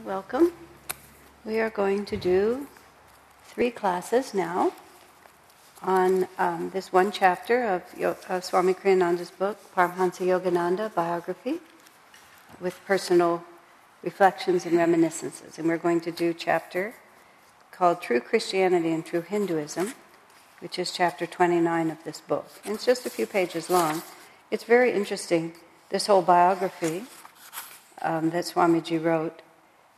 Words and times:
Welcome. 0.00 0.52
We 1.44 1.60
are 1.60 1.68
going 1.68 2.06
to 2.06 2.16
do 2.16 2.66
three 3.44 3.70
classes 3.70 4.32
now 4.32 4.72
on 5.82 6.26
um, 6.38 6.70
this 6.70 6.90
one 6.90 7.12
chapter 7.12 7.62
of, 7.62 7.82
Yo- 7.96 8.16
of 8.26 8.42
Swami 8.42 8.72
Kriyananda's 8.72 9.30
book, 9.30 9.58
Paramahansa 9.76 10.26
Yogananda 10.26 10.92
Biography, 10.94 11.60
with 12.58 12.80
personal 12.86 13.44
reflections 14.02 14.64
and 14.64 14.78
reminiscences. 14.78 15.58
And 15.58 15.68
we're 15.68 15.76
going 15.76 16.00
to 16.00 16.10
do 16.10 16.32
chapter 16.32 16.94
called 17.70 18.00
True 18.00 18.20
Christianity 18.20 18.92
and 18.92 19.04
True 19.04 19.20
Hinduism, 19.20 19.92
which 20.60 20.78
is 20.78 20.90
chapter 20.90 21.26
29 21.26 21.90
of 21.90 22.02
this 22.02 22.22
book. 22.22 22.46
And 22.64 22.74
it's 22.74 22.86
just 22.86 23.04
a 23.04 23.10
few 23.10 23.26
pages 23.26 23.68
long. 23.68 24.02
It's 24.50 24.64
very 24.64 24.92
interesting, 24.92 25.52
this 25.90 26.06
whole 26.06 26.22
biography 26.22 27.04
um, 28.00 28.30
that 28.30 28.46
Swamiji 28.46 29.00
wrote 29.00 29.42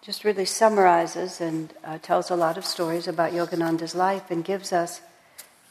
just 0.05 0.23
really 0.23 0.45
summarizes 0.45 1.40
and 1.40 1.72
uh, 1.82 1.96
tells 1.96 2.31
a 2.31 2.36
lot 2.36 2.58
of 2.58 2.64
stories 2.67 3.08
about 3.08 3.32
Yogananda's 3.32 3.95
life 3.95 4.31
and 4.31 4.45
gives 4.45 4.71
us 4.71 5.00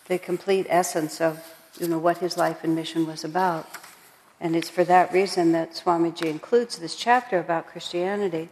the 0.08 0.18
complete 0.18 0.66
essence 0.70 1.22
of 1.22 1.54
you 1.80 1.88
know 1.88 2.00
what 2.00 2.18
his 2.18 2.36
life 2.36 2.64
and 2.64 2.74
mission 2.74 3.06
was 3.06 3.24
about. 3.24 3.70
And 4.42 4.56
it's 4.56 4.70
for 4.70 4.84
that 4.86 5.14
reason 5.14 5.52
that 5.52 5.74
Swamiji 5.76 6.26
includes 6.26 6.80
this 6.80 6.96
chapter 6.96 7.38
about 7.38 7.68
Christianity 7.68 8.50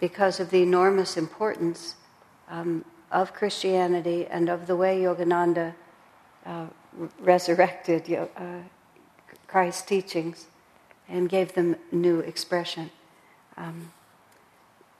because 0.00 0.40
of 0.40 0.48
the 0.48 0.62
enormous 0.62 1.18
importance 1.18 1.94
um, 2.48 2.82
of 3.10 3.34
Christianity 3.34 4.26
and 4.26 4.48
of 4.48 4.66
the 4.66 4.76
way 4.76 5.00
Yogananda 5.00 5.74
uh, 6.46 6.66
resurrected 7.20 8.10
uh, 8.10 8.44
Christ's 9.46 9.82
teachings 9.82 10.46
and 11.06 11.28
gave 11.28 11.52
them 11.52 11.76
new 11.92 12.20
expression. 12.20 12.90
Um, 13.58 13.92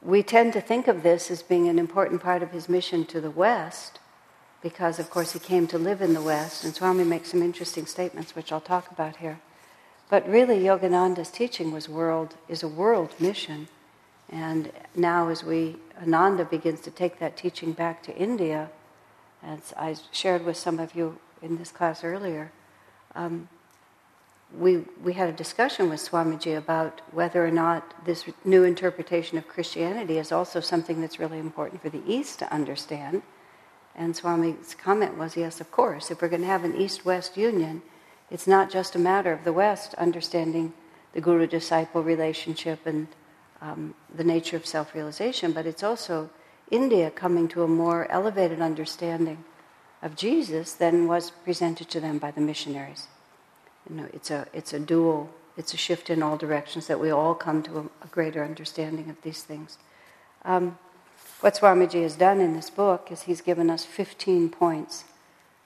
we 0.04 0.22
tend 0.22 0.52
to 0.52 0.60
think 0.60 0.88
of 0.88 1.02
this 1.02 1.30
as 1.30 1.42
being 1.42 1.68
an 1.68 1.78
important 1.78 2.20
part 2.20 2.42
of 2.42 2.50
his 2.50 2.68
mission 2.68 3.04
to 3.06 3.20
the 3.20 3.30
West, 3.30 4.00
because, 4.60 4.98
of 4.98 5.10
course, 5.10 5.32
he 5.32 5.38
came 5.38 5.66
to 5.68 5.78
live 5.78 6.00
in 6.02 6.14
the 6.14 6.22
West, 6.22 6.64
and 6.64 6.74
Swami 6.74 7.04
makes 7.04 7.30
some 7.30 7.42
interesting 7.42 7.86
statements, 7.86 8.34
which 8.34 8.52
I'll 8.52 8.60
talk 8.60 8.90
about 8.90 9.16
here. 9.16 9.40
But 10.08 10.28
really, 10.28 10.60
Yogananda's 10.60 11.30
teaching 11.30 11.72
was 11.72 11.88
world 11.88 12.36
is 12.48 12.62
a 12.62 12.68
world 12.68 13.14
mission, 13.18 13.68
and 14.28 14.72
now 14.94 15.28
as 15.28 15.44
we 15.44 15.76
Ananda 16.00 16.44
begins 16.44 16.80
to 16.80 16.90
take 16.90 17.18
that 17.18 17.36
teaching 17.36 17.72
back 17.72 18.02
to 18.02 18.16
India, 18.16 18.70
as 19.42 19.72
I 19.76 19.96
shared 20.10 20.44
with 20.44 20.56
some 20.56 20.78
of 20.78 20.94
you 20.94 21.18
in 21.40 21.58
this 21.58 21.70
class 21.70 22.04
earlier, 22.04 22.50
um, 23.14 23.48
we, 24.58 24.84
we 25.02 25.14
had 25.14 25.28
a 25.28 25.32
discussion 25.32 25.88
with 25.88 26.00
Swamiji 26.00 26.56
about 26.56 27.00
whether 27.10 27.44
or 27.44 27.50
not 27.50 28.04
this 28.04 28.24
new 28.44 28.64
interpretation 28.64 29.38
of 29.38 29.48
Christianity 29.48 30.18
is 30.18 30.32
also 30.32 30.60
something 30.60 31.00
that's 31.00 31.18
really 31.18 31.38
important 31.38 31.80
for 31.80 31.88
the 31.88 32.02
East 32.06 32.38
to 32.40 32.52
understand. 32.52 33.22
And 33.94 34.14
Swami's 34.14 34.74
comment 34.74 35.16
was 35.16 35.36
yes, 35.36 35.60
of 35.60 35.70
course. 35.70 36.10
If 36.10 36.20
we're 36.20 36.28
going 36.28 36.42
to 36.42 36.48
have 36.48 36.64
an 36.64 36.76
East 36.76 37.04
West 37.04 37.36
union, 37.36 37.82
it's 38.30 38.46
not 38.46 38.70
just 38.70 38.94
a 38.94 38.98
matter 38.98 39.32
of 39.32 39.44
the 39.44 39.52
West 39.52 39.94
understanding 39.94 40.72
the 41.12 41.20
guru 41.20 41.46
disciple 41.46 42.02
relationship 42.02 42.86
and 42.86 43.06
um, 43.60 43.94
the 44.14 44.24
nature 44.24 44.56
of 44.56 44.66
self 44.66 44.94
realization, 44.94 45.52
but 45.52 45.66
it's 45.66 45.82
also 45.82 46.30
India 46.70 47.10
coming 47.10 47.48
to 47.48 47.62
a 47.62 47.68
more 47.68 48.10
elevated 48.10 48.60
understanding 48.60 49.44
of 50.02 50.16
Jesus 50.16 50.72
than 50.72 51.06
was 51.06 51.30
presented 51.30 51.88
to 51.90 52.00
them 52.00 52.18
by 52.18 52.30
the 52.30 52.40
missionaries. 52.40 53.08
You 53.88 53.96
know, 53.96 54.06
it's 54.12 54.30
a, 54.30 54.46
it's 54.52 54.72
a 54.72 54.78
dual, 54.78 55.30
it's 55.56 55.74
a 55.74 55.76
shift 55.76 56.10
in 56.10 56.22
all 56.22 56.36
directions 56.36 56.86
that 56.86 57.00
we 57.00 57.10
all 57.10 57.34
come 57.34 57.62
to 57.64 57.78
a, 57.78 58.04
a 58.04 58.08
greater 58.10 58.44
understanding 58.44 59.10
of 59.10 59.20
these 59.22 59.42
things. 59.42 59.78
Um, 60.44 60.78
what 61.40 61.54
Swamiji 61.54 62.02
has 62.02 62.16
done 62.16 62.40
in 62.40 62.54
this 62.54 62.70
book 62.70 63.08
is 63.10 63.22
he's 63.22 63.40
given 63.40 63.68
us 63.68 63.84
15 63.84 64.50
points 64.50 65.04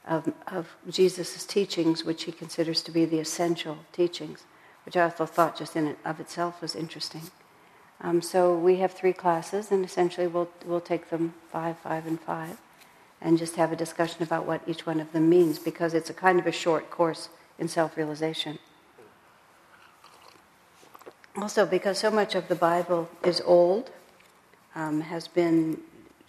of, 0.06 0.32
of 0.46 0.74
Jesus' 0.88 1.44
teachings, 1.44 2.04
which 2.04 2.24
he 2.24 2.32
considers 2.32 2.82
to 2.82 2.90
be 2.90 3.04
the 3.04 3.18
essential 3.18 3.78
teachings, 3.92 4.44
which 4.84 4.96
I 4.96 5.02
also 5.02 5.26
thought 5.26 5.56
just 5.58 5.76
in 5.76 5.86
and 5.88 5.96
of 6.04 6.20
itself 6.20 6.62
was 6.62 6.74
interesting. 6.74 7.22
Um, 8.00 8.22
so 8.22 8.56
we 8.56 8.76
have 8.76 8.92
three 8.92 9.12
classes, 9.12 9.70
and 9.70 9.84
essentially 9.84 10.26
we'll, 10.26 10.48
we'll 10.64 10.80
take 10.80 11.10
them 11.10 11.34
five, 11.50 11.78
five, 11.78 12.06
and 12.06 12.20
five, 12.20 12.58
and 13.20 13.38
just 13.38 13.56
have 13.56 13.72
a 13.72 13.76
discussion 13.76 14.22
about 14.22 14.46
what 14.46 14.62
each 14.66 14.86
one 14.86 15.00
of 15.00 15.12
them 15.12 15.28
means, 15.28 15.58
because 15.58 15.94
it's 15.94 16.10
a 16.10 16.14
kind 16.14 16.38
of 16.38 16.46
a 16.46 16.52
short 16.52 16.90
course 16.90 17.28
in 17.58 17.68
self 17.68 17.96
realization. 17.96 18.58
Also, 21.36 21.66
because 21.66 21.98
so 21.98 22.10
much 22.10 22.34
of 22.34 22.48
the 22.48 22.54
Bible 22.54 23.10
is 23.22 23.42
old, 23.44 23.90
um, 24.74 25.02
has 25.02 25.28
been 25.28 25.78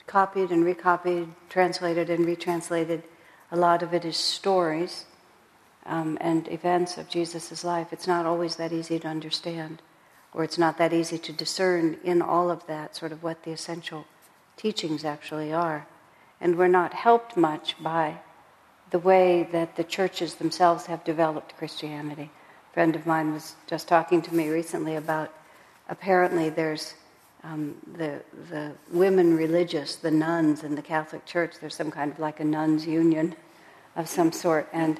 copied 0.06 0.52
and 0.52 0.66
recopied, 0.66 1.30
translated 1.50 2.10
and 2.10 2.26
retranslated, 2.26 3.04
a 3.52 3.58
lot 3.58 3.84
of 3.84 3.94
it 3.94 4.04
is 4.04 4.18
stories 4.18 5.06
um, 5.86 6.18
and 6.20 6.48
events 6.50 6.98
of 6.98 7.08
Jesus' 7.10 7.64
life. 7.64 7.94
It's 7.94 8.08
not 8.08 8.26
always 8.26 8.58
that 8.58 8.74
easy 8.74 9.00
to 9.00 9.08
understand, 9.08 9.82
or 10.34 10.44
it's 10.44 10.58
not 10.58 10.78
that 10.78 10.94
easy 10.94 11.18
to 11.18 11.32
discern 11.32 11.98
in 12.04 12.22
all 12.22 12.50
of 12.50 12.66
that 12.68 12.96
sort 12.96 13.12
of 13.12 13.24
what 13.24 13.44
the 13.44 13.52
essential 13.52 14.06
teachings 14.58 15.06
actually 15.06 15.54
are. 15.54 15.88
And 16.42 16.58
we're 16.58 16.68
not 16.68 16.94
helped 16.94 17.38
much 17.38 17.82
by 17.82 18.18
the 18.92 19.00
way 19.00 19.48
that 19.52 19.76
the 19.76 19.84
churches 19.84 20.36
themselves 20.36 20.86
have 20.86 21.04
developed 21.04 21.58
Christianity. 21.58 22.30
A 22.72 22.74
friend 22.74 22.96
of 22.96 23.06
mine 23.06 23.34
was 23.34 23.56
just 23.68 23.88
talking 23.88 24.22
to 24.22 24.34
me 24.34 24.50
recently 24.50 24.96
about 24.96 25.34
apparently 25.90 26.50
there's 26.50 26.94
um, 27.44 27.76
the, 27.98 28.22
the 28.50 28.74
women 28.92 29.36
religious, 29.36 29.96
the 29.96 30.12
nuns 30.12 30.64
in 30.64 30.76
the 30.76 30.82
Catholic 30.82 31.26
Church, 31.26 31.56
there's 31.60 31.76
some 31.76 31.92
kind 31.92 32.12
of 32.12 32.20
like 32.20 32.40
a 32.40 32.44
nuns 32.44 32.86
union 32.86 33.36
of 33.96 34.10
some 34.10 34.32
sort, 34.32 34.68
and 34.74 35.00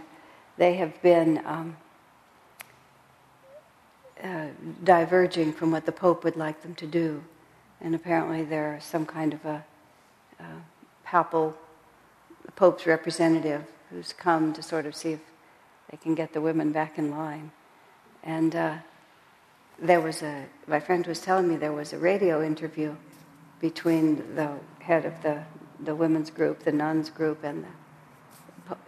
they 0.58 0.76
have 0.76 1.02
been 1.02 1.42
um, 1.46 1.78
uh, 4.24 4.48
diverging 4.84 5.54
from 5.54 5.72
what 5.72 5.86
the 5.86 5.92
Pope 5.92 6.24
would 6.24 6.36
like 6.36 6.62
them 6.62 6.76
to 6.76 6.88
do. 6.88 7.24
And 7.82 7.94
apparently 7.94 8.44
there's 8.44 8.84
some 8.84 9.06
kind 9.06 9.34
of 9.34 9.46
a, 9.46 9.64
a 10.40 10.46
papal 11.06 11.56
Pope's 12.56 12.88
representative 12.88 13.64
who's 13.90 14.14
come 14.14 14.54
to 14.54 14.62
sort 14.62 14.86
of 14.86 14.96
see 14.96 15.14
if 15.14 15.20
they 15.90 15.98
can 15.98 16.16
get 16.16 16.34
the 16.34 16.42
women 16.42 16.72
back 16.72 16.98
in 16.98 17.12
line. 17.12 17.52
And 18.24 18.56
uh, 18.56 18.76
there 19.80 20.02
was 20.02 20.22
a, 20.22 20.46
my 20.68 20.80
friend 20.80 21.06
was 21.08 21.22
telling 21.22 21.48
me 21.48 21.56
there 21.56 21.74
was 21.74 21.94
a 21.94 21.98
radio 21.98 22.44
interview 22.44 22.96
between 23.60 24.36
the 24.36 24.52
head 24.80 25.06
of 25.06 25.22
the, 25.24 25.44
the 25.80 25.96
women's 25.96 26.30
group, 26.30 26.64
the 26.64 26.72
nuns 26.72 27.10
group, 27.10 27.44
and 27.44 27.66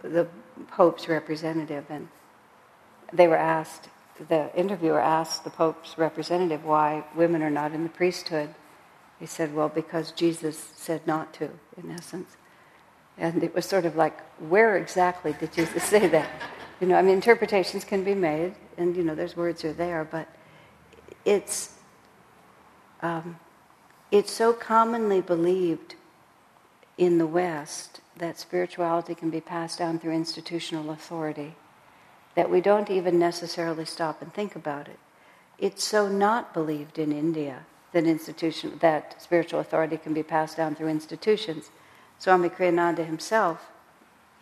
the, 0.02 0.08
the 0.08 0.28
Pope's 0.68 1.08
representative. 1.08 1.84
And 1.88 2.08
they 3.12 3.28
were 3.28 3.36
asked, 3.36 3.88
the 4.28 4.54
interviewer 4.54 5.00
asked 5.00 5.44
the 5.44 5.50
Pope's 5.50 5.96
representative 5.96 6.64
why 6.64 7.04
women 7.16 7.42
are 7.42 7.50
not 7.50 7.72
in 7.72 7.82
the 7.82 7.88
priesthood. 7.88 8.54
He 9.18 9.26
said, 9.26 9.54
well, 9.54 9.68
because 9.68 10.12
Jesus 10.12 10.58
said 10.76 11.06
not 11.06 11.32
to, 11.34 11.50
in 11.82 11.90
essence. 11.90 12.36
And 13.20 13.44
it 13.44 13.54
was 13.54 13.66
sort 13.66 13.84
of 13.84 13.94
like, 13.94 14.18
where 14.40 14.76
exactly 14.76 15.34
did 15.38 15.52
Jesus 15.52 15.84
say 15.94 16.08
that? 16.08 16.28
You 16.80 16.88
know, 16.88 16.96
I 16.96 17.02
mean, 17.02 17.14
interpretations 17.14 17.84
can 17.84 18.02
be 18.02 18.14
made, 18.14 18.54
and 18.78 18.96
you 18.96 19.04
know, 19.04 19.14
there's 19.14 19.36
words 19.36 19.64
are 19.64 19.72
there, 19.72 20.08
but 20.10 20.26
it's 21.24 21.74
um, 23.02 23.38
it's 24.10 24.32
so 24.32 24.52
commonly 24.52 25.20
believed 25.20 25.94
in 26.98 27.18
the 27.18 27.26
West 27.26 28.00
that 28.16 28.38
spirituality 28.38 29.14
can 29.14 29.30
be 29.30 29.40
passed 29.40 29.78
down 29.78 29.98
through 29.98 30.12
institutional 30.12 30.90
authority 30.90 31.54
that 32.34 32.50
we 32.50 32.60
don't 32.60 32.90
even 32.90 33.18
necessarily 33.18 33.84
stop 33.84 34.20
and 34.22 34.32
think 34.32 34.56
about 34.56 34.88
it. 34.88 34.98
It's 35.58 35.84
so 35.84 36.08
not 36.08 36.54
believed 36.54 36.98
in 36.98 37.12
India 37.12 37.64
that 37.92 38.04
institution 38.04 38.78
that 38.80 39.20
spiritual 39.20 39.60
authority 39.60 39.96
can 39.96 40.14
be 40.14 40.22
passed 40.22 40.56
down 40.56 40.74
through 40.74 40.88
institutions 40.88 41.70
Swami 42.20 42.50
Kriyananda 42.50 43.04
himself, 43.04 43.70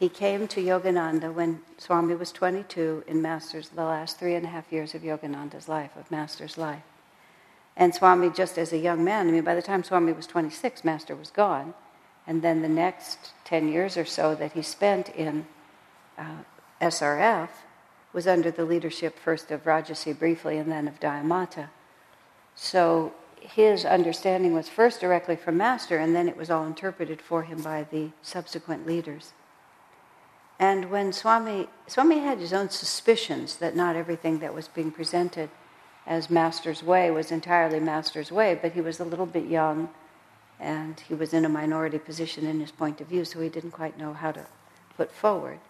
he 0.00 0.08
came 0.08 0.48
to 0.48 0.60
Yogananda 0.60 1.32
when 1.32 1.60
Swami 1.78 2.14
was 2.16 2.32
22 2.32 3.04
in 3.06 3.22
Master's, 3.22 3.68
the 3.68 3.84
last 3.84 4.18
three 4.18 4.34
and 4.34 4.44
a 4.44 4.48
half 4.48 4.72
years 4.72 4.94
of 4.94 5.02
Yogananda's 5.02 5.68
life, 5.68 5.92
of 5.96 6.10
Master's 6.10 6.58
life. 6.58 6.82
And 7.76 7.94
Swami, 7.94 8.30
just 8.30 8.58
as 8.58 8.72
a 8.72 8.78
young 8.78 9.04
man, 9.04 9.28
I 9.28 9.30
mean, 9.30 9.44
by 9.44 9.54
the 9.54 9.62
time 9.62 9.84
Swami 9.84 10.12
was 10.12 10.26
26, 10.26 10.82
Master 10.84 11.14
was 11.14 11.30
gone. 11.30 11.72
And 12.26 12.42
then 12.42 12.62
the 12.62 12.68
next 12.68 13.30
10 13.44 13.68
years 13.68 13.96
or 13.96 14.04
so 14.04 14.34
that 14.34 14.52
he 14.52 14.62
spent 14.62 15.08
in 15.10 15.46
uh, 16.18 16.42
SRF 16.80 17.48
was 18.12 18.26
under 18.26 18.50
the 18.50 18.64
leadership 18.64 19.16
first 19.16 19.52
of 19.52 19.64
Rajarsi 19.64 20.18
briefly 20.18 20.58
and 20.58 20.70
then 20.70 20.88
of 20.88 20.98
Dayamata. 20.98 21.68
So 22.56 23.12
his 23.42 23.84
understanding 23.84 24.54
was 24.54 24.68
first 24.68 25.00
directly 25.00 25.36
from 25.36 25.56
Master, 25.56 25.98
and 25.98 26.14
then 26.14 26.28
it 26.28 26.36
was 26.36 26.50
all 26.50 26.64
interpreted 26.64 27.20
for 27.20 27.42
him 27.42 27.62
by 27.62 27.86
the 27.90 28.10
subsequent 28.22 28.86
leaders. 28.86 29.32
And 30.58 30.90
when 30.90 31.12
Swami, 31.12 31.68
Swami 31.86 32.18
had 32.18 32.38
his 32.38 32.52
own 32.52 32.70
suspicions 32.70 33.56
that 33.56 33.76
not 33.76 33.96
everything 33.96 34.40
that 34.40 34.54
was 34.54 34.68
being 34.68 34.90
presented 34.90 35.50
as 36.06 36.30
Master's 36.30 36.82
way 36.82 37.10
was 37.10 37.30
entirely 37.30 37.78
Master's 37.78 38.32
way, 38.32 38.58
but 38.60 38.72
he 38.72 38.80
was 38.80 38.98
a 38.98 39.04
little 39.04 39.26
bit 39.26 39.46
young 39.46 39.90
and 40.58 40.98
he 41.00 41.14
was 41.14 41.32
in 41.32 41.44
a 41.44 41.48
minority 41.48 41.98
position 41.98 42.44
in 42.44 42.58
his 42.58 42.72
point 42.72 43.00
of 43.00 43.06
view, 43.06 43.24
so 43.24 43.40
he 43.40 43.48
didn't 43.48 43.70
quite 43.70 43.98
know 43.98 44.12
how 44.12 44.32
to 44.32 44.46
put 44.96 45.12
forward. 45.12 45.60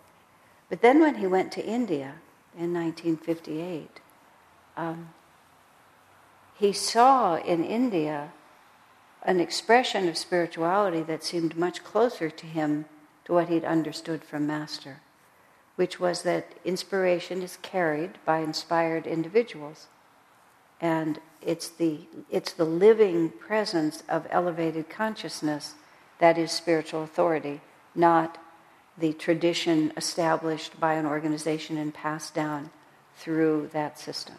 But 0.71 0.81
then 0.81 1.01
when 1.01 1.17
he 1.17 1.27
went 1.27 1.53
to 1.53 1.65
India 1.65 2.15
in 2.57 2.73
1958, 2.73 4.01
um, 4.77 5.11
he 6.59 6.73
saw 6.73 7.37
in 7.37 7.65
India 7.65 8.33
an 9.23 9.41
expression 9.41 10.09
of 10.09 10.19
spirituality 10.19 11.03
that 11.03 11.23
seemed 11.23 11.57
much 11.57 11.85
closer 11.85 12.31
to 12.31 12.47
him 12.47 12.85
to 13.25 13.33
what 13.33 13.49
he'd 13.49 13.65
understood 13.65 14.25
from 14.25 14.47
Master, 14.47 15.01
which 15.77 16.01
was 16.01 16.23
that 16.23 16.55
inspiration 16.65 17.43
is 17.43 17.59
carried 17.63 18.19
by 18.25 18.39
inspired 18.39 19.07
individuals. 19.07 19.87
And 20.81 21.21
it's 21.41 21.69
the, 21.69 22.01
it's 22.31 22.53
the 22.53 22.65
living 22.65 23.31
presence 23.31 24.03
of 24.09 24.27
elevated 24.31 24.89
consciousness 24.89 25.75
that 26.19 26.39
is 26.39 26.51
spiritual 26.51 27.05
authority, 27.05 27.61
not 27.95 28.39
the 28.97 29.13
tradition 29.13 29.93
established 29.97 30.81
by 30.81 30.95
an 30.95 31.07
organization 31.07 31.77
and 31.77 31.95
passed 31.95 32.35
down 32.35 32.71
through 33.17 33.71
that 33.73 33.99
system. 33.99 34.37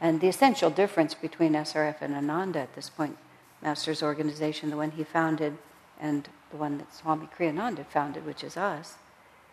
And 0.00 0.20
the 0.20 0.28
essential 0.28 0.70
difference 0.70 1.14
between 1.14 1.54
SRF 1.54 1.96
and 2.00 2.14
Ananda 2.14 2.60
at 2.60 2.74
this 2.74 2.88
point, 2.88 3.16
Master's 3.62 4.02
organization, 4.02 4.70
the 4.70 4.76
one 4.76 4.92
he 4.92 5.02
founded, 5.02 5.58
and 6.00 6.28
the 6.50 6.56
one 6.56 6.78
that 6.78 6.94
Swami 6.94 7.28
Kriyananda 7.36 7.84
founded, 7.86 8.24
which 8.24 8.44
is 8.44 8.56
us, 8.56 8.94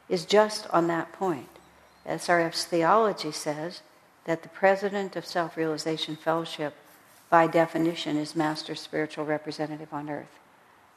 is 0.07 0.25
just 0.25 0.67
on 0.69 0.87
that 0.87 1.11
point. 1.13 1.49
SRF's 2.05 2.65
theology 2.65 3.31
says 3.31 3.81
that 4.25 4.43
the 4.43 4.49
president 4.49 5.15
of 5.15 5.25
Self 5.25 5.57
Realization 5.57 6.15
Fellowship, 6.15 6.75
by 7.31 7.47
definition, 7.47 8.15
is 8.15 8.35
Master's 8.35 8.79
spiritual 8.79 9.25
representative 9.25 9.91
on 9.91 10.09
earth. 10.09 10.39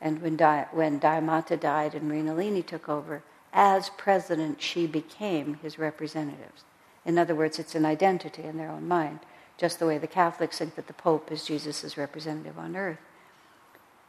And 0.00 0.20
when, 0.20 0.36
Di- 0.36 0.68
when 0.72 1.00
Dayamata 1.00 1.58
died 1.58 1.94
and 1.94 2.10
Mrinalini 2.10 2.64
took 2.64 2.88
over, 2.88 3.22
as 3.54 3.90
president, 3.96 4.60
she 4.60 4.86
became 4.86 5.54
his 5.54 5.78
representatives. 5.78 6.64
In 7.06 7.16
other 7.16 7.34
words, 7.34 7.58
it's 7.58 7.74
an 7.74 7.86
identity 7.86 8.42
in 8.42 8.58
their 8.58 8.70
own 8.70 8.86
mind 8.86 9.20
just 9.58 9.80
the 9.80 9.86
way 9.86 9.98
the 9.98 10.06
Catholics 10.06 10.58
think 10.58 10.76
that 10.76 10.86
the 10.86 10.92
Pope 10.94 11.30
is 11.30 11.44
Jesus' 11.44 11.98
representative 11.98 12.58
on 12.58 12.76
earth. 12.76 12.98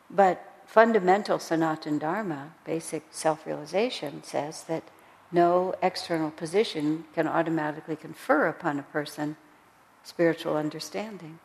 But 0.10 0.42
fundamental 0.66 1.40
Sanatan 1.40 1.98
Dharma, 1.98 2.54
basic 2.64 3.04
self 3.12 3.46
realization, 3.46 4.24
says 4.24 4.64
that 4.64 4.84
no 5.32 5.76
external 5.82 6.32
position 6.32 7.06
can 7.14 7.28
automatically 7.28 7.96
confer 7.96 8.48
upon 8.48 8.80
a 8.80 8.84
person 8.84 9.36
spiritual 10.04 10.56
understanding. 10.56 11.40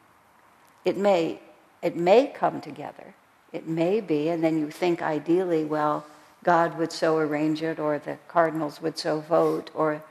It 0.84 0.96
may, 0.96 1.40
it 1.82 1.96
may 1.96 2.26
come 2.26 2.60
together, 2.60 3.14
it 3.52 3.66
may 3.66 4.00
be, 4.00 4.28
and 4.28 4.44
then 4.44 4.58
you 4.58 4.70
think 4.70 5.02
ideally, 5.02 5.64
well, 5.64 6.04
God 6.44 6.78
would 6.78 6.92
so 6.92 7.16
arrange 7.16 7.62
it, 7.62 7.78
or 7.78 7.98
the 7.98 8.18
cardinals 8.28 8.82
would 8.82 8.98
so 8.98 9.20
vote, 9.20 9.70
or 9.74 10.02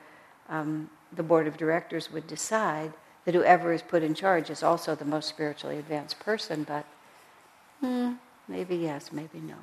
um, 0.49 0.89
the 1.11 1.23
board 1.23 1.45
of 1.45 1.57
directors 1.57 2.11
would 2.11 2.25
decide 2.25 2.91
that 3.25 3.35
whoever 3.35 3.71
is 3.73 3.81
put 3.81 4.03
in 4.03 4.13
charge 4.13 4.49
is 4.49 4.63
also 4.63 4.95
the 4.95 5.05
most 5.05 5.29
spiritually 5.29 5.77
advanced 5.77 6.19
person, 6.19 6.63
but 6.63 6.85
hmm, 7.79 8.13
maybe 8.47 8.75
yes, 8.75 9.11
maybe 9.11 9.39
no. 9.39 9.55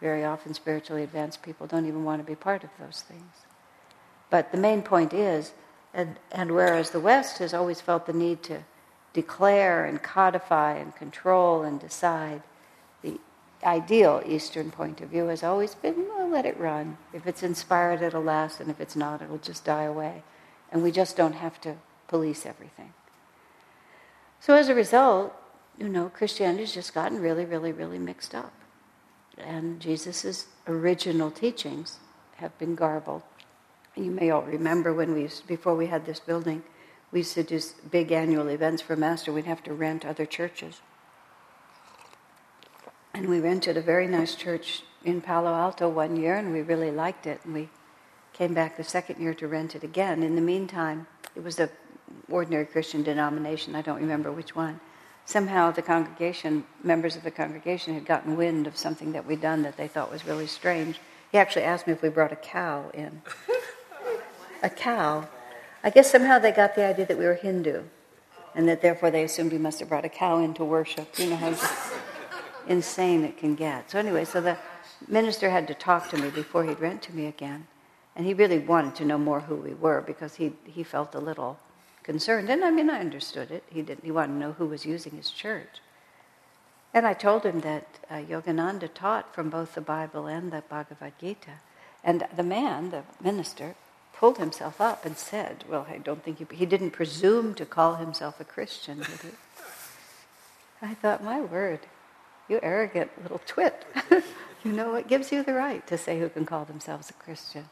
Very 0.00 0.24
often, 0.24 0.54
spiritually 0.54 1.02
advanced 1.02 1.42
people 1.42 1.66
don't 1.66 1.86
even 1.86 2.04
want 2.04 2.20
to 2.20 2.26
be 2.26 2.34
part 2.34 2.64
of 2.64 2.70
those 2.78 3.02
things. 3.02 3.32
But 4.30 4.50
the 4.50 4.58
main 4.58 4.82
point 4.82 5.12
is, 5.12 5.52
and, 5.94 6.16
and 6.30 6.52
whereas 6.52 6.90
the 6.90 7.00
West 7.00 7.38
has 7.38 7.54
always 7.54 7.80
felt 7.80 8.06
the 8.06 8.12
need 8.12 8.42
to 8.44 8.64
declare 9.12 9.84
and 9.84 10.02
codify 10.02 10.76
and 10.76 10.96
control 10.96 11.62
and 11.62 11.78
decide, 11.78 12.42
the 13.02 13.20
ideal 13.62 14.22
Eastern 14.26 14.70
point 14.70 15.00
of 15.00 15.10
view 15.10 15.26
has 15.26 15.42
always 15.42 15.74
been 15.74 16.08
well, 16.08 16.28
let 16.28 16.46
it 16.46 16.58
run. 16.58 16.96
If 17.12 17.26
it's 17.26 17.42
inspired, 17.42 18.02
it'll 18.02 18.22
last, 18.22 18.58
and 18.58 18.70
if 18.70 18.80
it's 18.80 18.96
not, 18.96 19.22
it'll 19.22 19.38
just 19.38 19.64
die 19.64 19.84
away. 19.84 20.22
And 20.70 20.82
we 20.82 20.90
just 20.90 21.16
don't 21.16 21.34
have 21.34 21.60
to 21.60 21.76
police 22.12 22.44
everything. 22.44 22.92
So 24.38 24.54
as 24.54 24.68
a 24.68 24.74
result, 24.74 25.32
you 25.78 25.88
know, 25.88 26.10
Christianity's 26.10 26.74
just 26.74 26.92
gotten 26.92 27.22
really, 27.22 27.46
really, 27.46 27.72
really 27.72 27.98
mixed 27.98 28.34
up. 28.34 28.52
And 29.38 29.80
Jesus' 29.80 30.46
original 30.68 31.30
teachings 31.30 32.00
have 32.36 32.56
been 32.58 32.74
garbled. 32.74 33.22
You 33.96 34.10
may 34.10 34.28
all 34.28 34.42
remember 34.42 34.92
when 34.92 35.14
we 35.14 35.22
used, 35.22 35.46
before 35.46 35.74
we 35.74 35.86
had 35.86 36.04
this 36.04 36.20
building, 36.20 36.62
we 37.12 37.20
used 37.20 37.32
to 37.34 37.42
do 37.42 37.58
big 37.90 38.12
annual 38.12 38.48
events 38.48 38.82
for 38.82 38.94
Master. 38.94 39.32
We'd 39.32 39.46
have 39.46 39.64
to 39.64 39.72
rent 39.72 40.04
other 40.04 40.26
churches. 40.26 40.82
And 43.14 43.26
we 43.30 43.40
rented 43.40 43.78
a 43.78 43.82
very 43.82 44.06
nice 44.06 44.34
church 44.34 44.82
in 45.02 45.22
Palo 45.22 45.54
Alto 45.54 45.88
one 45.88 46.16
year, 46.16 46.36
and 46.36 46.52
we 46.52 46.60
really 46.60 46.90
liked 46.90 47.26
it. 47.26 47.40
And 47.44 47.54
we 47.54 47.70
came 48.34 48.52
back 48.52 48.76
the 48.76 48.84
second 48.84 49.18
year 49.18 49.32
to 49.34 49.48
rent 49.48 49.74
it 49.74 49.82
again. 49.82 50.22
In 50.22 50.34
the 50.34 50.42
meantime, 50.42 51.06
it 51.34 51.42
was 51.42 51.58
a 51.58 51.70
ordinary 52.28 52.66
Christian 52.66 53.02
denomination, 53.02 53.74
I 53.74 53.82
don't 53.82 54.00
remember 54.00 54.32
which 54.32 54.54
one. 54.54 54.80
Somehow 55.24 55.70
the 55.70 55.82
congregation, 55.82 56.64
members 56.82 57.16
of 57.16 57.22
the 57.22 57.30
congregation, 57.30 57.94
had 57.94 58.04
gotten 58.04 58.36
wind 58.36 58.66
of 58.66 58.76
something 58.76 59.12
that 59.12 59.26
we'd 59.26 59.40
done 59.40 59.62
that 59.62 59.76
they 59.76 59.88
thought 59.88 60.10
was 60.10 60.26
really 60.26 60.46
strange. 60.46 61.00
He 61.30 61.38
actually 61.38 61.62
asked 61.62 61.86
me 61.86 61.92
if 61.92 62.02
we 62.02 62.08
brought 62.08 62.32
a 62.32 62.36
cow 62.36 62.90
in. 62.92 63.22
a 64.62 64.70
cow. 64.70 65.28
I 65.84 65.90
guess 65.90 66.10
somehow 66.10 66.38
they 66.38 66.52
got 66.52 66.74
the 66.74 66.84
idea 66.84 67.06
that 67.06 67.18
we 67.18 67.24
were 67.24 67.34
Hindu, 67.34 67.82
and 68.54 68.68
that 68.68 68.82
therefore 68.82 69.10
they 69.10 69.24
assumed 69.24 69.52
we 69.52 69.58
must 69.58 69.80
have 69.80 69.88
brought 69.88 70.04
a 70.04 70.08
cow 70.08 70.38
in 70.38 70.54
to 70.54 70.64
worship. 70.64 71.18
You 71.18 71.30
know 71.30 71.36
how 71.36 71.54
insane 72.66 73.24
it 73.24 73.36
can 73.36 73.54
get. 73.54 73.90
So, 73.90 73.98
anyway, 73.98 74.24
so 74.24 74.40
the 74.40 74.56
minister 75.08 75.50
had 75.50 75.66
to 75.68 75.74
talk 75.74 76.08
to 76.10 76.16
me 76.16 76.30
before 76.30 76.64
he'd 76.64 76.80
rent 76.80 77.02
to 77.02 77.14
me 77.14 77.26
again. 77.26 77.66
And 78.14 78.26
he 78.26 78.34
really 78.34 78.58
wanted 78.58 78.94
to 78.96 79.04
know 79.04 79.18
more 79.18 79.40
who 79.40 79.56
we 79.56 79.74
were 79.74 80.00
because 80.00 80.34
he, 80.34 80.52
he 80.64 80.82
felt 80.82 81.14
a 81.14 81.18
little 81.18 81.58
concerned. 82.02 82.48
And 82.50 82.64
I 82.64 82.70
mean, 82.70 82.90
I 82.90 83.00
understood 83.00 83.50
it. 83.50 83.64
He, 83.70 83.82
didn't, 83.82 84.04
he 84.04 84.10
wanted 84.10 84.34
to 84.34 84.38
know 84.38 84.52
who 84.52 84.66
was 84.66 84.84
using 84.84 85.12
his 85.12 85.30
church. 85.30 85.80
And 86.94 87.06
I 87.06 87.14
told 87.14 87.44
him 87.44 87.60
that 87.60 87.86
uh, 88.10 88.16
Yogananda 88.16 88.92
taught 88.92 89.34
from 89.34 89.48
both 89.48 89.74
the 89.74 89.80
Bible 89.80 90.26
and 90.26 90.52
the 90.52 90.62
Bhagavad 90.68 91.14
Gita. 91.18 91.60
And 92.04 92.26
the 92.36 92.42
man, 92.42 92.90
the 92.90 93.04
minister, 93.22 93.76
pulled 94.12 94.38
himself 94.38 94.80
up 94.80 95.06
and 95.06 95.16
said, 95.16 95.64
Well, 95.68 95.86
I 95.88 95.98
don't 95.98 96.22
think 96.22 96.38
he, 96.38 96.56
he 96.56 96.66
didn't 96.66 96.90
presume 96.90 97.54
to 97.54 97.64
call 97.64 97.94
himself 97.94 98.40
a 98.40 98.44
Christian, 98.44 98.98
did 98.98 99.08
he? 99.08 99.28
I 100.82 100.94
thought, 100.94 101.24
My 101.24 101.40
word, 101.40 101.80
you 102.48 102.60
arrogant 102.62 103.10
little 103.22 103.40
twit. 103.46 103.86
you 104.64 104.72
know, 104.72 104.92
what 104.92 105.08
gives 105.08 105.32
you 105.32 105.42
the 105.42 105.54
right 105.54 105.86
to 105.86 105.96
say 105.96 106.18
who 106.18 106.28
can 106.28 106.44
call 106.44 106.64
themselves 106.64 107.08
a 107.08 107.14
Christian? 107.14 107.70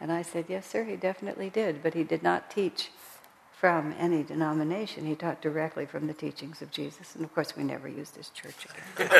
And 0.00 0.12
I 0.12 0.22
said, 0.22 0.44
Yes, 0.48 0.66
sir, 0.66 0.84
he 0.84 0.96
definitely 0.96 1.50
did, 1.50 1.82
but 1.82 1.94
he 1.94 2.04
did 2.04 2.22
not 2.22 2.50
teach 2.50 2.90
from 3.60 3.94
any 3.98 4.22
denomination. 4.22 5.04
He 5.04 5.14
taught 5.14 5.42
directly 5.42 5.84
from 5.84 6.06
the 6.06 6.14
teachings 6.14 6.62
of 6.62 6.70
Jesus. 6.70 7.14
And 7.14 7.22
of 7.22 7.34
course, 7.34 7.54
we 7.54 7.62
never 7.62 7.88
used 7.88 8.16
his 8.16 8.30
church 8.30 8.66
again. 8.96 9.10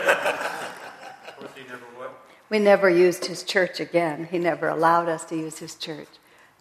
never 1.69 1.85
what? 1.99 2.19
We 2.49 2.59
never 2.59 2.89
used 2.89 3.27
his 3.27 3.43
church 3.43 3.81
again. 3.81 4.29
He 4.31 4.39
never 4.39 4.69
allowed 4.69 5.11
us 5.11 5.27
to 5.27 5.37
use 5.37 5.59
his 5.59 5.75
church. 5.75 6.09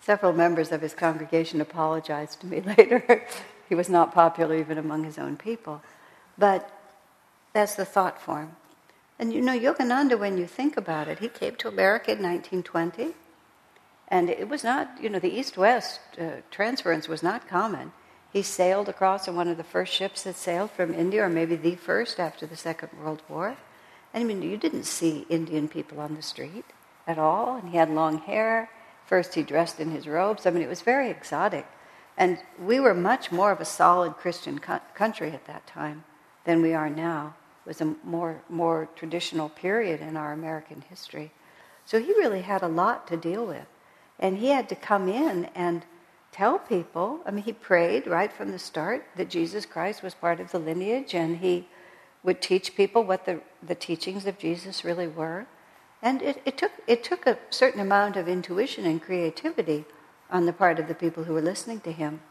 Several 0.02 0.34
members 0.34 0.74
of 0.74 0.82
his 0.82 0.94
congregation 0.94 1.62
apologized 1.62 2.42
to 2.42 2.48
me 2.48 2.60
later. 2.78 3.26
he 3.70 3.76
was 3.76 3.88
not 3.88 4.14
popular 4.14 4.56
even 4.56 4.78
among 4.78 5.06
his 5.06 5.18
own 5.18 5.38
people. 5.38 5.82
But 6.38 6.70
that's 7.54 7.76
the 7.76 7.86
thought 7.86 8.22
form. 8.22 8.58
And 9.18 9.32
you 9.32 9.40
know, 9.40 9.58
Yogananda, 9.58 10.20
when 10.20 10.38
you 10.38 10.48
think 10.48 10.76
about 10.76 11.08
it, 11.08 11.20
he 11.20 11.30
came 11.30 11.56
to 11.56 11.70
America 11.70 12.12
in 12.12 12.22
1920. 12.22 13.14
And 14.12 14.30
it 14.30 14.50
was 14.50 14.64
not, 14.64 14.98
you 15.02 15.10
know, 15.10 15.20
the 15.20 15.34
east 15.34 15.58
west 15.58 16.00
uh, 16.20 16.42
transference 16.50 17.08
was 17.08 17.22
not 17.22 17.48
common. 17.48 17.92
He 18.32 18.42
sailed 18.42 18.90
across 18.90 19.28
on 19.28 19.36
one 19.36 19.48
of 19.48 19.58
the 19.58 19.64
first 19.64 19.94
ships 19.94 20.24
that 20.24 20.36
sailed 20.36 20.72
from 20.72 20.94
India, 20.94 21.24
or 21.24 21.30
maybe 21.30 21.56
the 21.56 21.76
first 21.76 22.20
after 22.20 22.46
the 22.46 22.56
Second 22.56 22.90
World 23.02 23.22
War. 23.28 23.58
And 24.14 24.24
I 24.24 24.28
mean, 24.28 24.42
you 24.42 24.58
didn't 24.58 24.86
see 24.86 25.26
Indian 25.30 25.68
people 25.68 26.00
on 26.00 26.16
the 26.16 26.22
street 26.22 26.66
at 27.08 27.18
all, 27.18 27.58
and 27.58 27.70
he 27.70 27.78
had 27.78 27.90
long 27.90 28.20
hair. 28.20 28.70
First, 29.06 29.34
he 29.36 29.44
dressed 29.44 29.80
in 29.80 29.92
his 29.92 30.08
robes. 30.08 30.46
I 30.46 30.52
mean, 30.52 30.64
it 30.64 30.70
was 30.70 30.82
very 30.82 31.10
exotic. 31.10 31.66
And 32.18 32.38
we 32.60 32.80
were 32.80 32.94
much 32.94 33.32
more 33.32 33.52
of 33.52 33.62
a 33.62 33.66
solid 33.66 34.14
Christian 34.18 34.60
co- 34.60 34.82
country 34.94 35.32
at 35.32 35.46
that 35.46 35.66
time 35.66 36.04
than 36.44 36.62
we 36.62 36.74
are 36.74 36.90
now. 36.90 37.36
It 37.66 37.70
was 37.70 37.82
a 37.82 37.96
more, 38.04 38.42
more 38.50 38.90
traditional 38.96 39.50
period 39.50 40.02
in 40.02 40.18
our 40.18 40.34
American 40.34 40.82
history. 40.90 41.32
So 41.86 42.00
he 42.00 42.12
really 42.14 42.42
had 42.42 42.62
a 42.62 42.68
lot 42.68 43.08
to 43.08 43.18
deal 43.18 43.46
with. 43.46 43.66
And 44.20 44.38
he 44.38 44.50
had 44.50 44.70
to 44.70 44.76
come 44.76 45.08
in 45.08 45.50
and 45.56 45.86
tell 46.32 46.60
people. 46.60 47.22
I 47.26 47.32
mean, 47.32 47.44
he 47.44 47.54
prayed 47.54 48.06
right 48.08 48.32
from 48.32 48.52
the 48.52 48.60
start 48.60 49.06
that 49.16 49.30
Jesus 49.30 49.66
Christ 49.66 50.04
was 50.04 50.14
part 50.14 50.40
of 50.40 50.52
the 50.52 50.60
lineage, 50.60 51.14
and 51.14 51.38
he 51.38 51.68
would 52.24 52.42
teach 52.42 52.76
people 52.76 53.04
what 53.04 53.26
the, 53.26 53.42
the 53.64 53.76
teachings 53.76 54.26
of 54.26 54.38
Jesus 54.38 54.84
really 54.84 55.08
were. 55.08 55.48
And 56.02 56.22
it, 56.22 56.42
it, 56.46 56.58
took, 56.58 56.72
it 56.88 57.04
took 57.04 57.26
a 57.26 57.40
certain 57.50 57.82
amount 57.82 58.16
of 58.18 58.28
intuition 58.28 58.86
and 58.86 59.02
creativity 59.02 59.86
on 60.30 60.46
the 60.46 60.54
part 60.54 60.80
of 60.80 60.88
the 60.88 60.96
people 60.96 61.24
who 61.24 61.34
were 61.34 61.42
listening 61.42 61.80
to 61.82 61.92
him 61.92 62.22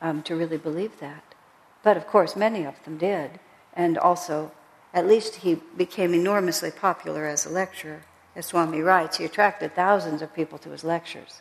um, 0.00 0.22
to 0.22 0.36
really 0.36 0.58
believe 0.58 0.98
that. 1.00 1.34
But 1.82 1.96
of 1.96 2.06
course, 2.06 2.36
many 2.36 2.64
of 2.64 2.82
them 2.84 2.98
did. 2.98 3.38
And 3.72 3.96
also, 3.96 4.50
at 4.92 5.06
least 5.06 5.36
he 5.36 5.60
became 5.76 6.12
enormously 6.12 6.70
popular 6.70 7.26
as 7.26 7.46
a 7.46 7.50
lecturer. 7.50 8.02
As 8.38 8.46
Swami 8.46 8.82
writes, 8.82 9.16
he 9.16 9.24
attracted 9.24 9.74
thousands 9.74 10.22
of 10.22 10.32
people 10.32 10.58
to 10.58 10.70
his 10.70 10.84
lectures. 10.84 11.40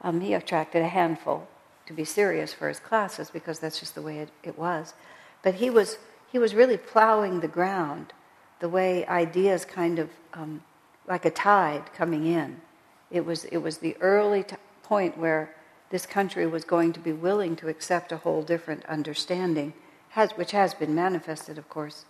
Um, 0.00 0.22
he 0.22 0.32
attracted 0.32 0.80
a 0.80 0.88
handful 0.88 1.46
to 1.84 1.92
be 1.92 2.06
serious 2.06 2.54
for 2.54 2.68
his 2.68 2.80
classes 2.80 3.28
because 3.28 3.58
that's 3.58 3.78
just 3.78 3.94
the 3.94 4.00
way 4.00 4.18
it, 4.18 4.30
it 4.42 4.58
was. 4.58 4.94
But 5.42 5.56
he 5.56 5.68
was, 5.68 5.98
he 6.32 6.38
was 6.38 6.54
really 6.54 6.78
plowing 6.78 7.40
the 7.40 7.48
ground 7.48 8.14
the 8.60 8.70
way 8.70 9.06
ideas 9.08 9.66
kind 9.66 9.98
of 9.98 10.08
um, 10.32 10.62
like 11.06 11.26
a 11.26 11.30
tide 11.30 11.92
coming 11.92 12.24
in. 12.26 12.62
It 13.10 13.26
was, 13.26 13.44
it 13.44 13.58
was 13.58 13.78
the 13.78 13.94
early 14.00 14.44
t- 14.44 14.56
point 14.82 15.18
where 15.18 15.54
this 15.90 16.06
country 16.06 16.46
was 16.46 16.64
going 16.64 16.94
to 16.94 17.00
be 17.00 17.12
willing 17.12 17.56
to 17.56 17.68
accept 17.68 18.10
a 18.10 18.16
whole 18.16 18.40
different 18.42 18.86
understanding, 18.86 19.74
has, 20.10 20.30
which 20.32 20.52
has 20.52 20.72
been 20.72 20.94
manifested, 20.94 21.58
of 21.58 21.68
course, 21.68 22.06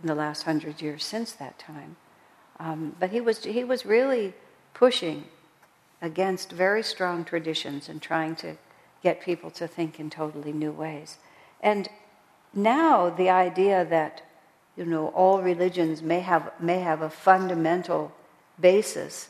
in 0.00 0.06
the 0.06 0.14
last 0.14 0.44
hundred 0.44 0.80
years 0.80 1.04
since 1.04 1.32
that 1.32 1.58
time. 1.58 1.96
Um, 2.58 2.96
but 2.98 3.10
he 3.10 3.20
was, 3.20 3.44
he 3.44 3.64
was 3.64 3.84
really 3.84 4.34
pushing 4.74 5.24
against 6.00 6.52
very 6.52 6.82
strong 6.82 7.24
traditions 7.24 7.88
and 7.88 8.00
trying 8.00 8.36
to 8.36 8.56
get 9.02 9.20
people 9.20 9.50
to 9.50 9.66
think 9.66 10.00
in 10.00 10.10
totally 10.10 10.52
new 10.52 10.72
ways. 10.72 11.18
And 11.60 11.88
now 12.54 13.10
the 13.10 13.30
idea 13.30 13.84
that 13.84 14.22
you 14.76 14.84
know 14.84 15.08
all 15.08 15.42
religions 15.42 16.02
may 16.02 16.20
have 16.20 16.50
may 16.60 16.80
have 16.80 17.02
a 17.02 17.10
fundamental 17.10 18.12
basis. 18.60 19.28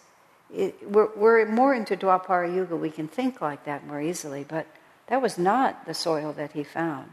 It, 0.54 0.88
we're, 0.88 1.08
we're 1.16 1.44
more 1.46 1.74
into 1.74 1.96
Dwapara 1.96 2.54
Yuga. 2.54 2.76
We 2.76 2.90
can 2.90 3.08
think 3.08 3.40
like 3.40 3.64
that 3.64 3.84
more 3.84 4.00
easily, 4.00 4.44
but 4.48 4.66
that 5.08 5.20
was 5.20 5.38
not 5.38 5.86
the 5.86 5.94
soil 5.94 6.32
that 6.34 6.52
he 6.52 6.62
found, 6.62 7.10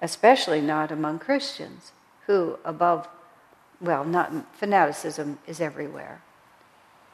especially 0.00 0.60
not 0.60 0.92
among 0.92 1.18
Christians, 1.18 1.92
who 2.26 2.58
above, 2.64 3.08
well, 3.82 4.04
not 4.04 4.32
fanaticism 4.56 5.38
is 5.46 5.60
everywhere, 5.60 6.22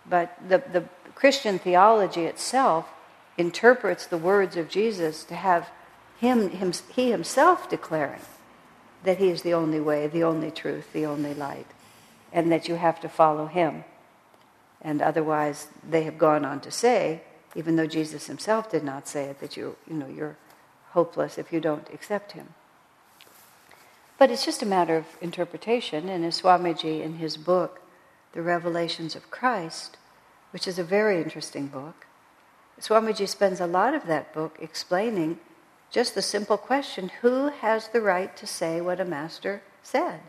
but 0.09 0.37
the 0.47 0.63
the 0.73 0.85
Christian 1.15 1.59
theology 1.59 2.25
itself 2.25 2.87
interprets 3.37 4.07
the 4.07 4.19
words 4.19 4.57
of 4.57 4.69
Jesus 4.69 5.25
to 5.25 5.35
have 5.35 5.71
him, 6.19 6.51
him, 6.51 6.73
he 6.95 7.11
himself 7.11 7.69
declaring 7.69 8.21
that 9.05 9.19
he 9.19 9.29
is 9.29 9.43
the 9.43 9.55
only 9.55 9.81
way, 9.81 10.07
the 10.07 10.25
only 10.25 10.51
truth, 10.51 10.93
the 10.93 11.07
only 11.07 11.33
light, 11.33 11.67
and 12.33 12.51
that 12.53 12.69
you 12.69 12.75
have 12.75 13.01
to 13.01 13.09
follow 13.09 13.47
him. 13.47 13.85
And 14.83 15.01
otherwise, 15.01 15.69
they 15.89 16.03
have 16.05 16.19
gone 16.19 16.45
on 16.45 16.61
to 16.61 16.71
say, 16.71 17.23
even 17.55 17.77
though 17.77 17.87
Jesus 17.87 18.27
himself 18.27 18.71
did 18.71 18.85
not 18.85 19.09
say 19.09 19.25
it, 19.25 19.41
that 19.41 19.57
you, 19.57 19.77
you 19.89 19.95
know, 19.95 20.09
you're 20.09 20.37
hopeless 20.91 21.39
if 21.39 21.53
you 21.53 21.61
don't 21.61 21.89
accept 21.93 22.33
him. 22.33 22.55
But 24.19 24.33
it's 24.33 24.45
just 24.45 24.63
a 24.63 24.67
matter 24.67 24.97
of 24.97 25.07
interpretation, 25.21 26.09
and 26.09 26.25
as 26.25 26.43
Swamiji 26.43 27.03
in 27.03 27.15
his 27.15 27.37
book, 27.37 27.81
The 28.33 28.43
Revelations 28.43 29.15
of 29.15 29.31
Christ, 29.31 29.97
which 30.51 30.67
is 30.67 30.79
a 30.79 30.85
very 30.85 31.23
interesting 31.23 31.69
book, 31.69 32.07
Swamiji 32.81 33.29
spends 33.29 33.61
a 33.61 33.67
lot 33.67 33.95
of 33.95 34.07
that 34.07 34.35
book 34.35 34.59
explaining 34.61 35.39
just 35.91 36.15
the 36.15 36.23
simple 36.23 36.57
question 36.57 37.11
who 37.23 37.49
has 37.49 37.89
the 37.89 38.01
right 38.01 38.37
to 38.37 38.47
say 38.47 38.81
what 38.81 39.01
a 39.01 39.05
master 39.05 39.63
said? 39.83 40.21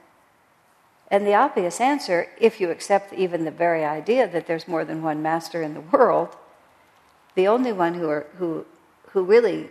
And 1.12 1.26
the 1.26 1.34
obvious 1.34 1.82
answer, 1.82 2.28
if 2.40 2.62
you 2.62 2.70
accept 2.70 3.14
even 3.14 3.44
the 3.44 3.52
very 3.52 3.84
idea 3.84 4.28
that 4.28 4.46
there's 4.46 4.68
more 4.68 4.86
than 4.86 5.02
one 5.02 5.24
master 5.24 5.64
in 5.64 5.74
the 5.74 5.82
world, 5.82 6.38
the 7.34 7.48
only 7.48 7.72
one 7.72 7.96
who, 7.96 8.08
are, 8.10 8.28
who, 8.38 8.66
who 9.10 9.24
really 9.24 9.70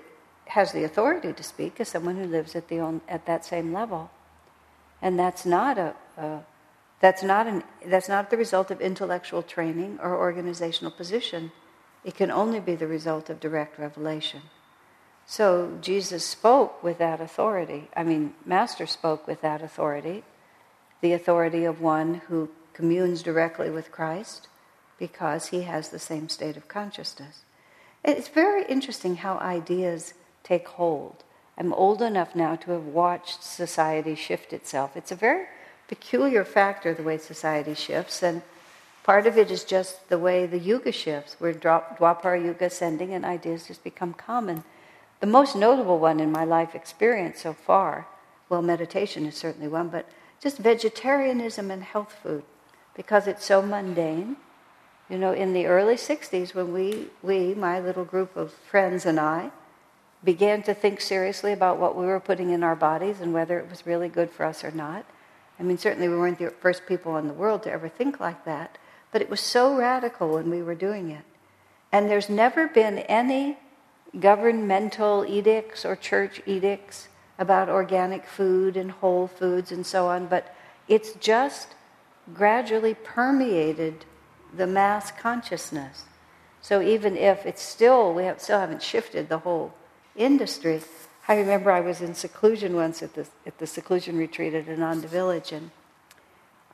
has 0.49 0.73
the 0.73 0.85
authority 0.85 1.33
to 1.33 1.43
speak 1.43 1.79
is 1.79 1.89
someone 1.89 2.17
who 2.17 2.25
lives 2.25 2.57
at, 2.57 2.69
the 2.69 3.01
at 3.09 3.27
that 3.27 3.45
same 3.45 3.73
level. 3.73 4.11
And 5.01 5.19
that's 5.19 5.45
not, 5.45 5.79
a, 5.79 5.95
a 6.17 6.41
that's, 7.01 7.23
not 7.23 7.47
an, 7.47 7.63
that's 7.87 8.09
not 8.09 8.31
the 8.31 8.37
result 8.37 8.71
of 8.71 8.81
intellectual 8.81 9.43
training 9.43 9.99
or 10.03 10.17
organizational 10.17 10.91
position. 10.91 11.53
It 12.05 12.15
can 12.15 12.31
only 12.31 12.61
be 12.61 12.75
the 12.75 12.87
result 12.87 13.29
of 13.29 13.41
direct 13.41 13.79
revelation. 13.79 14.43
So 15.27 15.79
Jesus 15.83 16.25
spoke 16.25 16.83
with 16.83 16.97
that 16.99 17.21
authority. 17.21 17.89
I 17.95 18.03
mean, 18.03 18.33
Master 18.47 18.87
spoke 18.87 19.27
with 19.27 19.43
that 19.43 19.61
authority, 19.61 20.25
the 21.03 21.13
authority 21.13 21.65
of 21.65 21.83
one 21.83 22.23
who 22.29 22.49
communes 22.73 23.23
directly 23.23 23.69
with 23.69 23.93
Christ 23.93 24.49
because 24.99 25.49
he 25.49 25.63
has 25.63 25.91
the 25.91 25.99
same 25.99 26.31
state 26.31 26.57
of 26.57 26.67
consciousness. 26.69 27.43
It's 28.03 28.29
very 28.29 28.65
interesting 28.65 29.17
how 29.17 29.37
ideas 29.39 30.15
take 30.43 30.69
hold. 30.69 31.25
I'm 31.57 31.73
old 31.73 32.03
enough 32.03 32.35
now 32.35 32.57
to 32.57 32.71
have 32.73 32.85
watched 32.85 33.43
society 33.43 34.15
shift 34.15 34.53
itself. 34.53 34.97
It's 34.97 35.13
a 35.13 35.17
very 35.17 35.47
peculiar 35.89 36.45
factor, 36.45 36.95
the 36.95 37.03
way 37.03 37.19
society 37.19 37.75
shifts, 37.75 38.23
and 38.23 38.43
Part 39.09 39.27
of 39.27 39.39
it 39.39 39.51
is 39.51 39.65
just 39.65 40.11
the 40.11 40.19
way 40.19 40.45
the 40.45 40.59
yuga 40.59 40.93
shifts, 40.93 41.37
where 41.39 41.55
Dwapara 41.55 42.45
Yuga 42.45 42.67
ascending 42.67 43.15
and 43.15 43.25
ideas 43.25 43.67
just 43.67 43.83
become 43.83 44.13
common. 44.13 44.65
The 45.21 45.27
most 45.27 45.57
notable 45.57 45.99
one 45.99 46.21
in 46.21 46.31
my 46.31 46.45
life 46.45 46.75
experience 46.75 47.41
so 47.41 47.55
far, 47.55 48.07
well, 48.51 48.61
meditation 48.61 49.25
is 49.25 49.35
certainly 49.35 49.67
one, 49.67 49.89
but 49.89 50.07
just 50.43 50.59
vegetarianism 50.59 51.71
and 51.71 51.83
health 51.83 52.17
food, 52.23 52.43
because 52.95 53.27
it's 53.27 53.47
so 53.47 53.63
mundane. 53.63 54.37
You 55.09 55.17
know, 55.17 55.33
in 55.33 55.55
the 55.55 55.65
early 55.65 55.95
60s, 55.95 56.55
when 56.55 56.75
we, 56.75 57.07
we, 57.23 57.55
my 57.55 57.81
little 57.81 58.05
group 58.05 58.37
of 58.37 58.53
friends 58.53 59.07
and 59.07 59.19
I, 59.19 59.53
began 60.25 60.63
to 60.65 60.75
think 60.75 61.01
seriously 61.01 61.53
about 61.53 61.79
what 61.79 61.97
we 61.97 62.07
were 62.07 62.21
putting 62.21 62.51
in 62.51 62.63
our 62.63 62.77
bodies 62.77 63.21
and 63.21 63.33
whether 63.33 63.59
it 63.59 63.71
was 63.71 63.87
really 63.87 64.09
good 64.09 64.31
for 64.31 64.45
us 64.45 64.65
or 64.65 64.71
not. 64.71 65.05
I 65.59 65.63
mean, 65.63 65.79
certainly 65.79 66.09
we 66.09 66.17
weren't 66.17 66.39
the 66.39 66.51
first 66.51 66.87
people 66.87 67.17
in 67.17 67.29
the 67.29 67.35
world 67.35 67.63
to 67.65 67.71
ever 67.71 67.89
think 67.89 68.21
like 68.21 68.45
that. 68.45 68.79
But 69.11 69.23
it 69.23 69.31
was 69.31 69.41
so 69.41 69.77
radical 69.77 70.35
when 70.35 70.51
we 70.51 70.63
were 70.63 70.75
doing 70.75 71.11
it. 71.11 71.25
And 71.91 72.11
there's 72.11 72.29
never 72.29 72.69
been 72.69 72.99
any 72.99 73.59
governmental 74.19 75.25
edicts 75.27 75.85
or 75.85 75.97
church 75.97 76.41
edicts 76.47 77.09
about 77.39 77.69
organic 77.69 78.27
food 78.27 78.77
and 78.77 78.91
whole 78.91 79.27
foods 79.27 79.71
and 79.71 79.87
so 79.87 80.09
on, 80.09 80.27
but 80.27 80.55
it's 80.89 81.13
just 81.15 81.75
gradually 82.35 82.95
permeated 82.95 84.05
the 84.55 84.67
mass 84.67 85.11
consciousness. 85.11 86.05
So 86.61 86.83
even 86.83 87.17
if 87.17 87.47
it's 87.47 87.63
still, 87.63 88.13
we 88.13 88.25
have, 88.25 88.41
still 88.41 88.59
haven't 88.59 88.83
shifted 88.83 89.29
the 89.29 89.39
whole 89.39 89.73
industry. 90.19 90.83
I 91.27 91.37
remember 91.37 91.71
I 91.71 91.81
was 91.81 92.01
in 92.01 92.15
seclusion 92.15 92.75
once 92.75 93.03
at 93.03 93.15
the, 93.15 93.27
at 93.47 93.59
the 93.59 93.67
seclusion 93.67 94.17
retreat 94.17 94.55
at 94.55 94.69
Ananda 94.69 95.09
Village, 95.09 95.53
and 95.53 95.71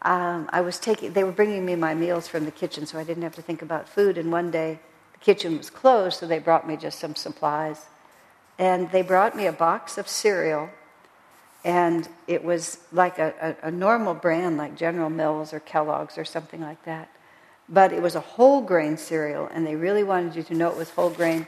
um, 0.03 0.49
I 0.53 0.61
was 0.61 0.79
taking, 0.79 1.13
they 1.13 1.25
were 1.25 1.33
bringing 1.33 1.65
me 1.65 1.77
my 1.77 1.95
meals 1.95 2.29
from 2.29 2.45
the 2.45 2.51
kitchen 2.51 2.87
so 2.87 2.99
I 2.99 3.05
didn't 3.05 3.23
have 3.23 3.35
to 3.37 3.43
think 3.43 3.63
about 3.63 3.89
food. 3.89 4.19
And 4.19 4.31
one 4.31 4.51
day 4.51 4.79
the 5.13 5.19
kitchen 5.19 5.57
was 5.57 5.71
closed, 5.71 6.21
so 6.21 6.27
they 6.27 6.39
brought 6.39 6.69
me 6.69 6.77
just 6.77 6.99
some 6.99 7.15
supplies. 7.15 7.87
And 8.59 8.91
they 8.93 9.03
brought 9.03 9.37
me 9.37 9.47
a 9.47 9.53
box 9.53 9.99
of 9.99 10.09
cereal, 10.09 10.71
and 11.65 12.09
it 12.29 12.45
was 12.45 12.79
like 12.93 13.19
a, 13.19 13.57
a, 13.63 13.69
a 13.69 13.71
normal 13.71 14.15
brand 14.15 14.59
like 14.59 14.77
General 14.77 15.11
Mills 15.11 15.53
or 15.53 15.61
Kellogg's 15.61 16.19
or 16.19 16.25
something 16.25 16.61
like 16.61 16.85
that. 16.85 17.09
But 17.69 17.93
it 17.93 18.03
was 18.03 18.15
a 18.15 18.21
whole 18.21 18.61
grain 18.61 18.99
cereal, 18.99 19.49
and 19.53 19.67
they 19.67 19.75
really 19.75 20.05
wanted 20.05 20.37
you 20.37 20.43
to 20.45 20.55
know 20.55 20.71
it 20.71 20.77
was 20.77 20.91
whole 20.91 21.11
grain. 21.11 21.47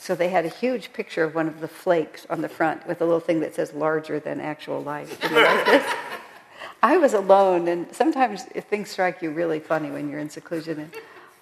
So 0.00 0.14
they 0.14 0.28
had 0.28 0.44
a 0.44 0.48
huge 0.48 0.92
picture 0.92 1.24
of 1.24 1.34
one 1.34 1.48
of 1.48 1.60
the 1.60 1.68
flakes 1.68 2.26
on 2.30 2.40
the 2.40 2.48
front 2.48 2.86
with 2.86 3.00
a 3.00 3.04
little 3.04 3.20
thing 3.20 3.40
that 3.40 3.54
says 3.54 3.74
larger 3.74 4.20
than 4.20 4.40
actual 4.40 4.82
life. 4.82 5.22
Like? 5.30 5.84
I 6.82 6.96
was 6.96 7.12
alone, 7.12 7.66
and 7.66 7.92
sometimes 7.92 8.44
things 8.44 8.90
strike 8.90 9.20
you 9.20 9.30
really 9.30 9.58
funny 9.58 9.90
when 9.90 10.08
you're 10.08 10.20
in 10.20 10.30
seclusion. 10.30 10.78
And 10.78 10.92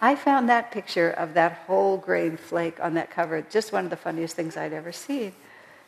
I 0.00 0.16
found 0.16 0.48
that 0.48 0.72
picture 0.72 1.10
of 1.10 1.34
that 1.34 1.52
whole 1.66 1.98
grain 1.98 2.38
flake 2.38 2.80
on 2.80 2.94
that 2.94 3.10
cover 3.10 3.42
just 3.42 3.72
one 3.72 3.84
of 3.84 3.90
the 3.90 3.96
funniest 3.96 4.34
things 4.34 4.56
I'd 4.56 4.72
ever 4.72 4.92
seen. 4.92 5.32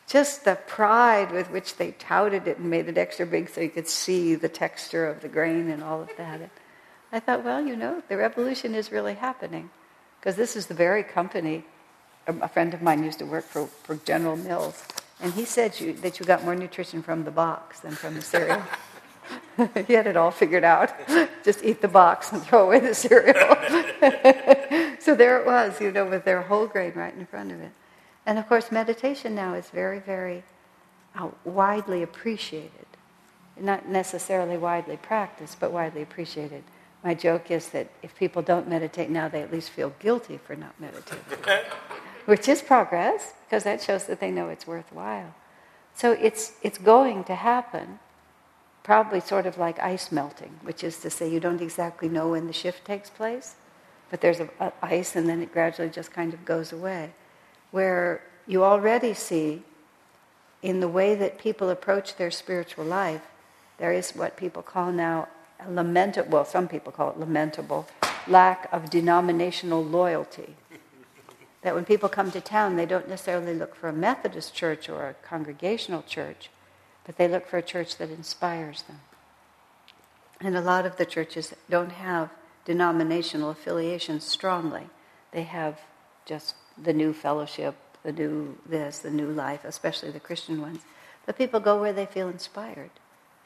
Just 0.07 0.45
the 0.45 0.55
pride 0.55 1.31
with 1.31 1.49
which 1.51 1.77
they 1.77 1.91
touted 1.91 2.47
it 2.47 2.57
and 2.57 2.69
made 2.69 2.87
it 2.87 2.97
extra 2.97 3.25
big 3.25 3.49
so 3.49 3.61
you 3.61 3.69
could 3.69 3.87
see 3.87 4.35
the 4.35 4.49
texture 4.49 5.07
of 5.07 5.21
the 5.21 5.27
grain 5.27 5.69
and 5.69 5.83
all 5.83 6.01
of 6.01 6.09
that. 6.17 6.41
And 6.41 6.49
I 7.11 7.19
thought, 7.19 7.43
well, 7.43 7.61
you 7.61 7.75
know, 7.75 8.03
the 8.07 8.17
revolution 8.17 8.73
is 8.75 8.91
really 8.91 9.15
happening 9.15 9.69
because 10.19 10.35
this 10.35 10.55
is 10.55 10.67
the 10.67 10.73
very 10.73 11.03
company. 11.03 11.65
A 12.29 12.47
friend 12.47 12.73
of 12.73 12.81
mine 12.81 13.03
used 13.03 13.19
to 13.19 13.25
work 13.25 13.45
for, 13.45 13.67
for 13.67 13.95
General 13.97 14.37
Mills, 14.37 14.83
and 15.21 15.33
he 15.33 15.45
said 15.45 15.79
you, 15.79 15.93
that 15.93 16.19
you 16.19 16.25
got 16.25 16.43
more 16.43 16.55
nutrition 16.55 17.01
from 17.01 17.23
the 17.23 17.31
box 17.31 17.79
than 17.81 17.91
from 17.91 18.15
the 18.15 18.21
cereal. 18.21 18.63
he 19.87 19.93
had 19.93 20.07
it 20.07 20.15
all 20.15 20.31
figured 20.31 20.63
out. 20.63 20.93
Just 21.43 21.63
eat 21.63 21.81
the 21.81 21.87
box 21.87 22.31
and 22.31 22.41
throw 22.41 22.65
away 22.65 22.79
the 22.79 22.95
cereal. 22.95 23.35
so 24.99 25.15
there 25.15 25.39
it 25.39 25.45
was, 25.45 25.79
you 25.81 25.91
know, 25.91 26.05
with 26.05 26.23
their 26.25 26.41
whole 26.41 26.67
grain 26.67 26.93
right 26.95 27.13
in 27.13 27.25
front 27.25 27.51
of 27.51 27.59
it. 27.59 27.71
And 28.25 28.37
of 28.37 28.47
course, 28.47 28.71
meditation 28.71 29.35
now 29.35 29.53
is 29.55 29.69
very, 29.69 29.99
very 29.99 30.43
uh, 31.15 31.29
widely 31.43 32.03
appreciated. 32.03 32.85
Not 33.59 33.89
necessarily 33.89 34.57
widely 34.57 34.97
practiced, 34.97 35.59
but 35.59 35.71
widely 35.71 36.01
appreciated. 36.01 36.63
My 37.03 37.13
joke 37.13 37.49
is 37.51 37.69
that 37.69 37.89
if 38.03 38.15
people 38.15 38.41
don't 38.41 38.67
meditate 38.67 39.09
now, 39.09 39.27
they 39.27 39.41
at 39.41 39.51
least 39.51 39.69
feel 39.69 39.93
guilty 39.99 40.37
for 40.37 40.55
not 40.55 40.79
meditating, 40.79 41.23
which 42.25 42.47
is 42.47 42.61
progress, 42.61 43.33
because 43.45 43.63
that 43.63 43.81
shows 43.81 44.05
that 44.05 44.19
they 44.19 44.31
know 44.31 44.49
it's 44.49 44.67
worthwhile. 44.67 45.33
So 45.95 46.11
it's, 46.11 46.53
it's 46.61 46.77
going 46.77 47.23
to 47.25 47.35
happen, 47.35 47.99
probably 48.83 49.19
sort 49.19 49.45
of 49.45 49.57
like 49.57 49.79
ice 49.79 50.11
melting, 50.11 50.59
which 50.61 50.83
is 50.83 50.97
to 50.99 51.09
say 51.09 51.29
you 51.29 51.39
don't 51.39 51.61
exactly 51.61 52.07
know 52.07 52.29
when 52.29 52.47
the 52.47 52.53
shift 52.53 52.85
takes 52.85 53.09
place, 53.09 53.55
but 54.09 54.21
there's 54.21 54.39
a, 54.39 54.49
a 54.59 54.71
ice 54.81 55.15
and 55.15 55.27
then 55.27 55.41
it 55.41 55.51
gradually 55.51 55.89
just 55.89 56.11
kind 56.11 56.33
of 56.33 56.45
goes 56.45 56.71
away. 56.71 57.11
Where 57.71 58.21
you 58.47 58.63
already 58.63 59.13
see 59.13 59.63
in 60.61 60.79
the 60.79 60.87
way 60.87 61.15
that 61.15 61.37
people 61.37 61.69
approach 61.69 62.15
their 62.15 62.31
spiritual 62.31 62.85
life, 62.85 63.21
there 63.77 63.91
is 63.91 64.11
what 64.11 64.37
people 64.37 64.61
call 64.61 64.91
now 64.91 65.27
a 65.59 65.69
lamentable, 65.71 66.31
well, 66.31 66.45
some 66.45 66.67
people 66.67 66.91
call 66.91 67.09
it 67.11 67.19
lamentable, 67.19 67.87
lack 68.27 68.69
of 68.71 68.89
denominational 68.89 69.83
loyalty 69.83 70.55
that 71.61 71.75
when 71.75 71.85
people 71.85 72.09
come 72.09 72.31
to 72.31 72.41
town, 72.41 72.75
they 72.75 72.85
don't 72.85 73.09
necessarily 73.09 73.53
look 73.53 73.75
for 73.75 73.89
a 73.89 73.93
Methodist 73.93 74.53
church 74.53 74.87
or 74.87 75.07
a 75.07 75.13
congregational 75.27 76.03
church, 76.03 76.49
but 77.05 77.17
they 77.17 77.27
look 77.27 77.47
for 77.47 77.57
a 77.57 77.61
church 77.63 77.97
that 77.97 78.09
inspires 78.09 78.83
them. 78.83 78.99
And 80.39 80.55
a 80.55 80.61
lot 80.61 80.85
of 80.85 80.95
the 80.95 81.05
churches 81.05 81.53
don't 81.69 81.91
have 81.91 82.29
denominational 82.63 83.49
affiliations 83.49 84.23
strongly. 84.23 84.87
They 85.31 85.43
have 85.43 85.79
just 86.25 86.55
the 86.81 86.93
new 86.93 87.11
fellowship, 87.11 87.75
the 88.03 88.13
new 88.13 88.57
this, 88.65 88.99
the 88.99 89.11
new 89.11 89.29
life, 89.29 89.65
especially 89.65 90.11
the 90.11 90.19
Christian 90.19 90.61
ones. 90.61 90.81
But 91.25 91.37
people 91.37 91.59
go 91.59 91.81
where 91.81 91.93
they 91.93 92.05
feel 92.05 92.29
inspired. 92.29 92.91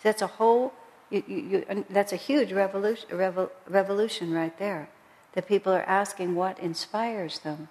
That's 0.04 0.22
a 0.22 0.28
whole, 0.28 0.74
you, 1.10 1.24
you, 1.28 1.38
you, 1.38 1.86
that's 1.90 2.14
a 2.14 2.18
huge 2.18 2.52
revolution, 2.52 3.10
revol, 3.10 3.50
revolution 3.68 4.34
right 4.34 4.58
there. 4.60 4.90
That 5.34 5.48
people 5.48 5.74
are 5.74 5.84
asking 5.84 6.36
what 6.36 6.60
inspires 6.60 7.40
them 7.40 7.70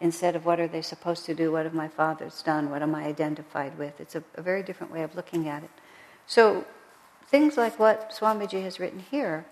instead 0.00 0.34
of 0.34 0.46
what 0.46 0.58
are 0.58 0.68
they 0.68 0.82
supposed 0.82 1.26
to 1.26 1.34
do, 1.34 1.52
what 1.52 1.64
have 1.64 1.74
my 1.74 1.88
fathers 1.88 2.42
done, 2.42 2.70
what 2.70 2.82
am 2.82 2.94
I 2.94 3.04
identified 3.04 3.76
with. 3.78 4.00
It's 4.00 4.14
a, 4.14 4.24
a 4.34 4.42
very 4.42 4.62
different 4.62 4.92
way 4.92 5.02
of 5.02 5.14
looking 5.14 5.46
at 5.46 5.62
it. 5.62 5.70
So 6.26 6.64
things 7.28 7.56
like 7.56 7.78
what 7.78 8.10
Swamiji 8.10 8.62
has 8.62 8.80
written 8.80 9.00
here 9.10 9.44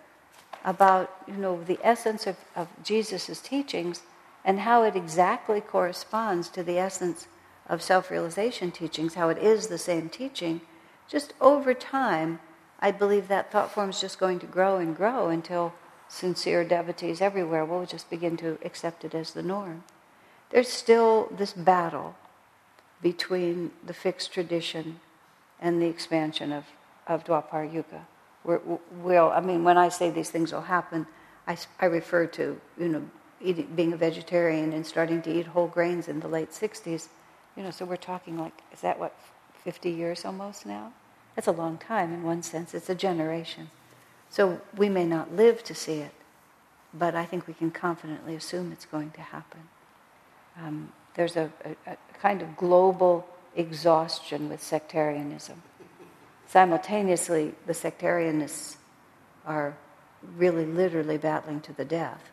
about, 0.65 1.15
you 1.27 1.35
know, 1.35 1.63
the 1.63 1.79
essence 1.83 2.27
of, 2.27 2.37
of 2.57 2.69
Jesus' 2.83 3.41
teachings 3.41 4.03
and 4.45 4.61
how 4.61 4.83
it 4.85 4.97
exactly 4.97 5.61
corresponds 5.61 6.49
to 6.49 6.63
the 6.63 6.79
essence 6.79 7.29
of 7.69 7.83
self-realization 7.83 8.71
teachings, 8.71 9.15
how 9.15 9.29
it 9.29 9.39
is 9.39 9.67
the 9.67 9.79
same 9.79 10.09
teaching, 10.09 10.63
just 11.07 11.35
over 11.41 11.75
time, 11.75 12.41
I 12.81 12.91
believe 12.91 13.29
that 13.29 13.53
thought 13.53 13.71
form 13.71 13.91
is 13.91 14.01
just 14.01 14.19
going 14.19 14.39
to 14.39 14.47
grow 14.47 14.79
and 14.79 14.97
grow 14.97 15.29
until 15.29 15.75
sincere 16.09 16.65
devotees 16.65 17.21
everywhere 17.21 17.65
will 17.65 17.85
just 17.85 18.09
begin 18.09 18.37
to 18.39 18.59
accept 18.65 19.05
it 19.05 19.15
as 19.15 19.33
the 19.33 19.43
norm 19.43 19.85
there's 20.51 20.69
still 20.69 21.29
this 21.37 21.53
battle 21.53 22.15
between 23.03 23.71
the 23.87 23.93
fixed 23.93 24.33
tradition 24.33 25.01
and 25.61 25.81
the 25.81 25.87
expansion 25.87 26.53
of, 26.53 26.65
of 27.07 27.25
Dwapar 27.25 27.73
Yuga. 27.73 28.07
We're, 28.45 28.61
will 29.03 29.31
I 29.31 29.41
mean, 29.41 29.65
when 29.65 29.77
I 29.77 29.89
say 29.89 30.11
these 30.11 30.31
things 30.31 30.53
will 30.53 30.63
happen, 30.63 31.07
I, 31.47 31.57
I 31.81 31.87
refer 31.87 32.27
to, 32.27 32.61
you 32.79 32.89
know, 32.89 33.11
eating, 33.41 33.69
being 33.75 33.93
a 33.93 33.97
vegetarian 33.97 34.73
and 34.73 34.87
starting 34.87 35.23
to 35.23 35.33
eat 35.33 35.49
whole 35.49 35.67
grains 35.67 36.09
in 36.09 36.21
the 36.21 36.29
late 36.29 36.51
60s. 36.51 37.09
You 37.57 37.63
know, 37.63 37.71
so 37.71 37.85
we're 37.85 37.97
talking 37.97 38.39
like, 38.39 38.55
is 38.73 38.81
that 38.81 38.99
what, 38.99 39.15
50 39.65 39.91
years 39.91 40.25
almost 40.25 40.65
now? 40.65 40.93
That's 41.35 41.49
a 41.49 41.53
long 41.53 41.79
time 41.79 42.13
in 42.13 42.23
one 42.23 42.43
sense. 42.43 42.75
It's 42.75 42.89
a 42.89 42.95
generation. 42.95 43.71
So 44.31 44.61
we 44.77 44.89
may 44.89 45.05
not 45.05 45.35
live 45.35 45.63
to 45.65 45.75
see 45.75 45.99
it, 45.99 46.13
but 46.95 47.15
I 47.15 47.25
think 47.25 47.47
we 47.47 47.55
can 47.55 47.71
confidently 47.71 48.35
assume 48.35 48.73
it's 48.73 48.87
going 48.87 49.11
to 49.13 49.21
happen 49.21 49.69
um, 50.59 50.93
there's 51.15 51.37
a, 51.37 51.51
a, 51.65 51.93
a 51.93 51.97
kind 52.21 52.43
of 52.43 52.57
global 52.57 53.27
exhaustion 53.57 54.49
with 54.49 54.63
sectarianism. 54.63 55.63
Simultaneously, 56.47 57.55
the 57.67 57.73
sectarianists 57.73 58.77
are 59.47 59.77
really 60.37 60.65
literally 60.65 61.19
battling 61.19 61.61
to 61.61 61.73
the 61.73 61.85
death. 61.85 62.31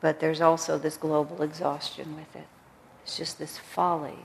But 0.00 0.20
there's 0.20 0.40
also 0.40 0.78
this 0.78 0.96
global 0.96 1.42
exhaustion 1.42 2.16
with 2.16 2.34
it. 2.34 2.48
It's 3.04 3.16
just 3.16 3.38
this 3.38 3.58
folly. 3.58 4.18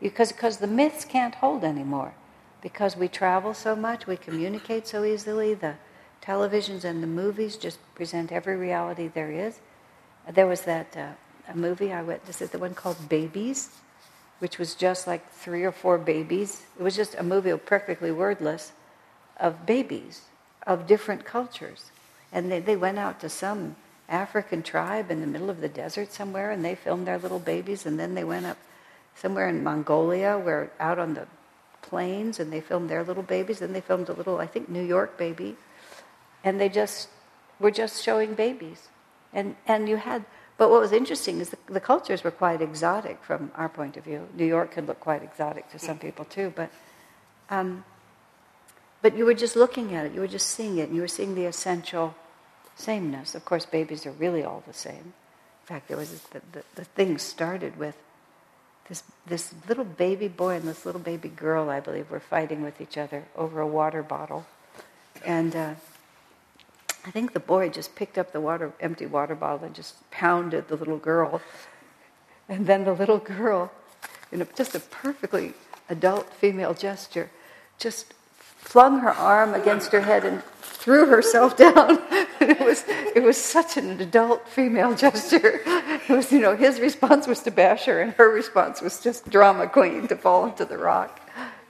Because 0.00 0.32
because 0.32 0.58
the 0.58 0.66
myths 0.66 1.04
can't 1.04 1.36
hold 1.36 1.64
anymore. 1.64 2.14
Because 2.60 2.96
we 2.96 3.08
travel 3.08 3.54
so 3.54 3.76
much, 3.76 4.06
we 4.06 4.16
communicate 4.16 4.86
so 4.86 5.04
easily, 5.04 5.54
the 5.54 5.74
televisions 6.22 6.84
and 6.84 7.02
the 7.02 7.06
movies 7.06 7.56
just 7.56 7.78
present 7.94 8.32
every 8.32 8.56
reality 8.56 9.08
there 9.08 9.30
is. 9.30 9.60
There 10.32 10.46
was 10.46 10.62
that 10.62 10.96
uh, 10.96 11.08
a 11.48 11.56
movie 11.56 11.92
I 11.92 12.02
went 12.02 12.24
to 12.26 12.32
see, 12.32 12.46
the 12.46 12.58
one 12.58 12.74
called 12.74 13.08
Babies, 13.08 13.70
which 14.38 14.58
was 14.58 14.74
just 14.74 15.06
like 15.06 15.30
three 15.30 15.64
or 15.64 15.72
four 15.72 15.98
babies. 15.98 16.62
It 16.78 16.82
was 16.82 16.96
just 16.96 17.14
a 17.14 17.22
movie 17.22 17.54
perfectly 17.56 18.10
wordless 18.10 18.72
of 19.38 19.66
babies 19.66 20.22
of 20.66 20.86
different 20.86 21.24
cultures. 21.24 21.90
And 22.32 22.50
they, 22.50 22.60
they 22.60 22.76
went 22.76 22.98
out 22.98 23.20
to 23.20 23.28
some 23.28 23.76
African 24.08 24.62
tribe 24.62 25.10
in 25.10 25.20
the 25.20 25.26
middle 25.26 25.50
of 25.50 25.60
the 25.60 25.68
desert 25.68 26.12
somewhere 26.12 26.50
and 26.50 26.64
they 26.64 26.74
filmed 26.74 27.06
their 27.06 27.18
little 27.18 27.38
babies 27.38 27.86
and 27.86 27.98
then 27.98 28.14
they 28.14 28.24
went 28.24 28.46
up 28.46 28.58
somewhere 29.14 29.48
in 29.48 29.62
Mongolia 29.62 30.38
where 30.38 30.70
out 30.78 30.98
on 30.98 31.14
the 31.14 31.26
plains 31.80 32.38
and 32.38 32.52
they 32.52 32.60
filmed 32.60 32.90
their 32.90 33.02
little 33.02 33.22
babies 33.22 33.62
and 33.62 33.74
they 33.74 33.80
filmed 33.80 34.08
a 34.08 34.12
little 34.12 34.38
I 34.38 34.46
think 34.46 34.68
New 34.68 34.82
York 34.82 35.16
baby 35.16 35.56
and 36.42 36.60
they 36.60 36.68
just 36.68 37.08
were 37.58 37.70
just 37.70 38.02
showing 38.02 38.34
babies 38.34 38.88
and 39.32 39.56
and 39.66 39.88
you 39.88 39.96
had 39.96 40.24
but 40.56 40.70
what 40.70 40.80
was 40.80 40.92
interesting 40.92 41.40
is 41.40 41.50
the, 41.50 41.58
the, 41.66 41.80
cultures 41.80 42.22
were 42.22 42.30
quite 42.30 42.62
exotic 42.62 43.22
from 43.24 43.50
our 43.56 43.68
point 43.68 43.96
of 43.96 44.04
view. 44.04 44.28
New 44.34 44.44
York 44.44 44.70
could 44.72 44.86
look 44.86 45.00
quite 45.00 45.22
exotic 45.22 45.68
to 45.70 45.78
some 45.78 45.98
people 45.98 46.24
too, 46.24 46.52
but 46.54 46.70
um, 47.50 47.84
but 49.02 49.16
you 49.16 49.24
were 49.24 49.34
just 49.34 49.56
looking 49.56 49.94
at 49.94 50.06
it, 50.06 50.14
you 50.14 50.20
were 50.20 50.28
just 50.28 50.48
seeing 50.48 50.78
it, 50.78 50.84
and 50.88 50.94
you 50.94 51.02
were 51.02 51.08
seeing 51.08 51.34
the 51.34 51.44
essential 51.44 52.14
sameness. 52.76 53.34
Of 53.34 53.44
course, 53.44 53.66
babies 53.66 54.06
are 54.06 54.12
really 54.12 54.42
all 54.42 54.62
the 54.66 54.72
same. 54.72 55.12
In 55.62 55.66
fact, 55.66 55.88
there 55.88 55.96
was 55.96 56.20
the, 56.30 56.40
the, 56.52 56.64
the 56.76 56.84
thing 56.84 57.18
started 57.18 57.76
with 57.76 57.96
this 58.88 59.02
this 59.26 59.54
little 59.68 59.84
baby 59.84 60.28
boy 60.28 60.56
and 60.56 60.68
this 60.68 60.86
little 60.86 61.00
baby 61.00 61.28
girl, 61.28 61.68
I 61.68 61.80
believe, 61.80 62.10
were 62.10 62.20
fighting 62.20 62.62
with 62.62 62.80
each 62.80 62.96
other 62.96 63.24
over 63.34 63.60
a 63.60 63.66
water 63.66 64.04
bottle, 64.04 64.46
and. 65.24 65.56
Uh, 65.56 65.74
I 67.06 67.10
think 67.10 67.32
the 67.32 67.40
boy 67.40 67.68
just 67.68 67.94
picked 67.94 68.16
up 68.16 68.32
the 68.32 68.40
water, 68.40 68.72
empty 68.80 69.06
water 69.06 69.34
bottle 69.34 69.66
and 69.66 69.74
just 69.74 70.10
pounded 70.10 70.68
the 70.68 70.76
little 70.76 70.96
girl. 70.96 71.42
And 72.48 72.66
then 72.66 72.84
the 72.84 72.94
little 72.94 73.18
girl, 73.18 73.70
in 74.32 74.40
a, 74.40 74.46
just 74.56 74.74
a 74.74 74.80
perfectly 74.80 75.52
adult 75.88 76.32
female 76.32 76.72
gesture, 76.72 77.30
just 77.78 78.14
flung 78.64 79.00
her 79.00 79.10
arm 79.10 79.52
against 79.52 79.92
her 79.92 80.00
head 80.00 80.24
and 80.24 80.42
threw 80.62 81.06
herself 81.06 81.56
down. 81.64 81.98
it 82.40 82.60
was 82.60 82.84
it 82.88 83.22
was 83.22 83.36
such 83.36 83.76
an 83.76 84.00
adult 84.00 84.48
female 84.48 84.94
gesture. 84.94 85.60
It 85.66 86.08
was 86.08 86.32
you 86.32 86.40
know 86.40 86.56
his 86.56 86.80
response 86.80 87.26
was 87.26 87.40
to 87.40 87.50
bash 87.50 87.84
her, 87.84 88.00
and 88.00 88.12
her 88.14 88.30
response 88.30 88.80
was 88.80 89.00
just 89.00 89.28
drama 89.28 89.68
queen 89.68 90.08
to 90.08 90.16
fall 90.16 90.46
into 90.46 90.64
the 90.64 90.78
rock. 90.78 91.20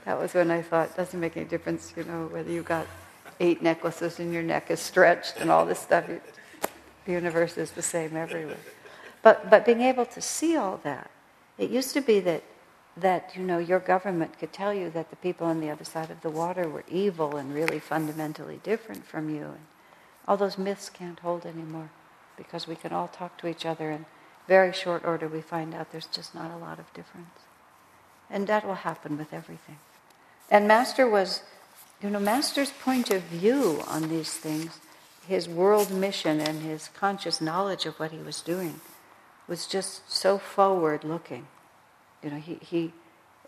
That 0.05 0.19
was 0.19 0.35
when 0.35 0.51
I 0.51 0.63
thought 0.63 0.97
doesn't 0.97 1.19
make 1.19 1.37
any 1.37 1.47
difference, 1.47 1.93
you 1.97 2.05
know, 2.05 2.27
whether 2.27 2.51
you 2.51 2.63
got 2.63 2.87
eight 3.41 3.63
necklaces 3.63 4.19
and 4.21 4.33
your 4.33 4.43
neck 4.43 4.71
is 4.71 4.81
stretched 4.81 5.41
and 5.41 5.51
all 5.51 5.67
this 5.67 5.81
stuff. 5.81 6.05
The 7.05 7.13
universe 7.13 7.57
is 7.57 7.73
the 7.73 7.83
same 7.83 8.17
everywhere. 8.17 8.57
But, 9.23 9.51
but 9.51 9.65
being 9.65 9.81
able 9.81 10.07
to 10.07 10.21
see 10.21 10.57
all 10.57 10.81
that, 10.85 11.11
it 11.59 11.71
used 11.71 11.95
to 11.95 12.01
be 12.01 12.21
that, 12.21 12.43
that, 12.97 13.33
you 13.35 13.43
know, 13.43 13.59
your 13.59 13.81
government 13.81 14.39
could 14.39 14.53
tell 14.53 14.75
you 14.75 14.91
that 14.91 15.11
the 15.11 15.17
people 15.17 15.47
on 15.47 15.61
the 15.61 15.71
other 15.71 15.85
side 15.85 16.11
of 16.11 16.21
the 16.21 16.31
water 16.31 16.69
were 16.69 16.85
evil 16.89 17.37
and 17.37 17.55
really 17.55 17.79
fundamentally 17.79 18.61
different 18.63 19.07
from 19.07 19.35
you. 19.35 19.43
And 19.43 19.67
all 20.29 20.37
those 20.37 20.59
myths 20.59 20.91
can't 20.91 21.19
hold 21.21 21.47
anymore 21.47 21.91
because 22.37 22.67
we 22.67 22.77
can 22.77 22.93
all 22.93 23.09
talk 23.09 23.39
to 23.39 23.47
each 23.47 23.65
other 23.65 23.91
in 23.91 24.07
very 24.47 24.73
short 24.73 25.05
order 25.05 25.27
we 25.27 25.41
find 25.41 25.75
out 25.75 25.91
there's 25.91 26.07
just 26.07 26.35
not 26.35 26.51
a 26.51 26.57
lot 26.57 26.79
of 26.79 26.93
difference. 26.93 27.41
And 28.31 28.47
that 28.47 28.67
will 28.67 28.75
happen 28.75 29.17
with 29.17 29.33
everything. 29.33 29.79
And 30.51 30.69
Master 30.69 31.09
was 31.09 31.43
you 32.05 32.11
know, 32.11 32.21
Master's 32.21 32.71
point 32.71 33.11
of 33.11 33.23
view 33.23 33.83
on 33.89 34.11
these 34.11 34.35
things, 34.35 34.79
his 35.27 35.49
world 35.49 35.91
mission 35.91 36.39
and 36.39 36.61
his 36.61 36.91
conscious 36.95 37.41
knowledge 37.41 37.87
of 37.87 37.99
what 37.99 38.11
he 38.11 38.19
was 38.19 38.43
doing, 38.43 38.79
was 39.49 39.67
just 39.67 40.13
so 40.13 40.37
forward 40.37 41.03
looking. 41.03 41.47
You 42.23 42.31
know, 42.31 42.37
he, 42.37 42.57
he 42.57 42.93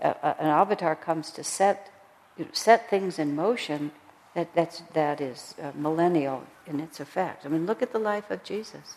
uh, 0.00 0.14
an 0.38 0.46
avatar 0.46 0.96
comes 0.96 1.30
to 1.32 1.44
set 1.44 1.92
you 2.38 2.46
know, 2.46 2.50
set 2.54 2.88
things 2.88 3.18
in 3.18 3.36
motion 3.36 3.92
that 4.34 4.54
that's 4.54 4.82
that 4.94 5.20
is 5.20 5.54
uh, 5.62 5.72
millennial 5.74 6.44
in 6.66 6.80
its 6.80 6.98
effect. 6.98 7.44
I 7.44 7.50
mean, 7.50 7.66
look 7.66 7.82
at 7.82 7.92
the 7.92 7.98
life 7.98 8.30
of 8.30 8.42
Jesus. 8.42 8.96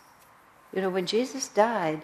You 0.74 0.82
know, 0.82 0.90
when 0.90 1.06
Jesus 1.06 1.50
died, 1.50 2.04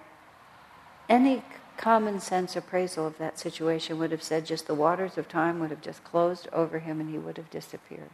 any 1.08 1.42
common 1.78 2.20
sense 2.20 2.56
appraisal 2.56 3.08
of 3.08 3.18
that 3.18 3.40
situation 3.40 3.98
would 4.00 4.12
have 4.12 4.24
said 4.24 4.46
just 4.46 4.68
the 4.68 4.76
waters 4.76 5.18
of 5.18 5.28
time 5.28 5.60
would 5.60 5.70
have 5.70 5.82
just 5.82 6.04
closed 6.04 6.48
over 6.52 6.80
him 6.80 7.00
and 7.00 7.10
he 7.10 7.18
would 7.18 7.38
have 7.38 7.50
disappeared. 7.50 8.10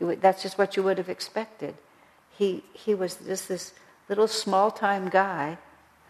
Would, 0.00 0.20
that's 0.20 0.42
just 0.42 0.58
what 0.58 0.76
you 0.76 0.82
would 0.82 0.98
have 0.98 1.08
expected. 1.08 1.74
He, 2.36 2.62
he 2.72 2.94
was 2.94 3.16
just 3.16 3.48
this 3.48 3.72
little 4.08 4.28
small 4.28 4.70
time 4.70 5.08
guy 5.08 5.58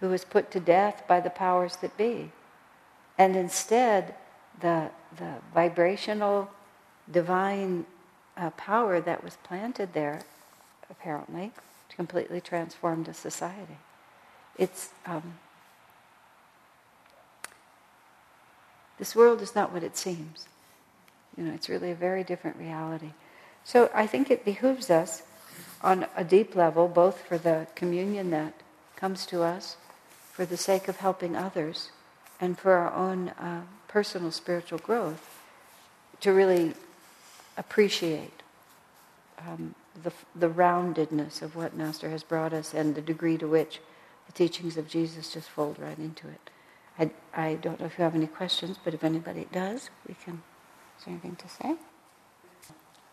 who 0.00 0.08
was 0.08 0.24
put 0.24 0.50
to 0.50 0.60
death 0.60 1.04
by 1.06 1.20
the 1.20 1.30
powers 1.30 1.76
that 1.76 1.96
be. 1.96 2.32
And 3.16 3.36
instead, 3.36 4.14
the, 4.60 4.90
the 5.16 5.34
vibrational 5.54 6.50
divine 7.10 7.86
uh, 8.36 8.50
power 8.50 9.00
that 9.00 9.24
was 9.24 9.36
planted 9.44 9.92
there, 9.92 10.20
apparently, 10.90 11.52
completely 11.88 12.40
transformed 12.40 13.08
a 13.08 13.14
society. 13.14 13.78
It's 14.58 14.90
um, 15.06 15.38
this 18.98 19.14
world 19.14 19.42
is 19.42 19.54
not 19.54 19.72
what 19.72 19.82
it 19.82 19.96
seems. 19.96 20.46
You 21.36 21.44
know, 21.44 21.54
it's 21.54 21.68
really 21.68 21.90
a 21.90 21.94
very 21.94 22.24
different 22.24 22.56
reality. 22.56 23.12
So 23.64 23.90
I 23.94 24.06
think 24.06 24.30
it 24.30 24.44
behooves 24.44 24.90
us 24.90 25.22
on 25.82 26.06
a 26.16 26.24
deep 26.24 26.54
level, 26.56 26.88
both 26.88 27.20
for 27.20 27.36
the 27.36 27.66
communion 27.74 28.30
that 28.30 28.54
comes 28.96 29.26
to 29.26 29.42
us, 29.42 29.76
for 30.32 30.46
the 30.46 30.56
sake 30.56 30.88
of 30.88 30.96
helping 30.96 31.36
others, 31.36 31.90
and 32.40 32.58
for 32.58 32.72
our 32.72 32.92
own 32.94 33.28
uh, 33.30 33.62
personal 33.88 34.30
spiritual 34.30 34.78
growth, 34.78 35.40
to 36.20 36.32
really 36.32 36.74
appreciate 37.56 38.42
um, 39.46 39.74
the, 40.02 40.12
the 40.34 40.48
roundedness 40.48 41.42
of 41.42 41.56
what 41.56 41.76
Master 41.76 42.10
has 42.10 42.22
brought 42.22 42.52
us 42.52 42.74
and 42.74 42.94
the 42.94 43.02
degree 43.02 43.38
to 43.38 43.46
which 43.46 43.80
the 44.26 44.32
teachings 44.32 44.76
of 44.76 44.88
Jesus 44.88 45.32
just 45.32 45.48
fold 45.48 45.78
right 45.78 45.98
into 45.98 46.26
it. 46.28 46.50
I, 46.98 47.10
I 47.34 47.54
don't 47.56 47.78
know 47.80 47.86
if 47.86 47.98
you 47.98 48.04
have 48.04 48.14
any 48.14 48.26
questions, 48.26 48.78
but 48.82 48.94
if 48.94 49.04
anybody 49.04 49.46
does, 49.52 49.90
we 50.08 50.14
can. 50.24 50.42
Is 50.98 51.04
there 51.04 51.12
anything 51.12 51.36
to 51.36 51.48
say? 51.48 51.76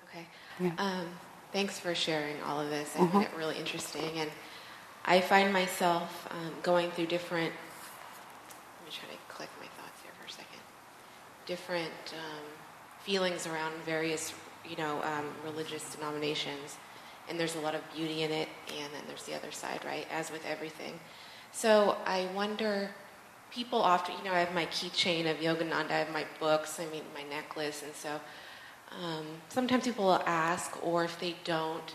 Okay. 0.09 0.25
Yeah. 0.59 0.71
Um, 0.77 1.07
thanks 1.51 1.79
for 1.79 1.93
sharing 1.93 2.41
all 2.43 2.59
of 2.59 2.69
this. 2.69 2.95
I 2.95 2.99
Mhm. 2.99 3.11
find 3.11 3.23
it 3.25 3.31
really 3.37 3.57
interesting, 3.57 4.19
and 4.19 4.31
I 5.05 5.19
find 5.21 5.51
myself 5.51 6.27
um, 6.31 6.53
going 6.61 6.91
through 6.91 7.07
different. 7.07 7.51
Let 7.53 8.85
me 8.85 8.91
try 8.91 9.09
to 9.09 9.33
collect 9.33 9.51
my 9.59 9.67
thoughts 9.77 10.01
here 10.01 10.11
for 10.19 10.27
a 10.27 10.31
second. 10.31 10.61
Different 11.45 12.13
um, 12.13 12.43
feelings 13.01 13.47
around 13.47 13.73
various, 13.83 14.33
you 14.65 14.77
know, 14.77 15.01
um, 15.03 15.33
religious 15.43 15.93
denominations, 15.93 16.77
and 17.27 17.37
there's 17.37 17.55
a 17.55 17.59
lot 17.59 17.75
of 17.75 17.81
beauty 17.93 18.21
in 18.23 18.31
it, 18.31 18.47
and 18.69 18.93
then 18.93 19.03
there's 19.07 19.23
the 19.23 19.33
other 19.35 19.51
side, 19.51 19.81
right? 19.83 20.07
As 20.09 20.31
with 20.31 20.45
everything. 20.45 20.99
So 21.51 21.97
I 22.05 22.27
wonder. 22.33 22.89
People 23.53 23.81
often, 23.81 24.15
you 24.17 24.23
know, 24.23 24.33
I 24.33 24.39
have 24.39 24.53
my 24.55 24.65
keychain 24.67 25.29
of 25.29 25.37
Yogananda, 25.37 25.91
I 25.91 25.99
have 25.99 26.11
my 26.11 26.25
books, 26.39 26.79
I 26.79 26.85
mean, 26.87 27.03
my 27.13 27.21
necklace, 27.23 27.83
and 27.83 27.93
so 27.93 28.19
um, 29.01 29.25
sometimes 29.49 29.83
people 29.83 30.05
will 30.05 30.23
ask, 30.25 30.83
or 30.83 31.03
if 31.03 31.19
they 31.19 31.35
don't, 31.43 31.93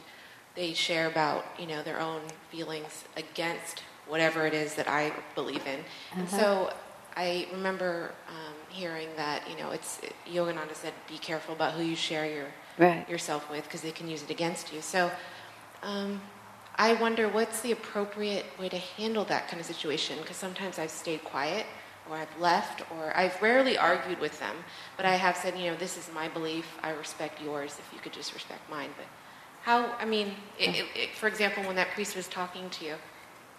they 0.55 0.73
share 0.73 1.07
about 1.09 1.45
you 1.59 1.67
know 1.67 1.83
their 1.83 2.01
own 2.01 2.21
feelings 2.51 3.05
against 3.17 3.83
whatever 4.07 4.47
it 4.47 4.55
is 4.55 4.75
that 4.75 4.89
I 4.89 5.13
believe 5.35 5.65
in. 5.67 5.81
And 6.17 6.29
so 6.29 6.73
I 7.17 7.47
remember 7.53 8.13
um, 8.29 8.55
hearing 8.69 9.09
that 9.17 9.49
you 9.51 9.57
know 9.57 9.71
it's 9.71 10.01
Yogananda 10.27 10.75
said, 10.75 10.93
"Be 11.09 11.19
careful 11.19 11.55
about 11.55 11.73
who 11.75 11.83
you 11.83 11.97
share 11.97 12.27
your 12.27 12.47
Right. 12.77 13.09
yourself 13.09 13.51
with, 13.51 13.65
because 13.65 13.81
they 13.81 13.91
can 13.91 14.09
use 14.09 14.23
it 14.23 14.31
against 14.31 14.73
you." 14.73 14.81
So. 14.81 15.11
Um, 15.83 16.21
I 16.79 16.93
wonder 16.95 17.29
what's 17.29 17.61
the 17.61 17.73
appropriate 17.73 18.47
way 18.57 18.69
to 18.69 18.79
handle 18.79 19.25
that 19.25 19.49
kind 19.49 19.61
of 19.61 19.67
situation 19.67 20.17
because 20.21 20.37
sometimes 20.37 20.79
I've 20.79 20.93
stayed 20.93 21.25
quiet 21.25 21.67
or 22.09 22.17
I've 22.17 22.41
left 22.41 22.83
or 22.93 23.15
I've 23.17 23.43
rarely 23.43 23.77
argued 23.77 24.21
with 24.21 24.39
them, 24.39 24.55
but 24.97 25.05
I 25.05 25.17
have 25.17 25.37
said, 25.37 25.59
you 25.59 25.73
know, 25.73 25.77
this 25.77 25.99
is 25.99 26.09
my 26.15 26.29
belief. 26.29 26.67
I 26.81 26.91
respect 26.91 27.43
yours. 27.43 27.77
If 27.81 27.93
you 27.93 27.99
could 27.99 28.13
just 28.13 28.33
respect 28.33 28.61
mine. 28.71 28.91
But 28.97 29.07
how? 29.63 29.93
I 29.99 30.05
mean, 30.05 30.35
it, 30.57 30.77
it, 30.77 30.87
it, 30.95 31.15
for 31.17 31.27
example, 31.27 31.65
when 31.65 31.75
that 31.75 31.91
priest 31.91 32.15
was 32.15 32.29
talking 32.29 32.71
to 32.71 32.85
you, 32.85 32.95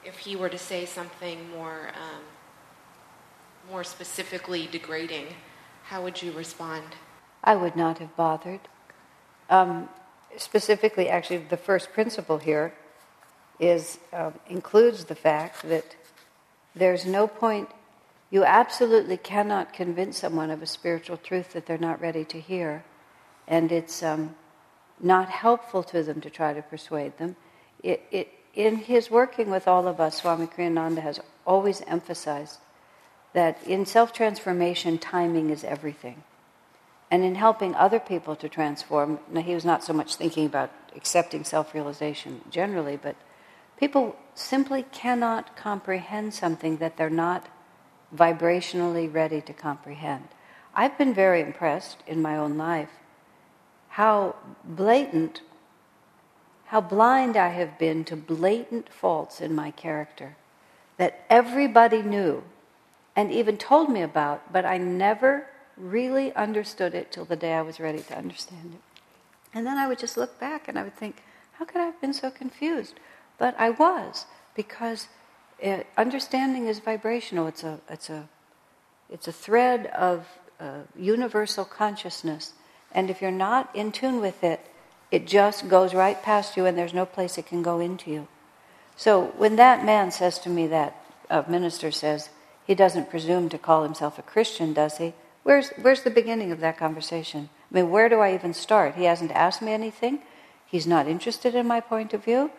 if 0.05 0.17
he 0.17 0.38
were 0.38 0.49
to 0.49 0.58
say 0.58 0.86
something 0.86 1.49
more, 1.51 1.89
um, 1.95 2.21
more 3.69 3.84
specifically 3.84 4.69
degrading, 4.71 5.27
how 5.84 6.01
would 6.01 6.21
you 6.21 6.32
respond? 6.32 6.86
I 7.43 7.58
would 7.58 7.75
not 7.75 7.97
have 7.97 8.15
bothered. 8.15 8.62
Um, 9.49 9.89
specifically, 10.38 11.10
actually, 11.10 11.39
the 11.49 11.58
first 11.58 11.91
principle 11.91 12.38
here 12.38 12.73
is 13.60 14.00
um, 14.13 14.34
includes 14.48 15.06
the 15.06 15.15
fact 15.15 15.63
that 15.63 15.95
there's 16.76 17.06
no 17.06 17.28
point. 17.28 17.69
You 18.32 18.43
absolutely 18.45 19.17
cannot 19.17 19.74
convince 19.74 20.17
someone 20.19 20.52
of 20.52 20.62
a 20.62 20.67
spiritual 20.67 21.17
truth 21.17 21.54
that 21.54 21.65
they're 21.65 21.78
not 21.78 22.00
ready 22.00 22.24
to 22.26 22.39
hear, 22.39 22.84
and 23.48 23.72
it's 23.72 24.04
um, 24.04 24.36
not 25.00 25.30
helpful 25.30 25.84
to 25.84 26.04
them 26.04 26.22
to 26.22 26.30
try 26.30 26.54
to 26.54 26.62
persuade 26.62 27.17
them. 27.17 27.36
It, 27.82 28.04
it, 28.12 28.30
in 28.54 28.78
his 28.78 29.10
working 29.10 29.50
with 29.50 29.67
all 29.67 29.88
of 29.88 30.00
us, 30.00 30.22
Swami 30.22 30.48
Kriyananda 30.48 31.02
has 31.02 31.19
always 31.45 31.82
emphasized 31.88 32.60
that 33.34 33.62
in 33.63 33.86
self 33.86 34.13
transformation, 34.13 34.98
timing 34.98 35.50
is 35.50 35.63
everything. 35.63 36.24
And 37.12 37.24
in 37.24 37.36
helping 37.36 37.74
other 37.76 38.00
people 38.00 38.36
to 38.36 38.48
transform, 38.48 39.19
now 39.32 39.41
he 39.41 39.56
was 39.56 39.65
not 39.65 39.84
so 39.84 39.93
much 39.93 40.15
thinking 40.15 40.45
about 40.45 40.72
accepting 40.95 41.43
self 41.43 41.74
realization 41.74 42.41
generally, 42.52 42.98
but 42.98 43.15
people 43.80 44.15
simply 44.36 44.84
cannot 44.92 45.56
comprehend 45.56 46.34
something 46.34 46.78
that 46.78 46.98
they're 46.98 47.10
not 47.10 47.48
vibrationally 48.15 49.12
ready 49.12 49.42
to 49.42 49.54
comprehend. 49.54 50.28
I've 50.76 50.98
been 50.98 51.13
very 51.13 51.42
impressed 51.42 52.04
in 52.06 52.22
my 52.22 52.38
own 52.38 52.58
life 52.58 52.89
how 53.89 54.36
blatant, 54.63 55.42
how 56.65 56.80
blind 56.80 57.36
I 57.36 57.50
have 57.50 57.80
been 57.80 58.04
to 58.06 58.15
blatant 58.15 58.92
faults 58.94 59.42
in 59.42 59.56
my 59.56 59.72
character 59.72 60.36
that 60.98 61.26
everybody 61.30 62.02
knew 62.02 62.44
and 63.15 63.32
even 63.32 63.58
told 63.58 63.89
me 63.89 64.02
about, 64.02 64.54
but 64.54 64.65
I 64.65 64.78
never 64.78 65.48
really 65.76 66.34
understood 66.36 66.94
it 66.94 67.12
till 67.12 67.26
the 67.26 67.36
day 67.36 67.54
I 67.54 67.62
was 67.62 67.80
ready 67.80 68.00
to 68.00 68.18
understand 68.18 68.76
it. 68.76 68.82
And 69.54 69.65
then 69.65 69.78
I 69.78 69.88
would 69.88 70.00
just 70.00 70.18
look 70.18 70.39
back 70.39 70.68
and 70.68 70.78
I 70.78 70.84
would 70.84 70.96
think, 70.96 71.24
how 71.54 71.65
could 71.65 71.82
I 71.82 71.86
have 71.86 72.00
been 72.00 72.13
so 72.13 72.30
confused? 72.30 73.00
But 73.39 73.56
I 73.58 73.71
was, 73.71 74.25
because 74.56 75.08
uh, 75.65 75.80
understanding 75.97 76.67
is 76.67 76.80
vibrational. 76.80 77.47
It's 77.47 77.63
a, 77.63 77.80
it's 77.89 78.10
a, 78.10 78.30
it's 79.10 79.28
a 79.28 79.32
thread 79.32 79.88
of 79.88 80.28
uh, 80.60 80.82
universal 80.95 81.65
consciousness. 81.65 82.54
And 82.91 83.10
if 83.10 83.21
you're 83.21 83.32
not 83.32 83.69
in 83.73 83.91
tune 83.91 84.19
with 84.19 84.43
it, 84.43 84.60
it 85.12 85.25
just 85.25 85.67
goes 85.67 85.93
right 85.93 86.21
past 86.21 86.56
you 86.56 86.65
and 86.65 86.78
there's 86.78 86.93
no 86.93 87.06
place 87.06 87.38
it 87.38 87.47
can 87.47 87.63
go 87.63 87.80
into 87.80 88.12
you. 88.12 88.28
So 88.95 89.28
when 89.38 89.56
that 89.56 89.86
man 89.86 90.12
says 90.12 90.38
to 90.39 90.49
me, 90.49 90.67
that 90.67 90.95
uh, 91.30 91.43
minister 91.47 91.91
says, 91.91 92.30
he 92.67 92.75
doesn't 92.75 93.10
presume 93.10 93.49
to 93.49 93.58
call 93.58 93.84
himself 93.84 94.19
a 94.19 94.21
Christian, 94.21 94.73
does 94.73 94.97
he? 94.97 95.13
Where's, 95.43 95.69
where's 95.82 96.04
the 96.04 96.12
beginning 96.12 96.52
of 96.52 96.60
that 96.60 96.78
conversation? 96.78 97.49
I 97.71 97.75
mean, 97.75 97.89
where 97.89 98.10
do 98.10 98.19
I 98.19 98.36
even 98.36 98.54
start? 98.54 98.95
He 98.95 99.06
hasn't 99.06 99.32
asked 99.32 99.62
me 99.62 99.71
anything. 99.71 100.19
He's 100.65 100.86
not 100.86 101.08
interested 101.08 101.56
in 101.56 101.65
my 101.65 101.80
point 101.80 102.13
of 102.13 102.23
view. 102.23 102.52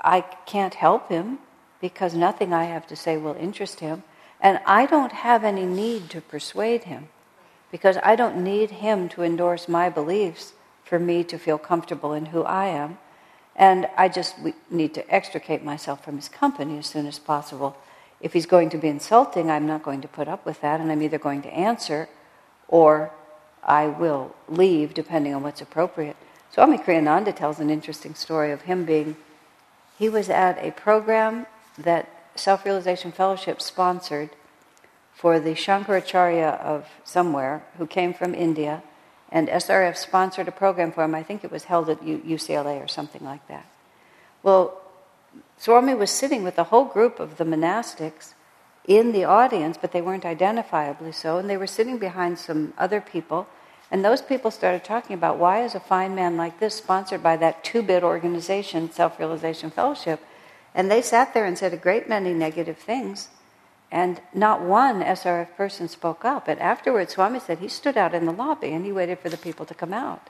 I 0.00 0.20
can't 0.46 0.74
help 0.74 1.08
him 1.08 1.38
because 1.80 2.14
nothing 2.14 2.52
I 2.52 2.64
have 2.64 2.86
to 2.88 2.96
say 2.96 3.16
will 3.16 3.36
interest 3.36 3.80
him. 3.80 4.02
And 4.40 4.60
I 4.66 4.86
don't 4.86 5.12
have 5.12 5.44
any 5.44 5.66
need 5.66 6.10
to 6.10 6.20
persuade 6.20 6.84
him 6.84 7.08
because 7.70 7.98
I 8.02 8.16
don't 8.16 8.42
need 8.42 8.70
him 8.70 9.08
to 9.10 9.22
endorse 9.22 9.68
my 9.68 9.88
beliefs 9.88 10.52
for 10.84 10.98
me 10.98 11.22
to 11.24 11.38
feel 11.38 11.58
comfortable 11.58 12.12
in 12.12 12.26
who 12.26 12.42
I 12.44 12.66
am. 12.66 12.98
And 13.54 13.88
I 13.96 14.08
just 14.08 14.36
need 14.70 14.94
to 14.94 15.14
extricate 15.14 15.64
myself 15.64 16.04
from 16.04 16.16
his 16.16 16.28
company 16.28 16.78
as 16.78 16.86
soon 16.86 17.06
as 17.06 17.18
possible. 17.18 17.76
If 18.20 18.32
he's 18.32 18.46
going 18.46 18.70
to 18.70 18.78
be 18.78 18.88
insulting, 18.88 19.50
I'm 19.50 19.66
not 19.66 19.82
going 19.82 20.00
to 20.00 20.08
put 20.08 20.28
up 20.28 20.46
with 20.46 20.60
that, 20.60 20.80
and 20.80 20.90
I'm 20.90 21.02
either 21.02 21.18
going 21.18 21.42
to 21.42 21.52
answer 21.52 22.08
or 22.68 23.12
I 23.62 23.86
will 23.86 24.34
leave, 24.48 24.94
depending 24.94 25.34
on 25.34 25.42
what's 25.42 25.60
appropriate. 25.60 26.16
Swami 26.52 26.78
Kriyananda 26.78 27.34
tells 27.34 27.58
an 27.58 27.68
interesting 27.68 28.14
story 28.14 28.52
of 28.52 28.62
him 28.62 28.84
being, 28.84 29.16
he 29.98 30.08
was 30.08 30.28
at 30.28 30.58
a 30.64 30.70
program 30.70 31.46
that 31.76 32.08
Self 32.36 32.64
Realization 32.64 33.12
Fellowship 33.12 33.60
sponsored 33.60 34.30
for 35.12 35.40
the 35.40 35.50
Shankaracharya 35.50 36.60
of 36.60 36.86
somewhere 37.02 37.64
who 37.76 37.86
came 37.86 38.14
from 38.14 38.34
India, 38.34 38.82
and 39.30 39.48
SRF 39.48 39.96
sponsored 39.96 40.46
a 40.46 40.52
program 40.52 40.92
for 40.92 41.02
him. 41.02 41.14
I 41.14 41.24
think 41.24 41.42
it 41.42 41.50
was 41.50 41.64
held 41.64 41.90
at 41.90 42.00
UCLA 42.00 42.82
or 42.82 42.86
something 42.86 43.24
like 43.24 43.46
that. 43.48 43.66
Well, 44.44 44.80
Swami 45.56 45.94
was 45.94 46.10
sitting 46.10 46.44
with 46.44 46.56
a 46.58 46.64
whole 46.64 46.84
group 46.84 47.18
of 47.18 47.36
the 47.36 47.44
monastics 47.44 48.34
in 48.86 49.10
the 49.12 49.24
audience, 49.24 49.76
but 49.76 49.90
they 49.90 50.00
weren't 50.00 50.22
identifiably 50.22 51.12
so, 51.12 51.38
and 51.38 51.50
they 51.50 51.56
were 51.56 51.66
sitting 51.66 51.98
behind 51.98 52.38
some 52.38 52.72
other 52.78 53.00
people. 53.00 53.48
And 53.90 54.04
those 54.04 54.20
people 54.20 54.50
started 54.50 54.84
talking 54.84 55.14
about 55.14 55.38
why 55.38 55.64
is 55.64 55.74
a 55.74 55.80
fine 55.80 56.14
man 56.14 56.36
like 56.36 56.60
this 56.60 56.74
sponsored 56.74 57.22
by 57.22 57.36
that 57.38 57.64
two-bit 57.64 58.02
organization, 58.02 58.90
Self 58.92 59.18
Realization 59.18 59.70
Fellowship? 59.70 60.20
And 60.74 60.90
they 60.90 61.00
sat 61.00 61.32
there 61.32 61.46
and 61.46 61.56
said 61.56 61.72
a 61.72 61.78
great 61.78 62.08
many 62.08 62.34
negative 62.34 62.76
things, 62.76 63.28
and 63.90 64.20
not 64.34 64.60
one 64.60 65.02
SRF 65.02 65.56
person 65.56 65.88
spoke 65.88 66.24
up. 66.24 66.46
And 66.48 66.60
afterwards, 66.60 67.14
Swami 67.14 67.40
said 67.40 67.58
he 67.58 67.68
stood 67.68 67.96
out 67.96 68.14
in 68.14 68.26
the 68.26 68.32
lobby 68.32 68.72
and 68.72 68.84
he 68.84 68.92
waited 68.92 69.18
for 69.18 69.30
the 69.30 69.38
people 69.38 69.64
to 69.64 69.74
come 69.74 69.94
out. 69.94 70.28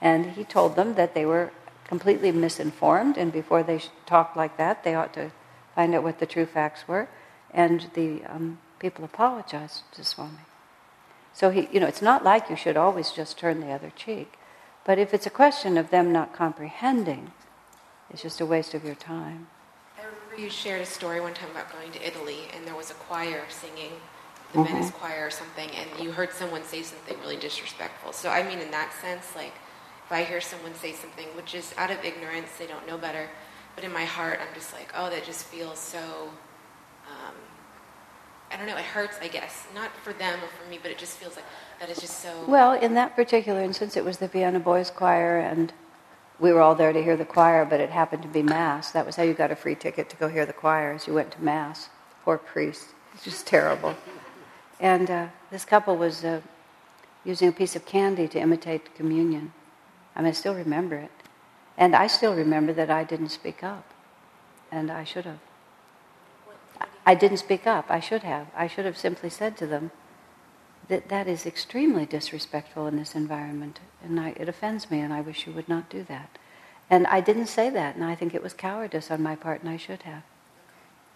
And 0.00 0.32
he 0.32 0.44
told 0.44 0.76
them 0.76 0.94
that 0.94 1.14
they 1.14 1.26
were 1.26 1.52
completely 1.86 2.32
misinformed, 2.32 3.18
and 3.18 3.32
before 3.32 3.62
they 3.62 3.82
talked 4.06 4.36
like 4.36 4.56
that, 4.56 4.84
they 4.84 4.94
ought 4.94 5.12
to 5.14 5.30
find 5.74 5.94
out 5.94 6.02
what 6.02 6.18
the 6.18 6.26
true 6.26 6.46
facts 6.46 6.88
were. 6.88 7.08
And 7.50 7.90
the 7.94 8.24
um, 8.24 8.58
people 8.78 9.04
apologized 9.04 9.82
to 9.92 10.04
Swami. 10.04 10.49
So 11.40 11.48
he, 11.48 11.70
you 11.72 11.80
know, 11.80 11.86
it's 11.86 12.02
not 12.02 12.22
like 12.22 12.50
you 12.50 12.56
should 12.56 12.76
always 12.76 13.12
just 13.12 13.38
turn 13.38 13.60
the 13.60 13.72
other 13.72 13.90
cheek. 13.96 14.34
But 14.84 14.98
if 14.98 15.14
it's 15.14 15.24
a 15.24 15.30
question 15.30 15.78
of 15.78 15.88
them 15.88 16.12
not 16.12 16.34
comprehending, 16.34 17.32
it's 18.10 18.20
just 18.20 18.42
a 18.42 18.44
waste 18.44 18.74
of 18.74 18.84
your 18.84 18.94
time. 18.94 19.46
I 19.96 20.02
remember 20.04 20.36
you 20.36 20.50
shared 20.50 20.82
a 20.82 20.84
story 20.84 21.18
one 21.18 21.32
time 21.32 21.50
about 21.50 21.72
going 21.72 21.92
to 21.92 22.06
Italy, 22.06 22.40
and 22.54 22.66
there 22.66 22.74
was 22.74 22.90
a 22.90 22.94
choir 23.08 23.44
singing 23.48 23.92
the 24.52 24.58
mm-hmm. 24.58 24.70
Venice 24.70 24.90
choir 24.90 25.28
or 25.28 25.30
something, 25.30 25.70
and 25.70 26.04
you 26.04 26.12
heard 26.12 26.30
someone 26.32 26.62
say 26.62 26.82
something 26.82 27.18
really 27.20 27.38
disrespectful. 27.38 28.12
So 28.12 28.28
I 28.28 28.46
mean, 28.46 28.58
in 28.58 28.70
that 28.72 28.92
sense, 29.00 29.34
like 29.34 29.54
if 30.04 30.12
I 30.12 30.24
hear 30.24 30.42
someone 30.42 30.74
say 30.74 30.92
something 30.92 31.28
which 31.28 31.54
is 31.54 31.72
out 31.78 31.90
of 31.90 32.04
ignorance, 32.04 32.50
they 32.58 32.66
don't 32.66 32.86
know 32.86 32.98
better, 32.98 33.30
but 33.76 33.82
in 33.82 33.94
my 33.94 34.04
heart, 34.04 34.40
I'm 34.42 34.54
just 34.54 34.74
like, 34.74 34.92
oh, 34.94 35.08
that 35.08 35.24
just 35.24 35.46
feels 35.46 35.78
so. 35.78 36.28
Um, 37.08 37.34
I 38.50 38.56
don't 38.56 38.66
know. 38.66 38.76
It 38.76 38.84
hurts, 38.84 39.18
I 39.20 39.28
guess, 39.28 39.66
not 39.74 39.94
for 39.96 40.12
them 40.12 40.38
or 40.42 40.48
for 40.48 40.68
me, 40.68 40.78
but 40.82 40.90
it 40.90 40.98
just 40.98 41.18
feels 41.18 41.36
like 41.36 41.44
that 41.78 41.88
is 41.88 41.98
just 41.98 42.20
so. 42.20 42.44
Well, 42.48 42.72
in 42.72 42.94
that 42.94 43.14
particular 43.14 43.60
instance, 43.60 43.96
it 43.96 44.04
was 44.04 44.18
the 44.18 44.28
Vienna 44.28 44.58
Boys 44.58 44.90
Choir, 44.90 45.38
and 45.38 45.72
we 46.40 46.52
were 46.52 46.60
all 46.60 46.74
there 46.74 46.92
to 46.92 47.02
hear 47.02 47.16
the 47.16 47.24
choir, 47.24 47.64
but 47.64 47.80
it 47.80 47.90
happened 47.90 48.22
to 48.22 48.28
be 48.28 48.42
mass. 48.42 48.90
That 48.90 49.06
was 49.06 49.16
how 49.16 49.22
you 49.22 49.34
got 49.34 49.50
a 49.50 49.56
free 49.56 49.74
ticket 49.74 50.08
to 50.10 50.16
go 50.16 50.28
hear 50.28 50.46
the 50.46 50.52
choirs. 50.52 51.06
You 51.06 51.14
went 51.14 51.30
to 51.32 51.42
mass. 51.42 51.90
Poor 52.24 52.38
priest. 52.38 52.88
It's 53.14 53.24
just 53.24 53.46
terrible. 53.46 53.96
And 54.80 55.10
uh, 55.10 55.26
this 55.50 55.64
couple 55.64 55.96
was 55.96 56.24
uh, 56.24 56.40
using 57.24 57.48
a 57.48 57.52
piece 57.52 57.76
of 57.76 57.84
candy 57.84 58.26
to 58.28 58.40
imitate 58.40 58.94
communion. 58.94 59.52
I 60.16 60.20
mean, 60.20 60.28
I 60.28 60.32
still 60.32 60.54
remember 60.54 60.96
it. 60.96 61.10
And 61.76 61.94
I 61.94 62.06
still 62.06 62.34
remember 62.34 62.72
that 62.72 62.90
I 62.90 63.04
didn't 63.04 63.28
speak 63.28 63.62
up. 63.62 63.84
And 64.72 64.90
I 64.90 65.04
should 65.04 65.24
have. 65.26 65.38
I 67.06 67.14
didn't 67.14 67.38
speak 67.38 67.66
up. 67.66 67.86
I 67.88 68.00
should 68.00 68.22
have. 68.22 68.48
I 68.54 68.66
should 68.66 68.84
have 68.84 68.98
simply 68.98 69.30
said 69.30 69.56
to 69.58 69.66
them 69.66 69.90
that 70.88 71.08
that 71.08 71.28
is 71.28 71.46
extremely 71.46 72.04
disrespectful 72.04 72.86
in 72.86 72.96
this 72.96 73.14
environment. 73.14 73.80
And 74.02 74.18
I, 74.18 74.30
it 74.30 74.48
offends 74.48 74.90
me, 74.90 75.00
and 75.00 75.12
I 75.12 75.20
wish 75.20 75.46
you 75.46 75.52
would 75.52 75.68
not 75.68 75.88
do 75.88 76.02
that. 76.04 76.38
And 76.90 77.06
I 77.06 77.20
didn't 77.20 77.46
say 77.46 77.70
that, 77.70 77.94
and 77.94 78.04
I 78.04 78.14
think 78.14 78.34
it 78.34 78.42
was 78.42 78.52
cowardice 78.52 79.10
on 79.10 79.22
my 79.22 79.36
part, 79.36 79.60
and 79.60 79.70
I 79.70 79.76
should 79.76 80.02
have. 80.02 80.22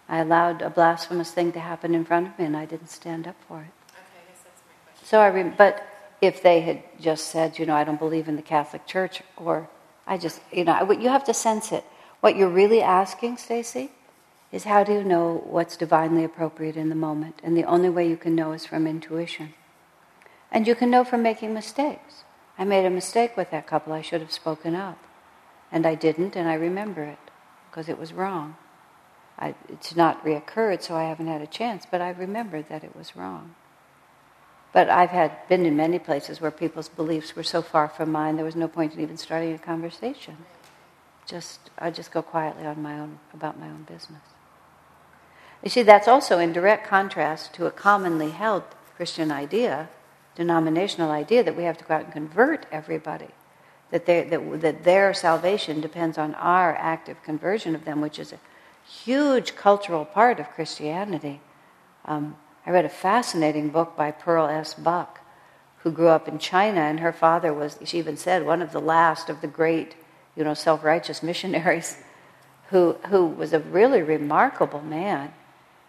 I 0.08 0.18
allowed 0.18 0.62
a 0.62 0.70
blasphemous 0.70 1.32
thing 1.32 1.52
to 1.52 1.60
happen 1.60 1.94
in 1.94 2.04
front 2.04 2.28
of 2.28 2.38
me, 2.38 2.44
and 2.44 2.56
I 2.56 2.64
didn't 2.64 2.90
stand 2.90 3.26
up 3.26 3.36
for 3.48 3.62
it. 3.62 3.72
Okay, 3.90 4.20
I 4.22 4.30
guess 4.30 4.42
that's 4.44 4.62
my 4.66 4.74
question. 4.84 5.06
So 5.06 5.20
I, 5.20 5.26
re- 5.28 5.54
but 5.56 5.84
if 6.20 6.42
they 6.42 6.60
had 6.60 6.82
just 7.00 7.28
said, 7.28 7.58
you 7.58 7.66
know, 7.66 7.74
I 7.74 7.84
don't 7.84 7.98
believe 7.98 8.28
in 8.28 8.36
the 8.36 8.42
Catholic 8.42 8.86
Church, 8.86 9.22
or 9.36 9.68
I 10.06 10.18
just, 10.18 10.40
you 10.52 10.64
know, 10.64 10.90
you 10.92 11.08
have 11.08 11.24
to 11.24 11.34
sense 11.34 11.72
it. 11.72 11.84
What 12.20 12.36
you're 12.36 12.48
really 12.48 12.80
asking, 12.80 13.38
Stacy, 13.38 13.90
is 14.54 14.64
how 14.64 14.84
do 14.84 14.92
you 14.92 15.02
know 15.02 15.42
what's 15.46 15.76
divinely 15.76 16.22
appropriate 16.22 16.76
in 16.76 16.88
the 16.88 16.94
moment? 16.94 17.40
And 17.42 17.56
the 17.56 17.64
only 17.64 17.88
way 17.88 18.08
you 18.08 18.16
can 18.16 18.36
know 18.36 18.52
is 18.52 18.64
from 18.64 18.86
intuition. 18.86 19.52
And 20.52 20.68
you 20.68 20.76
can 20.76 20.90
know 20.90 21.02
from 21.02 21.24
making 21.24 21.52
mistakes. 21.52 22.22
I 22.56 22.62
made 22.62 22.86
a 22.86 22.90
mistake 22.90 23.36
with 23.36 23.50
that 23.50 23.66
couple. 23.66 23.92
I 23.92 24.00
should 24.00 24.20
have 24.20 24.30
spoken 24.30 24.76
up. 24.76 24.98
And 25.72 25.84
I 25.84 25.96
didn't, 25.96 26.36
and 26.36 26.48
I 26.48 26.54
remember 26.54 27.02
it 27.02 27.18
because 27.68 27.88
it 27.88 27.98
was 27.98 28.12
wrong. 28.12 28.56
I, 29.36 29.56
it's 29.68 29.96
not 29.96 30.24
reoccurred, 30.24 30.82
so 30.82 30.94
I 30.94 31.08
haven't 31.08 31.26
had 31.26 31.42
a 31.42 31.48
chance, 31.48 31.84
but 31.90 32.00
I 32.00 32.10
remember 32.10 32.62
that 32.62 32.84
it 32.84 32.94
was 32.94 33.16
wrong. 33.16 33.56
But 34.72 34.88
I've 34.88 35.10
had 35.10 35.48
been 35.48 35.66
in 35.66 35.74
many 35.76 35.98
places 35.98 36.40
where 36.40 36.52
people's 36.52 36.88
beliefs 36.88 37.34
were 37.34 37.42
so 37.42 37.60
far 37.60 37.88
from 37.88 38.12
mine, 38.12 38.36
there 38.36 38.44
was 38.44 38.54
no 38.54 38.68
point 38.68 38.94
in 38.94 39.00
even 39.00 39.16
starting 39.16 39.52
a 39.52 39.58
conversation. 39.58 40.36
Just 41.26 41.58
I 41.76 41.90
just 41.90 42.12
go 42.12 42.22
quietly 42.22 42.66
on 42.66 42.80
my 42.80 43.00
own 43.00 43.18
about 43.32 43.58
my 43.58 43.66
own 43.66 43.82
business. 43.90 44.33
You 45.64 45.70
see, 45.70 45.82
that's 45.82 46.08
also 46.08 46.38
in 46.38 46.52
direct 46.52 46.86
contrast 46.86 47.54
to 47.54 47.64
a 47.64 47.70
commonly 47.70 48.30
held 48.30 48.64
Christian 48.96 49.32
idea, 49.32 49.88
denominational 50.34 51.10
idea, 51.10 51.42
that 51.42 51.56
we 51.56 51.64
have 51.64 51.78
to 51.78 51.84
go 51.84 51.94
out 51.94 52.04
and 52.04 52.12
convert 52.12 52.66
everybody. 52.70 53.28
That, 53.90 54.04
that, 54.04 54.60
that 54.60 54.84
their 54.84 55.14
salvation 55.14 55.80
depends 55.80 56.18
on 56.18 56.34
our 56.34 56.74
active 56.74 57.22
conversion 57.22 57.74
of 57.74 57.86
them, 57.86 58.02
which 58.02 58.18
is 58.18 58.32
a 58.32 58.40
huge 58.86 59.56
cultural 59.56 60.04
part 60.04 60.38
of 60.38 60.50
Christianity. 60.50 61.40
Um, 62.04 62.36
I 62.66 62.70
read 62.70 62.84
a 62.84 62.90
fascinating 62.90 63.70
book 63.70 63.96
by 63.96 64.10
Pearl 64.10 64.46
S. 64.46 64.74
Buck, 64.74 65.20
who 65.78 65.90
grew 65.90 66.08
up 66.08 66.28
in 66.28 66.38
China, 66.38 66.80
and 66.80 67.00
her 67.00 67.12
father 67.12 67.54
was, 67.54 67.78
she 67.84 67.98
even 67.98 68.18
said, 68.18 68.44
one 68.44 68.60
of 68.60 68.72
the 68.72 68.80
last 68.80 69.30
of 69.30 69.40
the 69.40 69.46
great, 69.46 69.94
you 70.36 70.44
know, 70.44 70.54
self-righteous 70.54 71.22
missionaries, 71.22 71.96
who, 72.68 72.94
who 73.08 73.24
was 73.24 73.54
a 73.54 73.60
really 73.60 74.02
remarkable 74.02 74.82
man 74.82 75.32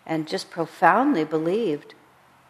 and 0.06 0.28
just 0.28 0.50
profoundly 0.50 1.24
believed 1.24 1.96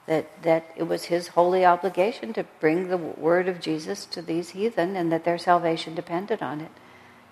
that, 0.08 0.44
that 0.44 0.72
it 0.76 0.84
was 0.84 1.06
his 1.06 1.30
holy 1.30 1.66
obligation 1.66 2.34
to 2.34 2.46
bring 2.60 2.90
the 2.90 2.98
word 2.98 3.48
of 3.48 3.60
Jesus 3.60 4.06
to 4.06 4.22
these 4.22 4.50
heathen 4.52 4.96
and 4.96 5.12
that 5.12 5.24
their 5.24 5.38
salvation 5.38 5.96
depended 5.96 6.42
on 6.42 6.62
it. 6.62 6.72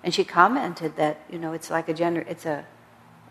And 0.02 0.12
she 0.12 0.24
commented 0.24 0.96
that, 0.96 1.20
you 1.30 1.38
know, 1.38 1.52
it's 1.52 1.70
like 1.70 1.88
a 1.88 1.94
gener- 1.94 2.28
it's 2.28 2.46
a 2.46 2.66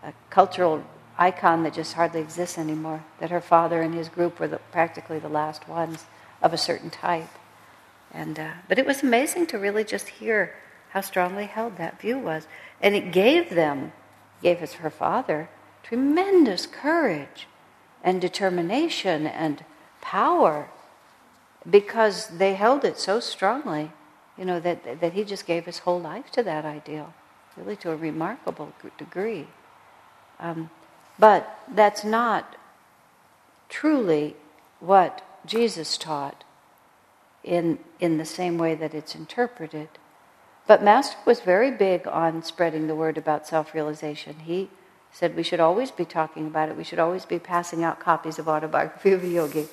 a 0.04 0.12
cultural 0.30 0.84
icon 1.18 1.62
that 1.62 1.74
just 1.74 1.94
hardly 1.94 2.20
exists 2.20 2.58
anymore. 2.58 3.04
That 3.20 3.30
her 3.30 3.40
father 3.40 3.80
and 3.80 3.94
his 3.94 4.08
group 4.08 4.38
were 4.38 4.48
the, 4.48 4.58
practically 4.70 5.18
the 5.18 5.28
last 5.28 5.68
ones 5.68 6.04
of 6.42 6.52
a 6.52 6.58
certain 6.58 6.90
type. 6.90 7.30
And 8.12 8.38
uh, 8.38 8.52
but 8.68 8.78
it 8.78 8.86
was 8.86 9.02
amazing 9.02 9.46
to 9.48 9.58
really 9.58 9.84
just 9.84 10.08
hear 10.08 10.54
how 10.90 11.00
strongly 11.00 11.46
held 11.46 11.76
that 11.76 12.00
view 12.00 12.18
was, 12.18 12.46
and 12.80 12.94
it 12.94 13.10
gave 13.10 13.50
them, 13.50 13.92
gave 14.42 14.62
us 14.62 14.74
her 14.74 14.90
father, 14.90 15.48
tremendous 15.84 16.66
courage 16.66 17.46
and 18.02 18.20
determination 18.20 19.26
and 19.26 19.64
power 20.00 20.68
because 21.68 22.28
they 22.28 22.54
held 22.54 22.84
it 22.84 22.98
so 22.98 23.20
strongly, 23.20 23.92
you 24.36 24.44
know, 24.44 24.58
that, 24.58 25.00
that 25.00 25.12
he 25.12 25.24
just 25.24 25.46
gave 25.46 25.64
his 25.64 25.80
whole 25.80 26.00
life 26.00 26.30
to 26.32 26.42
that 26.42 26.64
ideal, 26.64 27.14
really 27.56 27.76
to 27.76 27.90
a 27.90 27.96
remarkable 27.96 28.72
degree. 28.98 29.46
Um, 30.40 30.70
but 31.18 31.58
that's 31.72 32.04
not 32.04 32.56
truly 33.68 34.36
what 34.80 35.22
Jesus 35.46 35.96
taught 35.96 36.44
in, 37.42 37.78
in 38.00 38.18
the 38.18 38.24
same 38.24 38.58
way 38.58 38.74
that 38.74 38.94
it's 38.94 39.14
interpreted. 39.14 39.88
But 40.66 40.82
Master 40.82 41.16
was 41.26 41.40
very 41.40 41.70
big 41.70 42.06
on 42.06 42.42
spreading 42.42 42.86
the 42.86 42.94
word 42.94 43.18
about 43.18 43.46
self 43.46 43.74
realization. 43.74 44.40
He 44.40 44.70
said 45.14 45.36
we 45.36 45.44
should 45.44 45.60
always 45.60 45.92
be 45.92 46.04
talking 46.04 46.48
about 46.48 46.68
it, 46.68 46.76
we 46.76 46.82
should 46.82 46.98
always 46.98 47.24
be 47.24 47.38
passing 47.38 47.84
out 47.84 48.00
copies 48.00 48.40
of 48.40 48.48
Autobiography 48.48 49.12
of 49.12 49.22
a 49.22 49.28
Yogi, 49.28 49.68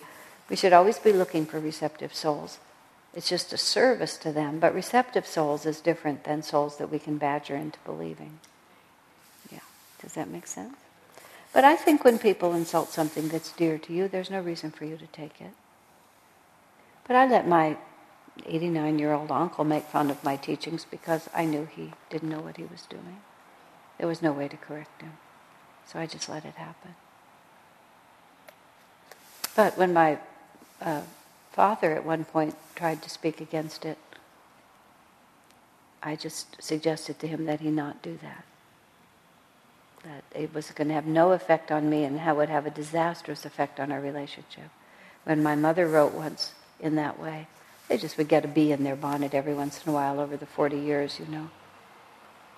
we 0.49 0.55
should 0.55 0.71
always 0.71 0.99
be 0.99 1.11
looking 1.11 1.47
for 1.47 1.59
receptive 1.59 2.13
souls. 2.13 2.59
It's 3.15 3.27
just 3.27 3.51
a 3.51 3.57
service 3.57 4.17
to 4.17 4.31
them, 4.31 4.59
but 4.59 4.73
receptive 4.73 5.25
souls 5.25 5.65
is 5.65 5.81
different 5.81 6.25
than 6.25 6.43
souls 6.43 6.77
that 6.77 6.91
we 6.91 6.99
can 6.99 7.17
badger 7.17 7.55
into 7.55 7.79
believing. 7.83 8.39
Yeah, 9.51 9.65
does 9.99 10.13
that 10.13 10.29
make 10.29 10.45
sense? 10.45 10.75
But 11.53 11.65
I 11.65 11.75
think 11.75 12.05
when 12.05 12.19
people 12.19 12.53
insult 12.53 12.89
something 12.89 13.27
that's 13.27 13.51
dear 13.51 13.79
to 13.79 13.93
you, 13.93 14.07
there's 14.07 14.29
no 14.29 14.41
reason 14.41 14.69
for 14.69 14.85
you 14.85 14.95
to 14.95 15.07
take 15.07 15.41
it. 15.41 15.51
But 17.07 17.15
I 17.15 17.27
let 17.27 17.47
my 17.47 17.77
89 18.45 18.99
year 18.99 19.13
old 19.13 19.31
uncle 19.31 19.63
make 19.63 19.85
fun 19.85 20.11
of 20.11 20.23
my 20.23 20.37
teachings 20.37 20.85
because 20.85 21.27
I 21.33 21.45
knew 21.45 21.65
he 21.65 21.93
didn't 22.11 22.29
know 22.29 22.39
what 22.39 22.57
he 22.57 22.63
was 22.63 22.83
doing. 22.83 23.21
There 23.97 24.07
was 24.07 24.21
no 24.21 24.31
way 24.31 24.47
to 24.47 24.55
correct 24.55 25.01
him. 25.01 25.13
So 25.91 25.99
I 25.99 26.05
just 26.05 26.29
let 26.29 26.45
it 26.45 26.55
happen. 26.55 26.95
But 29.55 29.77
when 29.77 29.93
my 29.93 30.19
uh, 30.81 31.01
father 31.51 31.93
at 31.93 32.05
one 32.05 32.23
point 32.23 32.55
tried 32.75 33.01
to 33.01 33.09
speak 33.09 33.41
against 33.41 33.85
it, 33.85 33.97
I 36.01 36.15
just 36.15 36.61
suggested 36.61 37.19
to 37.19 37.27
him 37.27 37.45
that 37.45 37.59
he 37.59 37.69
not 37.69 38.01
do 38.01 38.17
that 38.21 38.45
that 40.03 40.23
it 40.33 40.53
was 40.53 40.71
going 40.71 40.87
to 40.87 40.93
have 40.93 41.05
no 41.05 41.31
effect 41.31 41.71
on 41.71 41.89
me 41.89 42.03
and 42.03 42.19
how 42.19 42.33
it 42.33 42.37
would 42.37 42.49
have 42.49 42.65
a 42.65 42.71
disastrous 42.71 43.45
effect 43.45 43.79
on 43.79 43.91
our 43.91 44.01
relationship. 44.01 44.69
When 45.23 45.43
my 45.43 45.55
mother 45.55 45.87
wrote 45.87 46.13
once 46.13 46.53
in 46.79 46.95
that 46.95 47.19
way, 47.19 47.47
they 47.87 47.97
just 47.97 48.17
would 48.17 48.27
get 48.27 48.45
a 48.45 48.47
bee 48.47 48.71
in 48.71 48.83
their 48.83 48.95
bonnet 48.95 49.33
every 49.33 49.53
once 49.53 49.83
in 49.83 49.91
a 49.91 49.93
while 49.93 50.19
over 50.19 50.37
the 50.37 50.45
40 50.45 50.77
years, 50.77 51.19
you 51.19 51.27
know. 51.27 51.49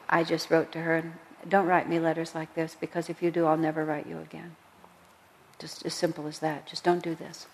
I 0.07 0.23
just 0.23 0.49
wrote 0.49 0.71
to 0.73 0.81
her, 0.81 1.13
don't 1.47 1.67
write 1.67 1.89
me 1.89 1.99
letters 1.99 2.35
like 2.35 2.55
this 2.55 2.75
because 2.79 3.09
if 3.09 3.21
you 3.21 3.31
do, 3.31 3.45
I'll 3.45 3.57
never 3.57 3.83
write 3.85 4.07
you 4.07 4.19
again. 4.19 4.55
Just 5.59 5.85
as 5.85 5.93
simple 5.93 6.27
as 6.27 6.39
that. 6.39 6.67
Just 6.67 6.83
don't 6.83 7.03
do 7.03 7.15
this. 7.15 7.47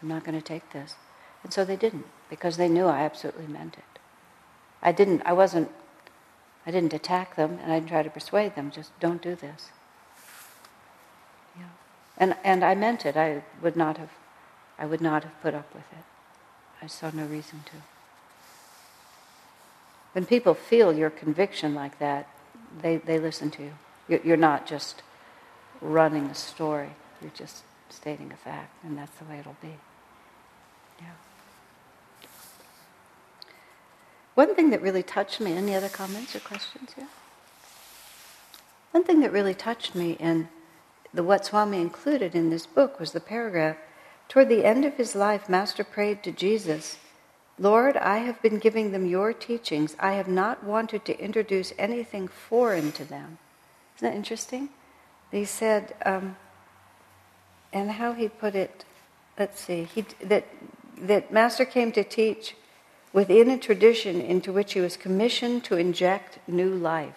I'm 0.00 0.08
not 0.08 0.24
going 0.24 0.38
to 0.38 0.44
take 0.44 0.72
this. 0.72 0.94
And 1.42 1.52
so 1.52 1.64
they 1.64 1.76
didn't 1.76 2.06
because 2.30 2.56
they 2.56 2.68
knew 2.68 2.86
I 2.86 3.00
absolutely 3.00 3.46
meant 3.46 3.74
it. 3.74 3.98
I 4.82 4.92
didn't, 4.92 5.22
I 5.24 5.32
wasn't 5.32 5.70
I 6.64 6.70
didn't 6.70 6.92
attack 6.92 7.36
them 7.36 7.58
and 7.62 7.72
I 7.72 7.76
didn't 7.76 7.88
try 7.88 8.02
to 8.02 8.10
persuade 8.10 8.54
them, 8.54 8.70
just 8.70 8.98
don't 9.00 9.20
do 9.20 9.34
this. 9.34 9.70
Yeah. 11.58 11.64
And, 12.16 12.36
and 12.44 12.64
I 12.64 12.74
meant 12.74 13.04
it. 13.04 13.16
I 13.16 13.42
would 13.60 13.76
not 13.76 13.98
have, 13.98 14.10
I 14.78 14.86
would 14.86 15.00
not 15.00 15.24
have 15.24 15.40
put 15.42 15.54
up 15.54 15.74
with 15.74 15.84
it. 15.92 16.04
I 16.80 16.86
saw 16.86 17.10
no 17.12 17.24
reason 17.24 17.64
to. 17.66 17.76
When 20.12 20.26
people 20.26 20.54
feel 20.54 20.92
your 20.92 21.10
conviction 21.10 21.74
like 21.74 21.98
that, 21.98 22.28
they, 22.80 22.96
they 22.98 23.18
listen 23.18 23.50
to 23.52 23.62
you. 23.62 23.72
You're, 24.24 24.36
not 24.36 24.66
just 24.66 25.02
running 25.80 26.26
a 26.26 26.34
story. 26.34 26.90
You're 27.20 27.30
just 27.34 27.62
stating 27.88 28.32
a 28.32 28.36
fact, 28.36 28.84
and 28.84 28.96
that's 28.96 29.16
the 29.18 29.24
way 29.24 29.38
it'll 29.38 29.56
be. 29.60 29.74
Yeah. 31.00 31.06
One 34.34 34.54
thing 34.54 34.70
that 34.70 34.82
really 34.82 35.02
touched 35.02 35.40
me, 35.40 35.52
any 35.52 35.74
other 35.74 35.88
comments 35.88 36.34
or 36.34 36.40
questions? 36.40 36.94
Yeah? 36.96 37.06
One 38.90 39.04
thing 39.04 39.20
that 39.20 39.32
really 39.32 39.54
touched 39.54 39.94
me 39.94 40.12
in 40.12 40.48
the 41.14 41.22
what 41.22 41.44
Swami 41.44 41.80
included 41.80 42.34
in 42.34 42.50
this 42.50 42.66
book 42.66 42.98
was 42.98 43.12
the 43.12 43.20
paragraph 43.20 43.76
Toward 44.32 44.48
the 44.48 44.64
end 44.64 44.86
of 44.86 44.94
his 44.94 45.14
life, 45.14 45.46
Master 45.50 45.84
prayed 45.84 46.22
to 46.22 46.32
Jesus, 46.32 46.96
Lord, 47.62 47.96
I 47.96 48.18
have 48.18 48.42
been 48.42 48.58
giving 48.58 48.90
them 48.90 49.06
your 49.06 49.32
teachings. 49.32 49.94
I 50.00 50.14
have 50.14 50.26
not 50.26 50.64
wanted 50.64 51.04
to 51.04 51.16
introduce 51.20 51.72
anything 51.78 52.26
foreign 52.26 52.90
to 52.90 53.04
them. 53.04 53.38
Isn't 53.96 54.08
that 54.08 54.16
interesting? 54.16 54.70
He 55.30 55.44
said, 55.44 55.94
um, 56.04 56.34
and 57.72 57.92
how 57.92 58.14
he 58.14 58.28
put 58.28 58.56
it, 58.56 58.84
let's 59.38 59.60
see, 59.60 59.84
he, 59.84 60.04
that, 60.24 60.44
that 60.98 61.32
Master 61.32 61.64
came 61.64 61.92
to 61.92 62.02
teach 62.02 62.56
within 63.12 63.48
a 63.48 63.58
tradition 63.58 64.20
into 64.20 64.52
which 64.52 64.72
he 64.72 64.80
was 64.80 64.96
commissioned 64.96 65.62
to 65.62 65.76
inject 65.76 66.40
new 66.48 66.74
life. 66.74 67.14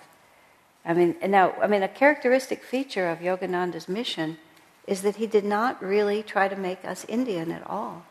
I 0.85 0.93
mean, 0.93 1.15
now, 1.25 1.53
I 1.59 1.65
mean, 1.65 1.81
a 1.81 1.87
characteristic 1.87 2.63
feature 2.63 3.09
of 3.09 3.17
Yogananda's 3.17 3.89
mission 3.89 4.37
is 4.85 5.01
that 5.01 5.15
he 5.15 5.25
did 5.25 5.43
not 5.43 5.81
really 5.81 6.21
try 6.21 6.47
to 6.47 6.55
make 6.55 6.85
us 6.85 7.03
Indian 7.09 7.51
at 7.51 7.65
all. 7.65 8.05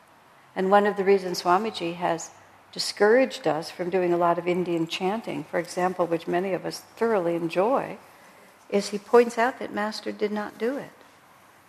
And 0.56 0.70
one 0.70 0.86
of 0.86 0.96
the 0.96 1.04
reasons 1.04 1.42
Swamiji 1.42 1.96
has 1.96 2.30
discouraged 2.72 3.46
us 3.46 3.70
from 3.70 3.90
doing 3.90 4.12
a 4.12 4.16
lot 4.16 4.38
of 4.38 4.48
Indian 4.48 4.86
chanting, 4.86 5.44
for 5.44 5.58
example, 5.58 6.06
which 6.06 6.26
many 6.26 6.52
of 6.52 6.64
us 6.64 6.80
thoroughly 6.96 7.36
enjoy, 7.36 7.98
is 8.68 8.88
he 8.88 8.98
points 8.98 9.38
out 9.38 9.58
that 9.58 9.72
Master 9.72 10.10
did 10.10 10.32
not 10.32 10.58
do 10.58 10.76
it. 10.76 10.90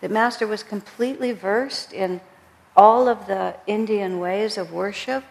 That 0.00 0.10
Master 0.10 0.46
was 0.46 0.62
completely 0.62 1.32
versed 1.32 1.92
in 1.92 2.20
all 2.76 3.08
of 3.08 3.26
the 3.26 3.54
Indian 3.66 4.18
ways 4.18 4.58
of 4.58 4.72
worship 4.72 5.24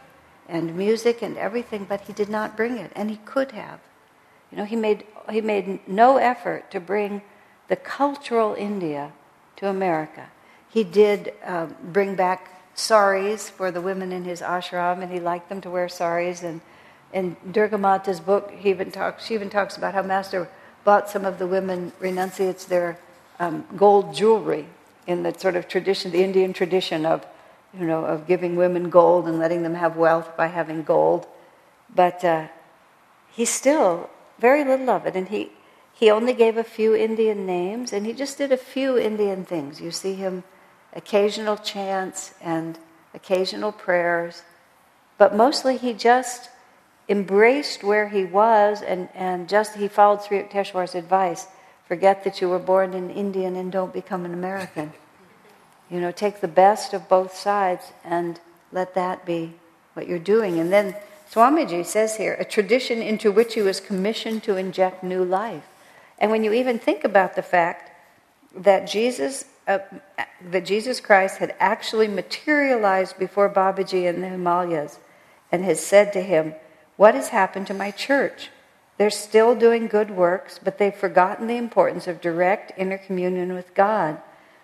and 0.47 0.75
music 0.75 1.21
and 1.21 1.37
everything, 1.37 1.85
but 1.87 2.01
he 2.01 2.13
did 2.13 2.29
not 2.29 2.55
bring 2.55 2.77
it, 2.77 2.91
and 2.95 3.09
he 3.09 3.17
could 3.17 3.51
have. 3.51 3.79
You 4.51 4.57
know, 4.57 4.65
he 4.65 4.75
made, 4.75 5.05
he 5.29 5.41
made 5.41 5.87
no 5.87 6.17
effort 6.17 6.71
to 6.71 6.79
bring 6.79 7.21
the 7.67 7.75
cultural 7.75 8.53
India 8.53 9.11
to 9.57 9.67
America. 9.67 10.29
He 10.69 10.83
did 10.83 11.33
uh, 11.43 11.67
bring 11.83 12.15
back 12.15 12.54
saris 12.75 13.49
for 13.49 13.71
the 13.71 13.81
women 13.81 14.11
in 14.11 14.25
his 14.25 14.41
ashram, 14.41 15.01
and 15.01 15.11
he 15.11 15.19
liked 15.19 15.49
them 15.49 15.61
to 15.61 15.69
wear 15.69 15.89
saris. 15.89 16.43
And 16.43 16.61
in 17.11 17.37
Durga 17.49 17.77
Mata's 17.77 18.19
book, 18.19 18.51
he 18.51 18.69
even 18.69 18.91
talks, 18.91 19.25
she 19.25 19.33
even 19.33 19.49
talks 19.49 19.77
about 19.77 19.93
how 19.93 20.03
Master 20.03 20.49
bought 20.83 21.09
some 21.09 21.25
of 21.25 21.39
the 21.39 21.47
women 21.47 21.93
renunciates 21.99 22.65
their 22.65 22.99
um, 23.39 23.65
gold 23.75 24.13
jewelry 24.13 24.67
in 25.07 25.23
the 25.23 25.33
sort 25.37 25.55
of 25.55 25.67
tradition, 25.67 26.11
the 26.11 26.23
Indian 26.23 26.53
tradition 26.53 27.05
of, 27.05 27.25
you 27.77 27.85
know, 27.85 28.05
of 28.05 28.27
giving 28.27 28.55
women 28.55 28.89
gold 28.89 29.27
and 29.27 29.39
letting 29.39 29.63
them 29.63 29.75
have 29.75 29.95
wealth 29.95 30.35
by 30.37 30.47
having 30.47 30.83
gold. 30.83 31.25
But 31.93 32.23
uh, 32.23 32.47
he 33.31 33.45
still 33.45 34.09
very 34.37 34.63
little 34.63 34.89
of 34.89 35.05
it, 35.05 35.15
and 35.15 35.29
he 35.29 35.51
he 35.93 36.11
only 36.11 36.33
gave 36.33 36.57
a 36.57 36.63
few 36.63 36.93
Indian 36.93 37.45
names, 37.45 37.93
and 37.93 38.05
he 38.05 38.11
just 38.11 38.37
did 38.37 38.51
a 38.51 38.57
few 38.57 38.97
Indian 38.97 39.45
things. 39.45 39.79
You 39.79 39.91
see 39.91 40.15
him 40.15 40.43
occasional 40.95 41.57
chants 41.57 42.33
and 42.41 42.79
occasional 43.13 43.71
prayers, 43.71 44.43
but 45.17 45.35
mostly 45.35 45.77
he 45.77 45.93
just 45.93 46.49
embraced 47.07 47.83
where 47.83 48.09
he 48.09 48.25
was 48.25 48.81
and, 48.81 49.09
and 49.13 49.47
just 49.47 49.75
he 49.75 49.87
followed 49.87 50.23
Sri 50.23 50.41
Yukteswar's 50.41 50.95
advice 50.95 51.47
forget 51.87 52.23
that 52.23 52.41
you 52.41 52.49
were 52.49 52.59
born 52.59 52.93
an 52.93 53.09
Indian 53.09 53.55
and 53.55 53.71
don't 53.71 53.93
become 53.93 54.25
an 54.25 54.33
American. 54.33 54.93
You 55.87 56.01
know, 56.01 56.09
take 56.09 56.41
the 56.41 56.47
best 56.47 56.95
of 56.95 57.07
both 57.07 57.37
sides 57.37 57.93
and 58.03 58.39
let 58.71 58.95
that 58.95 59.23
be 59.23 59.53
what 59.93 60.07
you're 60.07 60.17
doing. 60.17 60.59
And 60.59 60.73
then 60.73 60.95
Swamiji 61.31 61.85
says 61.85 62.17
here, 62.17 62.33
a 62.39 62.43
tradition 62.43 63.03
into 63.03 63.31
which 63.31 63.53
he 63.53 63.61
was 63.61 63.79
commissioned 63.79 64.41
to 64.43 64.57
inject 64.57 65.03
new 65.03 65.23
life. 65.23 65.65
And 66.17 66.31
when 66.31 66.43
you 66.43 66.53
even 66.53 66.79
think 66.79 67.03
about 67.03 67.35
the 67.35 67.43
fact 67.43 67.91
that 68.55 68.87
Jesus, 68.87 69.45
uh, 69.67 69.79
that 70.49 70.65
Jesus 70.65 70.99
Christ 70.99 71.37
had 71.37 71.55
actually 71.59 72.07
materialized 72.07 73.17
before 73.17 73.49
Babaji 73.49 74.05
in 74.05 74.21
the 74.21 74.29
Himalayas 74.29 74.99
and 75.51 75.63
has 75.63 75.83
said 75.83 76.13
to 76.13 76.21
him, 76.21 76.53
What 76.97 77.15
has 77.15 77.29
happened 77.29 77.67
to 77.67 77.73
my 77.73 77.91
church? 77.91 78.49
They're 78.97 79.09
still 79.09 79.55
doing 79.55 79.87
good 79.87 80.11
works, 80.11 80.59
but 80.63 80.77
they've 80.77 80.95
forgotten 80.95 81.47
the 81.47 81.57
importance 81.57 82.07
of 82.07 82.21
direct 82.21 82.77
intercommunion 82.77 83.53
with 83.53 83.73
God. 83.73 84.21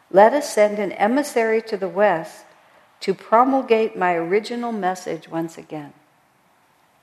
Let 0.09 0.33
us 0.33 0.53
send 0.53 0.79
an 0.79 0.91
emissary 0.93 1.61
to 1.63 1.77
the 1.77 1.89
West 1.89 2.45
to 3.01 3.13
promulgate 3.13 3.97
my 3.97 4.13
original 4.13 4.71
message 4.71 5.27
once 5.27 5.57
again. 5.57 5.93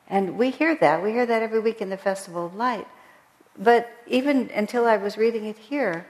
And 0.08 0.38
we 0.38 0.50
hear 0.50 0.74
that. 0.76 1.02
We 1.02 1.12
hear 1.12 1.26
that 1.26 1.42
every 1.42 1.60
week 1.60 1.82
in 1.82 1.90
the 1.90 1.96
Festival 1.96 2.46
of 2.46 2.54
Light. 2.54 2.86
But 3.58 3.90
even 4.06 4.50
until 4.54 4.86
I 4.86 4.96
was 4.96 5.18
reading 5.18 5.44
it 5.44 5.58
here, 5.58 6.06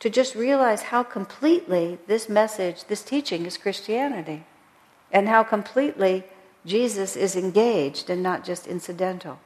to 0.00 0.10
just 0.10 0.34
realize 0.34 0.82
how 0.82 1.02
completely 1.02 1.98
this 2.06 2.28
message, 2.28 2.84
this 2.84 3.02
teaching 3.02 3.46
is 3.46 3.56
Christianity, 3.56 4.44
and 5.10 5.28
how 5.28 5.42
completely 5.42 6.24
Jesus 6.64 7.16
is 7.16 7.36
engaged 7.36 8.10
and 8.10 8.22
not 8.22 8.44
just 8.44 8.66
incidental. 8.66 9.38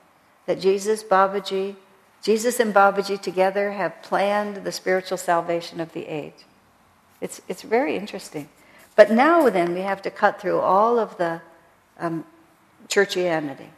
That 0.47 0.61
Jesus, 0.61 1.05
Babaji, 1.05 1.77
Jesus 2.23 2.59
and 2.59 2.75
Babaji 2.75 3.21
together 3.21 3.73
have 3.73 4.03
planned 4.03 4.65
the 4.65 4.73
spiritual 4.73 5.19
salvation 5.19 5.81
of 5.81 5.93
the 5.93 6.07
age. 6.07 6.45
It's, 7.21 7.41
it's 7.49 7.63
very 7.63 7.97
interesting. 7.97 8.49
But 8.97 9.11
now 9.11 9.49
then, 9.51 9.75
we 9.75 9.81
have 9.81 10.03
to 10.03 10.11
cut 10.11 10.41
through 10.41 10.59
all 10.59 10.99
of 10.99 11.17
the 11.17 11.41
um, 11.99 12.25
churchianity. 12.89 13.69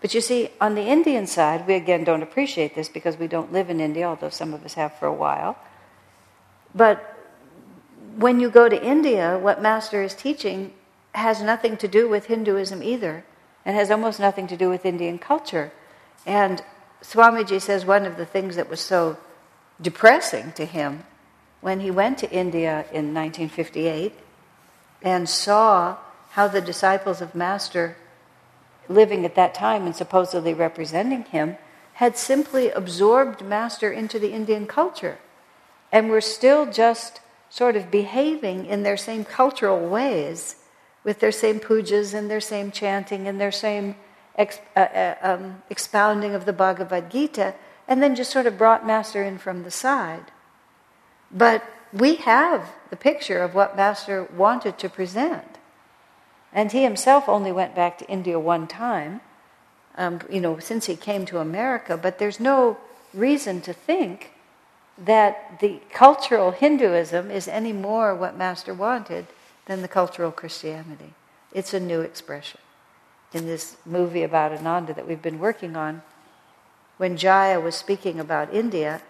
But 0.00 0.14
you 0.14 0.20
see, 0.20 0.50
on 0.60 0.74
the 0.74 0.82
Indian 0.82 1.26
side, 1.26 1.66
we 1.66 1.74
again 1.74 2.04
don't 2.04 2.22
appreciate 2.22 2.74
this 2.74 2.88
because 2.88 3.16
we 3.16 3.28
don't 3.28 3.52
live 3.52 3.70
in 3.70 3.80
India, 3.80 4.06
although 4.06 4.30
some 4.30 4.54
of 4.54 4.64
us 4.64 4.74
have 4.74 4.98
for 4.98 5.06
a 5.06 5.12
while. 5.12 5.56
But 6.74 7.18
when 8.16 8.40
you 8.40 8.50
go 8.50 8.68
to 8.68 8.84
India, 8.84 9.38
what 9.38 9.62
Master 9.62 10.02
is 10.02 10.14
teaching 10.14 10.72
has 11.14 11.42
nothing 11.42 11.76
to 11.78 11.88
do 11.88 12.08
with 12.08 12.26
Hinduism 12.26 12.82
either, 12.82 13.24
and 13.64 13.76
has 13.76 13.90
almost 13.90 14.18
nothing 14.18 14.46
to 14.48 14.56
do 14.56 14.68
with 14.68 14.86
Indian 14.86 15.18
culture. 15.18 15.72
And 16.26 16.62
Swamiji 17.02 17.60
says 17.60 17.84
one 17.84 18.06
of 18.06 18.16
the 18.16 18.26
things 18.26 18.56
that 18.56 18.70
was 18.70 18.80
so 18.80 19.18
depressing 19.80 20.52
to 20.52 20.64
him 20.64 21.04
when 21.60 21.80
he 21.80 21.90
went 21.90 22.18
to 22.18 22.30
India 22.30 22.86
in 22.92 23.14
1958 23.14 24.12
and 25.02 25.28
saw 25.28 25.96
how 26.30 26.48
the 26.48 26.60
disciples 26.60 27.20
of 27.20 27.34
Master 27.34 27.96
living 28.88 29.24
at 29.24 29.34
that 29.34 29.54
time 29.54 29.86
and 29.86 29.94
supposedly 29.94 30.54
representing 30.54 31.24
him, 31.24 31.56
had 31.94 32.16
simply 32.16 32.70
absorbed 32.70 33.42
Master 33.42 33.92
into 33.92 34.18
the 34.18 34.32
Indian 34.32 34.66
culture 34.66 35.18
and 35.92 36.08
we're 36.08 36.22
still 36.22 36.70
just 36.72 37.20
sort 37.50 37.76
of 37.76 37.90
behaving 37.90 38.64
in 38.64 38.82
their 38.82 38.96
same 38.96 39.24
cultural 39.24 39.86
ways 39.86 40.56
with 41.04 41.20
their 41.20 41.32
same 41.32 41.60
pujas 41.60 42.14
and 42.14 42.30
their 42.30 42.40
same 42.40 42.70
chanting 42.70 43.28
and 43.28 43.38
their 43.38 43.52
same 43.52 43.94
ex, 44.36 44.58
uh, 44.74 44.80
uh, 44.80 45.14
um, 45.22 45.62
expounding 45.68 46.34
of 46.34 46.46
the 46.46 46.52
Bhagavad 46.52 47.10
Gita, 47.10 47.54
and 47.86 48.02
then 48.02 48.14
just 48.14 48.30
sort 48.30 48.46
of 48.46 48.56
brought 48.56 48.86
Master 48.86 49.22
in 49.22 49.36
from 49.36 49.64
the 49.64 49.70
side. 49.70 50.32
But 51.30 51.62
we 51.92 52.16
have 52.16 52.70
the 52.90 52.96
picture 52.96 53.42
of 53.42 53.54
what 53.54 53.76
Master 53.76 54.24
wanted 54.34 54.78
to 54.78 54.88
present. 54.88 55.58
And 56.52 56.72
he 56.72 56.82
himself 56.82 57.28
only 57.28 57.52
went 57.52 57.74
back 57.74 57.98
to 57.98 58.08
India 58.08 58.38
one 58.38 58.66
time, 58.66 59.20
um, 59.96 60.20
you 60.30 60.40
know, 60.40 60.58
since 60.58 60.86
he 60.86 60.96
came 60.96 61.26
to 61.26 61.38
America, 61.38 61.96
but 61.96 62.18
there's 62.18 62.40
no 62.40 62.78
reason 63.12 63.60
to 63.62 63.72
think 63.72 64.32
that 64.98 65.60
the 65.60 65.80
cultural 65.92 66.50
Hinduism 66.50 67.30
is 67.30 67.48
any 67.48 67.72
more 67.72 68.14
what 68.14 68.36
Master 68.36 68.74
wanted 68.74 69.26
than 69.66 69.82
the 69.82 69.88
cultural 69.88 70.30
Christianity. 70.30 71.14
It's 71.52 71.74
a 71.74 71.80
new 71.80 72.00
expression. 72.00 72.60
In 73.32 73.46
this 73.46 73.76
movie 73.86 74.22
about 74.22 74.52
Ananda 74.52 74.92
that 74.94 75.08
we've 75.08 75.22
been 75.22 75.38
working 75.38 75.76
on, 75.76 76.02
when 76.98 77.16
Jaya 77.16 77.58
was 77.58 77.74
speaking 77.74 78.20
about 78.20 78.52
India, 78.52 79.02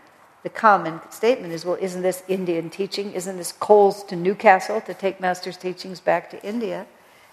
the 0.42 0.48
common 0.48 1.00
statement 1.10 1.52
is, 1.52 1.64
well, 1.64 1.78
isn't 1.80 2.02
this 2.02 2.22
Indian 2.28 2.70
teaching? 2.70 3.12
Isn't 3.12 3.36
this 3.36 3.52
coals 3.52 4.04
to 4.04 4.16
Newcastle 4.16 4.80
to 4.82 4.94
take 4.94 5.20
Master's 5.20 5.56
teachings 5.56 6.00
back 6.00 6.30
to 6.30 6.44
India? 6.44 6.86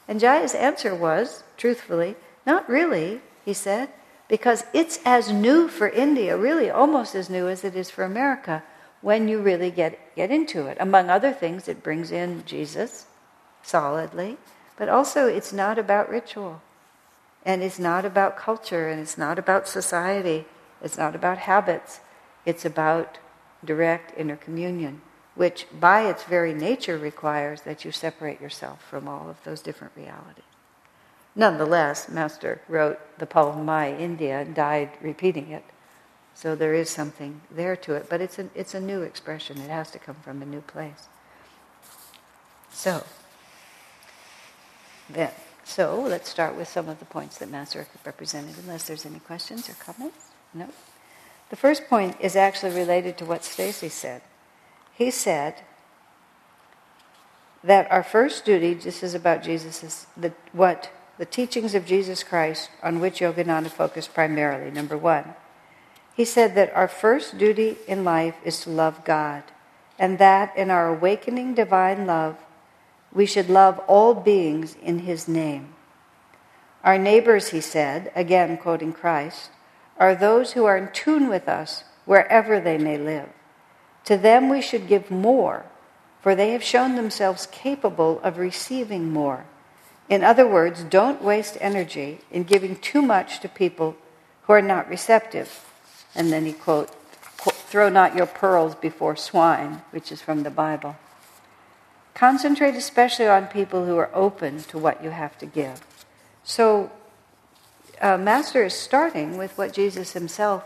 And 0.07 0.19
Jaya's 0.19 0.55
answer 0.55 0.95
was, 0.95 1.43
truthfully, 1.57 2.15
not 2.45 2.67
really, 2.67 3.21
he 3.45 3.53
said, 3.53 3.89
because 4.29 4.63
it's 4.73 4.99
as 5.03 5.29
new 5.29 5.67
for 5.67 5.89
India, 5.89 6.37
really 6.37 6.69
almost 6.69 7.15
as 7.15 7.29
new 7.29 7.49
as 7.49 7.65
it 7.65 7.75
is 7.75 7.89
for 7.89 8.05
America, 8.05 8.63
when 9.01 9.27
you 9.27 9.41
really 9.41 9.71
get, 9.71 10.15
get 10.15 10.31
into 10.31 10.67
it. 10.67 10.77
Among 10.79 11.09
other 11.09 11.33
things, 11.33 11.67
it 11.67 11.83
brings 11.83 12.11
in 12.11 12.45
Jesus 12.45 13.07
solidly, 13.61 14.37
but 14.77 14.87
also 14.87 15.27
it's 15.27 15.51
not 15.51 15.77
about 15.77 16.09
ritual. 16.09 16.61
And 17.45 17.61
it's 17.61 17.79
not 17.79 18.05
about 18.05 18.37
culture, 18.37 18.87
and 18.87 19.01
it's 19.01 19.17
not 19.17 19.37
about 19.37 19.67
society, 19.67 20.45
it's 20.81 20.97
not 20.97 21.15
about 21.15 21.39
habits, 21.39 21.99
it's 22.45 22.63
about 22.63 23.17
direct 23.65 24.17
intercommunion 24.17 24.99
which 25.39 25.65
by 25.79 26.01
its 26.01 26.25
very 26.25 26.53
nature 26.53 26.97
requires 26.97 27.61
that 27.61 27.85
you 27.85 27.93
separate 27.93 28.41
yourself 28.41 28.83
from 28.83 29.07
all 29.07 29.29
of 29.29 29.41
those 29.45 29.61
different 29.61 29.93
realities. 29.95 30.48
Nonetheless, 31.39 32.09
Master 32.09 32.59
wrote 32.67 32.99
the 33.17 33.25
poem 33.25 33.63
My 33.63 33.95
India 33.95 34.41
and 34.41 34.53
died 34.53 34.89
repeating 34.99 35.51
it. 35.51 35.63
So 36.35 36.53
there 36.53 36.73
is 36.73 36.89
something 36.89 37.39
there 37.49 37.77
to 37.77 37.93
it, 37.93 38.07
but 38.09 38.19
it's 38.19 38.39
a, 38.39 38.49
it's 38.53 38.73
a 38.73 38.81
new 38.81 39.03
expression. 39.03 39.57
It 39.61 39.69
has 39.69 39.89
to 39.91 39.99
come 39.99 40.15
from 40.15 40.41
a 40.41 40.45
new 40.45 40.59
place. 40.59 41.07
So, 42.73 43.05
then, 45.09 45.31
so 45.63 46.01
let's 46.01 46.27
start 46.27 46.57
with 46.57 46.67
some 46.67 46.89
of 46.89 46.99
the 46.99 47.05
points 47.05 47.37
that 47.37 47.49
Master 47.49 47.87
represented, 48.05 48.55
unless 48.57 48.85
there's 48.85 49.05
any 49.05 49.19
questions 49.19 49.69
or 49.69 49.75
comments. 49.75 50.25
No. 50.53 50.67
The 51.51 51.55
first 51.55 51.87
point 51.87 52.17
is 52.19 52.35
actually 52.35 52.75
related 52.75 53.17
to 53.19 53.23
what 53.23 53.45
Stacy 53.45 53.87
said. 53.87 54.23
He 54.93 55.09
said 55.09 55.55
that 57.63 57.89
our 57.89 58.03
first 58.03 58.43
duty, 58.43 58.73
this 58.73 59.03
is 59.03 59.13
about 59.13 59.41
Jesus, 59.41 59.85
is 59.85 60.05
the, 60.17 60.33
what 60.51 60.91
the 61.19 61.25
teachings 61.25 61.75
of 61.75 61.85
Jesus 61.85 62.23
Christ 62.23 62.69
on 62.81 63.01
which 63.01 63.19
Yogananda 63.19 63.69
focused 63.69 64.13
primarily. 64.13 64.71
Number 64.71 64.97
one, 64.97 65.35
he 66.15 66.23
said 66.23 66.55
that 66.55 66.73
our 66.73 66.87
first 66.87 67.37
duty 67.37 67.77
in 67.87 68.05
life 68.05 68.35
is 68.45 68.61
to 68.61 68.69
love 68.69 69.03
God, 69.03 69.43
and 69.99 70.17
that 70.17 70.55
in 70.57 70.71
our 70.71 70.87
awakening 70.87 71.55
divine 71.55 72.07
love, 72.07 72.37
we 73.13 73.25
should 73.25 73.49
love 73.49 73.79
all 73.79 74.13
beings 74.13 74.77
in 74.81 74.99
His 74.99 75.27
name. 75.27 75.73
Our 76.85 76.97
neighbors, 76.97 77.49
he 77.49 77.59
said, 77.59 78.11
again 78.15 78.57
quoting 78.57 78.93
Christ, 78.93 79.49
are 79.97 80.15
those 80.15 80.53
who 80.53 80.63
are 80.63 80.77
in 80.77 80.89
tune 80.93 81.27
with 81.27 81.49
us 81.49 81.83
wherever 82.05 82.61
they 82.61 82.77
may 82.77 82.97
live. 82.97 83.27
To 84.05 84.15
them 84.15 84.47
we 84.47 84.61
should 84.61 84.87
give 84.87 85.11
more, 85.11 85.65
for 86.21 86.33
they 86.33 86.51
have 86.51 86.63
shown 86.63 86.95
themselves 86.95 87.45
capable 87.51 88.21
of 88.21 88.37
receiving 88.37 89.11
more. 89.11 89.45
In 90.09 90.23
other 90.23 90.47
words, 90.47 90.83
don't 90.83 91.21
waste 91.21 91.57
energy 91.61 92.19
in 92.31 92.43
giving 92.43 92.75
too 92.77 93.01
much 93.01 93.39
to 93.41 93.47
people 93.47 93.95
who 94.43 94.53
are 94.53 94.61
not 94.61 94.89
receptive. 94.89 95.63
And 96.15 96.31
then 96.33 96.45
he 96.45 96.53
quote, 96.53 96.89
throw 97.69 97.87
not 97.87 98.15
your 98.15 98.25
pearls 98.25 98.73
before 98.73 99.15
swine, 99.15 99.83
which 99.91 100.11
is 100.11 100.21
from 100.21 100.41
the 100.41 100.49
Bible. 100.49 100.97
Concentrate 102.15 102.73
especially 102.73 103.27
on 103.27 103.45
people 103.47 103.85
who 103.85 103.97
are 103.97 104.09
open 104.13 104.63
to 104.63 104.79
what 104.79 105.03
you 105.03 105.11
have 105.11 105.37
to 105.37 105.45
give. 105.45 105.81
So, 106.43 106.91
uh, 108.01 108.17
Master 108.17 108.63
is 108.63 108.73
starting 108.73 109.37
with 109.37 109.57
what 109.57 109.71
Jesus 109.71 110.13
himself 110.13 110.63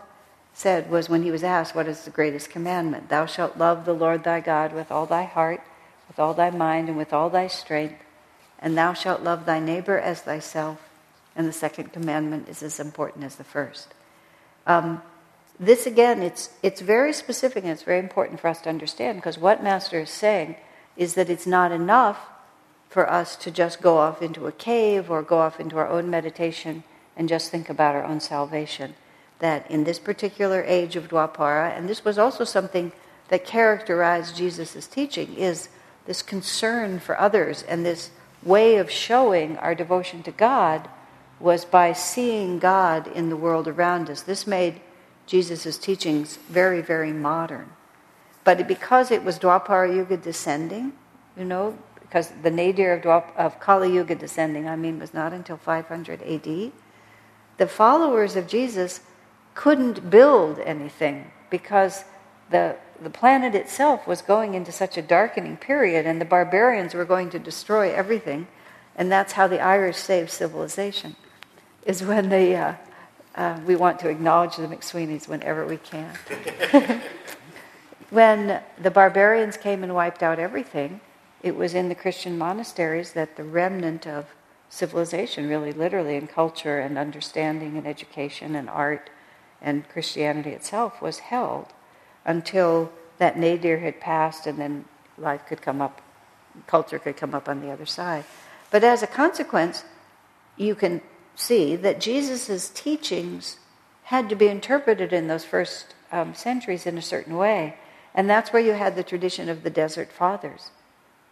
said 0.53 0.89
was 0.89 1.09
when 1.09 1.23
he 1.23 1.31
was 1.31 1.43
asked, 1.43 1.75
What 1.75 1.87
is 1.87 2.05
the 2.05 2.11
greatest 2.11 2.49
commandment? 2.49 3.09
Thou 3.09 3.25
shalt 3.25 3.57
love 3.57 3.85
the 3.85 3.93
Lord 3.93 4.23
thy 4.23 4.39
God 4.39 4.73
with 4.73 4.91
all 4.91 5.05
thy 5.05 5.23
heart, 5.23 5.61
with 6.07 6.17
all 6.17 6.33
thy 6.33 6.49
mind, 6.49 6.87
and 6.87 6.97
with 6.97 7.11
all 7.11 7.29
thy 7.29 7.47
strength 7.47 7.99
and 8.64 8.78
thou 8.78 8.93
shalt 8.93 9.22
love 9.22 9.45
thy 9.45 9.59
neighbor 9.59 9.99
as 9.99 10.22
thyself. 10.22 10.80
And 11.36 11.47
the 11.47 11.53
second 11.53 11.91
commandment 11.91 12.47
is 12.47 12.64
as 12.64 12.80
important 12.80 13.26
as 13.26 13.36
the 13.36 13.43
first. 13.43 13.93
Um, 14.66 15.01
this 15.59 15.86
again, 15.86 16.24
it's 16.24 16.49
it's 16.64 16.82
very 16.82 17.14
specific 17.14 17.64
and 17.64 17.74
it's 17.74 17.84
very 17.84 17.99
important 17.99 18.39
for 18.39 18.47
us 18.47 18.61
to 18.61 18.70
understand 18.70 19.18
because 19.18 19.38
what 19.38 19.64
Master 19.64 19.99
is 19.99 20.09
saying 20.09 20.55
is 20.95 21.16
that 21.16 21.30
it's 21.30 21.45
not 21.45 21.72
enough 21.72 22.30
for 22.89 23.09
us 23.09 23.36
to 23.36 23.51
just 23.51 23.82
go 23.82 23.97
off 23.97 24.22
into 24.22 24.47
a 24.47 24.51
cave 24.51 25.11
or 25.11 25.22
go 25.22 25.39
off 25.39 25.59
into 25.59 25.78
our 25.78 25.89
own 25.89 26.09
meditation 26.09 26.84
and 27.18 27.28
just 27.28 27.51
think 27.51 27.70
about 27.70 27.95
our 27.95 28.03
own 28.03 28.20
salvation. 28.20 28.95
That 29.39 29.70
in 29.70 29.84
this 29.84 29.99
particular 29.99 30.64
age 30.64 30.95
of 30.95 31.09
Dwapara, 31.09 31.76
and 31.76 31.89
this 31.89 32.05
was 32.05 32.18
also 32.18 32.45
something 32.45 32.91
that 33.28 33.45
characterized 33.45 34.38
Jesus' 34.38 34.88
teaching, 34.88 35.36
is 35.36 35.70
this 36.05 36.22
concern 36.22 36.99
for 36.99 37.20
others 37.20 37.64
and 37.64 37.86
this 37.86 38.11
way 38.45 38.77
of 38.77 38.89
showing 38.89 39.57
our 39.57 39.75
devotion 39.75 40.23
to 40.23 40.31
God 40.31 40.89
was 41.39 41.65
by 41.65 41.93
seeing 41.93 42.59
God 42.59 43.07
in 43.07 43.29
the 43.29 43.35
world 43.35 43.67
around 43.67 44.09
us. 44.09 44.21
This 44.21 44.47
made 44.47 44.81
Jesus' 45.25 45.77
teachings 45.77 46.37
very, 46.49 46.81
very 46.81 47.13
modern. 47.13 47.71
But 48.43 48.67
because 48.67 49.11
it 49.11 49.23
was 49.23 49.39
Dwapara 49.39 49.93
Yuga 49.93 50.17
descending, 50.17 50.93
you 51.37 51.45
know, 51.45 51.77
because 51.99 52.31
the 52.43 52.51
nadir 52.51 52.93
of, 52.93 53.01
Dwap- 53.01 53.35
of 53.35 53.59
Kali 53.59 53.93
Yuga 53.93 54.15
descending, 54.15 54.67
I 54.67 54.75
mean, 54.75 54.99
was 54.99 55.13
not 55.13 55.33
until 55.33 55.57
500 55.57 56.21
AD, 56.21 56.71
the 57.57 57.67
followers 57.67 58.35
of 58.35 58.47
Jesus 58.47 59.01
couldn't 59.55 60.09
build 60.09 60.59
anything 60.59 61.31
because 61.49 62.03
the 62.53 62.77
the 63.03 63.09
planet 63.09 63.53
itself 63.53 64.07
was 64.07 64.21
going 64.21 64.53
into 64.53 64.71
such 64.71 64.97
a 64.97 65.01
darkening 65.01 65.57
period, 65.57 66.05
and 66.05 66.21
the 66.21 66.25
barbarians 66.25 66.93
were 66.93 67.05
going 67.05 67.29
to 67.31 67.39
destroy 67.39 67.93
everything. 67.93 68.47
And 68.95 69.11
that's 69.11 69.33
how 69.33 69.47
the 69.47 69.59
Irish 69.59 69.97
saved 69.97 70.29
civilization, 70.29 71.15
is 71.85 72.03
when 72.03 72.29
they, 72.29 72.55
uh, 72.55 72.75
uh, 73.35 73.59
we 73.65 73.75
want 73.75 73.99
to 73.99 74.09
acknowledge 74.09 74.55
the 74.55 74.67
McSweeneys 74.67 75.27
whenever 75.27 75.65
we 75.65 75.77
can. 75.77 76.15
when 78.09 78.61
the 78.79 78.91
barbarians 78.91 79.57
came 79.57 79.83
and 79.83 79.95
wiped 79.95 80.21
out 80.21 80.39
everything, 80.39 81.01
it 81.41 81.55
was 81.55 81.73
in 81.73 81.89
the 81.89 81.95
Christian 81.95 82.37
monasteries 82.37 83.13
that 83.13 83.35
the 83.35 83.43
remnant 83.43 84.07
of 84.07 84.27
civilization, 84.69 85.49
really 85.49 85.73
literally, 85.73 86.15
in 86.15 86.27
culture 86.27 86.79
and 86.79 86.97
understanding 86.97 87.77
and 87.77 87.87
education 87.87 88.55
and 88.55 88.69
art 88.69 89.09
and 89.61 89.89
Christianity 89.89 90.51
itself, 90.51 91.01
was 91.01 91.19
held 91.19 91.73
until 92.26 92.91
that 93.17 93.38
nadir 93.38 93.80
had 93.80 93.99
passed 93.99 94.47
and 94.47 94.57
then 94.57 94.86
life 95.17 95.45
could 95.47 95.61
come 95.61 95.82
up, 95.82 96.01
culture 96.67 96.99
could 96.99 97.17
come 97.17 97.34
up 97.34 97.47
on 97.47 97.61
the 97.61 97.71
other 97.71 97.86
side. 97.86 98.24
But 98.71 98.84
as 98.84 99.03
a 99.03 99.07
consequence, 99.07 99.84
you 100.57 100.76
can 100.76 101.01
see 101.36 101.76
that 101.76 101.99
Jesus' 101.99 102.69
teachings 102.69 103.57
had 104.03 104.30
to 104.30 104.36
be 104.36 104.47
interpreted 104.47 105.13
in 105.13 105.28
those 105.28 105.45
first 105.45 105.95
um, 106.11 106.34
centuries 106.34 106.86
in 106.86 106.97
a 106.97 107.01
certain 107.01 107.38
way. 107.38 107.76
And 108.13 108.30
that's 108.30 108.53
where 108.53 108.61
you 108.61 108.74
had 108.74 108.95
the 108.95 109.03
tradition 109.03 109.49
of 109.49 109.63
the 109.63 109.69
desert 109.69 110.11
fathers, 110.11 110.69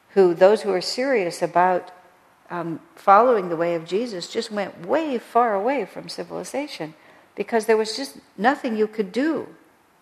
who, 0.10 0.34
those 0.34 0.64
who 0.64 0.72
are 0.72 0.82
serious 0.82 1.42
about 1.42 1.92
um, 2.50 2.80
following 2.96 3.50
the 3.50 3.56
way 3.56 3.76
of 3.76 3.86
Jesus, 3.86 4.28
just 4.28 4.52
went 4.52 4.86
way 4.86 5.18
far 5.18 5.54
away 5.54 5.86
from 5.86 6.10
civilization 6.10 6.94
because 7.36 7.66
there 7.66 7.78
was 7.78 7.96
just 7.96 8.18
nothing 8.38 8.76
you 8.76 8.88
could 8.88 9.12
do 9.12 9.48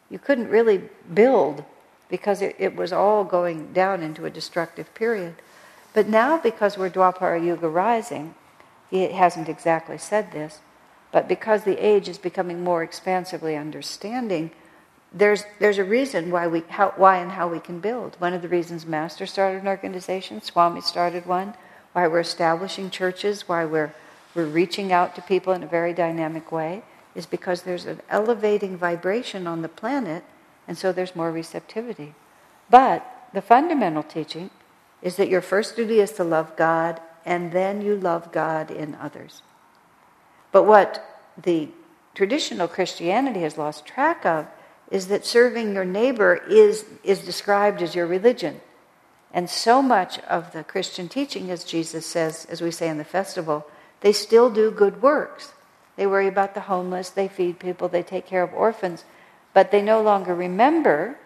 you 0.10 0.20
couldn't 0.20 0.50
really 0.50 0.82
build 1.14 1.64
because 2.10 2.42
it, 2.42 2.56
it 2.58 2.76
was 2.76 2.92
all 2.92 3.24
going 3.24 3.72
down 3.74 4.02
into 4.02 4.26
a 4.26 4.30
destructive 4.30 4.94
period. 4.94 5.36
But 5.94 6.08
now, 6.08 6.38
because 6.38 6.78
we're 6.78 6.90
Dwapara 6.90 7.44
Yuga 7.44 7.70
rising, 7.70 8.36
he 8.90 9.04
hasn't 9.12 9.50
exactly 9.50 9.98
said 9.98 10.32
this, 10.32 10.60
but 11.12 11.28
because 11.28 11.64
the 11.64 11.84
age 11.84 12.08
is 12.08 12.18
becoming 12.18 12.64
more 12.64 12.84
expansively 12.84 13.56
understanding, 13.56 14.52
there's, 15.12 15.44
there's 15.60 15.80
a 15.80 15.84
reason 15.84 16.30
why, 16.30 16.48
we, 16.48 16.62
how, 16.70 16.94
why 16.96 17.18
and 17.18 17.32
how 17.32 17.48
we 17.48 17.60
can 17.60 17.80
build. 17.80 18.16
One 18.20 18.34
of 18.34 18.42
the 18.42 18.48
reasons 18.48 18.86
Master 18.86 19.26
started 19.26 19.62
an 19.62 19.68
organization, 19.68 20.42
Swami 20.42 20.82
started 20.82 21.26
one, 21.26 21.56
why 21.94 22.08
we're 22.08 22.20
establishing 22.20 22.92
churches, 22.92 23.48
why 23.48 23.66
we're, 23.66 23.94
we're 24.36 24.46
reaching 24.46 24.92
out 24.92 25.16
to 25.16 25.22
people 25.24 25.54
in 25.54 25.64
a 25.64 25.68
very 25.68 25.94
dynamic 25.94 26.52
way, 26.52 26.84
is 27.16 27.26
because 27.26 27.64
there's 27.64 27.86
an 27.86 28.02
elevating 28.10 28.78
vibration 28.78 29.48
on 29.48 29.62
the 29.62 29.70
planet, 29.70 30.24
and 30.68 30.78
so 30.78 30.92
there's 30.92 31.16
more 31.16 31.32
receptivity. 31.32 32.14
But 32.70 33.06
the 33.34 33.42
fundamental 33.42 34.04
teaching 34.04 34.50
is 35.02 35.16
that 35.16 35.30
your 35.30 35.42
first 35.42 35.76
duty 35.76 36.00
is 36.00 36.12
to 36.14 36.24
love 36.24 36.56
God, 36.56 37.00
and 37.26 37.52
then 37.52 37.82
you 37.82 37.96
love 37.96 38.32
God 38.32 38.70
in 38.72 38.96
others. 38.96 39.42
But 40.52 40.64
what 40.64 41.04
the 41.42 41.70
traditional 42.16 42.68
Christianity 42.68 43.42
has 43.42 43.58
lost 43.58 43.86
track 43.86 44.26
of 44.26 44.48
is 44.92 45.08
that 45.08 45.26
serving 45.26 45.74
your 45.74 45.86
neighbor 45.86 46.36
is, 46.50 46.86
is 47.04 47.20
described 47.20 47.82
as 47.82 47.96
your 47.96 48.08
religion. 48.08 48.60
And 49.32 49.50
so 49.50 49.82
much 49.82 50.18
of 50.20 50.52
the 50.54 50.64
Christian 50.64 51.08
teaching, 51.08 51.52
as 51.52 51.64
Jesus 51.64 52.06
says, 52.06 52.46
as 52.50 52.62
we 52.62 52.72
say 52.72 52.90
in 52.90 52.98
the 52.98 53.04
festival, 53.04 53.68
they 54.02 54.12
still 54.12 54.50
do 54.50 54.72
good 54.72 55.02
works. 55.02 55.54
They 56.00 56.08
worry 56.08 56.30
about 56.30 56.54
the 56.54 56.62
homeless, 56.62 57.10
they 57.10 57.28
feed 57.28 57.60
people, 57.60 57.90
they 57.90 58.04
take 58.04 58.26
care 58.26 58.42
of 58.42 58.54
orphans, 58.54 59.04
but 59.54 59.70
they 59.70 59.82
no 59.82 60.02
longer 60.02 60.34
remember 60.34 61.20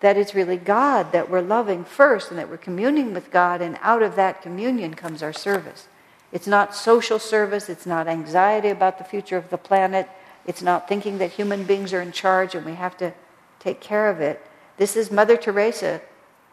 that 0.00 0.18
it's 0.18 0.34
really 0.34 0.58
God 0.58 1.10
that 1.12 1.30
we're 1.30 1.40
loving 1.40 1.86
first 1.86 2.28
and 2.28 2.38
that 2.38 2.50
we're 2.50 2.58
communing 2.58 3.14
with 3.14 3.30
God, 3.30 3.62
and 3.62 3.78
out 3.80 4.02
of 4.02 4.14
that 4.16 4.42
communion 4.42 4.92
comes 4.92 5.22
our 5.22 5.32
service. 5.32 5.88
It's 6.32 6.46
not 6.46 6.74
social 6.74 7.18
service, 7.18 7.70
it's 7.70 7.86
not 7.86 8.06
anxiety 8.06 8.68
about 8.68 8.98
the 8.98 9.04
future 9.04 9.38
of 9.38 9.48
the 9.48 9.56
planet, 9.56 10.06
it's 10.44 10.60
not 10.60 10.86
thinking 10.86 11.16
that 11.16 11.30
human 11.30 11.64
beings 11.64 11.94
are 11.94 12.02
in 12.02 12.12
charge 12.12 12.54
and 12.54 12.66
we 12.66 12.74
have 12.74 12.98
to 12.98 13.14
take 13.58 13.80
care 13.80 14.10
of 14.10 14.20
it. 14.20 14.46
This 14.76 14.96
is 14.96 15.10
Mother 15.10 15.38
Teresa 15.38 16.02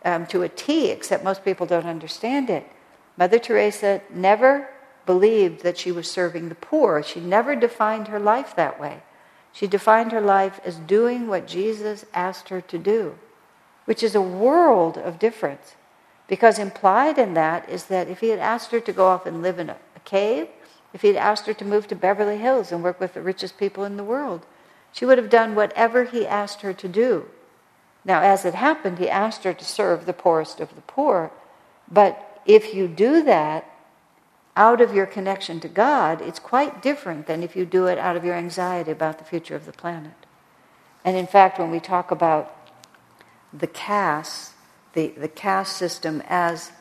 um, 0.06 0.26
to 0.28 0.44
a 0.44 0.48
T, 0.48 0.90
except 0.90 1.26
most 1.26 1.44
people 1.44 1.66
don't 1.66 1.86
understand 1.86 2.50
it. 2.50 2.66
Mother 3.18 3.40
Teresa 3.40 4.00
never 4.10 4.70
believed 5.12 5.62
that 5.62 5.78
she 5.78 5.92
was 5.92 6.10
serving 6.10 6.48
the 6.48 6.56
poor. 6.56 7.04
She 7.04 7.20
never 7.20 7.54
defined 7.54 8.08
her 8.08 8.20
life 8.34 8.56
that 8.56 8.80
way. 8.80 9.04
She 9.52 9.68
defined 9.68 10.14
her 10.14 10.22
life 10.22 10.62
as 10.64 10.78
doing 10.78 11.28
what 11.28 11.54
Jesus 11.58 12.06
asked 12.14 12.48
her 12.48 12.62
to 12.62 12.78
do, 12.78 13.16
which 13.84 14.04
is 14.04 14.16
a 14.16 14.22
world 14.22 14.98
of 14.98 15.20
difference. 15.20 15.76
Because 16.30 16.58
implied 16.58 17.18
in 17.18 17.34
that 17.34 17.68
is 17.68 17.84
that 17.88 18.08
if 18.08 18.22
he 18.22 18.30
had 18.30 18.40
asked 18.40 18.72
her 18.72 18.80
to 18.80 18.94
go 18.94 19.08
off 19.08 19.26
and 19.26 19.42
live 19.42 19.60
in 19.60 19.70
a, 19.70 19.78
a 19.98 20.00
cave, 20.06 20.48
if 20.94 21.02
he 21.02 21.10
had 21.10 21.18
asked 21.18 21.46
her 21.46 21.54
to 21.56 21.66
move 21.66 21.88
to 21.88 21.96
Beverly 22.08 22.38
Hills 22.38 22.72
and 22.72 22.82
work 22.82 23.02
with 23.02 23.14
the 23.14 23.22
richest 23.22 23.58
people 23.58 23.84
in 23.84 23.98
the 23.98 24.12
world, 24.14 24.46
she 24.94 25.04
would 25.06 25.18
have 25.18 25.30
done 25.30 25.56
whatever 25.56 26.06
he 26.06 26.26
asked 26.26 26.62
her 26.62 26.72
to 26.72 26.88
do. 26.88 27.26
Now, 28.06 28.22
as 28.22 28.46
it 28.46 28.54
happened, 28.54 28.98
he 28.98 29.10
asked 29.10 29.44
her 29.44 29.54
to 29.54 29.66
serve 29.66 30.06
the 30.06 30.22
poorest 30.24 30.62
of 30.62 30.74
the 30.74 30.88
poor. 30.96 31.32
But 31.92 32.42
if 32.46 32.74
you 32.74 32.88
do 32.88 33.24
that 33.24 33.71
out 34.56 34.82
of 34.82 34.94
your 34.94 35.06
connection 35.06 35.60
to 35.62 35.68
God, 35.68 36.22
it's 36.22 36.40
quite 36.40 36.82
different 36.82 37.28
than 37.28 37.44
if 37.44 37.56
you 37.56 37.66
do 37.66 37.88
it 37.88 37.98
out 37.98 38.18
of 38.18 38.26
your 38.26 38.36
anxiety 38.36 38.92
about 38.92 39.18
the 39.18 39.24
future 39.24 39.56
of 39.56 39.66
the 39.66 39.72
planet. 39.72 40.14
And 41.04 41.18
in 41.18 41.28
fact, 41.28 41.58
when 41.58 41.72
we 41.72 41.80
talk 41.80 42.12
about 42.12 42.56
the 43.54 43.68
caste, 43.68 44.54
the, 44.94 45.08
the 45.08 45.28
caste 45.28 45.78
system 45.78 46.22
as 46.28 46.72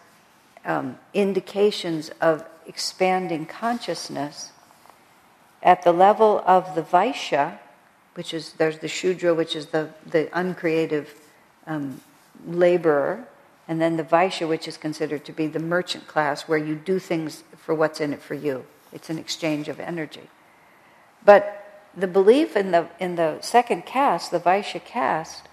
um, 0.64 0.98
indications 1.14 2.10
of 2.20 2.44
expanding 2.66 3.46
consciousness, 3.46 4.52
at 5.62 5.82
the 5.82 5.92
level 5.92 6.42
of 6.46 6.74
the 6.74 6.82
Vaishya, 6.82 7.58
which 8.14 8.34
is 8.34 8.52
there's 8.54 8.78
the 8.78 8.88
Shudra, 8.88 9.34
which 9.34 9.54
is 9.54 9.66
the, 9.66 9.90
the 10.06 10.28
uncreative 10.32 11.14
um, 11.66 12.00
laborer, 12.46 13.26
and 13.68 13.80
then 13.80 13.96
the 13.96 14.04
Vaishya, 14.04 14.48
which 14.48 14.66
is 14.66 14.76
considered 14.76 15.24
to 15.24 15.32
be 15.32 15.46
the 15.46 15.58
merchant 15.58 16.06
class, 16.08 16.48
where 16.48 16.58
you 16.58 16.74
do 16.74 16.98
things 16.98 17.44
for 17.60 17.74
what's 17.74 18.00
in 18.00 18.12
it 18.12 18.22
for 18.22 18.34
you. 18.34 18.64
It's 18.92 19.10
an 19.10 19.18
exchange 19.18 19.68
of 19.68 19.78
energy. 19.78 20.28
But 21.24 21.88
the 21.96 22.06
belief 22.06 22.56
in 22.56 22.70
the, 22.70 22.88
in 22.98 23.16
the 23.16 23.40
second 23.40 23.86
caste, 23.86 24.30
the 24.30 24.40
Vaishya 24.40 24.84
caste, 24.84 25.48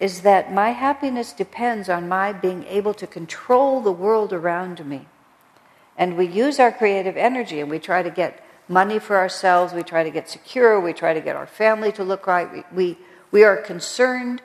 is 0.00 0.22
that 0.22 0.52
my 0.52 0.70
happiness 0.70 1.32
depends 1.32 1.88
on 1.88 2.08
my 2.08 2.32
being 2.32 2.64
able 2.64 2.94
to 2.94 3.06
control 3.06 3.80
the 3.80 3.92
world 3.92 4.32
around 4.32 4.84
me. 4.84 5.06
And 5.96 6.16
we 6.16 6.26
use 6.26 6.58
our 6.58 6.72
creative 6.72 7.16
energy 7.16 7.60
and 7.60 7.70
we 7.70 7.78
try 7.78 8.02
to 8.02 8.10
get 8.10 8.44
money 8.68 8.98
for 8.98 9.16
ourselves, 9.16 9.72
we 9.72 9.82
try 9.82 10.02
to 10.02 10.10
get 10.10 10.28
secure, 10.28 10.80
we 10.80 10.92
try 10.92 11.12
to 11.14 11.20
get 11.20 11.36
our 11.36 11.46
family 11.46 11.92
to 11.92 12.02
look 12.02 12.26
right. 12.26 12.50
We, 12.52 12.64
we, 12.72 12.98
we 13.30 13.44
are 13.44 13.56
concerned. 13.56 14.42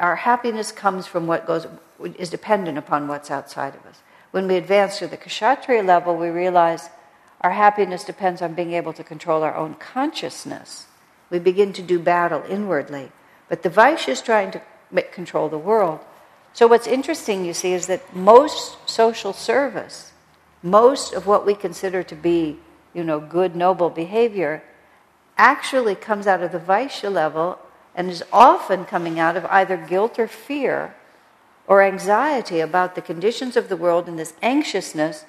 Our 0.00 0.16
happiness 0.16 0.72
comes 0.72 1.06
from 1.06 1.26
what 1.26 1.46
goes, 1.46 1.66
is 2.16 2.30
dependent 2.30 2.78
upon 2.78 3.08
what's 3.08 3.30
outside 3.30 3.74
of 3.74 3.84
us. 3.86 4.00
When 4.30 4.46
we 4.46 4.56
advance 4.56 4.98
to 4.98 5.06
the 5.06 5.16
Kshatriya 5.16 5.82
level, 5.82 6.16
we 6.16 6.28
realize 6.28 6.90
our 7.40 7.52
happiness 7.52 8.04
depends 8.04 8.42
on 8.42 8.54
being 8.54 8.72
able 8.72 8.92
to 8.92 9.04
control 9.04 9.42
our 9.42 9.56
own 9.56 9.74
consciousness. 9.74 10.86
We 11.30 11.38
begin 11.38 11.72
to 11.74 11.82
do 11.82 11.98
battle 11.98 12.42
inwardly. 12.48 13.10
But 13.48 13.62
the 13.62 13.70
Vaishya 13.70 14.08
is 14.08 14.22
trying 14.22 14.50
to 14.52 14.62
control 15.12 15.48
the 15.48 15.58
world. 15.58 16.00
So, 16.52 16.66
what's 16.66 16.86
interesting, 16.86 17.44
you 17.44 17.54
see, 17.54 17.72
is 17.72 17.86
that 17.86 18.14
most 18.14 18.76
social 18.88 19.32
service, 19.32 20.12
most 20.62 21.12
of 21.12 21.26
what 21.26 21.46
we 21.46 21.54
consider 21.54 22.02
to 22.02 22.14
be 22.14 22.58
you 22.94 23.04
know, 23.04 23.20
good, 23.20 23.54
noble 23.54 23.90
behavior 23.90 24.62
actually 25.36 25.94
comes 25.94 26.26
out 26.26 26.42
of 26.42 26.52
the 26.52 26.58
Vaishya 26.58 27.12
level 27.12 27.58
and 27.94 28.10
is 28.10 28.24
often 28.32 28.84
coming 28.84 29.18
out 29.18 29.36
of 29.36 29.44
either 29.46 29.76
guilt 29.76 30.18
or 30.18 30.26
fear 30.26 30.94
or 31.68 31.82
anxiety 31.82 32.60
about 32.60 32.94
the 32.94 33.02
conditions 33.02 33.56
of 33.56 33.68
the 33.68 33.76
world 33.76 34.08
and 34.08 34.18
this 34.18 34.32
anxiousness 34.42 35.26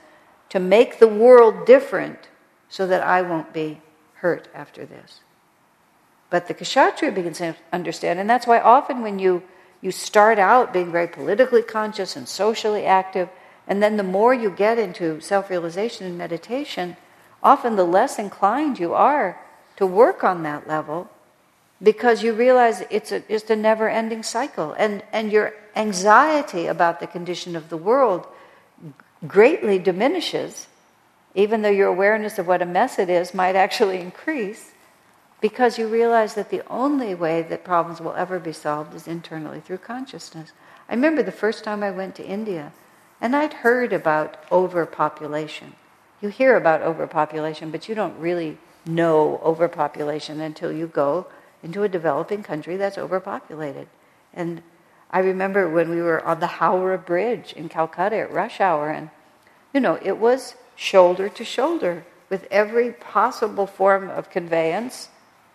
to 0.48 0.60
make 0.60 0.98
the 0.98 1.08
world 1.08 1.66
different 1.68 2.30
so 2.70 2.88
that 2.88 3.04
I 3.04 3.22
won't 3.22 3.54
be 3.54 3.82
hurt 4.16 4.48
after 4.56 4.86
this. 4.86 5.20
But 6.30 6.48
the 6.48 6.54
Kshatriya 6.54 7.14
begins 7.14 7.40
to 7.40 7.56
understand, 7.74 8.20
and 8.20 8.30
that's 8.30 8.48
why 8.48 8.60
often 8.60 9.02
when 9.02 9.20
you, 9.20 9.44
you 9.82 9.92
start 9.92 10.40
out 10.40 10.72
being 10.72 10.92
very 10.92 11.08
politically 11.08 11.62
conscious 11.62 12.16
and 12.16 12.28
socially 12.28 12.86
active, 12.86 13.30
and 13.68 13.84
then 13.84 13.98
the 13.98 14.04
more 14.04 14.34
you 14.34 14.50
get 14.50 14.80
into 14.80 15.20
self 15.20 15.50
realization 15.50 16.08
and 16.08 16.18
meditation, 16.18 16.96
often 17.44 17.76
the 17.76 17.84
less 17.84 18.18
inclined 18.18 18.80
you 18.80 18.94
are 18.94 19.40
to 19.76 19.86
work 19.86 20.24
on 20.24 20.44
that 20.44 20.68
level 20.68 21.10
because 21.82 22.24
you 22.24 22.34
realize 22.34 22.84
it's 22.90 23.12
a, 23.12 23.24
it's 23.34 23.50
a 23.50 23.56
never 23.56 23.90
ending 23.90 24.24
cycle. 24.24 24.74
And, 24.74 25.04
and 25.12 25.32
your 25.32 25.54
anxiety 25.76 26.68
about 26.68 27.00
the 27.00 27.08
condition 27.08 27.56
of 27.56 27.70
the 27.70 27.78
world 27.78 28.28
greatly 29.28 29.80
diminishes, 29.80 30.68
even 31.36 31.62
though 31.62 31.70
your 31.70 31.88
awareness 31.88 32.40
of 32.40 32.48
what 32.48 32.62
a 32.62 32.66
mess 32.66 33.00
it 33.00 33.10
is 33.10 33.34
might 33.34 33.56
actually 33.56 34.00
increase, 34.00 34.72
because 35.42 35.78
you 35.78 35.88
realize 35.88 36.34
that 36.34 36.50
the 36.50 36.68
only 36.68 37.16
way 37.16 37.42
that 37.44 37.64
problems 37.64 38.02
will 38.02 38.14
ever 38.14 38.40
be 38.40 38.52
solved 38.52 38.94
is 38.94 39.08
internally 39.08 39.62
through 39.62 39.78
consciousness. 39.78 40.52
I 40.90 40.96
remember 40.96 41.24
the 41.24 41.32
first 41.32 41.64
time 41.64 41.82
I 41.82 41.92
went 41.92 42.16
to 42.16 42.26
India, 42.26 42.74
and 43.22 43.36
I'd 43.36 43.54
heard 43.54 43.94
about 43.94 44.38
overpopulation. 44.52 45.76
You 46.22 46.28
hear 46.28 46.58
about 46.58 46.82
overpopulation, 46.82 47.72
but 47.72 47.88
you 47.88 47.96
don't 47.96 48.20
really 48.20 48.58
know 48.86 49.40
overpopulation 49.44 50.42
until 50.42 50.72
you 50.72 50.88
go 50.88 51.28
into 51.64 51.84
a 51.84 51.90
developing 51.90 52.44
country 52.44 52.78
that's 52.78 52.98
overpopulated. 52.98 53.88
And 54.34 54.62
I 55.12 55.20
remember 55.20 55.70
when 55.70 55.90
we 55.90 56.02
were 56.02 56.24
on 56.24 56.40
the 56.40 56.48
Howrah 56.48 57.00
Bridge 57.00 57.54
in 57.54 57.70
Calcutta 57.70 58.18
at 58.18 58.32
rush 58.32 58.62
hour, 58.62 58.90
and 58.90 59.10
you 59.74 59.80
know, 59.80 60.00
it 60.02 60.18
was 60.18 60.56
shoulder 60.76 61.30
to 61.30 61.44
shoulder 61.44 62.06
with 62.30 62.48
every 62.52 62.92
possible 62.92 63.68
form 63.68 64.10
of 64.10 64.30
conveyance 64.30 65.10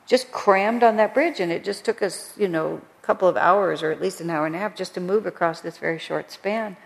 just 0.07 0.31
crammed 0.33 0.83
on 0.83 0.97
that 0.97 1.15
bridge. 1.15 1.41
And 1.41 1.51
it 1.51 1.65
just 1.65 1.85
took 1.85 2.03
us, 2.03 2.35
you 2.37 2.49
know, 2.49 2.81
a 3.03 3.07
couple 3.07 3.29
of 3.29 3.37
hours 3.37 3.83
or 3.83 3.91
at 3.91 4.03
least 4.03 4.21
an 4.21 4.29
hour 4.29 4.45
and 4.45 4.55
a 4.55 4.59
half 4.59 4.77
just 4.77 4.95
to 4.95 5.01
move 5.01 5.25
across 5.25 5.61
this 5.61 5.79
very 5.79 5.99
short 5.99 6.31
span 6.31 6.77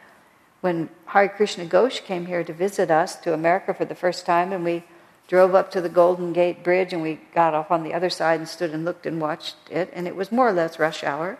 when 0.60 0.88
Hari 1.06 1.28
Krishna 1.28 1.64
Ghosh 1.64 2.02
came 2.04 2.26
here 2.26 2.42
to 2.42 2.52
visit 2.52 2.90
us 2.90 3.16
to 3.16 3.32
America 3.32 3.72
for 3.72 3.84
the 3.84 3.94
first 3.94 4.26
time, 4.26 4.52
and 4.52 4.64
we 4.64 4.84
drove 5.28 5.54
up 5.54 5.70
to 5.70 5.80
the 5.80 5.88
Golden 5.88 6.32
Gate 6.32 6.64
Bridge 6.64 6.92
and 6.92 7.02
we 7.02 7.20
got 7.34 7.54
off 7.54 7.70
on 7.70 7.84
the 7.84 7.94
other 7.94 8.10
side 8.10 8.40
and 8.40 8.48
stood 8.48 8.72
and 8.72 8.84
looked 8.84 9.06
and 9.06 9.20
watched 9.20 9.54
it, 9.70 9.90
and 9.92 10.08
it 10.08 10.16
was 10.16 10.32
more 10.32 10.48
or 10.48 10.52
less 10.52 10.78
rush 10.78 11.04
hour. 11.04 11.38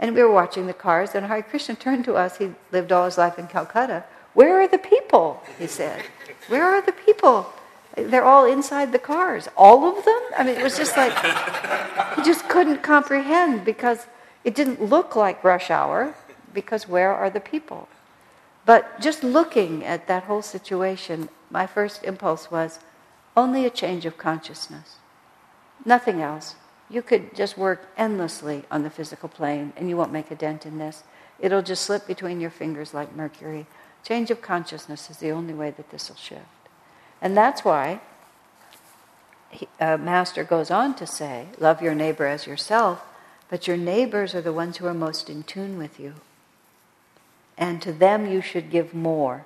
And 0.00 0.14
we 0.14 0.22
were 0.22 0.32
watching 0.32 0.66
the 0.66 0.72
cars, 0.72 1.14
and 1.14 1.26
Hari 1.26 1.42
Krishna 1.42 1.74
turned 1.74 2.04
to 2.06 2.14
us. 2.14 2.38
He 2.38 2.52
lived 2.72 2.90
all 2.90 3.04
his 3.04 3.18
life 3.18 3.38
in 3.38 3.46
Calcutta. 3.48 4.04
Where 4.32 4.60
are 4.60 4.68
the 4.68 4.78
people? 4.78 5.42
He 5.58 5.66
said. 5.66 6.04
Where 6.48 6.64
are 6.64 6.80
the 6.80 6.92
people? 6.92 7.52
They're 7.96 8.24
all 8.24 8.46
inside 8.46 8.92
the 8.92 9.00
cars. 9.00 9.48
All 9.56 9.84
of 9.84 10.04
them? 10.04 10.20
I 10.36 10.44
mean, 10.44 10.56
it 10.56 10.62
was 10.62 10.76
just 10.76 10.96
like, 10.96 11.12
he 12.16 12.22
just 12.22 12.48
couldn't 12.48 12.82
comprehend 12.82 13.64
because 13.64 14.06
it 14.44 14.54
didn't 14.54 14.80
look 14.80 15.16
like 15.16 15.42
rush 15.42 15.68
hour, 15.68 16.14
because 16.54 16.88
where 16.88 17.12
are 17.12 17.28
the 17.28 17.40
people? 17.40 17.88
But 18.64 19.00
just 19.00 19.24
looking 19.24 19.84
at 19.84 20.06
that 20.06 20.24
whole 20.24 20.42
situation, 20.42 21.28
my 21.50 21.66
first 21.66 22.04
impulse 22.04 22.50
was 22.50 22.78
only 23.38 23.64
a 23.64 23.70
change 23.70 24.04
of 24.04 24.18
consciousness. 24.18 24.96
Nothing 25.84 26.20
else. 26.20 26.56
You 26.90 27.02
could 27.02 27.34
just 27.34 27.56
work 27.56 27.86
endlessly 27.96 28.64
on 28.70 28.82
the 28.82 28.90
physical 28.90 29.28
plane 29.28 29.72
and 29.76 29.88
you 29.88 29.96
won't 29.96 30.12
make 30.12 30.30
a 30.30 30.34
dent 30.34 30.66
in 30.66 30.78
this. 30.78 31.04
It'll 31.38 31.62
just 31.62 31.84
slip 31.84 32.06
between 32.06 32.40
your 32.40 32.50
fingers 32.50 32.94
like 32.94 33.14
mercury. 33.14 33.66
Change 34.04 34.30
of 34.30 34.42
consciousness 34.42 35.10
is 35.10 35.18
the 35.18 35.30
only 35.30 35.54
way 35.54 35.70
that 35.70 35.90
this 35.90 36.08
will 36.08 36.16
shift. 36.16 36.42
And 37.20 37.36
that's 37.36 37.64
why 37.64 38.00
he, 39.50 39.68
uh, 39.80 39.96
Master 39.96 40.44
goes 40.44 40.70
on 40.70 40.94
to 40.96 41.06
say, 41.06 41.46
Love 41.58 41.80
your 41.82 41.94
neighbor 41.94 42.26
as 42.26 42.46
yourself, 42.46 43.02
but 43.48 43.66
your 43.66 43.76
neighbors 43.76 44.34
are 44.34 44.42
the 44.42 44.52
ones 44.52 44.78
who 44.78 44.86
are 44.86 44.94
most 44.94 45.30
in 45.30 45.42
tune 45.42 45.78
with 45.78 45.98
you 45.98 46.14
and 47.58 47.82
to 47.82 47.92
them 47.92 48.30
you 48.30 48.40
should 48.40 48.70
give 48.70 48.94
more 48.94 49.44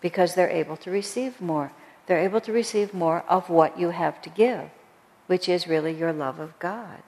because 0.00 0.34
they're 0.34 0.48
able 0.48 0.76
to 0.76 0.90
receive 0.90 1.40
more. 1.40 1.72
They're 2.06 2.18
able 2.18 2.40
to 2.42 2.52
receive 2.52 2.92
more 2.94 3.24
of 3.28 3.48
what 3.48 3.78
you 3.78 3.90
have 3.90 4.20
to 4.22 4.30
give, 4.30 4.70
which 5.26 5.48
is 5.48 5.68
really 5.68 5.92
your 5.92 6.12
love 6.12 6.38
of 6.38 6.58
God. 6.58 7.02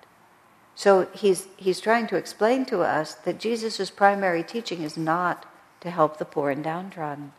So 0.75 1.09
he's, 1.15 1.47
he's 1.57 1.81
trying 1.81 2.07
to 2.09 2.17
explain 2.17 2.65
to 2.67 2.81
us 2.81 3.15
that 3.15 3.39
Jesus' 3.39 3.91
primary 3.91 4.43
teaching 4.43 4.83
is 4.83 4.97
not 4.97 5.47
to 5.81 5.91
help 5.91 6.19
the 6.19 6.25
poor 6.25 6.51
and 6.51 6.65
downtrodden. 6.65 7.33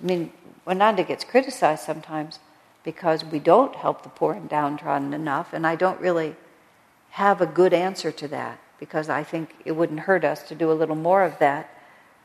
I 0.00 0.06
mean, 0.06 0.32
Ananda 0.66 1.02
gets 1.02 1.24
criticized 1.24 1.84
sometimes 1.84 2.38
because 2.84 3.24
we 3.24 3.38
don't 3.38 3.74
help 3.74 4.02
the 4.02 4.08
poor 4.08 4.34
and 4.34 4.48
downtrodden 4.48 5.12
enough, 5.12 5.52
and 5.52 5.66
I 5.66 5.76
don't 5.76 6.00
really 6.00 6.36
have 7.10 7.40
a 7.40 7.46
good 7.46 7.74
answer 7.74 8.12
to 8.12 8.28
that 8.28 8.58
because 8.78 9.08
I 9.08 9.24
think 9.24 9.54
it 9.64 9.72
wouldn't 9.72 10.00
hurt 10.00 10.24
us 10.24 10.42
to 10.44 10.54
do 10.54 10.70
a 10.70 10.74
little 10.74 10.96
more 10.96 11.24
of 11.24 11.38
that 11.40 11.70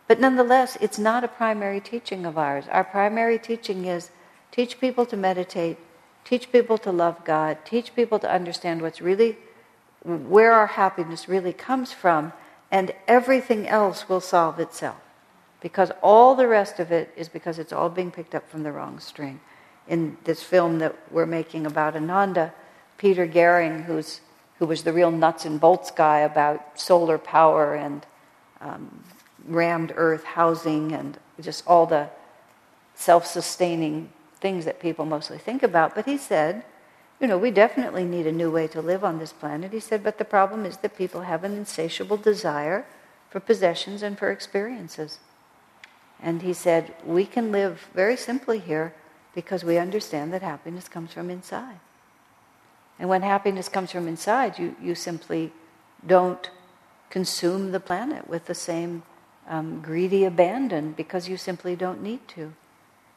but 0.07 0.19
nonetheless, 0.19 0.77
it's 0.81 0.99
not 0.99 1.23
a 1.23 1.27
primary 1.27 1.79
teaching 1.79 2.25
of 2.25 2.37
ours. 2.37 2.65
Our 2.69 2.83
primary 2.83 3.39
teaching 3.39 3.85
is 3.85 4.11
teach 4.53 4.79
people 4.79 5.05
to 5.07 5.17
meditate, 5.17 5.77
teach 6.23 6.51
people 6.51 6.77
to 6.77 6.91
love 6.91 7.25
God, 7.25 7.57
teach 7.65 7.95
people 7.95 8.19
to 8.19 8.31
understand 8.31 8.81
what's 8.81 9.01
really, 9.01 9.35
where 10.03 10.53
our 10.53 10.67
happiness 10.67 11.27
really 11.27 11.51
comes 11.51 11.91
from, 11.91 12.31
and 12.71 12.93
everything 13.07 13.67
else 13.67 14.07
will 14.07 14.21
solve 14.21 14.59
itself. 14.59 14.97
Because 15.59 15.91
all 16.03 16.35
the 16.35 16.47
rest 16.47 16.79
of 16.79 16.91
it 16.91 17.11
is 17.17 17.29
because 17.29 17.57
it's 17.57 17.73
all 17.73 17.89
being 17.89 18.11
picked 18.11 18.35
up 18.35 18.47
from 18.47 18.63
the 18.63 18.71
wrong 18.71 18.99
string. 18.99 19.39
In 19.87 20.17
this 20.23 20.43
film 20.43 20.79
that 20.79 20.95
we're 21.11 21.25
making 21.25 21.65
about 21.65 21.95
Ananda, 21.95 22.53
Peter 22.97 23.27
Gehring, 23.27 23.85
who's, 23.85 24.21
who 24.59 24.67
was 24.67 24.83
the 24.83 24.93
real 24.93 25.11
nuts 25.11 25.45
and 25.45 25.59
bolts 25.59 25.89
guy 25.89 26.19
about 26.19 26.79
solar 26.79 27.17
power 27.17 27.73
and 27.73 28.05
um, 28.61 29.03
rammed 29.47 29.91
earth 29.95 30.23
housing 30.23 30.91
and 30.91 31.17
just 31.41 31.65
all 31.65 31.85
the 31.85 32.07
self 32.95 33.25
sustaining 33.25 34.09
things 34.43 34.65
that 34.65 34.79
people 34.79 35.05
mostly 35.05 35.39
think 35.39 35.63
about. 35.63 35.95
But 35.95 36.05
he 36.05 36.17
said, 36.17 36.63
you 37.19 37.27
know, 37.27 37.37
we 37.37 37.49
definitely 37.49 38.03
need 38.03 38.27
a 38.27 38.31
new 38.31 38.51
way 38.51 38.67
to 38.67 38.81
live 38.81 39.03
on 39.03 39.17
this 39.17 39.33
planet. 39.33 39.71
He 39.71 39.79
said, 39.79 40.03
but 40.03 40.17
the 40.17 40.25
problem 40.25 40.65
is 40.65 40.77
that 40.77 40.97
people 40.97 41.21
have 41.21 41.43
an 41.43 41.53
insatiable 41.53 42.17
desire 42.17 42.85
for 43.29 43.39
possessions 43.39 44.03
and 44.03 44.19
for 44.19 44.29
experiences. 44.29 45.19
And 46.21 46.41
he 46.41 46.53
said, 46.53 46.93
we 47.05 47.25
can 47.25 47.51
live 47.51 47.87
very 47.95 48.17
simply 48.17 48.59
here 48.59 48.93
because 49.33 49.63
we 49.63 49.77
understand 49.77 50.33
that 50.33 50.41
happiness 50.41 50.87
comes 50.87 51.13
from 51.13 51.29
inside. 51.29 51.79
And 52.99 53.09
when 53.09 53.21
happiness 53.21 53.69
comes 53.69 53.91
from 53.91 54.07
inside, 54.07 54.59
you, 54.59 54.75
you 54.81 54.93
simply 54.93 55.51
don't 56.05 56.49
consume 57.09 57.71
the 57.71 57.79
planet 57.79 58.27
with 58.27 58.45
the 58.45 58.55
same 58.55 59.03
um, 59.47 59.81
greedy 59.81 60.25
abandon 60.25 60.91
because 60.91 61.29
you 61.29 61.37
simply 61.37 61.75
don't 61.75 62.03
need 62.03 62.27
to. 62.29 62.53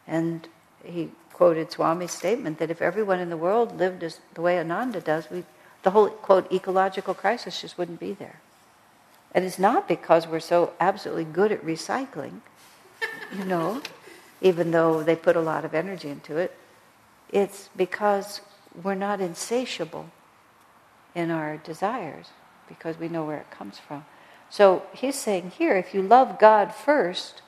And 0.07 0.49
he 0.87 1.11
quoted 1.33 1.71
Swami's 1.71 2.13
statement 2.13 2.59
that 2.59 2.71
if 2.71 2.81
everyone 2.81 3.21
in 3.21 3.29
the 3.29 3.37
world 3.37 3.79
lived 3.79 4.03
as 4.03 4.21
the 4.35 4.41
way 4.41 4.59
Ananda 4.59 5.01
does, 5.01 5.31
we, 5.31 5.45
the 5.83 5.91
whole, 5.91 6.09
quote, 6.09 6.51
ecological 6.53 7.15
crisis 7.15 7.61
just 7.61 7.77
wouldn't 7.77 8.01
be 8.01 8.13
there. 8.13 8.41
And 9.33 9.45
it's 9.45 9.59
not 9.59 9.87
because 9.87 10.27
we're 10.27 10.41
so 10.41 10.73
absolutely 10.81 11.25
good 11.25 11.53
at 11.53 11.63
recycling, 11.63 12.41
you 13.37 13.45
know, 13.45 13.83
even 14.41 14.71
though 14.71 15.03
they 15.03 15.15
put 15.15 15.37
a 15.37 15.41
lot 15.41 15.65
of 15.65 15.75
energy 15.75 16.09
into 16.09 16.37
it. 16.39 16.57
It's 17.31 17.69
because 17.77 18.41
we're 18.83 18.95
not 18.95 19.21
insatiable 19.21 20.11
in 21.15 21.31
our 21.31 21.59
desires 21.59 22.29
because 22.69 22.99
we 22.99 23.09
know 23.09 23.25
where 23.25 23.39
it 23.39 23.51
comes 23.51 23.79
from. 23.79 24.05
So 24.49 24.85
he's 24.93 25.17
saying 25.17 25.53
here 25.59 25.77
if 25.77 25.93
you 25.93 26.03
love 26.03 26.39
God 26.39 26.75
first 26.75 27.43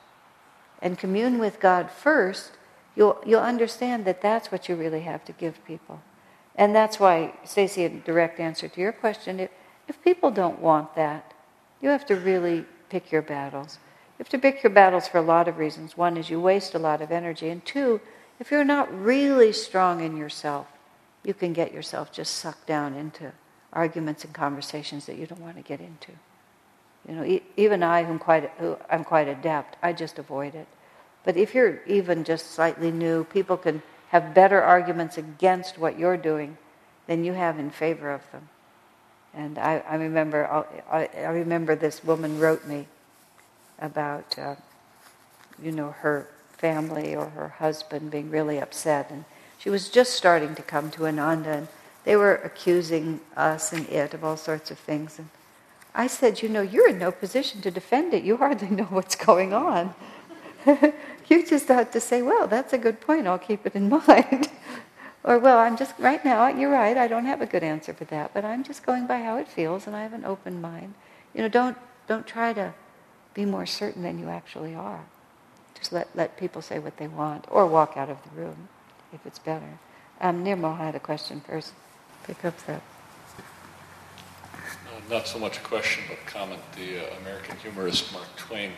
and 0.82 0.98
commune 0.98 1.38
with 1.38 1.60
God 1.60 1.90
first, 1.90 2.52
you'll, 2.98 3.16
you'll 3.24 3.40
understand 3.40 4.04
that 4.06 4.20
that's 4.20 4.50
what 4.50 4.68
you 4.68 4.74
really 4.74 5.02
have 5.02 5.24
to 5.26 5.32
give 5.32 5.64
people. 5.64 6.02
And 6.56 6.74
that's 6.74 6.98
why, 6.98 7.32
Stacy, 7.44 7.84
a 7.84 7.88
direct 7.88 8.40
answer 8.40 8.66
to 8.66 8.80
your 8.80 8.90
question, 8.90 9.38
if, 9.38 9.50
if 9.86 10.02
people 10.02 10.32
don't 10.32 10.58
want 10.58 10.96
that, 10.96 11.32
you 11.80 11.90
have 11.90 12.04
to 12.06 12.16
really 12.16 12.64
pick 12.90 13.12
your 13.12 13.22
battles. 13.22 13.78
You 14.18 14.24
have 14.24 14.28
to 14.30 14.38
pick 14.38 14.64
your 14.64 14.72
battles 14.72 15.06
for 15.06 15.18
a 15.18 15.22
lot 15.22 15.46
of 15.46 15.58
reasons. 15.58 15.96
One 15.96 16.16
is 16.16 16.28
you 16.28 16.40
waste 16.40 16.74
a 16.74 16.80
lot 16.80 17.00
of 17.00 17.12
energy, 17.12 17.48
and 17.48 17.64
two, 17.64 18.00
if 18.40 18.50
you're 18.50 18.64
not 18.64 18.92
really 18.92 19.52
strong 19.52 20.00
in 20.00 20.16
yourself, 20.16 20.66
you 21.22 21.34
can 21.34 21.52
get 21.52 21.72
yourself 21.72 22.10
just 22.10 22.34
sucked 22.34 22.66
down 22.66 22.94
into 22.94 23.32
arguments 23.72 24.24
and 24.24 24.34
conversations 24.34 25.06
that 25.06 25.18
you 25.18 25.26
don't 25.26 25.40
want 25.40 25.56
to 25.56 25.62
get 25.62 25.78
into. 25.78 26.12
You 27.08 27.14
know, 27.14 27.24
e- 27.24 27.42
even 27.56 27.84
I, 27.84 28.02
whom 28.02 28.18
quite, 28.18 28.50
who 28.58 28.76
I'm 28.90 29.04
quite 29.04 29.28
adept, 29.28 29.76
I 29.82 29.92
just 29.92 30.18
avoid 30.18 30.56
it. 30.56 30.66
But 31.28 31.36
if 31.36 31.54
you're 31.54 31.80
even 31.86 32.24
just 32.24 32.52
slightly 32.52 32.90
new, 32.90 33.22
people 33.24 33.58
can 33.58 33.82
have 34.08 34.32
better 34.32 34.62
arguments 34.62 35.18
against 35.18 35.76
what 35.76 35.98
you're 35.98 36.16
doing 36.16 36.56
than 37.06 37.22
you 37.22 37.34
have 37.34 37.58
in 37.58 37.68
favor 37.68 38.10
of 38.10 38.22
them. 38.32 38.48
And 39.34 39.58
I, 39.58 39.82
I 39.86 39.96
remember, 39.96 40.46
I, 40.90 41.10
I, 41.18 41.28
remember 41.28 41.76
this 41.76 42.02
woman 42.02 42.40
wrote 42.40 42.66
me 42.66 42.86
about, 43.78 44.38
uh, 44.38 44.54
you 45.62 45.70
know, 45.70 45.90
her 45.90 46.26
family 46.56 47.14
or 47.14 47.26
her 47.26 47.48
husband 47.48 48.10
being 48.10 48.30
really 48.30 48.58
upset, 48.58 49.10
and 49.10 49.26
she 49.58 49.68
was 49.68 49.90
just 49.90 50.14
starting 50.14 50.54
to 50.54 50.62
come 50.62 50.90
to 50.92 51.06
Ananda, 51.06 51.50
and 51.50 51.68
they 52.04 52.16
were 52.16 52.36
accusing 52.36 53.20
us 53.36 53.70
and 53.70 53.86
it 53.90 54.14
of 54.14 54.24
all 54.24 54.38
sorts 54.38 54.70
of 54.70 54.78
things. 54.78 55.18
And 55.18 55.28
I 55.94 56.06
said, 56.06 56.40
you 56.40 56.48
know, 56.48 56.62
you're 56.62 56.88
in 56.88 56.98
no 56.98 57.12
position 57.12 57.60
to 57.60 57.70
defend 57.70 58.14
it. 58.14 58.24
You 58.24 58.38
hardly 58.38 58.70
know 58.74 58.84
what's 58.84 59.14
going 59.14 59.52
on. 59.52 59.94
you 61.28 61.46
just 61.46 61.68
have 61.68 61.90
to 61.92 62.00
say, 62.00 62.22
well, 62.22 62.46
that's 62.46 62.72
a 62.72 62.78
good 62.78 63.00
point. 63.00 63.26
I'll 63.26 63.38
keep 63.38 63.66
it 63.66 63.74
in 63.74 63.88
mind. 64.08 64.48
or, 65.24 65.38
well, 65.38 65.58
I'm 65.58 65.76
just, 65.76 65.94
right 65.98 66.24
now, 66.24 66.48
you're 66.48 66.70
right, 66.70 66.96
I 66.96 67.08
don't 67.08 67.26
have 67.26 67.40
a 67.40 67.46
good 67.46 67.62
answer 67.62 67.92
for 67.92 68.04
that, 68.06 68.32
but 68.34 68.44
I'm 68.44 68.64
just 68.64 68.84
going 68.84 69.06
by 69.06 69.18
how 69.18 69.36
it 69.36 69.48
feels 69.48 69.86
and 69.86 69.94
I 69.94 70.02
have 70.02 70.12
an 70.12 70.24
open 70.24 70.60
mind. 70.60 70.94
You 71.34 71.42
know, 71.42 71.48
don't, 71.48 71.76
don't 72.06 72.26
try 72.26 72.52
to 72.52 72.74
be 73.34 73.44
more 73.44 73.66
certain 73.66 74.02
than 74.02 74.18
you 74.18 74.28
actually 74.28 74.74
are. 74.74 75.04
Just 75.78 75.92
let, 75.92 76.08
let 76.14 76.36
people 76.36 76.62
say 76.62 76.78
what 76.78 76.96
they 76.96 77.06
want 77.06 77.44
or 77.50 77.66
walk 77.66 77.96
out 77.96 78.10
of 78.10 78.18
the 78.24 78.40
room 78.40 78.68
if 79.12 79.24
it's 79.26 79.38
better. 79.38 79.78
Um, 80.20 80.44
Nirmal 80.44 80.76
had 80.76 80.94
a 80.94 81.00
question 81.00 81.40
first. 81.40 81.72
Pick 82.24 82.44
up 82.44 82.56
that. 82.66 82.82
Uh, 83.36 85.00
not 85.08 85.28
so 85.28 85.38
much 85.38 85.58
a 85.58 85.60
question, 85.60 86.02
but 86.08 86.18
comment. 86.26 86.60
The 86.74 86.98
uh, 86.98 87.16
American 87.20 87.56
humorist 87.58 88.12
Mark 88.12 88.26
Twain 88.36 88.72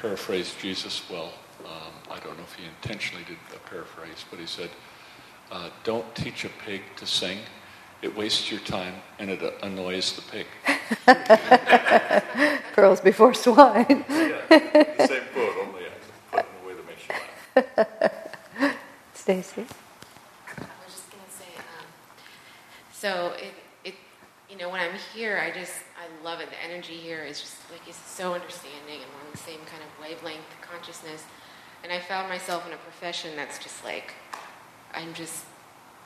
paraphrased 0.00 0.58
Jesus 0.60 1.08
well. 1.08 1.32
Um, 1.64 1.92
I 2.10 2.18
don't 2.20 2.36
know 2.36 2.44
if 2.44 2.54
he 2.54 2.64
intentionally 2.66 3.24
did 3.26 3.38
a 3.54 3.58
paraphrase, 3.68 4.24
but 4.30 4.38
he 4.38 4.46
said, 4.46 4.70
uh, 5.50 5.70
"Don't 5.82 6.14
teach 6.14 6.44
a 6.44 6.50
pig 6.64 6.82
to 6.96 7.06
sing; 7.06 7.38
it 8.02 8.14
wastes 8.14 8.50
your 8.50 8.60
time 8.60 8.94
and 9.18 9.30
it 9.30 9.40
annoys 9.62 10.14
the 10.14 10.22
pig." 10.22 10.46
Pearls 12.74 13.00
before 13.00 13.32
swine. 13.32 14.04
yeah, 14.08 15.06
same 15.06 15.22
quote, 15.32 15.56
only 15.66 15.84
I 15.86 15.90
put 16.30 16.44
in 16.44 16.54
a 16.62 16.66
way 16.66 16.74
that 16.74 16.86
makes 16.86 17.08
you 17.08 17.14
laugh. 18.66 18.76
Stacy. 19.14 19.62
I 19.62 20.84
was 20.84 20.92
just 20.92 21.10
gonna 21.10 21.30
say, 21.30 21.56
um, 21.56 21.86
so 22.92 23.32
it, 23.38 23.54
it, 23.84 23.94
you 24.50 24.58
know, 24.58 24.68
when 24.68 24.80
I'm 24.80 24.98
here, 25.14 25.38
I 25.38 25.50
just, 25.50 25.72
I 25.96 26.06
love 26.22 26.40
it. 26.40 26.50
The 26.50 26.62
energy 26.62 26.96
here 26.96 27.24
is 27.24 27.40
just 27.40 27.56
like 27.72 27.80
it's 27.88 27.96
so 27.96 28.34
understanding 28.34 29.00
and 29.00 29.10
we're 29.14 29.24
on 29.24 29.32
the 29.32 29.38
same 29.38 29.60
kind 29.64 29.82
of 29.82 29.88
wavelength 30.02 30.44
consciousness. 30.60 31.24
And 31.84 31.92
I 31.92 32.00
found 32.00 32.30
myself 32.30 32.66
in 32.66 32.72
a 32.72 32.78
profession 32.78 33.36
that's 33.36 33.58
just 33.58 33.84
like, 33.84 34.14
I'm 34.94 35.12
just, 35.12 35.44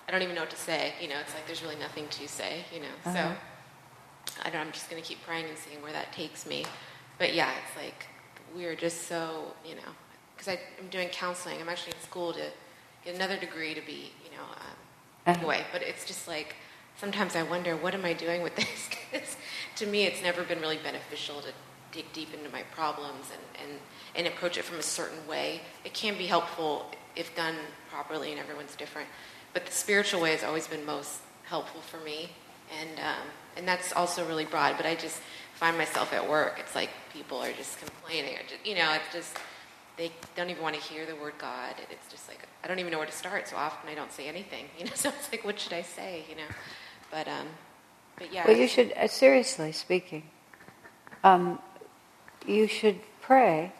I 0.09 0.11
don't 0.11 0.22
even 0.22 0.35
know 0.35 0.43
what 0.43 0.51
to 0.51 0.57
say. 0.57 0.93
You 1.01 1.07
know, 1.09 1.14
it's 1.20 1.33
like 1.35 1.47
there's 1.47 1.62
really 1.62 1.76
nothing 1.76 2.09
to 2.09 2.26
say. 2.26 2.64
You 2.74 2.81
know, 2.81 2.87
uh-huh. 3.07 3.14
so 3.14 4.43
I 4.45 4.51
don't. 4.51 4.61
I'm 4.61 4.72
just 4.72 4.91
gonna 4.91 5.03
keep 5.03 5.22
praying 5.24 5.47
and 5.47 5.57
seeing 5.57 5.81
where 5.81 5.93
that 5.93 6.12
takes 6.12 6.47
me. 6.47 6.64
But 7.16 7.33
yeah, 7.33 7.53
it's 7.64 7.76
like 7.76 8.07
we're 8.57 8.74
just 8.74 9.07
so, 9.07 9.55
you 9.64 9.76
know, 9.76 9.93
because 10.37 10.49
I'm 10.49 10.89
doing 10.91 11.11
counseling. 11.11 11.61
I'm 11.61 11.68
actually 11.68 11.93
in 11.93 12.03
school 12.03 12.33
to 12.33 12.43
get 13.05 13.14
another 13.14 13.37
degree 13.37 13.72
to 13.74 13.81
be, 13.81 14.11
you 14.24 14.37
know, 14.37 14.43
um, 14.43 14.59
uh-huh. 15.26 15.39
anyway. 15.39 15.64
But 15.70 15.83
it's 15.83 16.05
just 16.05 16.26
like 16.26 16.57
sometimes 16.99 17.37
I 17.37 17.45
wonder, 17.45 17.76
what 17.76 17.95
am 17.95 18.05
I 18.05 18.14
doing 18.14 18.43
with 18.43 18.57
this? 18.57 18.89
Because 18.91 19.37
to 19.76 19.87
me, 19.87 20.07
it's 20.07 20.22
never 20.22 20.43
been 20.43 20.61
really 20.61 20.79
beneficial 20.79 21.41
to 21.43 21.53
dig 21.99 22.12
deep 22.12 22.34
into 22.34 22.51
my 22.51 22.62
problems 22.74 23.26
and, 23.32 23.68
and, 23.68 23.78
and 24.14 24.26
approach 24.26 24.57
it 24.57 24.64
from 24.64 24.78
a 24.78 24.82
certain 24.82 25.26
way. 25.26 25.61
It 25.84 25.94
can 25.94 26.16
be 26.16 26.26
helpful 26.26 26.86
if 27.16 27.34
done 27.34 27.57
properly, 27.90 28.30
and 28.30 28.38
everyone's 28.38 28.76
different. 28.76 29.09
But 29.53 29.66
the 29.66 29.72
spiritual 29.72 30.20
way 30.20 30.30
has 30.32 30.44
always 30.44 30.68
been 30.68 30.84
most 30.86 31.20
helpful 31.44 31.80
for 31.80 31.99
me, 31.99 32.30
and 32.80 32.99
um, 33.01 33.26
and 33.57 33.66
that's 33.66 33.92
also 33.92 34.26
really 34.26 34.44
broad. 34.44 34.76
But 34.76 34.86
I 34.86 34.94
just 34.94 35.20
find 35.55 35.76
myself 35.76 36.12
at 36.12 36.28
work. 36.28 36.59
It's 36.61 36.74
like 36.74 36.90
people 37.12 37.38
are 37.38 37.53
just 37.53 37.78
complaining, 37.80 38.36
or 38.36 38.42
just, 38.42 38.64
you 38.64 38.76
know, 38.76 38.92
it's 38.92 39.12
just 39.12 39.36
they 39.96 40.12
don't 40.36 40.51
even 40.51 40.62
want 40.62 40.76
to 40.76 40.80
hear 40.80 41.05
the 41.07 41.16
word 41.16 41.34
God. 41.38 41.74
It's 41.90 42.09
just 42.11 42.28
like 42.28 42.46
I 42.62 42.68
don't 42.68 42.78
even 42.78 42.92
know 42.92 42.99
where 42.99 43.07
to 43.07 43.12
start. 43.12 43.49
So 43.49 43.57
often 43.57 43.90
I 43.90 43.94
don't 43.94 44.12
say 44.12 44.28
anything. 44.28 44.66
You 44.78 44.84
know, 44.84 44.92
so 44.94 45.09
it's 45.09 45.32
like, 45.32 45.44
what 45.44 45.59
should 45.59 45.72
I 45.72 45.82
say? 45.82 46.24
You 46.30 46.36
know, 46.36 46.51
but 47.11 47.26
um, 47.26 47.49
but 48.16 48.32
yeah. 48.32 48.46
Well, 48.46 48.57
you 48.57 48.68
should 48.68 48.92
uh, 48.92 49.09
seriously 49.09 49.72
speaking. 49.72 50.22
Um, 51.24 51.59
you 52.49 52.66
should 52.66 53.01
pray 53.20 53.72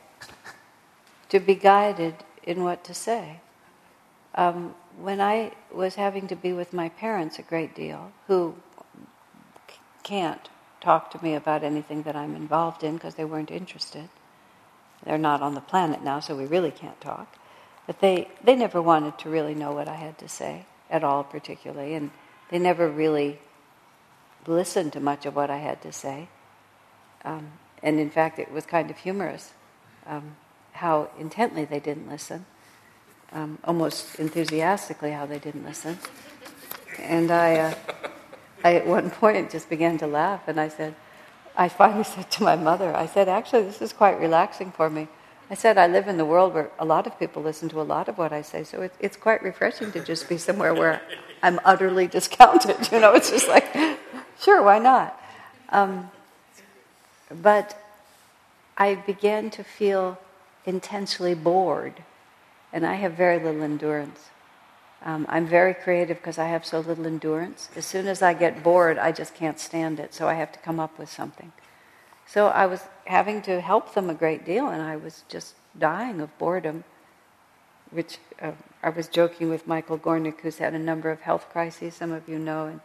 to 1.29 1.41
be 1.41 1.55
guided 1.55 2.15
in 2.43 2.63
what 2.63 2.85
to 2.85 2.95
say. 2.95 3.41
Um, 4.35 4.75
when 5.01 5.21
I 5.21 5.53
was 5.73 5.95
having 5.95 6.29
to 6.29 6.37
be 6.37 6.53
with 6.53 6.73
my 6.73 6.89
parents 6.89 7.39
a 7.39 7.43
great 7.43 7.75
deal, 7.75 8.13
who 8.27 8.55
can't 10.03 10.49
talk 10.81 11.11
to 11.11 11.23
me 11.23 11.35
about 11.35 11.63
anything 11.63 12.03
that 12.03 12.17
I'm 12.17 12.35
involved 12.35 12.83
in 12.83 12.95
because 12.95 13.15
they 13.15 13.25
weren't 13.25 13.51
interested. 13.51 14.09
They're 15.05 15.19
not 15.19 15.43
on 15.43 15.55
the 15.55 15.61
planet 15.61 16.03
now, 16.03 16.21
so 16.21 16.37
we 16.37 16.47
really 16.47 16.71
can't 16.71 17.01
talk. 17.01 17.37
But 17.87 18.01
they, 18.01 18.29
they 18.43 18.57
never 18.57 18.83
wanted 18.83 19.19
to 19.19 19.31
really 19.31 19.55
know 19.55 19.73
what 19.73 19.89
I 19.89 19.95
had 19.95 20.19
to 20.19 20.29
say 20.29 20.67
at 20.91 21.05
all, 21.05 21.25
particularly, 21.25 21.95
and 21.95 22.11
they 22.51 22.59
never 22.59 22.89
really 22.89 23.39
listened 24.47 24.93
to 24.95 25.01
much 25.01 25.27
of 25.27 25.37
what 25.37 25.51
I 25.51 25.59
had 25.59 25.83
to 25.83 25.93
say. 25.93 26.29
Um, 27.25 27.53
and 27.83 28.01
in 28.01 28.11
fact, 28.11 28.39
it 28.39 28.51
was 28.51 28.67
kind 28.67 28.91
of 28.91 28.99
humorous 28.99 29.53
um, 30.07 30.37
how 30.73 31.11
intently 31.19 31.65
they 31.65 31.81
didn't 31.81 32.09
listen, 32.09 32.47
um, 33.33 33.59
almost 33.65 34.19
enthusiastically 34.19 35.13
how 35.13 35.27
they 35.27 35.39
didn't 35.39 35.65
listen. 35.65 35.99
And 36.99 37.31
I, 37.31 37.57
uh, 37.57 37.75
I, 38.65 38.75
at 38.77 38.87
one 38.87 39.11
point, 39.11 39.51
just 39.51 39.69
began 39.69 39.99
to 39.99 40.07
laugh, 40.07 40.49
and 40.49 40.59
I 40.59 40.69
said, 40.69 40.95
I 41.57 41.69
finally 41.69 42.05
said 42.05 42.31
to 42.33 42.43
my 42.43 42.57
mother, 42.57 42.95
I 42.97 43.07
said, 43.07 43.29
actually, 43.29 43.63
this 43.63 43.83
is 43.83 43.93
quite 43.93 44.19
relaxing 44.21 44.73
for 44.73 44.89
me. 44.89 45.09
I 45.51 45.55
said, 45.55 45.79
I 45.79 45.87
live 45.87 46.09
in 46.09 46.19
the 46.19 46.25
world 46.25 46.55
where 46.55 46.71
a 46.79 46.85
lot 46.85 47.07
of 47.07 47.19
people 47.19 47.43
listen 47.43 47.69
to 47.71 47.81
a 47.81 47.83
lot 47.83 48.09
of 48.09 48.19
what 48.19 48.33
I 48.33 48.43
say, 48.43 48.65
so 48.65 48.83
it, 48.83 48.93
it's 49.01 49.17
quite 49.17 49.43
refreshing 49.43 49.93
to 49.93 50.05
just 50.05 50.29
be 50.29 50.37
somewhere 50.37 50.75
where 50.75 51.01
I'm 51.43 51.59
utterly 51.65 52.07
discounted. 52.07 52.77
You 52.93 53.01
know, 53.01 53.15
it's 53.15 53.31
just 53.31 53.49
like, 53.49 53.67
sure, 54.41 54.63
why 54.63 54.79
not? 54.79 55.21
Um, 55.71 56.11
but 57.31 57.81
I 58.77 58.95
began 58.95 59.51
to 59.51 59.65
feel 59.65 60.19
intensely 60.65 61.35
bored, 61.35 62.03
and 62.73 62.87
I 62.87 62.95
have 62.95 63.13
very 63.15 63.39
little 63.39 63.63
endurance. 63.63 64.31
Um, 65.05 65.27
I'm 65.29 65.47
very 65.47 65.75
creative 65.75 66.19
because 66.19 66.39
I 66.39 66.47
have 66.49 66.65
so 66.65 66.81
little 66.81 67.07
endurance. 67.07 67.69
As 67.77 67.87
soon 67.87 68.07
as 68.09 68.21
I 68.23 68.35
get 68.35 68.63
bored, 68.63 68.99
I 68.99 69.13
just 69.13 69.35
can't 69.35 69.59
stand 69.59 70.01
it, 70.01 70.13
so 70.13 70.29
I 70.29 70.35
have 70.35 70.53
to 70.53 70.59
come 70.59 70.81
up 70.81 70.99
with 70.99 71.11
something. 71.11 71.53
So 72.27 72.49
I 72.49 72.67
was 72.67 72.83
having 73.07 73.41
to 73.43 73.61
help 73.61 73.95
them 73.95 74.11
a 74.11 74.15
great 74.15 74.45
deal, 74.45 74.69
and 74.69 74.83
I 74.83 74.97
was 74.97 75.25
just 75.29 75.55
dying 75.79 76.21
of 76.21 76.37
boredom. 76.39 76.85
Which 77.91 78.19
uh, 78.43 78.53
I 78.83 78.91
was 78.91 79.09
joking 79.09 79.49
with 79.49 79.67
Michael 79.67 79.99
Gornick, 79.99 80.41
who's 80.41 80.59
had 80.59 80.75
a 80.75 80.79
number 80.79 81.11
of 81.11 81.23
health 81.23 81.47
crises. 81.51 81.95
Some 81.95 82.13
of 82.13 82.29
you 82.29 82.39
know, 82.39 82.67
and 82.67 82.81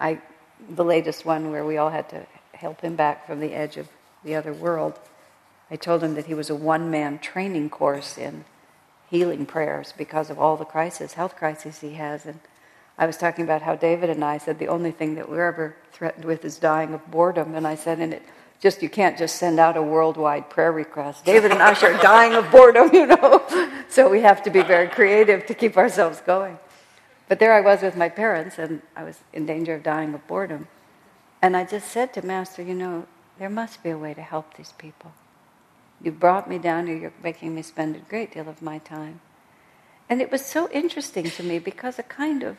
I, 0.00 0.20
the 0.68 0.84
latest 0.84 1.24
one 1.24 1.52
where 1.52 1.64
we 1.64 1.76
all 1.76 1.90
had 1.90 2.08
to 2.08 2.26
help 2.60 2.82
him 2.82 2.94
back 2.94 3.26
from 3.26 3.40
the 3.40 3.54
edge 3.54 3.76
of 3.76 3.88
the 4.22 4.34
other 4.34 4.52
world. 4.52 4.98
I 5.70 5.76
told 5.76 6.02
him 6.02 6.14
that 6.14 6.26
he 6.26 6.34
was 6.34 6.50
a 6.50 6.54
one-man 6.54 7.18
training 7.18 7.70
course 7.70 8.18
in 8.18 8.44
healing 9.08 9.46
prayers 9.46 9.94
because 9.96 10.30
of 10.30 10.38
all 10.38 10.56
the 10.56 10.64
crises, 10.64 11.14
health 11.14 11.36
crises 11.36 11.80
he 11.80 11.94
has, 11.94 12.26
and 12.26 12.38
I 12.98 13.06
was 13.06 13.16
talking 13.16 13.44
about 13.44 13.62
how 13.62 13.76
David 13.76 14.10
and 14.10 14.22
I 14.22 14.36
said 14.36 14.58
the 14.58 14.68
only 14.68 14.90
thing 14.90 15.14
that 15.14 15.30
we're 15.30 15.48
ever 15.48 15.74
threatened 15.90 16.26
with 16.26 16.44
is 16.44 16.58
dying 16.58 16.92
of 16.92 17.10
boredom, 17.10 17.54
and 17.54 17.66
I 17.66 17.74
said, 17.74 17.98
and 17.98 18.12
it 18.12 18.22
just 18.60 18.82
you 18.82 18.90
can't 18.90 19.16
just 19.16 19.36
send 19.36 19.58
out 19.58 19.78
a 19.78 19.82
worldwide 19.82 20.50
prayer 20.50 20.70
request. 20.70 21.24
David 21.24 21.50
and 21.50 21.60
Asha 21.60 21.94
are 21.94 22.02
dying 22.02 22.34
of 22.34 22.50
boredom, 22.50 22.90
you 22.92 23.06
know. 23.06 23.42
so 23.88 24.10
we 24.10 24.20
have 24.20 24.42
to 24.42 24.50
be 24.50 24.62
very 24.62 24.86
creative 24.86 25.46
to 25.46 25.54
keep 25.54 25.78
ourselves 25.78 26.20
going. 26.20 26.58
But 27.26 27.38
there 27.38 27.54
I 27.54 27.62
was 27.62 27.80
with 27.80 27.96
my 27.96 28.10
parents, 28.10 28.58
and 28.58 28.82
I 28.94 29.04
was 29.04 29.18
in 29.32 29.46
danger 29.46 29.74
of 29.76 29.82
dying 29.82 30.12
of 30.12 30.26
boredom. 30.26 30.68
And 31.42 31.56
I 31.56 31.64
just 31.64 31.90
said 31.90 32.12
to 32.14 32.26
Master, 32.26 32.62
you 32.62 32.74
know, 32.74 33.06
there 33.38 33.50
must 33.50 33.82
be 33.82 33.90
a 33.90 33.98
way 33.98 34.14
to 34.14 34.22
help 34.22 34.54
these 34.54 34.72
people. 34.72 35.12
You 36.02 36.12
brought 36.12 36.48
me 36.48 36.58
down 36.58 36.86
here, 36.86 36.96
you're 36.96 37.12
making 37.22 37.54
me 37.54 37.62
spend 37.62 37.96
a 37.96 38.00
great 38.00 38.32
deal 38.32 38.48
of 38.48 38.62
my 38.62 38.78
time. 38.78 39.20
And 40.08 40.20
it 40.20 40.30
was 40.30 40.44
so 40.44 40.68
interesting 40.70 41.30
to 41.30 41.42
me 41.42 41.58
because 41.58 41.98
a 41.98 42.02
kind 42.02 42.42
of 42.42 42.56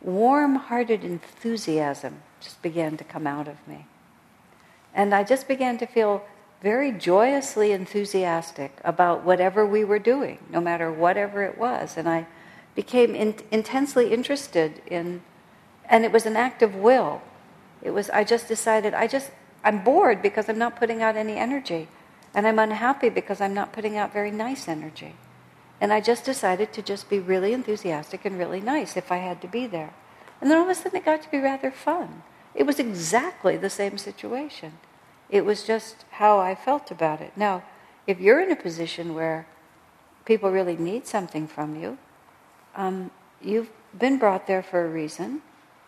warm 0.00 0.56
hearted 0.56 1.04
enthusiasm 1.04 2.22
just 2.40 2.62
began 2.62 2.96
to 2.96 3.04
come 3.04 3.26
out 3.26 3.48
of 3.48 3.66
me. 3.66 3.86
And 4.94 5.14
I 5.14 5.24
just 5.24 5.46
began 5.46 5.78
to 5.78 5.86
feel 5.86 6.24
very 6.62 6.90
joyously 6.90 7.72
enthusiastic 7.72 8.80
about 8.82 9.24
whatever 9.24 9.66
we 9.66 9.84
were 9.84 9.98
doing, 9.98 10.38
no 10.50 10.60
matter 10.60 10.90
whatever 10.90 11.42
it 11.42 11.58
was. 11.58 11.96
And 11.96 12.08
I 12.08 12.26
became 12.74 13.14
in, 13.14 13.36
intensely 13.50 14.12
interested 14.12 14.80
in, 14.86 15.22
and 15.84 16.04
it 16.04 16.12
was 16.12 16.24
an 16.24 16.36
act 16.36 16.62
of 16.62 16.74
will. 16.74 17.20
It 17.82 17.90
was, 17.90 18.10
I 18.10 18.24
just 18.24 18.48
decided, 18.48 18.94
I 18.94 19.06
just, 19.06 19.30
I'm 19.64 19.84
bored 19.84 20.22
because 20.22 20.48
I'm 20.48 20.58
not 20.58 20.76
putting 20.76 21.02
out 21.02 21.16
any 21.16 21.36
energy. 21.36 21.88
And 22.34 22.46
I'm 22.46 22.58
unhappy 22.58 23.08
because 23.08 23.40
I'm 23.40 23.54
not 23.54 23.72
putting 23.72 23.96
out 23.96 24.12
very 24.12 24.30
nice 24.30 24.68
energy. 24.68 25.14
And 25.80 25.92
I 25.92 26.00
just 26.00 26.24
decided 26.24 26.72
to 26.72 26.82
just 26.82 27.08
be 27.08 27.18
really 27.18 27.52
enthusiastic 27.52 28.24
and 28.24 28.38
really 28.38 28.60
nice 28.60 28.96
if 28.96 29.10
I 29.12 29.16
had 29.16 29.40
to 29.42 29.48
be 29.48 29.66
there. 29.66 29.94
And 30.40 30.50
then 30.50 30.58
all 30.58 30.64
of 30.64 30.70
a 30.70 30.74
sudden 30.74 30.98
it 30.98 31.04
got 31.04 31.22
to 31.22 31.30
be 31.30 31.38
rather 31.38 31.70
fun. 31.70 32.22
It 32.54 32.64
was 32.64 32.78
exactly 32.78 33.56
the 33.56 33.70
same 33.70 33.98
situation. 33.98 34.74
It 35.28 35.44
was 35.44 35.64
just 35.64 36.04
how 36.12 36.38
I 36.38 36.54
felt 36.54 36.90
about 36.90 37.20
it. 37.20 37.32
Now, 37.36 37.62
if 38.06 38.20
you're 38.20 38.40
in 38.40 38.52
a 38.52 38.56
position 38.56 39.14
where 39.14 39.46
people 40.24 40.50
really 40.50 40.76
need 40.76 41.06
something 41.06 41.46
from 41.46 41.80
you, 41.80 41.98
um, 42.74 43.10
you've 43.42 43.70
been 43.98 44.18
brought 44.18 44.46
there 44.46 44.62
for 44.62 44.84
a 44.84 44.88
reason, 44.88 45.42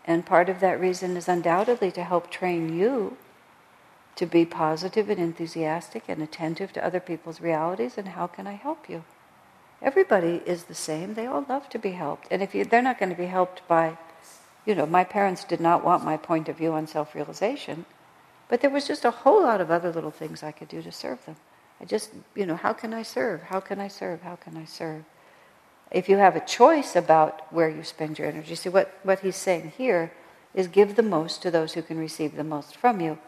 and 0.09 0.25
part 0.25 0.49
of 0.49 0.61
that 0.61 0.81
reason 0.81 1.19
is 1.19 1.29
undoubtedly 1.29 1.93
to 1.93 2.03
help 2.03 2.31
train 2.31 2.75
you 2.75 3.19
to 4.17 4.25
be 4.25 4.47
positive 4.47 5.11
and 5.11 5.21
enthusiastic 5.21 6.05
and 6.09 6.23
attentive 6.23 6.73
to 6.73 6.85
other 6.85 6.99
people's 6.99 7.43
realities, 7.43 7.99
and 7.99 8.09
how 8.09 8.27
can 8.27 8.47
I 8.47 8.55
help 8.55 8.89
you? 8.89 9.05
Everybody 9.83 10.43
is 10.47 10.65
the 10.65 10.75
same. 10.75 11.13
They 11.13 11.27
all 11.27 11.45
love 11.47 11.69
to 11.69 11.79
be 11.79 11.93
helped. 11.93 12.27
And 12.31 12.43
if 12.43 12.55
you, 12.55 12.65
they're 12.65 12.83
not 12.83 12.99
going 12.99 13.11
to 13.11 13.23
be 13.23 13.27
helped 13.27 13.61
by, 13.69 13.99
you 14.65 14.75
know, 14.75 14.87
my 14.87 15.05
parents 15.05 15.45
did 15.45 15.61
not 15.61 15.85
want 15.85 16.05
my 16.05 16.17
point 16.17 16.49
of 16.49 16.57
view 16.57 16.73
on 16.73 16.87
self 16.87 17.15
realization. 17.15 17.85
But 18.49 18.63
there 18.63 18.71
was 18.71 18.89
just 18.89 19.05
a 19.05 19.11
whole 19.11 19.43
lot 19.43 19.61
of 19.61 19.71
other 19.71 19.93
little 19.93 20.11
things 20.11 20.43
I 20.43 20.53
could 20.53 20.69
do 20.69 20.81
to 20.81 20.91
serve 20.91 21.25
them. 21.27 21.37
I 21.83 21.85
just, 21.85 22.11
you 22.35 22.47
know, 22.47 22.57
how 22.57 22.73
can 22.73 22.95
I 22.95 23.03
serve? 23.03 23.43
How 23.43 23.61
can 23.61 23.79
I 23.79 23.89
serve? 23.89 24.23
How 24.23 24.37
can 24.37 24.57
I 24.57 24.65
serve? 24.65 25.05
If 25.91 26.09
you 26.09 26.19
have 26.19 26.37
a 26.37 26.45
choice 26.45 26.95
about 26.95 27.53
where 27.53 27.69
you 27.69 27.83
spend 27.83 28.19
your 28.19 28.29
energy, 28.29 28.55
see 28.55 28.69
what, 28.69 28.99
what 29.03 29.21
he's 29.21 29.37
saying 29.37 29.73
here 29.77 30.13
is 30.55 30.69
give 30.69 30.97
the 30.97 31.03
most 31.03 31.43
to 31.43 31.51
those 31.51 31.75
who 31.75 31.83
can 31.83 31.99
receive 31.99 32.37
the 32.37 32.45
most 32.45 32.77
from 32.77 33.01
you. 33.01 33.19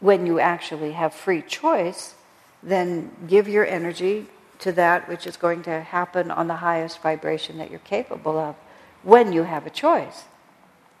When 0.00 0.26
you 0.26 0.38
actually 0.38 0.92
have 0.92 1.14
free 1.14 1.42
choice, 1.42 2.14
then 2.62 3.10
give 3.26 3.48
your 3.48 3.66
energy 3.66 4.26
to 4.60 4.72
that 4.72 5.08
which 5.08 5.26
is 5.26 5.36
going 5.36 5.62
to 5.62 5.80
happen 5.80 6.30
on 6.30 6.46
the 6.46 6.56
highest 6.56 7.00
vibration 7.02 7.58
that 7.58 7.70
you're 7.70 7.80
capable 7.80 8.38
of 8.38 8.54
when 9.02 9.32
you 9.32 9.44
have 9.44 9.66
a 9.66 9.70
choice. 9.70 10.24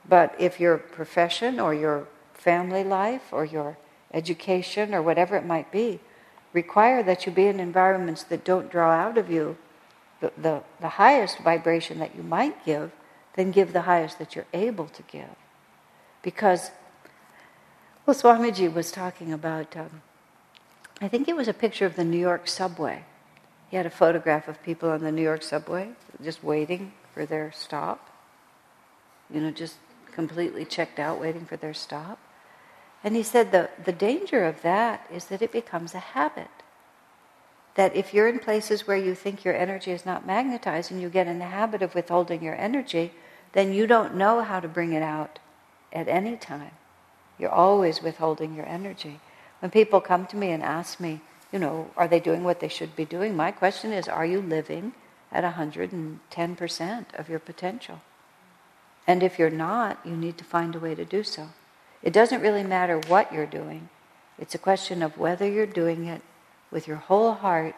But 0.08 0.34
if 0.38 0.58
your 0.58 0.78
profession 0.78 1.60
or 1.60 1.74
your 1.74 2.08
family 2.32 2.82
life 2.82 3.32
or 3.32 3.44
your 3.44 3.76
education 4.12 4.94
or 4.94 5.02
whatever 5.02 5.36
it 5.36 5.44
might 5.44 5.70
be 5.70 6.00
require 6.52 7.02
that 7.02 7.26
you 7.26 7.32
be 7.32 7.46
in 7.46 7.60
environments 7.60 8.22
that 8.24 8.44
don't 8.44 8.70
draw 8.70 8.90
out 8.90 9.18
of 9.18 9.30
you 9.30 9.56
the, 10.20 10.62
the, 10.80 10.88
highest 10.88 11.38
vibration 11.38 11.98
that 11.98 12.14
you 12.14 12.22
might 12.22 12.64
give, 12.64 12.92
then 13.36 13.50
give 13.50 13.72
the 13.72 13.82
highest 13.82 14.18
that 14.18 14.36
you're 14.36 14.46
able 14.52 14.86
to 14.86 15.02
give. 15.02 15.34
Because, 16.22 16.70
well, 18.04 18.14
Swamiji 18.14 18.72
was 18.72 18.92
talking 18.92 19.32
about, 19.32 19.76
um, 19.76 20.02
I 21.00 21.08
think 21.08 21.28
it 21.28 21.36
was 21.36 21.48
a 21.48 21.54
picture 21.54 21.86
of 21.86 21.96
the 21.96 22.04
New 22.04 22.18
York 22.18 22.46
subway. 22.48 23.04
He 23.70 23.76
had 23.76 23.86
a 23.86 23.90
photograph 23.90 24.48
of 24.48 24.62
people 24.62 24.90
on 24.90 25.00
the 25.00 25.12
New 25.12 25.22
York 25.22 25.42
subway 25.42 25.90
just 26.22 26.44
waiting 26.44 26.92
for 27.14 27.24
their 27.24 27.52
stop. 27.52 28.10
You 29.32 29.40
know, 29.40 29.50
just 29.50 29.76
completely 30.12 30.64
checked 30.64 30.98
out, 30.98 31.20
waiting 31.20 31.46
for 31.46 31.56
their 31.56 31.72
stop. 31.72 32.18
And 33.02 33.16
he 33.16 33.22
said 33.22 33.52
the, 33.52 33.70
the 33.82 33.92
danger 33.92 34.44
of 34.44 34.60
that 34.62 35.06
is 35.10 35.26
that 35.26 35.40
it 35.40 35.52
becomes 35.52 35.94
a 35.94 36.00
habit. 36.00 36.50
That 37.76 37.94
if 37.94 38.12
you're 38.12 38.28
in 38.28 38.38
places 38.40 38.86
where 38.86 38.96
you 38.96 39.14
think 39.14 39.44
your 39.44 39.54
energy 39.54 39.92
is 39.92 40.04
not 40.04 40.26
magnetized 40.26 40.90
and 40.90 41.00
you 41.00 41.08
get 41.08 41.26
in 41.26 41.38
the 41.38 41.46
habit 41.46 41.82
of 41.82 41.94
withholding 41.94 42.42
your 42.42 42.56
energy, 42.56 43.12
then 43.52 43.72
you 43.72 43.86
don't 43.86 44.14
know 44.14 44.42
how 44.42 44.60
to 44.60 44.68
bring 44.68 44.92
it 44.92 45.02
out 45.02 45.38
at 45.92 46.08
any 46.08 46.36
time. 46.36 46.72
You're 47.38 47.50
always 47.50 48.02
withholding 48.02 48.54
your 48.54 48.66
energy. 48.66 49.20
When 49.60 49.70
people 49.70 50.00
come 50.00 50.26
to 50.26 50.36
me 50.36 50.50
and 50.50 50.62
ask 50.62 51.00
me, 51.00 51.20
you 51.52 51.58
know, 51.58 51.90
are 51.96 52.08
they 52.08 52.20
doing 52.20 52.44
what 52.44 52.60
they 52.60 52.68
should 52.68 52.94
be 52.94 53.04
doing? 53.04 53.36
My 53.36 53.50
question 53.50 53.92
is, 53.92 54.08
are 54.08 54.26
you 54.26 54.40
living 54.40 54.92
at 55.32 55.44
110% 55.44 57.04
of 57.14 57.28
your 57.28 57.38
potential? 57.38 58.00
And 59.06 59.22
if 59.22 59.38
you're 59.38 59.50
not, 59.50 59.98
you 60.04 60.16
need 60.16 60.38
to 60.38 60.44
find 60.44 60.74
a 60.74 60.78
way 60.78 60.94
to 60.94 61.04
do 61.04 61.22
so. 61.22 61.48
It 62.02 62.12
doesn't 62.12 62.40
really 62.40 62.62
matter 62.62 63.00
what 63.08 63.32
you're 63.32 63.46
doing. 63.46 63.88
It's 64.38 64.54
a 64.54 64.58
question 64.58 65.02
of 65.02 65.18
whether 65.18 65.48
you're 65.48 65.66
doing 65.66 66.06
it 66.06 66.22
with 66.70 66.86
your 66.86 66.96
whole 66.96 67.34
heart, 67.34 67.74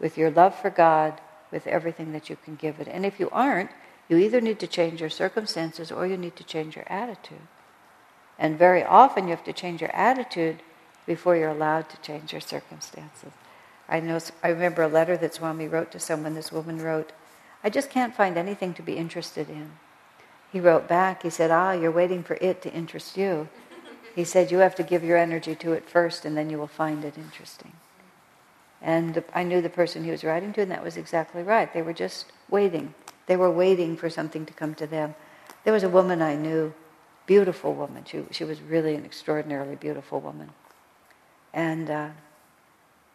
with 0.00 0.18
your 0.18 0.30
love 0.30 0.58
for 0.58 0.70
God, 0.70 1.20
with 1.50 1.66
everything 1.66 2.12
that 2.12 2.28
you 2.28 2.36
can 2.44 2.56
give 2.56 2.80
it. 2.80 2.88
And 2.88 3.06
if 3.06 3.18
you 3.18 3.30
aren't, 3.30 3.70
you 4.08 4.16
either 4.16 4.40
need 4.40 4.58
to 4.60 4.66
change 4.66 5.00
your 5.00 5.10
circumstances 5.10 5.90
or 5.90 6.06
you 6.06 6.16
need 6.16 6.36
to 6.36 6.44
change 6.44 6.76
your 6.76 6.90
attitude. 6.90 7.46
And 8.38 8.58
very 8.58 8.84
often 8.84 9.24
you 9.24 9.30
have 9.30 9.44
to 9.44 9.52
change 9.52 9.80
your 9.80 9.94
attitude 9.94 10.60
before 11.06 11.36
you're 11.36 11.50
allowed 11.50 11.88
to 11.90 11.96
change 11.98 12.32
your 12.32 12.40
circumstances. 12.40 13.32
I 13.88 14.00
know 14.00 14.18
I 14.42 14.48
remember 14.48 14.82
a 14.82 14.88
letter 14.88 15.16
that 15.16 15.34
Swami 15.34 15.68
wrote 15.68 15.92
to 15.92 16.00
someone. 16.00 16.34
This 16.34 16.52
woman 16.52 16.82
wrote, 16.82 17.12
I 17.62 17.70
just 17.70 17.88
can't 17.88 18.14
find 18.14 18.36
anything 18.36 18.74
to 18.74 18.82
be 18.82 18.96
interested 18.96 19.48
in. 19.48 19.72
He 20.52 20.60
wrote 20.60 20.88
back, 20.88 21.22
he 21.22 21.30
said, 21.30 21.50
Ah, 21.50 21.72
you're 21.72 21.90
waiting 21.90 22.22
for 22.22 22.38
it 22.40 22.62
to 22.62 22.72
interest 22.72 23.16
you. 23.16 23.48
He 24.14 24.24
said, 24.24 24.50
You 24.50 24.58
have 24.58 24.74
to 24.76 24.82
give 24.82 25.04
your 25.04 25.16
energy 25.16 25.54
to 25.56 25.72
it 25.72 25.88
first, 25.88 26.24
and 26.24 26.36
then 26.36 26.50
you 26.50 26.58
will 26.58 26.66
find 26.66 27.04
it 27.04 27.16
interesting. 27.16 27.72
And 28.86 29.14
the, 29.14 29.24
I 29.34 29.42
knew 29.42 29.60
the 29.60 29.68
person 29.68 30.04
he 30.04 30.12
was 30.12 30.22
writing 30.22 30.52
to, 30.52 30.62
and 30.62 30.70
that 30.70 30.82
was 30.82 30.96
exactly 30.96 31.42
right. 31.42 31.70
They 31.74 31.82
were 31.82 31.92
just 31.92 32.26
waiting. 32.48 32.94
They 33.26 33.36
were 33.36 33.50
waiting 33.50 33.96
for 33.96 34.08
something 34.08 34.46
to 34.46 34.52
come 34.52 34.76
to 34.76 34.86
them. 34.86 35.16
There 35.64 35.72
was 35.72 35.82
a 35.82 35.88
woman 35.88 36.22
I 36.22 36.36
knew, 36.36 36.72
beautiful 37.26 37.74
woman. 37.74 38.04
She, 38.06 38.22
she 38.30 38.44
was 38.44 38.62
really 38.62 38.94
an 38.94 39.04
extraordinarily 39.04 39.74
beautiful 39.74 40.20
woman. 40.20 40.50
And 41.52 41.90
uh, 41.90 42.08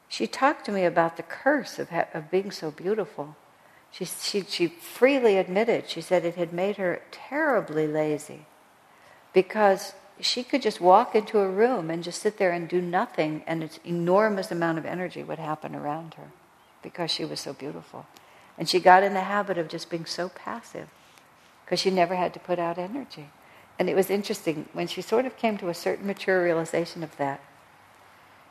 she 0.10 0.28
talked 0.28 0.66
to 0.66 0.74
me 0.74 0.84
about 0.84 1.16
the 1.16 1.24
curse 1.24 1.80
of, 1.80 1.88
ha- 1.90 2.08
of 2.14 2.30
being 2.30 2.52
so 2.52 2.70
beautiful. 2.70 3.38
She, 3.92 4.04
she, 4.04 4.42
she 4.42 4.68
freely 4.68 5.38
admitted, 5.38 5.90
she 5.90 6.02
said 6.02 6.26
it 6.26 6.36
had 6.36 6.52
made 6.52 6.76
her 6.76 7.02
terribly 7.12 7.88
lazy 7.88 8.46
because 9.32 9.94
she 10.22 10.44
could 10.44 10.62
just 10.62 10.82
walk 10.82 11.16
into 11.16 11.40
a 11.40 11.50
room 11.50 11.90
and 11.90 12.04
just 12.04 12.22
sit 12.22 12.38
there 12.38 12.52
and 12.52 12.68
do 12.68 12.82
nothing, 12.82 13.44
and 13.48 13.64
an 13.64 13.70
enormous 13.86 14.52
amount 14.52 14.78
of 14.78 14.86
energy 14.86 15.24
would 15.24 15.40
happen 15.40 15.76
around 15.76 16.16
her 16.16 16.32
because 16.82 17.12
she 17.12 17.26
was 17.26 17.40
so 17.40 17.54
beautiful. 17.54 18.06
And 18.58 18.68
she 18.70 18.80
got 18.80 19.04
in 19.04 19.14
the 19.14 19.22
habit 19.22 19.58
of 19.58 19.68
just 19.68 19.90
being 19.90 20.06
so 20.06 20.30
passive 20.30 20.90
because 21.66 21.80
she 21.80 21.90
never 21.90 22.16
had 22.16 22.34
to 22.34 22.40
put 22.40 22.60
out 22.60 22.78
energy. 22.78 23.30
And 23.80 23.90
it 23.90 23.96
was 23.96 24.10
interesting 24.10 24.68
when 24.74 24.88
she 24.88 25.02
sort 25.02 25.26
of 25.26 25.38
came 25.38 25.58
to 25.58 25.70
a 25.70 25.74
certain 25.74 26.06
mature 26.06 26.44
realization 26.44 27.04
of 27.04 27.16
that. 27.18 27.42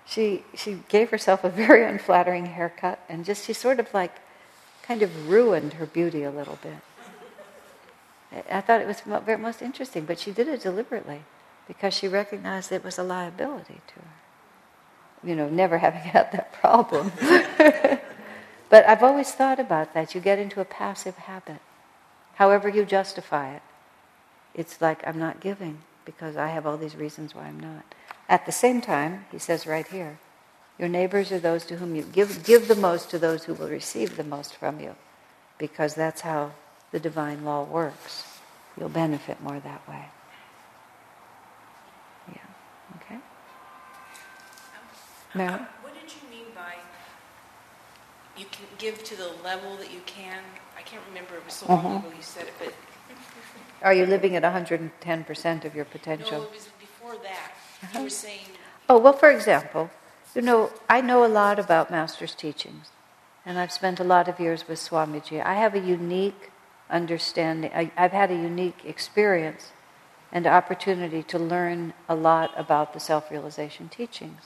she 0.07 0.43
she 0.55 0.81
gave 0.89 1.11
herself 1.11 1.45
a 1.45 1.49
very 1.51 1.85
unflattering 1.85 2.47
haircut 2.47 2.99
and 3.09 3.25
just 3.25 3.47
she 3.47 3.53
sort 3.53 3.79
of 3.79 3.93
like 3.95 4.17
kind 4.83 5.03
of 5.03 5.29
ruined 5.29 5.75
her 5.75 5.87
beauty 5.87 6.23
a 6.25 6.31
little 6.31 6.59
bit. 6.63 6.81
I 8.51 8.61
thought 8.61 8.81
it 8.81 8.87
was 8.87 9.05
most 9.39 9.63
interesting, 9.63 10.05
but 10.05 10.19
she 10.19 10.33
did 10.33 10.49
it 10.49 10.63
deliberately 10.63 11.23
because 11.71 11.95
she 11.95 12.09
recognized 12.09 12.73
it 12.73 12.83
was 12.83 12.99
a 12.99 13.03
liability 13.05 13.81
to 13.87 13.95
her. 13.95 14.11
You 15.23 15.37
know, 15.37 15.49
never 15.49 15.79
having 15.79 16.01
had 16.17 16.33
that 16.33 16.53
problem. 16.53 17.13
but 18.69 18.89
I've 18.89 19.05
always 19.05 19.31
thought 19.31 19.61
about 19.61 19.95
that. 19.95 20.13
You 20.13 20.21
get 20.21 20.41
into 20.41 20.61
a 20.61 20.65
passive 20.65 21.17
habit. 21.17 21.61
However 22.35 22.69
you 22.69 22.85
justify 22.85 23.55
it, 23.55 23.63
it's 24.53 24.81
like 24.81 25.07
I'm 25.07 25.21
not 25.21 25.39
giving 25.39 25.79
because 26.05 26.37
I 26.37 26.49
have 26.49 26.67
all 26.67 26.77
these 26.77 26.97
reasons 26.97 27.37
why 27.37 27.45
I'm 27.45 27.61
not. 27.61 27.85
At 28.29 28.47
the 28.47 28.53
same 28.53 28.81
time, 28.81 29.27
he 29.31 29.39
says 29.39 29.65
right 29.65 29.87
here, 29.87 30.19
your 30.77 30.89
neighbors 30.89 31.31
are 31.31 31.39
those 31.39 31.65
to 31.67 31.77
whom 31.77 31.95
you 31.95 32.03
give, 32.03 32.43
give 32.43 32.67
the 32.67 32.75
most 32.75 33.11
to 33.11 33.19
those 33.19 33.45
who 33.45 33.55
will 33.55 33.69
receive 33.69 34.17
the 34.17 34.25
most 34.25 34.57
from 34.57 34.81
you, 34.81 34.97
because 35.57 35.95
that's 35.95 36.23
how 36.23 36.51
the 36.91 36.99
divine 36.99 37.45
law 37.45 37.63
works. 37.63 38.25
You'll 38.77 38.89
benefit 38.89 39.41
more 39.41 39.61
that 39.61 39.89
way. 39.89 40.07
Yeah, 42.29 42.97
okay? 42.97 43.19
Mary? 45.35 45.61
What 45.83 45.95
did 45.95 46.13
you 46.13 46.29
mean 46.31 46.47
by 46.55 46.75
you 48.37 48.47
can 48.51 48.67
give 48.79 49.03
to 49.05 49.17
the 49.17 49.31
level 49.45 49.77
that 49.77 49.93
you 49.93 50.01
can? 50.07 50.39
I 50.79 50.83
can't 50.83 51.03
remember, 51.09 51.37
it 51.37 51.45
was 51.45 51.55
so 51.55 51.67
long 51.67 51.85
Mhm. 51.85 51.99
ago 52.07 52.13
you 52.17 52.23
said 52.23 52.45
it, 52.47 52.55
but 52.59 52.73
Are 53.83 53.93
you 53.95 54.07
living 54.07 54.37
at 54.37 54.43
110% 54.45 55.65
of 55.65 55.75
your 55.75 55.85
potential? 55.85 56.39
no, 56.41 56.45
it 56.45 56.51
was 56.55 56.69
before 56.81 57.17
that. 57.23 57.53
Uh-huh. 57.83 57.99
You 57.99 58.05
were 58.05 58.11
saying, 58.11 58.47
Oh, 58.89 58.99
well, 58.99 59.13
for 59.13 59.31
example, 59.31 59.91
you 60.35 60.43
know, 60.43 60.71
I 60.89 61.01
know 61.01 61.25
a 61.25 61.29
lot 61.29 61.59
about 61.59 61.91
Master's 61.91 62.35
teachings, 62.35 62.91
and 63.47 63.59
I've 63.59 63.73
spent 63.73 64.01
a 64.01 64.05
lot 64.05 64.27
of 64.29 64.41
years 64.41 64.67
with 64.69 64.79
Swamiji. 64.79 65.41
I 65.45 65.55
have 65.55 65.75
a 65.75 65.79
unique 65.79 66.51
understanding, 66.91 67.71
I, 67.75 67.91
I've 67.97 68.13
had 68.13 68.31
a 68.31 68.35
unique 68.35 68.81
experience 68.85 69.71
and 70.33 70.47
opportunity 70.47 71.23
to 71.25 71.39
learn 71.39 71.95
a 72.09 72.15
lot 72.15 72.53
about 72.57 72.93
the 72.95 73.01
self 73.01 73.31
realization 73.31 73.89
teachings. 73.89 74.43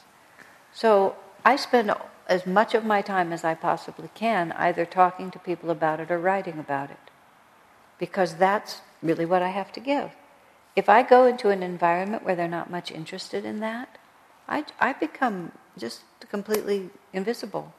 So 0.74 1.14
I 1.44 1.56
spend 1.56 1.94
as 2.26 2.46
much 2.46 2.74
of 2.74 2.84
my 2.84 3.00
time 3.00 3.32
as 3.32 3.44
I 3.44 3.54
possibly 3.54 4.10
can 4.14 4.52
either 4.52 4.84
talking 4.84 5.30
to 5.30 5.38
people 5.38 5.70
about 5.70 6.00
it 6.00 6.10
or 6.10 6.18
writing 6.18 6.58
about 6.58 6.90
it, 6.90 7.10
because 7.98 8.34
that's 8.34 8.80
really 9.00 9.24
what 9.24 9.40
I 9.40 9.48
have 9.48 9.70
to 9.72 9.80
give. 9.80 10.10
If 10.74 10.88
I 10.88 11.04
go 11.04 11.26
into 11.26 11.50
an 11.50 11.62
environment 11.62 12.24
where 12.24 12.34
they're 12.34 12.48
not 12.48 12.70
much 12.70 12.90
interested 12.90 13.44
in 13.44 13.60
that, 13.60 13.98
I, 14.48 14.64
I 14.80 14.92
become 14.92 15.52
just 15.78 16.02
completely 16.28 16.90
invisible 17.12 17.72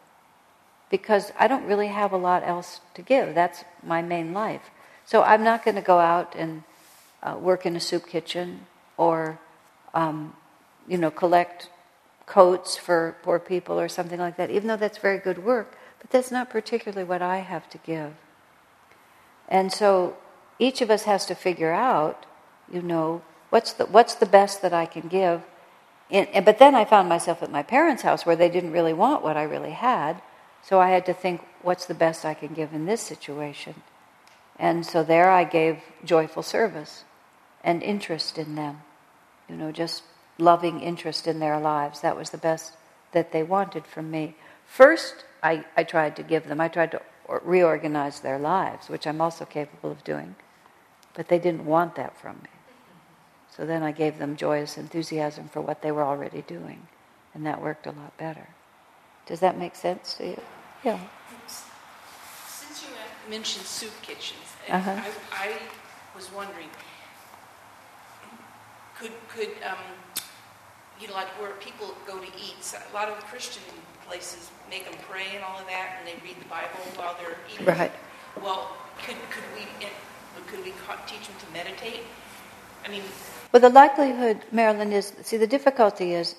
because 0.90 1.34
I 1.38 1.48
don't 1.48 1.66
really 1.66 1.88
have 1.88 2.14
a 2.14 2.18
lot 2.18 2.44
else 2.48 2.80
to 2.94 3.02
give. 3.02 3.36
That's 3.36 3.66
my 3.84 4.02
main 4.02 4.34
life. 4.34 4.70
So 5.06 5.24
I'm 5.24 5.44
not 5.44 5.66
going 5.66 5.76
to 5.76 5.82
go 5.82 6.00
out 6.00 6.34
and 6.36 6.64
uh, 7.22 7.36
work 7.40 7.66
in 7.66 7.76
a 7.76 7.80
soup 7.80 8.08
kitchen 8.08 8.68
or, 8.96 9.40
um, 9.94 10.34
you 10.88 10.98
know, 10.98 11.12
collect 11.12 11.70
coats 12.26 12.76
for 12.76 13.16
poor 13.22 13.40
people 13.40 13.80
or 13.80 13.88
something 13.88 14.20
like 14.20 14.38
that, 14.38 14.50
even 14.50 14.68
though 14.68 14.78
that's 14.78 14.98
very 14.98 15.20
good 15.20 15.44
work. 15.44 15.78
But 16.00 16.10
that's 16.10 16.32
not 16.32 16.50
particularly 16.50 17.04
what 17.04 17.22
I 17.22 17.38
have 17.38 17.70
to 17.70 17.78
give. 17.80 18.14
And 19.48 19.72
so 19.72 20.18
each 20.60 20.82
of 20.82 20.90
us 20.90 21.04
has 21.04 21.26
to 21.28 21.36
figure 21.36 21.72
out, 21.72 22.26
you 22.72 22.82
know, 22.82 23.22
what's 23.50 23.74
the, 23.74 23.86
what's 23.86 24.16
the 24.16 24.26
best 24.26 24.62
that 24.62 24.74
I 24.74 24.86
can 24.86 25.08
give. 25.08 25.44
In, 26.10 26.26
and, 26.26 26.46
but 26.46 26.60
then 26.60 26.76
I 26.76 26.86
found 26.86 27.10
myself 27.10 27.42
at 27.44 27.52
my 27.52 27.64
parents' 27.64 28.04
house 28.04 28.26
where 28.26 28.36
they 28.36 28.50
didn't 28.50 28.72
really 28.72 28.94
want 28.94 29.24
what 29.24 29.38
I 29.38 29.44
really 29.44 29.72
had. 29.72 30.22
So 30.62 30.80
I 30.80 30.90
had 30.90 31.06
to 31.06 31.14
think, 31.14 31.42
what's 31.62 31.86
the 31.86 31.94
best 31.94 32.26
I 32.26 32.34
can 32.34 32.54
give 32.54 32.74
in 32.74 32.86
this 32.86 33.02
situation? 33.02 33.76
And 34.58 34.86
so 34.86 35.04
there 35.04 35.30
I 35.30 35.44
gave 35.44 35.80
joyful 36.04 36.44
service 36.44 37.04
and 37.64 37.84
interest 37.84 38.38
in 38.38 38.56
them. 38.56 38.82
You 39.50 39.58
know, 39.58 39.72
just 39.72 40.04
loving 40.38 40.80
interest 40.82 41.28
in 41.28 41.40
their 41.40 41.60
lives. 41.60 42.02
That 42.02 42.18
was 42.18 42.30
the 42.30 42.38
best 42.38 42.74
that 43.12 43.32
they 43.32 43.44
wanted 43.44 43.86
from 43.86 44.12
me. 44.12 44.36
First, 44.66 45.26
I, 45.42 45.66
I 45.78 45.84
tried 45.84 46.16
to 46.18 46.24
give 46.24 46.48
them, 46.48 46.60
I 46.60 46.68
tried 46.68 46.92
to 46.92 47.02
reorganize 47.44 48.20
their 48.20 48.38
lives, 48.40 48.90
which 48.90 49.08
I'm 49.08 49.22
also 49.22 49.46
capable 49.46 49.92
of 49.92 50.04
doing. 50.04 50.36
But 51.14 51.30
they 51.30 51.40
didn't 51.40 51.66
want 51.66 51.96
that 51.96 52.20
from 52.20 52.38
me. 52.44 52.50
So 53.56 53.66
then 53.66 53.84
I 53.84 53.92
gave 53.94 54.18
them 54.18 54.36
joyous 54.36 54.78
enthusiasm 54.78 55.48
for 55.48 55.62
what 55.62 55.82
they 55.82 55.92
were 55.92 56.04
already 56.04 56.42
doing. 56.42 56.88
And 57.34 57.46
that 57.46 57.62
worked 57.62 57.88
a 57.88 57.92
lot 57.92 58.18
better. 58.18 58.50
Does 59.26 59.40
that 59.40 59.58
make 59.58 59.76
sense 59.76 60.16
to 60.16 60.28
you? 60.28 60.42
Yeah. 60.84 61.00
since 62.48 62.84
you 62.84 62.90
mentioned 63.30 63.66
soup 63.66 63.94
kitchens, 64.02 64.42
Uh-huh. 64.70 64.92
I, 64.92 65.48
I 65.48 65.52
was 66.16 66.32
wondering, 66.32 66.70
could, 68.98 69.14
could, 69.30 69.50
um, 69.66 69.78
you 71.00 71.08
know, 71.08 71.14
like 71.14 71.28
where 71.40 71.52
people 71.60 71.94
go 72.08 72.20
to 72.20 72.28
eat, 72.28 72.62
so 72.62 72.78
a 72.78 72.94
lot 72.94 73.10
of 73.10 73.18
Christian 73.26 73.64
places 74.08 74.50
make 74.70 74.86
them 74.86 75.00
pray 75.10 75.36
and 75.36 75.44
all 75.44 75.60
of 75.60 75.68
that, 75.68 75.98
and 76.00 76.08
they 76.08 76.16
read 76.24 76.40
the 76.40 76.50
Bible 76.50 76.80
while 76.96 77.16
they're 77.20 77.38
eating. 77.52 77.66
Right. 77.66 77.92
Well, 78.42 78.76
could, 79.06 79.16
could 79.30 79.44
we, 79.56 79.64
eh, 79.86 79.90
could 80.48 80.60
we 80.64 80.74
teach 81.08 81.28
them 81.28 81.36
to 81.40 81.54
meditate? 81.54 82.02
I 82.86 82.90
mean, 82.90 83.02
Well, 83.52 83.62
the 83.62 83.70
likelihood, 83.70 84.42
Marilyn, 84.52 84.94
is 84.94 85.14
see 85.24 85.38
the 85.38 85.48
difficulty 85.48 86.14
is 86.14 86.36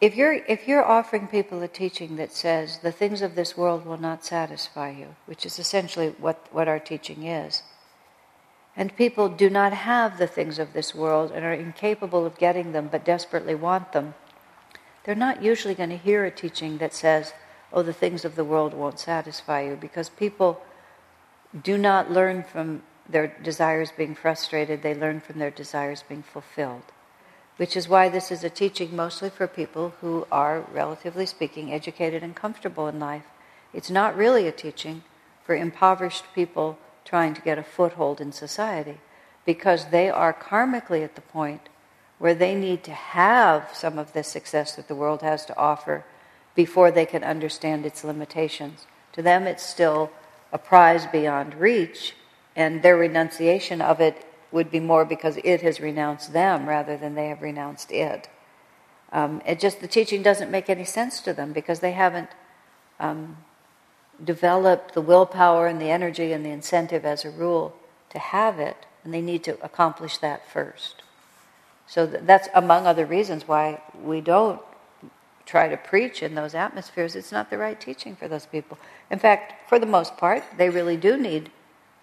if 0.00 0.16
you're 0.16 0.34
if 0.34 0.66
you're 0.66 0.84
offering 0.84 1.28
people 1.28 1.62
a 1.62 1.68
teaching 1.68 2.16
that 2.16 2.32
says 2.32 2.78
the 2.78 2.92
things 2.92 3.22
of 3.22 3.34
this 3.34 3.56
world 3.56 3.86
will 3.86 4.00
not 4.00 4.24
satisfy 4.24 4.90
you, 4.90 5.14
which 5.26 5.46
is 5.46 5.58
essentially 5.58 6.14
what 6.18 6.46
what 6.50 6.68
our 6.68 6.78
teaching 6.80 7.24
is, 7.24 7.62
and 8.78 8.96
people 8.96 9.28
do 9.28 9.50
not 9.50 9.72
have 9.72 10.18
the 10.18 10.26
things 10.28 10.60
of 10.60 10.72
this 10.72 10.94
world 10.94 11.32
and 11.32 11.44
are 11.44 11.52
incapable 11.52 12.24
of 12.24 12.38
getting 12.38 12.70
them 12.70 12.88
but 12.90 13.04
desperately 13.04 13.54
want 13.54 13.92
them, 13.92 14.14
they're 15.02 15.16
not 15.16 15.42
usually 15.42 15.74
going 15.74 15.90
to 15.90 15.96
hear 15.96 16.24
a 16.24 16.30
teaching 16.30 16.78
that 16.78 16.94
says, 16.94 17.34
"Oh, 17.72 17.82
the 17.82 17.92
things 17.92 18.24
of 18.24 18.36
the 18.36 18.44
world 18.44 18.72
won't 18.72 19.00
satisfy 19.00 19.62
you," 19.62 19.74
because 19.74 20.08
people 20.08 20.62
do 21.60 21.76
not 21.76 22.10
learn 22.10 22.44
from 22.44 22.82
their 23.08 23.26
desires 23.26 23.90
being 23.90 24.14
frustrated, 24.14 24.82
they 24.82 24.94
learn 24.94 25.18
from 25.18 25.40
their 25.40 25.50
desires 25.50 26.04
being 26.08 26.22
fulfilled. 26.22 26.92
Which 27.56 27.76
is 27.76 27.88
why 27.88 28.08
this 28.08 28.30
is 28.30 28.44
a 28.44 28.50
teaching 28.50 28.94
mostly 28.94 29.30
for 29.30 29.48
people 29.48 29.94
who 30.00 30.26
are, 30.30 30.60
relatively 30.60 31.26
speaking, 31.26 31.72
educated 31.72 32.22
and 32.22 32.36
comfortable 32.36 32.86
in 32.86 33.00
life. 33.00 33.24
It's 33.72 33.90
not 33.90 34.16
really 34.16 34.46
a 34.46 34.52
teaching 34.52 35.02
for 35.42 35.56
impoverished 35.56 36.32
people 36.32 36.78
trying 37.08 37.32
to 37.32 37.40
get 37.40 37.58
a 37.58 37.62
foothold 37.62 38.20
in 38.20 38.30
society 38.30 38.98
because 39.46 39.86
they 39.86 40.10
are 40.10 40.34
karmically 40.34 41.02
at 41.02 41.14
the 41.14 41.22
point 41.22 41.70
where 42.18 42.34
they 42.34 42.54
need 42.54 42.84
to 42.84 42.92
have 42.92 43.70
some 43.72 43.98
of 43.98 44.12
the 44.12 44.22
success 44.22 44.76
that 44.76 44.88
the 44.88 44.94
world 44.94 45.22
has 45.22 45.46
to 45.46 45.56
offer 45.56 46.04
before 46.54 46.90
they 46.90 47.06
can 47.06 47.24
understand 47.24 47.86
its 47.86 48.04
limitations. 48.04 48.86
To 49.12 49.22
them, 49.22 49.46
it's 49.46 49.64
still 49.64 50.10
a 50.52 50.58
prize 50.58 51.06
beyond 51.06 51.54
reach, 51.54 52.14
and 52.54 52.82
their 52.82 52.96
renunciation 52.96 53.80
of 53.80 54.00
it 54.00 54.26
would 54.52 54.70
be 54.70 54.80
more 54.80 55.06
because 55.06 55.38
it 55.44 55.62
has 55.62 55.80
renounced 55.80 56.34
them 56.34 56.68
rather 56.68 56.96
than 56.98 57.14
they 57.14 57.28
have 57.28 57.40
renounced 57.40 57.90
it. 57.90 58.28
Um, 59.12 59.40
it 59.46 59.60
just 59.60 59.80
the 59.80 59.88
teaching 59.88 60.22
doesn't 60.22 60.50
make 60.50 60.68
any 60.68 60.84
sense 60.84 61.20
to 61.22 61.32
them 61.32 61.54
because 61.54 61.80
they 61.80 61.92
haven't 61.92 62.28
um, 63.00 63.38
developed 64.22 64.94
the 64.94 65.00
willpower 65.00 65.66
and 65.66 65.80
the 65.80 65.90
energy 65.90 66.32
and 66.32 66.44
the 66.44 66.50
incentive 66.50 67.04
as 67.04 67.24
a 67.24 67.30
rule 67.30 67.76
to 68.10 68.18
have 68.18 68.58
it, 68.58 68.86
and 69.04 69.12
they 69.14 69.20
need 69.20 69.44
to 69.44 69.62
accomplish 69.62 70.18
that 70.18 70.48
first. 70.50 71.02
So 71.86 72.06
that's 72.06 72.48
among 72.54 72.86
other 72.86 73.06
reasons 73.06 73.48
why 73.48 73.80
we 74.02 74.20
don't 74.20 74.60
try 75.46 75.68
to 75.68 75.76
preach 75.76 76.22
in 76.22 76.34
those 76.34 76.54
atmospheres. 76.54 77.16
It's 77.16 77.32
not 77.32 77.48
the 77.48 77.56
right 77.56 77.80
teaching 77.80 78.14
for 78.14 78.28
those 78.28 78.44
people. 78.44 78.78
In 79.10 79.18
fact, 79.18 79.68
for 79.68 79.78
the 79.78 79.86
most 79.86 80.18
part, 80.18 80.44
they 80.58 80.68
really 80.68 80.98
do 80.98 81.16
need 81.16 81.50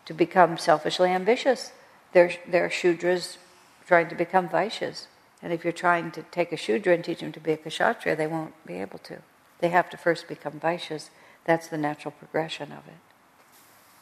to 0.06 0.14
become 0.14 0.58
selfishly 0.58 1.12
ambitious. 1.12 1.72
They're, 2.14 2.32
they're 2.48 2.70
Shudras 2.70 3.38
trying 3.86 4.10
to 4.10 4.16
become 4.16 4.50
Vaishyas. 4.50 5.06
And 5.44 5.54
if 5.54 5.64
you're 5.64 5.74
trying 5.74 6.10
to 6.12 6.24
take 6.24 6.52
a 6.52 6.58
Shudra 6.58 6.96
and 6.96 7.04
teach 7.04 7.20
them 7.20 7.32
to 7.34 7.40
be 7.40 7.52
a 7.52 7.58
Kshatriya, 7.58 8.16
they 8.16 8.26
won't 8.26 8.54
be 8.66 8.76
able 8.76 8.98
to. 9.00 9.18
They 9.60 9.70
have 9.70 9.92
to 9.92 9.98
first 9.98 10.28
become 10.28 10.60
Vaishyas. 10.60 11.10
That's 11.46 11.68
the 11.68 11.78
natural 11.78 12.12
progression 12.12 12.72
of 12.72 12.88
it. 12.88 13.02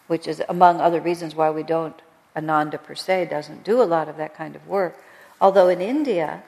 Which 0.08 0.28
is 0.28 0.42
among 0.50 0.82
other 0.82 1.00
reasons 1.00 1.36
why 1.36 1.50
we 1.50 1.64
don't, 1.64 2.02
Ananda 2.36 2.78
per 2.78 2.96
se 2.96 3.26
doesn't 3.26 3.64
do 3.64 3.82
a 3.82 3.86
lot 3.86 4.10
of 4.10 4.18
that 4.18 4.36
kind 4.36 4.56
of 4.56 4.68
work. 4.68 4.98
Although 5.40 5.70
in 5.70 5.82
India, 5.82 6.44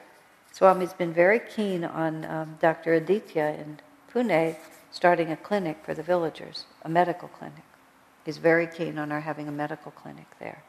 Swami's 0.52 0.94
been 0.94 1.12
very 1.12 1.38
keen 1.38 1.84
on 1.84 2.24
um, 2.24 2.58
Dr. 2.60 2.94
Aditya 2.94 3.56
in 3.60 3.78
Pune 4.12 4.56
starting 4.90 5.30
a 5.30 5.36
clinic 5.36 5.78
for 5.84 5.94
the 5.94 6.02
villagers, 6.02 6.64
a 6.82 6.88
medical 6.88 7.28
clinic. 7.28 7.64
He's 8.24 8.38
very 8.38 8.66
keen 8.66 8.98
on 8.98 9.12
our 9.12 9.20
having 9.20 9.46
a 9.46 9.52
medical 9.52 9.92
clinic 9.92 10.26
there 10.40 10.62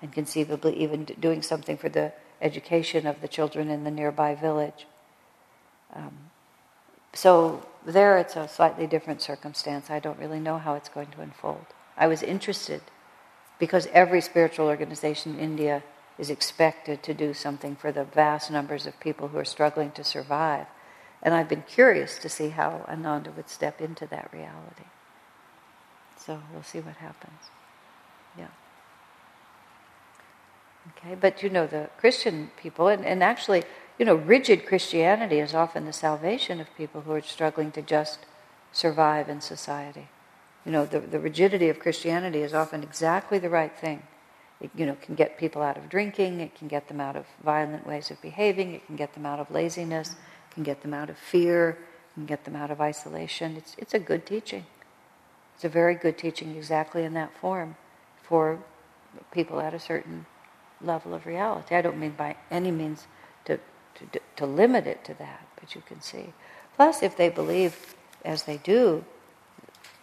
and 0.00 0.12
conceivably 0.12 0.74
even 0.76 1.04
doing 1.04 1.42
something 1.42 1.76
for 1.76 1.88
the 1.88 2.12
education 2.40 3.06
of 3.06 3.20
the 3.20 3.28
children 3.28 3.70
in 3.70 3.84
the 3.84 3.90
nearby 3.90 4.34
village. 4.34 4.86
Um, 5.94 6.30
so 7.14 7.64
there 7.86 8.18
it's 8.18 8.36
a 8.36 8.48
slightly 8.48 8.86
different 8.86 9.22
circumstance. 9.22 9.90
I 9.90 10.00
don't 10.00 10.18
really 10.18 10.40
know 10.40 10.58
how 10.58 10.74
it's 10.74 10.88
going 10.88 11.08
to 11.12 11.20
unfold. 11.20 11.66
I 11.96 12.06
was 12.06 12.22
interested 12.22 12.82
because 13.58 13.86
every 13.92 14.20
spiritual 14.20 14.66
organization 14.66 15.34
in 15.34 15.40
India 15.40 15.82
is 16.18 16.30
expected 16.30 17.02
to 17.02 17.14
do 17.14 17.34
something 17.34 17.76
for 17.76 17.92
the 17.92 18.04
vast 18.04 18.50
numbers 18.50 18.86
of 18.86 18.98
people 19.00 19.28
who 19.28 19.38
are 19.38 19.44
struggling 19.44 19.90
to 19.92 20.04
survive. 20.04 20.66
And 21.22 21.34
I've 21.34 21.48
been 21.48 21.64
curious 21.66 22.18
to 22.18 22.28
see 22.28 22.50
how 22.50 22.84
Ananda 22.88 23.30
would 23.32 23.48
step 23.48 23.80
into 23.80 24.06
that 24.06 24.30
reality. 24.32 24.84
So 26.16 26.40
we'll 26.52 26.62
see 26.62 26.80
what 26.80 26.96
happens. 26.96 27.40
Yeah. 28.38 28.48
Okay, 30.96 31.14
but 31.14 31.42
you 31.42 31.50
know, 31.50 31.66
the 31.66 31.88
Christian 31.98 32.50
people, 32.56 32.88
and, 32.88 33.04
and 33.04 33.22
actually, 33.22 33.64
you 33.98 34.04
know, 34.04 34.14
rigid 34.14 34.66
Christianity 34.66 35.38
is 35.38 35.54
often 35.54 35.84
the 35.86 35.92
salvation 35.92 36.60
of 36.60 36.74
people 36.76 37.02
who 37.02 37.12
are 37.12 37.22
struggling 37.22 37.70
to 37.72 37.82
just 37.82 38.20
survive 38.72 39.28
in 39.28 39.40
society. 39.40 40.08
You 40.66 40.72
know, 40.72 40.84
the, 40.84 41.00
the 41.00 41.20
rigidity 41.20 41.68
of 41.68 41.78
Christianity 41.78 42.40
is 42.40 42.54
often 42.54 42.82
exactly 42.82 43.38
the 43.38 43.50
right 43.50 43.76
thing. 43.76 44.02
It, 44.60 44.70
you 44.74 44.86
know, 44.86 44.96
can 45.00 45.14
get 45.14 45.38
people 45.38 45.62
out 45.62 45.76
of 45.76 45.88
drinking, 45.88 46.40
it 46.40 46.54
can 46.54 46.68
get 46.68 46.88
them 46.88 47.00
out 47.00 47.16
of 47.16 47.26
violent 47.44 47.86
ways 47.86 48.10
of 48.10 48.20
behaving, 48.22 48.74
it 48.74 48.86
can 48.86 48.96
get 48.96 49.12
them 49.14 49.26
out 49.26 49.38
of 49.38 49.50
laziness, 49.50 50.12
it 50.12 50.54
can 50.54 50.62
get 50.62 50.82
them 50.82 50.94
out 50.94 51.10
of 51.10 51.18
fear, 51.18 51.70
it 51.70 52.14
can 52.14 52.26
get 52.26 52.44
them 52.44 52.56
out 52.56 52.70
of 52.70 52.80
isolation. 52.80 53.56
It's, 53.56 53.76
it's 53.78 53.94
a 53.94 53.98
good 53.98 54.24
teaching. 54.26 54.64
It's 55.54 55.64
a 55.64 55.68
very 55.68 55.94
good 55.94 56.18
teaching 56.18 56.56
exactly 56.56 57.04
in 57.04 57.14
that 57.14 57.36
form 57.36 57.76
for 58.22 58.58
people 59.30 59.60
at 59.60 59.74
a 59.74 59.78
certain 59.78 60.26
level 60.80 61.14
of 61.14 61.26
reality. 61.26 61.74
I 61.74 61.82
don't 61.82 61.98
mean 61.98 62.12
by 62.12 62.36
any 62.50 62.70
means 62.70 63.06
to, 63.44 63.58
to, 63.96 64.20
to 64.36 64.46
limit 64.46 64.86
it 64.86 65.04
to 65.04 65.14
that, 65.14 65.46
but 65.58 65.74
you 65.74 65.82
can 65.86 66.00
see. 66.00 66.32
Plus, 66.76 67.02
if 67.02 67.16
they 67.16 67.28
believe, 67.28 67.94
as 68.24 68.44
they 68.44 68.56
do, 68.58 69.04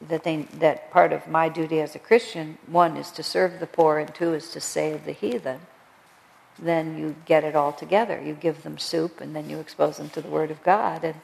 that 0.02 0.24
they 0.24 0.48
that 0.54 0.90
part 0.90 1.14
of 1.14 1.28
my 1.28 1.48
duty 1.48 1.80
as 1.80 1.96
a 1.96 2.00
Christian, 2.00 2.58
one 2.66 2.98
is 2.98 3.12
to 3.12 3.24
serve 3.24 3.60
the 3.60 3.68
poor 3.68 4.00
and 4.00 4.14
two 4.16 4.34
is 4.34 4.50
to 4.50 4.60
save 4.60 5.06
the 5.06 5.12
heathen, 5.12 5.60
then 6.58 6.98
you 6.98 7.16
get 7.26 7.44
it 7.44 7.56
all 7.56 7.72
together. 7.72 8.20
You 8.20 8.34
give 8.34 8.64
them 8.64 8.78
soup 8.78 9.22
and 9.22 9.36
then 9.36 9.50
you 9.50 9.60
expose 9.60 9.98
them 9.98 10.10
to 10.10 10.22
the 10.22 10.30
Word 10.30 10.50
of 10.50 10.64
God. 10.64 11.04
And 11.04 11.16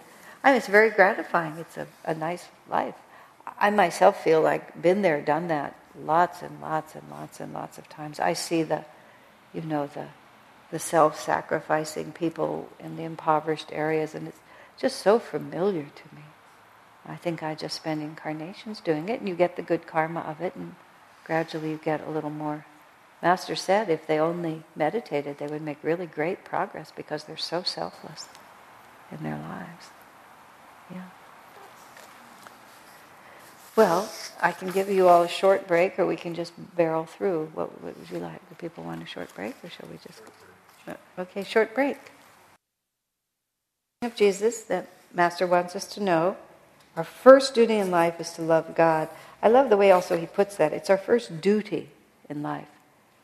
I 0.43 0.51
mean, 0.51 0.57
it's 0.57 0.67
very 0.67 0.91
gratifying. 0.91 1.57
It's 1.57 1.77
a, 1.77 1.87
a 2.05 2.13
nice 2.13 2.45
life. 2.69 2.95
I 3.59 3.71
myself 3.71 4.23
feel 4.23 4.41
like 4.41 4.79
been 4.81 5.01
there, 5.01 5.21
done 5.21 5.47
that 5.47 5.75
lots 6.05 6.41
and 6.41 6.61
lots 6.61 6.95
and 6.95 7.09
lots 7.09 7.39
and 7.39 7.53
lots 7.53 7.77
of 7.77 7.89
times. 7.89 8.19
I 8.19 8.33
see 8.33 8.63
the, 8.63 8.85
you 9.53 9.61
know, 9.61 9.87
the 9.87 10.07
the 10.71 10.79
self-sacrificing 10.79 12.11
people 12.11 12.69
in 12.79 12.97
the 12.97 13.03
impoverished 13.03 13.69
areas, 13.71 14.13
and 14.13 14.27
it's 14.27 14.39
just 14.77 14.97
so 14.99 15.19
familiar 15.19 15.83
to 15.83 16.15
me. 16.15 16.23
I 17.05 17.15
think 17.15 17.41
I 17.41 17.55
just 17.55 17.75
spend 17.75 18.01
incarnations 18.01 18.81
doing 18.81 19.07
it, 19.07 19.19
and 19.19 19.29
you 19.29 19.35
get 19.35 19.55
the 19.55 19.61
good 19.61 19.87
karma 19.87 20.19
of 20.21 20.41
it, 20.41 20.55
and 20.55 20.75
gradually 21.23 21.71
you 21.71 21.79
get 21.81 22.05
a 22.05 22.09
little 22.09 22.29
more. 22.29 22.65
Master 23.21 23.55
said 23.55 23.89
if 23.89 24.05
they 24.05 24.19
only 24.19 24.63
meditated, 24.75 25.37
they 25.37 25.47
would 25.47 25.61
make 25.61 25.83
really 25.83 26.05
great 26.05 26.43
progress 26.43 26.91
because 26.95 27.23
they're 27.23 27.37
so 27.37 27.63
selfless 27.63 28.27
in 29.11 29.23
their 29.23 29.37
lives. 29.37 29.87
Yeah. 30.93 31.03
Well, 33.75 34.09
I 34.41 34.51
can 34.51 34.71
give 34.71 34.89
you 34.89 35.07
all 35.07 35.23
a 35.23 35.27
short 35.27 35.67
break, 35.67 35.97
or 35.97 36.05
we 36.05 36.15
can 36.15 36.35
just 36.35 36.51
barrel 36.75 37.05
through. 37.05 37.51
What, 37.53 37.81
what 37.81 37.97
would 37.97 38.09
you 38.09 38.19
like? 38.19 38.47
Do 38.49 38.55
people 38.55 38.83
want 38.83 39.01
a 39.01 39.05
short 39.05 39.33
break, 39.33 39.55
or 39.63 39.69
shall 39.69 39.87
we 39.89 39.97
just? 39.97 40.21
Okay, 41.19 41.43
short 41.43 41.73
break. 41.73 41.97
Of 44.03 44.15
Jesus, 44.15 44.61
that 44.63 44.87
Master 45.11 45.47
wants 45.47 45.75
us 45.75 45.85
to 45.95 46.03
know 46.03 46.37
our 46.95 47.03
first 47.03 47.55
duty 47.55 47.77
in 47.77 47.89
life 47.89 48.19
is 48.19 48.31
to 48.33 48.43
love 48.43 48.75
God. 48.75 49.09
I 49.41 49.47
love 49.47 49.69
the 49.69 49.77
way 49.77 49.91
also 49.91 50.15
he 50.15 50.27
puts 50.27 50.55
that. 50.57 50.73
It's 50.73 50.91
our 50.91 50.97
first 50.97 51.41
duty 51.41 51.89
in 52.29 52.43
life, 52.43 52.67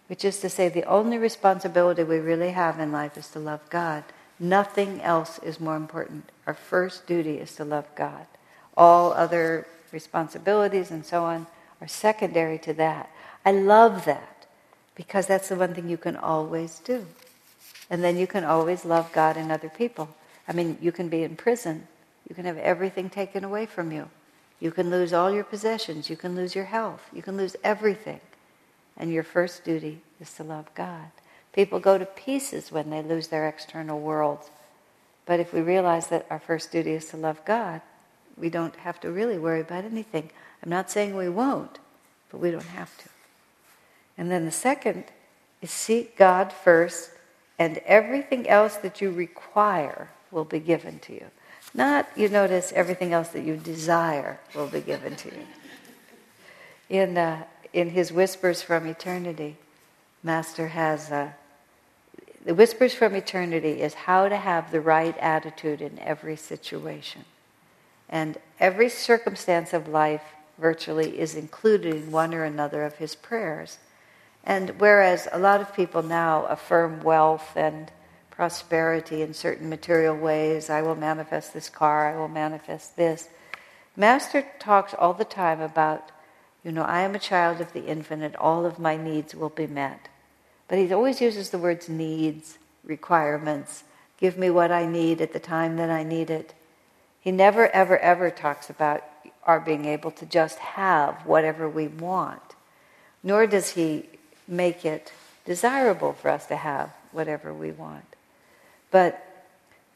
which 0.08 0.26
is 0.26 0.40
to 0.40 0.50
say, 0.50 0.70
the 0.70 0.84
only 0.86 1.20
responsibility 1.20 2.04
we 2.04 2.18
really 2.18 2.52
have 2.52 2.80
in 2.80 2.92
life 2.92 3.16
is 3.16 3.28
to 3.30 3.40
love 3.40 3.62
God. 3.70 4.04
Nothing 4.40 5.00
else 5.02 5.40
is 5.40 5.60
more 5.60 5.76
important. 5.76 6.32
Our 6.48 6.56
first 6.56 7.06
duty 7.06 7.38
is 7.38 7.56
to 7.58 7.66
love 7.66 7.86
God. 7.96 8.26
All 8.76 9.14
other 9.14 9.68
responsibilities 9.92 10.90
and 10.90 11.06
so 11.06 11.24
on 11.24 11.46
are 11.80 11.88
secondary 11.88 12.58
to 12.60 12.74
that. 12.74 13.12
I 13.46 13.52
love 13.52 14.06
that 14.06 14.48
because 14.96 15.28
that's 15.28 15.50
the 15.50 15.56
one 15.56 15.76
thing 15.76 15.90
you 15.90 15.98
can 15.98 16.16
always 16.16 16.80
do. 16.80 17.06
And 17.94 18.04
then 18.04 18.18
you 18.18 18.26
can 18.26 18.44
always 18.44 18.86
love 18.86 19.14
God 19.14 19.38
and 19.38 19.52
other 19.52 19.70
people. 19.70 20.10
I 20.48 20.54
mean, 20.54 20.80
you 20.82 20.92
can 20.92 21.10
be 21.10 21.22
in 21.22 21.36
prison 21.36 21.88
you 22.28 22.36
can 22.36 22.46
have 22.46 22.58
everything 22.58 23.10
taken 23.10 23.44
away 23.44 23.66
from 23.66 23.92
you. 23.92 24.10
You 24.60 24.72
can 24.72 24.90
lose 24.90 25.14
all 25.14 25.34
your 25.34 25.44
possessions. 25.44 26.10
You 26.10 26.16
can 26.16 26.36
lose 26.36 26.56
your 26.56 26.66
health. 26.66 27.10
You 27.14 27.22
can 27.22 27.38
lose 27.38 27.56
everything. 27.64 28.22
And 28.96 29.12
your 29.12 29.24
first 29.24 29.64
duty 29.64 30.02
is 30.22 30.34
to 30.34 30.44
love 30.44 30.74
God. 30.74 31.12
People 31.52 31.80
go 31.80 31.98
to 31.98 32.06
pieces 32.06 32.72
when 32.72 32.90
they 32.90 33.02
lose 33.02 33.28
their 33.28 33.48
external 33.48 34.00
world. 34.00 34.50
But 35.26 35.40
if 35.40 35.54
we 35.54 35.62
realize 35.62 36.08
that 36.08 36.26
our 36.30 36.40
first 36.40 36.72
duty 36.72 36.92
is 36.92 37.06
to 37.10 37.18
love 37.18 37.44
God, 37.46 37.82
we 38.38 38.50
don't 38.50 38.76
have 38.78 39.00
to 39.02 39.12
really 39.12 39.38
worry 39.38 39.62
about 39.62 39.86
anything. 39.86 40.32
I'm 40.64 40.70
not 40.70 40.90
saying 40.90 41.16
we 41.16 41.30
won't, 41.30 41.80
but 42.32 42.40
we 42.40 42.52
don't 42.52 42.64
have 42.64 42.98
to. 43.00 43.10
And 44.18 44.32
then 44.32 44.46
the 44.46 44.52
second 44.52 45.06
is 45.62 45.72
seek 45.72 46.18
God 46.18 46.52
first, 46.52 47.12
and 47.60 47.78
everything 47.80 48.48
else 48.50 48.76
that 48.78 49.02
you 49.02 49.12
require 49.12 50.10
will 50.32 50.46
be 50.46 50.60
given 50.60 51.00
to 51.00 51.14
you. 51.14 51.26
Not, 51.74 52.08
you 52.16 52.30
notice, 52.30 52.72
everything 52.76 53.14
else 53.14 53.30
that 53.30 53.44
you 53.44 53.58
desire 53.58 54.40
will 54.56 54.68
be 54.68 54.82
given 54.82 55.16
to 55.16 55.30
you. 55.30 55.48
In, 56.90 57.18
uh, 57.18 57.44
in 57.72 57.90
his 57.90 58.12
Whispers 58.12 58.62
from 58.62 58.86
Eternity, 58.86 59.58
Master 60.24 60.70
has 60.70 61.12
uh, 61.12 61.32
the 62.46 62.54
Whispers 62.54 62.94
from 62.94 63.16
Eternity 63.16 63.82
is 63.82 63.94
how 63.94 64.28
to 64.28 64.36
have 64.36 64.72
the 64.72 64.82
right 64.82 65.18
attitude 65.18 65.82
in 65.82 65.98
every 66.00 66.36
situation. 66.36 67.24
And 68.10 68.38
every 68.60 68.90
circumstance 68.90 69.74
of 69.74 69.88
life 69.88 70.24
virtually 70.58 71.20
is 71.20 71.36
included 71.36 71.96
in 71.96 72.12
one 72.12 72.34
or 72.34 72.44
another 72.44 72.84
of 72.84 72.96
his 72.96 73.16
prayers. 73.16 73.78
And 74.44 74.72
whereas 74.80 75.28
a 75.32 75.40
lot 75.40 75.62
of 75.62 75.74
people 75.74 76.04
now 76.04 76.46
affirm 76.46 77.02
wealth 77.02 77.56
and 77.56 77.92
prosperity 78.30 79.22
in 79.22 79.34
certain 79.34 79.70
material 79.70 80.18
ways. 80.18 80.70
I 80.70 80.82
will 80.82 80.96
manifest 80.96 81.54
this 81.54 81.70
car, 81.70 82.14
I 82.14 82.18
will 82.18 82.28
manifest 82.28 82.98
this. 82.98 83.30
Master 83.96 84.46
talks 84.60 84.94
all 84.96 85.14
the 85.14 85.24
time 85.24 85.62
about, 85.62 86.12
you 86.64 86.72
know, 86.72 86.82
I 86.82 87.02
am 87.02 87.14
a 87.14 87.20
child 87.20 87.62
of 87.62 87.74
the 87.74 87.86
infinite, 87.86 88.36
all 88.36 88.66
of 88.66 88.80
my 88.80 88.98
needs 88.98 89.36
will 89.36 89.50
be 89.50 89.68
met. 89.68 90.10
But 90.68 90.80
he 90.80 90.92
always 90.92 91.22
uses 91.22 91.52
the 91.52 91.60
words 91.60 91.88
needs, 91.88 92.58
requirements, 92.84 93.84
give 94.18 94.38
me 94.38 94.50
what 94.50 94.72
I 94.72 94.88
need 94.88 95.22
at 95.22 95.32
the 95.32 95.40
time 95.40 95.78
that 95.78 95.92
I 95.92 96.04
need 96.04 96.30
it. 96.30 96.54
He 97.20 97.32
never, 97.32 97.68
ever, 97.68 97.98
ever 98.00 98.32
talks 98.32 98.70
about 98.70 99.04
our 99.46 99.60
being 99.60 99.86
able 99.86 100.12
to 100.12 100.26
just 100.26 100.58
have 100.58 101.26
whatever 101.26 101.70
we 101.70 101.88
want, 101.88 102.42
nor 103.22 103.46
does 103.46 103.70
he 103.72 104.10
make 104.48 104.86
it 104.86 105.12
desirable 105.46 106.14
for 106.14 106.30
us 106.30 106.46
to 106.48 106.56
have 106.56 106.92
whatever 107.12 107.54
we 107.54 107.72
want. 107.72 108.06
But 108.92 109.26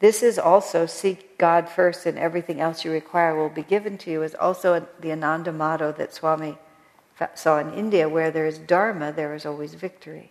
this 0.00 0.22
is 0.22 0.38
also 0.38 0.86
seek 0.86 1.38
God 1.38 1.68
first 1.68 2.06
and 2.06 2.18
everything 2.18 2.60
else 2.60 2.84
you 2.84 2.92
require 2.92 3.34
will 3.34 3.48
be 3.48 3.62
given 3.62 3.98
to 3.98 4.10
you 4.10 4.22
is 4.22 4.34
also 4.34 4.86
the 5.00 5.12
Ananda 5.12 5.52
motto 5.52 5.92
that 5.92 6.14
Swami 6.14 6.58
saw 7.34 7.58
in 7.58 7.72
India 7.74 8.08
where 8.08 8.30
there 8.30 8.46
is 8.46 8.58
dharma 8.58 9.12
there 9.12 9.34
is 9.34 9.44
always 9.44 9.74
victory. 9.74 10.30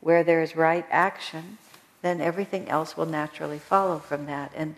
Where 0.00 0.22
there 0.22 0.42
is 0.42 0.54
right 0.54 0.86
action 0.90 1.58
then 2.02 2.20
everything 2.20 2.68
else 2.68 2.96
will 2.96 3.06
naturally 3.06 3.58
follow 3.58 3.98
from 3.98 4.26
that. 4.26 4.52
And 4.54 4.76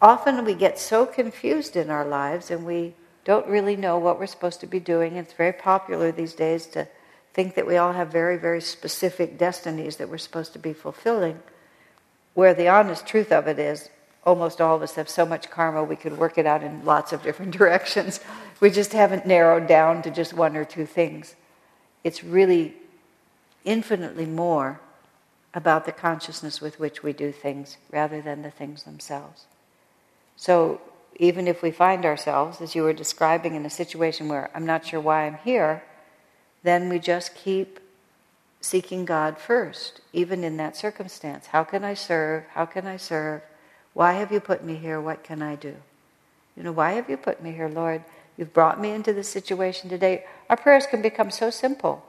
often 0.00 0.44
we 0.44 0.54
get 0.54 0.78
so 0.78 1.04
confused 1.04 1.76
in 1.76 1.90
our 1.90 2.06
lives 2.06 2.50
and 2.50 2.64
we 2.64 2.94
don't 3.24 3.46
really 3.46 3.76
know 3.76 3.98
what 3.98 4.18
we're 4.18 4.26
supposed 4.26 4.60
to 4.60 4.66
be 4.66 4.80
doing. 4.80 5.16
It's 5.16 5.34
very 5.34 5.52
popular 5.52 6.10
these 6.10 6.34
days 6.34 6.66
to 6.66 6.88
think 7.32 7.54
that 7.54 7.66
we 7.66 7.76
all 7.76 7.92
have 7.92 8.08
very, 8.08 8.36
very 8.36 8.60
specific 8.60 9.38
destinies 9.38 9.96
that 9.96 10.08
we're 10.08 10.18
supposed 10.18 10.52
to 10.52 10.58
be 10.58 10.72
fulfilling 10.72 11.40
where 12.34 12.54
the 12.54 12.68
honest 12.68 13.06
truth 13.06 13.30
of 13.30 13.46
it 13.46 13.58
is 13.58 13.90
almost 14.24 14.60
all 14.60 14.76
of 14.76 14.82
us 14.82 14.94
have 14.94 15.08
so 15.08 15.26
much 15.26 15.50
karma 15.50 15.82
we 15.82 15.96
could 15.96 16.16
work 16.16 16.38
it 16.38 16.46
out 16.46 16.62
in 16.62 16.84
lots 16.84 17.12
of 17.12 17.22
different 17.22 17.52
directions. 17.58 18.20
We 18.60 18.70
just 18.70 18.92
haven't 18.92 19.26
narrowed 19.26 19.66
down 19.66 20.02
to 20.02 20.10
just 20.10 20.32
one 20.32 20.56
or 20.56 20.64
two 20.64 20.86
things. 20.86 21.34
It's 22.04 22.22
really 22.22 22.74
infinitely 23.64 24.26
more 24.26 24.80
about 25.54 25.84
the 25.84 25.92
consciousness 25.92 26.60
with 26.60 26.80
which 26.80 27.02
we 27.02 27.12
do 27.12 27.30
things 27.30 27.76
rather 27.90 28.22
than 28.22 28.42
the 28.42 28.50
things 28.50 28.84
themselves. 28.84 29.44
So 30.36 30.80
even 31.16 31.46
if 31.46 31.62
we 31.62 31.70
find 31.70 32.06
ourselves, 32.06 32.60
as 32.60 32.74
you 32.74 32.84
were 32.84 32.94
describing, 32.94 33.54
in 33.54 33.66
a 33.66 33.70
situation 33.70 34.28
where 34.28 34.50
I'm 34.54 34.64
not 34.64 34.86
sure 34.86 35.00
why 35.00 35.26
I'm 35.26 35.38
here, 35.44 35.82
then 36.62 36.88
we 36.88 36.98
just 36.98 37.34
keep 37.34 37.80
seeking 38.60 39.04
God 39.04 39.38
first, 39.38 40.00
even 40.12 40.44
in 40.44 40.56
that 40.58 40.76
circumstance. 40.76 41.48
How 41.48 41.64
can 41.64 41.84
I 41.84 41.94
serve? 41.94 42.44
How 42.54 42.64
can 42.64 42.86
I 42.86 42.96
serve? 42.96 43.42
Why 43.94 44.12
have 44.14 44.30
you 44.32 44.40
put 44.40 44.64
me 44.64 44.76
here? 44.76 45.00
What 45.00 45.24
can 45.24 45.42
I 45.42 45.56
do? 45.56 45.74
You 46.56 46.62
know, 46.62 46.72
why 46.72 46.92
have 46.92 47.10
you 47.10 47.16
put 47.16 47.42
me 47.42 47.52
here, 47.52 47.68
Lord? 47.68 48.04
You've 48.36 48.54
brought 48.54 48.80
me 48.80 48.90
into 48.90 49.12
this 49.12 49.28
situation 49.28 49.90
today. 49.90 50.24
Our 50.48 50.56
prayers 50.56 50.86
can 50.86 51.02
become 51.02 51.30
so 51.30 51.50
simple, 51.50 52.04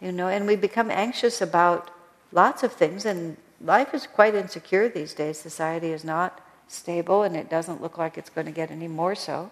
you 0.00 0.12
know, 0.12 0.28
and 0.28 0.46
we 0.46 0.56
become 0.56 0.90
anxious 0.90 1.40
about 1.40 1.90
lots 2.32 2.62
of 2.62 2.72
things, 2.72 3.04
and 3.04 3.36
life 3.60 3.94
is 3.94 4.06
quite 4.06 4.34
insecure 4.34 4.88
these 4.88 5.14
days. 5.14 5.38
Society 5.38 5.92
is 5.92 6.04
not 6.04 6.40
stable, 6.66 7.22
and 7.22 7.36
it 7.36 7.50
doesn't 7.50 7.82
look 7.82 7.98
like 7.98 8.16
it's 8.16 8.30
going 8.30 8.46
to 8.46 8.52
get 8.52 8.70
any 8.70 8.88
more 8.88 9.14
so. 9.14 9.50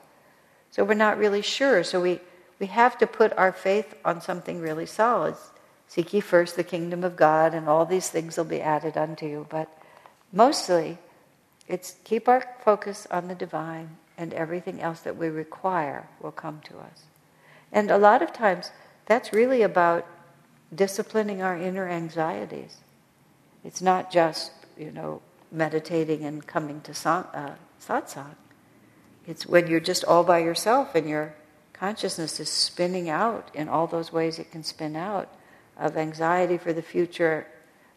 So 0.71 0.85
we're 0.85 0.95
not 0.95 1.19
really 1.19 1.43
sure. 1.43 1.85
So 1.85 2.01
we, 2.01 2.21
we 2.61 2.67
have 2.67 2.99
to 2.99 3.07
put 3.07 3.37
our 3.39 3.53
faith 3.53 3.95
on 4.05 4.21
something 4.21 4.61
really 4.61 4.87
solid. 4.87 5.35
Seek 5.89 6.13
ye 6.13 6.21
first 6.21 6.55
the 6.55 6.63
kingdom 6.63 7.03
of 7.03 7.17
God, 7.17 7.55
and 7.55 7.69
all 7.69 7.87
these 7.87 8.11
things 8.11 8.37
will 8.37 8.45
be 8.45 8.61
added 8.61 8.97
unto 8.97 9.27
you. 9.27 9.47
But 9.49 9.69
mostly, 10.31 10.99
it's 11.67 11.97
keep 12.05 12.29
our 12.29 12.45
focus 12.63 13.09
on 13.11 13.27
the 13.27 13.35
divine, 13.35 13.97
and 14.19 14.35
everything 14.35 14.81
else 14.81 15.01
that 15.01 15.17
we 15.17 15.29
require 15.29 16.07
will 16.21 16.31
come 16.31 16.61
to 16.65 16.79
us. 16.79 17.05
And 17.73 17.91
a 17.91 17.99
lot 17.99 18.21
of 18.23 18.33
times, 18.33 18.71
that's 19.07 19.33
really 19.33 19.63
about 19.63 20.07
disciplining 20.73 21.43
our 21.43 21.57
inner 21.57 21.89
anxieties. 21.89 22.77
It's 23.65 23.83
not 23.83 24.13
just, 24.13 24.53
you 24.79 24.93
know, 24.93 25.23
meditating 25.51 26.25
and 26.25 26.47
coming 26.47 26.81
to 26.83 26.93
uh, 26.93 27.55
satsang. 27.81 28.37
It's 29.27 29.47
when 29.47 29.67
you're 29.67 29.81
just 29.81 30.05
all 30.05 30.25
by 30.25 30.39
yourself 30.39 30.95
and 30.95 31.09
your 31.09 31.35
consciousness 31.81 32.39
is 32.39 32.51
spinning 32.51 33.09
out 33.09 33.51
in 33.55 33.67
all 33.67 33.87
those 33.87 34.13
ways 34.13 34.39
it 34.39 34.53
can 34.53 34.63
spin 34.63 34.95
out 34.95 35.31
of 35.79 35.97
anxiety 35.97 36.59
for 36.59 36.75
the 36.75 36.83
future, 36.83 37.47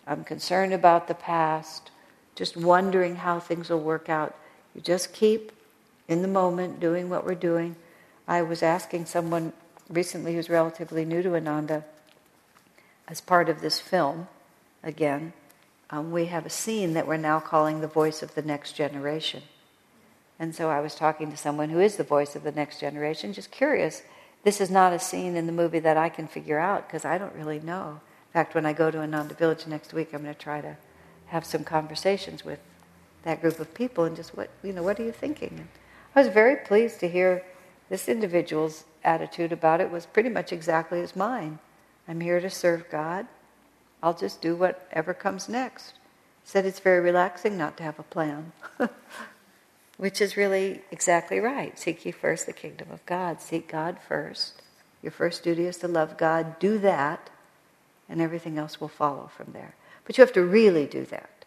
I'm 0.07 0.23
concerned 0.23 0.73
about 0.73 1.09
the 1.09 1.13
past, 1.13 1.91
just 2.33 2.55
wondering 2.55 3.17
how 3.17 3.41
things 3.41 3.69
will 3.69 3.81
work 3.81 4.07
out. 4.07 4.33
You 4.73 4.79
just 4.79 5.11
keep 5.11 5.51
in 6.07 6.21
the 6.21 6.29
moment 6.29 6.79
doing 6.79 7.09
what 7.09 7.25
we're 7.25 7.35
doing. 7.35 7.75
I 8.25 8.41
was 8.41 8.63
asking 8.63 9.05
someone 9.05 9.51
recently 9.89 10.33
who's 10.33 10.49
relatively 10.49 11.03
new 11.03 11.21
to 11.21 11.35
Ananda, 11.35 11.83
as 13.09 13.19
part 13.19 13.49
of 13.49 13.59
this 13.59 13.81
film, 13.81 14.29
again, 14.81 15.33
um, 15.89 16.09
we 16.09 16.27
have 16.27 16.45
a 16.45 16.49
scene 16.49 16.93
that 16.93 17.05
we're 17.05 17.17
now 17.17 17.41
calling 17.41 17.81
the 17.81 17.87
voice 17.87 18.23
of 18.23 18.33
the 18.33 18.41
next 18.41 18.77
generation. 18.77 19.43
And 20.43 20.53
so 20.53 20.69
I 20.69 20.81
was 20.81 20.93
talking 20.93 21.31
to 21.31 21.37
someone 21.37 21.69
who 21.69 21.79
is 21.79 21.95
the 21.95 22.03
voice 22.03 22.35
of 22.35 22.43
the 22.43 22.51
next 22.51 22.81
generation, 22.81 23.31
just 23.31 23.49
curious. 23.49 24.03
This 24.43 24.59
is 24.59 24.69
not 24.69 24.91
a 24.91 24.99
scene 24.99 25.37
in 25.37 25.45
the 25.45 25.53
movie 25.53 25.79
that 25.79 25.95
I 25.95 26.09
can 26.09 26.27
figure 26.27 26.59
out 26.59 26.85
because 26.85 27.05
I 27.05 27.17
don't 27.17 27.33
really 27.33 27.61
know. 27.61 28.01
In 28.27 28.33
fact, 28.33 28.53
when 28.53 28.65
I 28.65 28.73
go 28.73 28.91
to 28.91 28.99
Ananda 28.99 29.35
Village 29.35 29.65
next 29.67 29.93
week, 29.93 30.09
I'm 30.11 30.21
going 30.21 30.35
to 30.35 30.37
try 30.37 30.59
to 30.59 30.75
have 31.27 31.45
some 31.45 31.63
conversations 31.63 32.43
with 32.43 32.59
that 33.23 33.39
group 33.39 33.57
of 33.57 33.73
people 33.73 34.03
and 34.03 34.17
just 34.17 34.35
what 34.35 34.49
you 34.63 34.73
know, 34.73 34.83
what 34.83 34.99
are 34.99 35.05
you 35.05 35.13
thinking? 35.13 35.53
And 35.59 35.67
I 36.13 36.23
was 36.23 36.27
very 36.27 36.57
pleased 36.57 36.99
to 36.99 37.07
hear 37.07 37.45
this 37.87 38.09
individual's 38.09 38.83
attitude 39.01 39.53
about 39.53 39.79
it 39.79 39.91
was 39.91 40.05
pretty 40.05 40.29
much 40.29 40.51
exactly 40.51 40.99
as 40.99 41.15
mine. 41.15 41.57
I'm 42.05 42.19
here 42.19 42.41
to 42.41 42.49
serve 42.49 42.89
God. 42.89 43.27
I'll 44.01 44.13
just 44.13 44.41
do 44.41 44.57
whatever 44.57 45.13
comes 45.13 45.47
next. 45.47 45.93
Said 46.43 46.65
it's 46.65 46.81
very 46.81 46.99
relaxing 46.99 47.57
not 47.57 47.77
to 47.77 47.83
have 47.83 47.97
a 47.97 48.03
plan. 48.03 48.51
Which 50.03 50.19
is 50.19 50.35
really 50.35 50.81
exactly 50.91 51.39
right. 51.39 51.79
Seek 51.79 52.05
ye 52.05 52.11
first 52.11 52.45
the 52.45 52.51
kingdom 52.51 52.89
of 52.91 53.05
God. 53.05 53.39
Seek 53.39 53.69
God 53.69 53.99
first. 54.05 54.61
Your 55.01 55.13
first 55.13 55.45
duty 55.45 55.65
is 55.65 55.77
to 55.77 55.87
love 55.87 56.17
God. 56.17 56.59
Do 56.59 56.77
that, 56.79 57.29
and 58.09 58.19
everything 58.19 58.57
else 58.57 58.81
will 58.81 58.89
follow 58.89 59.31
from 59.33 59.53
there. 59.53 59.75
But 60.03 60.17
you 60.17 60.21
have 60.21 60.33
to 60.33 60.43
really 60.43 60.87
do 60.87 61.05
that. 61.05 61.45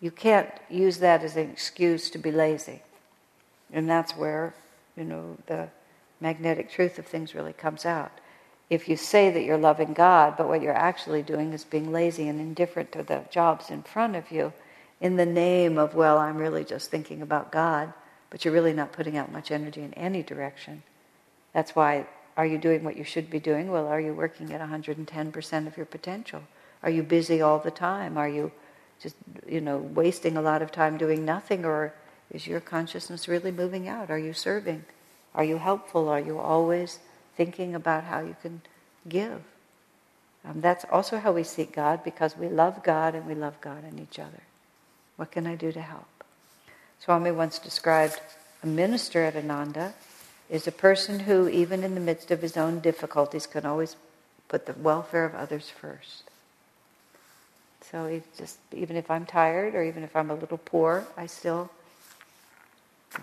You 0.00 0.10
can't 0.10 0.50
use 0.68 0.98
that 0.98 1.22
as 1.22 1.36
an 1.36 1.48
excuse 1.48 2.10
to 2.10 2.18
be 2.18 2.32
lazy. 2.32 2.82
And 3.72 3.88
that's 3.88 4.16
where, 4.16 4.54
you 4.96 5.04
know, 5.04 5.36
the 5.46 5.68
magnetic 6.20 6.72
truth 6.72 6.98
of 6.98 7.06
things 7.06 7.32
really 7.32 7.52
comes 7.52 7.86
out 7.86 8.10
if 8.70 8.88
you 8.88 8.96
say 8.96 9.30
that 9.30 9.44
you're 9.44 9.58
loving 9.58 9.92
God, 9.92 10.36
but 10.36 10.48
what 10.48 10.62
you're 10.62 10.72
actually 10.72 11.22
doing 11.22 11.52
is 11.52 11.64
being 11.64 11.92
lazy 11.92 12.28
and 12.28 12.40
indifferent 12.40 12.92
to 12.92 13.02
the 13.02 13.22
jobs 13.30 13.70
in 13.70 13.82
front 13.82 14.16
of 14.16 14.30
you 14.30 14.52
in 15.04 15.16
the 15.16 15.26
name 15.26 15.76
of, 15.76 15.94
well, 15.94 16.16
I'm 16.16 16.38
really 16.38 16.64
just 16.64 16.90
thinking 16.90 17.20
about 17.20 17.52
God, 17.52 17.92
but 18.30 18.44
you're 18.44 18.54
really 18.54 18.72
not 18.72 18.92
putting 18.92 19.16
out 19.18 19.30
much 19.30 19.50
energy 19.50 19.82
in 19.82 19.92
any 19.94 20.22
direction. 20.22 20.82
That's 21.52 21.76
why, 21.76 22.06
are 22.36 22.46
you 22.46 22.58
doing 22.58 22.82
what 22.82 22.96
you 22.96 23.04
should 23.04 23.28
be 23.28 23.38
doing? 23.38 23.70
Well, 23.70 23.86
are 23.86 24.00
you 24.00 24.14
working 24.14 24.52
at 24.52 24.60
110% 24.60 25.66
of 25.66 25.76
your 25.76 25.86
potential? 25.86 26.42
Are 26.82 26.90
you 26.90 27.02
busy 27.02 27.42
all 27.42 27.58
the 27.58 27.70
time? 27.70 28.16
Are 28.16 28.28
you 28.28 28.50
just, 29.00 29.16
you 29.46 29.60
know, 29.60 29.76
wasting 29.76 30.38
a 30.38 30.42
lot 30.42 30.62
of 30.62 30.72
time 30.72 30.96
doing 30.96 31.24
nothing? 31.24 31.64
Or 31.64 31.92
is 32.30 32.46
your 32.46 32.60
consciousness 32.60 33.28
really 33.28 33.52
moving 33.52 33.86
out? 33.86 34.10
Are 34.10 34.18
you 34.18 34.32
serving? 34.32 34.84
Are 35.34 35.44
you 35.44 35.58
helpful? 35.58 36.08
Are 36.08 36.20
you 36.20 36.38
always 36.38 36.98
thinking 37.36 37.74
about 37.74 38.04
how 38.04 38.20
you 38.20 38.36
can 38.40 38.62
give. 39.08 39.42
Um, 40.44 40.60
that's 40.60 40.84
also 40.90 41.18
how 41.18 41.32
we 41.32 41.42
seek 41.42 41.72
God 41.72 42.04
because 42.04 42.36
we 42.36 42.48
love 42.48 42.82
God 42.82 43.14
and 43.14 43.26
we 43.26 43.34
love 43.34 43.60
God 43.60 43.84
and 43.84 43.98
each 44.00 44.18
other. 44.18 44.42
What 45.16 45.30
can 45.30 45.46
I 45.46 45.54
do 45.54 45.72
to 45.72 45.80
help? 45.80 46.06
Swami 47.00 47.30
once 47.30 47.58
described 47.58 48.20
a 48.62 48.66
minister 48.66 49.24
at 49.24 49.36
Ananda 49.36 49.94
is 50.50 50.66
a 50.66 50.72
person 50.72 51.20
who, 51.20 51.48
even 51.48 51.84
in 51.84 51.94
the 51.94 52.00
midst 52.00 52.30
of 52.30 52.42
his 52.42 52.56
own 52.56 52.80
difficulties, 52.80 53.46
can 53.46 53.66
always 53.66 53.96
put 54.48 54.66
the 54.66 54.72
welfare 54.74 55.24
of 55.24 55.34
others 55.34 55.70
first. 55.70 56.24
So 57.90 58.22
just 58.36 58.58
even 58.72 58.96
if 58.96 59.10
I'm 59.10 59.26
tired 59.26 59.74
or 59.74 59.82
even 59.82 60.02
if 60.02 60.16
I'm 60.16 60.30
a 60.30 60.34
little 60.34 60.58
poor, 60.58 61.06
I 61.16 61.26
still 61.26 61.70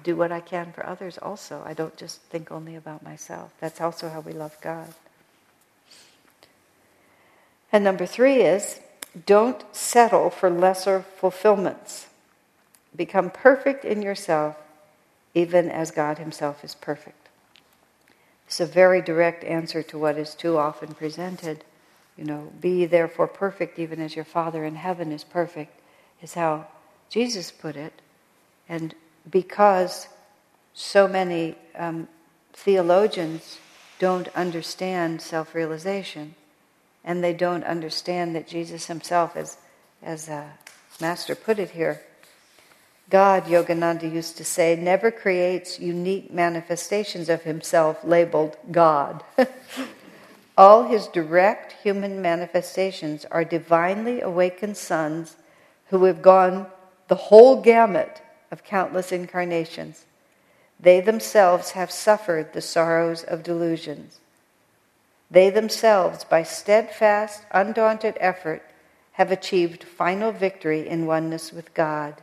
do 0.04 0.16
what 0.16 0.32
I 0.32 0.40
can 0.40 0.72
for 0.72 0.86
others 0.86 1.18
also. 1.18 1.64
I 1.66 1.74
don't 1.74 1.98
just 1.98 2.22
think 2.22 2.52
only 2.52 2.76
about 2.76 3.04
myself. 3.04 3.52
That's 3.60 3.82
also 3.82 4.10
how 4.10 4.22
we 4.22 4.34
love 4.34 4.56
God. 4.62 4.94
And 7.74 7.84
number 7.84 8.06
three 8.06 8.42
is 8.42 8.80
don't 9.26 9.64
settle 9.76 10.30
for 10.30 10.50
lesser 10.50 11.06
fulfillments. 11.18 12.08
Become 12.96 13.30
perfect 13.30 13.86
in 13.86 14.02
yourself, 14.02 14.58
even 15.34 15.70
as 15.70 15.92
God 15.92 16.18
Himself 16.18 16.64
is 16.64 16.76
perfect. 16.76 17.30
It's 18.48 18.60
a 18.60 18.66
very 18.66 19.02
direct 19.02 19.44
answer 19.44 19.82
to 19.84 19.98
what 19.98 20.18
is 20.18 20.36
too 20.36 20.58
often 20.58 20.94
presented. 20.94 21.64
You 22.18 22.26
know, 22.26 22.52
be 22.60 22.86
therefore 22.86 23.28
perfect, 23.28 23.80
even 23.80 24.02
as 24.02 24.16
your 24.16 24.26
Father 24.26 24.66
in 24.66 24.76
heaven 24.76 25.12
is 25.12 25.24
perfect, 25.24 25.80
is 26.22 26.34
how 26.34 26.68
Jesus 27.10 27.52
put 27.52 27.76
it. 27.76 27.94
And 28.68 28.94
because 29.30 30.08
so 30.74 31.08
many 31.08 31.56
um, 31.78 32.08
theologians 32.54 33.60
don't 34.00 34.28
understand 34.36 35.22
self 35.22 35.54
realization 35.56 36.36
and 37.04 37.24
they 37.24 37.34
don't 37.34 37.64
understand 37.64 38.36
that 38.36 38.48
Jesus 38.48 38.88
himself, 38.88 39.36
as, 39.36 39.58
as 40.02 40.30
uh, 40.30 40.48
Master 41.00 41.36
put 41.36 41.60
it 41.60 41.72
here, 41.72 42.02
God, 43.10 43.46
Yogananda 43.46 44.10
used 44.12 44.38
to 44.38 44.46
say, 44.46 44.78
never 44.78 45.12
creates 45.12 45.80
unique 45.80 46.32
manifestations 46.32 47.28
of 47.28 47.44
himself 47.44 48.04
labeled 48.06 48.56
God. 48.72 49.22
All 50.58 50.86
his 50.86 51.08
direct 51.08 51.74
human 51.84 52.22
manifestations 52.22 53.26
are 53.26 53.44
divinely 53.44 54.22
awakened 54.22 54.78
sons 54.78 55.36
who 55.88 56.06
have 56.06 56.22
gone 56.22 56.68
the 57.10 57.16
whole 57.16 57.62
gamut 57.62 58.22
of 58.50 58.64
countless 58.64 59.12
incarnations. 59.12 60.06
They 60.80 61.02
themselves 61.02 61.72
have 61.72 61.92
suffered 61.92 62.54
the 62.54 62.62
sorrows 62.62 63.24
of 63.24 63.44
delusions. 63.44 64.21
They 65.32 65.50
themselves, 65.50 66.26
by 66.26 66.44
steadfast, 66.44 67.44
undaunted 67.52 68.18
effort, 68.20 68.64
have 69.14 69.32
achieved 69.32 69.84
final 69.84 70.34
victory 70.34 70.86
in 70.88 71.06
oneness 71.06 71.54
with 71.54 71.74
God. 71.74 72.16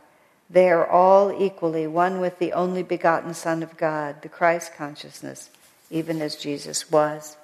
They 0.47 0.69
are 0.69 0.87
all 0.87 1.31
equally 1.31 1.87
one 1.87 2.19
with 2.19 2.37
the 2.37 2.53
only 2.53 2.83
begotten 2.83 3.33
Son 3.33 3.63
of 3.63 3.77
God, 3.77 4.21
the 4.21 4.29
Christ 4.29 4.75
consciousness, 4.75 5.49
even 5.89 6.21
as 6.21 6.35
Jesus 6.35 6.91
was. 6.91 7.35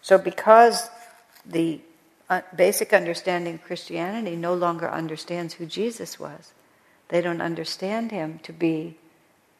So, 0.00 0.16
because 0.16 0.88
the 1.44 1.80
uh, 2.30 2.40
basic 2.56 2.94
understanding 2.94 3.54
of 3.54 3.64
Christianity 3.64 4.34
no 4.34 4.54
longer 4.54 4.90
understands 4.90 5.54
who 5.54 5.66
Jesus 5.66 6.18
was, 6.18 6.52
they 7.08 7.20
don't 7.20 7.42
understand 7.42 8.12
him 8.12 8.40
to 8.44 8.52
be 8.52 8.96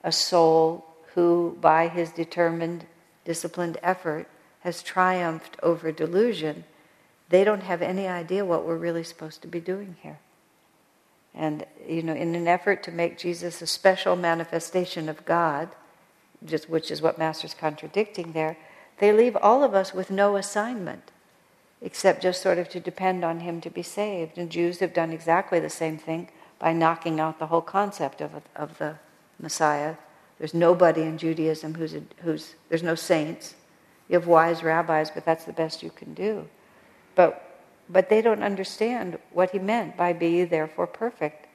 a 0.02 0.12
soul 0.12 0.86
who, 1.14 1.58
by 1.60 1.88
his 1.88 2.10
determined, 2.10 2.86
disciplined 3.24 3.76
effort, 3.82 4.26
has 4.60 4.82
triumphed 4.82 5.56
over 5.62 5.92
delusion. 5.92 6.64
They 7.28 7.44
don't 7.44 7.62
have 7.62 7.82
any 7.82 8.06
idea 8.06 8.44
what 8.44 8.64
we're 8.64 8.76
really 8.76 9.04
supposed 9.04 9.42
to 9.42 9.48
be 9.48 9.60
doing 9.60 9.96
here. 10.02 10.18
And, 11.34 11.64
you 11.86 12.02
know, 12.02 12.14
in 12.14 12.34
an 12.34 12.48
effort 12.48 12.82
to 12.84 12.92
make 12.92 13.18
Jesus 13.18 13.62
a 13.62 13.66
special 13.66 14.16
manifestation 14.16 15.08
of 15.08 15.24
God, 15.24 15.68
just, 16.44 16.68
which 16.68 16.90
is 16.90 17.00
what 17.00 17.18
Master's 17.18 17.54
contradicting 17.54 18.32
there, 18.32 18.56
they 18.98 19.12
leave 19.12 19.36
all 19.36 19.62
of 19.62 19.74
us 19.74 19.94
with 19.94 20.10
no 20.10 20.36
assignment 20.36 21.10
except 21.82 22.22
just 22.22 22.42
sort 22.42 22.58
of 22.58 22.68
to 22.68 22.80
depend 22.80 23.24
on 23.24 23.40
Him 23.40 23.60
to 23.62 23.70
be 23.70 23.82
saved. 23.82 24.36
And 24.36 24.50
Jews 24.50 24.80
have 24.80 24.92
done 24.92 25.12
exactly 25.12 25.60
the 25.60 25.70
same 25.70 25.96
thing 25.96 26.28
by 26.58 26.72
knocking 26.72 27.18
out 27.18 27.38
the 27.38 27.46
whole 27.46 27.62
concept 27.62 28.20
of, 28.20 28.42
of 28.54 28.78
the 28.78 28.96
Messiah 29.38 29.94
There's 30.38 30.54
nobody 30.54 31.02
in 31.02 31.18
Judaism 31.18 31.74
who's, 31.74 31.94
a, 31.94 32.02
who's 32.22 32.54
there's 32.68 32.82
no 32.82 32.94
saints. 32.94 33.54
You 34.10 34.18
have 34.18 34.26
wise 34.26 34.62
rabbis, 34.62 35.10
but 35.10 35.24
that's 35.24 35.44
the 35.44 35.52
best 35.52 35.82
you 35.82 35.90
can 35.90 36.12
do. 36.12 36.48
But 37.14 37.46
but 37.88 38.08
they 38.08 38.22
don't 38.22 38.42
understand 38.42 39.18
what 39.32 39.50
he 39.50 39.58
meant 39.58 39.96
by 39.96 40.12
be 40.12 40.44
therefore 40.44 40.86
perfect. 40.86 41.46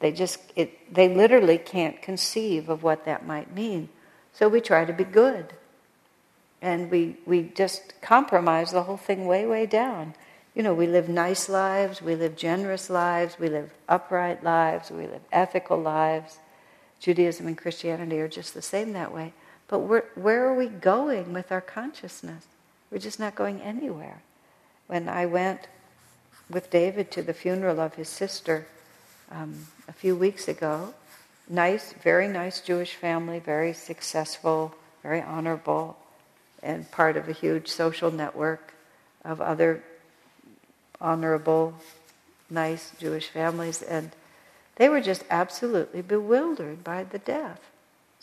They 0.00 0.10
just 0.10 0.40
it, 0.56 0.92
they 0.92 1.14
literally 1.14 1.58
can't 1.58 2.02
conceive 2.02 2.68
of 2.68 2.82
what 2.82 3.04
that 3.04 3.26
might 3.26 3.54
mean. 3.54 3.90
So 4.32 4.48
we 4.48 4.60
try 4.60 4.84
to 4.84 4.92
be 4.92 5.04
good. 5.04 5.54
And 6.60 6.90
we, 6.90 7.18
we 7.26 7.42
just 7.54 8.00
compromise 8.00 8.72
the 8.72 8.84
whole 8.84 8.96
thing 8.96 9.26
way, 9.26 9.46
way 9.46 9.66
down. 9.66 10.14
You 10.54 10.62
know, 10.62 10.72
we 10.72 10.86
live 10.86 11.08
nice 11.08 11.48
lives, 11.48 12.00
we 12.00 12.14
live 12.14 12.36
generous 12.36 12.88
lives, 12.88 13.38
we 13.38 13.48
live 13.48 13.70
upright 13.88 14.42
lives, 14.42 14.90
we 14.90 15.06
live 15.06 15.20
ethical 15.30 15.78
lives. 15.78 16.38
Judaism 17.00 17.46
and 17.46 17.58
Christianity 17.58 18.18
are 18.18 18.28
just 18.28 18.54
the 18.54 18.62
same 18.62 18.92
that 18.94 19.12
way. 19.12 19.34
But 19.68 19.78
where, 19.80 20.46
are 20.46 20.54
we 20.54 20.66
going 20.66 21.32
with 21.32 21.50
our 21.50 21.60
consciousness? 21.60 22.46
We're 22.90 22.98
just 22.98 23.18
not 23.18 23.34
going 23.34 23.60
anywhere. 23.60 24.22
When 24.86 25.08
I 25.08 25.26
went 25.26 25.68
with 26.50 26.70
David 26.70 27.10
to 27.12 27.22
the 27.22 27.32
funeral 27.32 27.80
of 27.80 27.94
his 27.94 28.08
sister 28.08 28.66
um, 29.30 29.66
a 29.88 29.92
few 29.92 30.14
weeks 30.14 30.48
ago, 30.48 30.94
nice, 31.48 31.92
very 31.94 32.28
nice 32.28 32.60
Jewish 32.60 32.94
family, 32.94 33.38
very 33.38 33.72
successful, 33.72 34.74
very 35.02 35.22
honorable, 35.22 35.96
and 36.62 36.90
part 36.90 37.16
of 37.16 37.28
a 37.28 37.32
huge 37.32 37.68
social 37.68 38.10
network 38.10 38.74
of 39.24 39.40
other 39.40 39.82
honorable, 41.00 41.74
nice 42.50 42.92
Jewish 42.98 43.28
families. 43.28 43.82
And 43.82 44.10
they 44.76 44.88
were 44.88 45.00
just 45.00 45.24
absolutely 45.30 46.02
bewildered 46.02 46.84
by 46.84 47.04
the 47.04 47.18
death. 47.18 47.60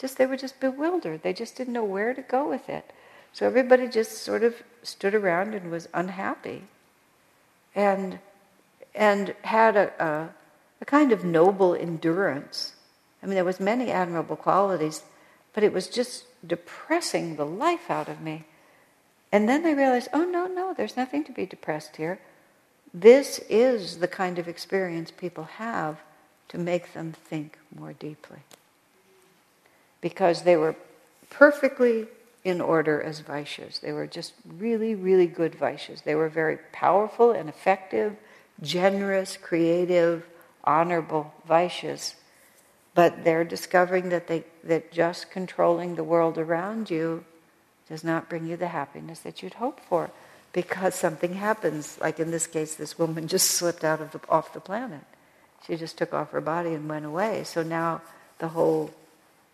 Just 0.01 0.17
they 0.17 0.25
were 0.25 0.35
just 0.35 0.59
bewildered. 0.59 1.21
They 1.21 1.31
just 1.31 1.55
didn't 1.55 1.73
know 1.73 1.85
where 1.85 2.13
to 2.13 2.21
go 2.21 2.49
with 2.49 2.67
it. 2.67 2.91
So 3.31 3.45
everybody 3.45 3.87
just 3.87 4.17
sort 4.17 4.43
of 4.43 4.55
stood 4.83 5.15
around 5.15 5.53
and 5.53 5.71
was 5.71 5.87
unhappy. 5.93 6.63
And 7.73 8.19
and 8.93 9.33
had 9.43 9.77
a, 9.77 10.03
a, 10.03 10.29
a 10.81 10.85
kind 10.85 11.13
of 11.13 11.23
noble 11.23 11.73
endurance 11.73 12.73
I 13.21 13.27
mean, 13.27 13.35
there 13.35 13.45
was 13.45 13.59
many 13.59 13.91
admirable 13.91 14.35
qualities, 14.35 15.03
but 15.53 15.63
it 15.63 15.73
was 15.73 15.87
just 15.87 16.25
depressing 16.45 17.35
the 17.35 17.45
life 17.45 17.89
out 17.89 18.09
of 18.09 18.21
me. 18.21 18.45
And 19.31 19.47
then 19.47 19.65
I 19.65 19.71
realized, 19.71 20.09
oh, 20.13 20.25
no, 20.25 20.47
no, 20.47 20.73
there's 20.73 20.97
nothing 20.97 21.23
to 21.25 21.31
be 21.31 21.45
depressed 21.45 21.97
here. 21.97 22.19
This 22.93 23.39
is 23.49 23.99
the 23.99 24.07
kind 24.07 24.39
of 24.39 24.47
experience 24.47 25.11
people 25.11 25.43
have 25.43 25.99
to 26.49 26.57
make 26.57 26.93
them 26.93 27.13
think 27.13 27.57
more 27.73 27.93
deeply. 27.93 28.39
Because 30.01 30.43
they 30.43 30.57
were 30.57 30.75
perfectly 31.29 32.07
in 32.43 32.59
order 32.59 33.01
as 33.01 33.21
Vaishyas. 33.21 33.81
They 33.81 33.91
were 33.91 34.07
just 34.07 34.33
really, 34.45 34.95
really 34.95 35.27
good 35.27 35.53
Vaishyas. 35.53 36.03
They 36.03 36.15
were 36.15 36.29
very 36.29 36.57
powerful 36.71 37.31
and 37.31 37.47
effective, 37.47 38.15
generous, 38.61 39.37
creative, 39.37 40.25
honorable 40.63 41.33
Vaishyas. 41.47 42.15
But 42.93 43.23
they're 43.23 43.43
discovering 43.43 44.09
that, 44.09 44.27
they, 44.27 44.43
that 44.63 44.91
just 44.91 45.31
controlling 45.31 45.95
the 45.95 46.03
world 46.03 46.37
around 46.37 46.89
you 46.89 47.23
does 47.87 48.03
not 48.03 48.29
bring 48.29 48.47
you 48.47 48.57
the 48.57 48.69
happiness 48.69 49.19
that 49.19 49.43
you'd 49.43 49.55
hope 49.55 49.79
for 49.79 50.11
because 50.53 50.95
something 50.95 51.33
happens. 51.33 51.97
Like 52.01 52.19
in 52.19 52.31
this 52.31 52.47
case, 52.47 52.75
this 52.75 52.97
woman 52.97 53.27
just 53.35 53.51
slipped 53.51 53.83
out 53.83 54.01
of 54.01 54.11
the, 54.11 54.21
off 54.29 54.53
the 54.53 54.59
planet. 54.59 55.01
She 55.67 55.75
just 55.75 55.97
took 55.97 56.13
off 56.13 56.31
her 56.31 56.41
body 56.41 56.73
and 56.73 56.89
went 56.89 57.05
away. 57.05 57.43
So 57.43 57.61
now 57.61 58.01
the 58.39 58.49
whole 58.49 58.91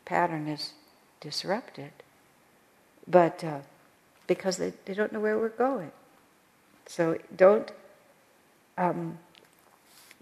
pattern 0.07 0.47
is 0.47 0.71
disrupted. 1.19 1.91
But 3.07 3.43
uh, 3.43 3.59
because 4.25 4.57
they, 4.57 4.73
they 4.85 4.93
don't 4.93 5.11
know 5.11 5.19
where 5.19 5.37
we're 5.37 5.49
going. 5.49 5.91
So 6.87 7.17
don't 7.35 7.71
um, 8.77 9.19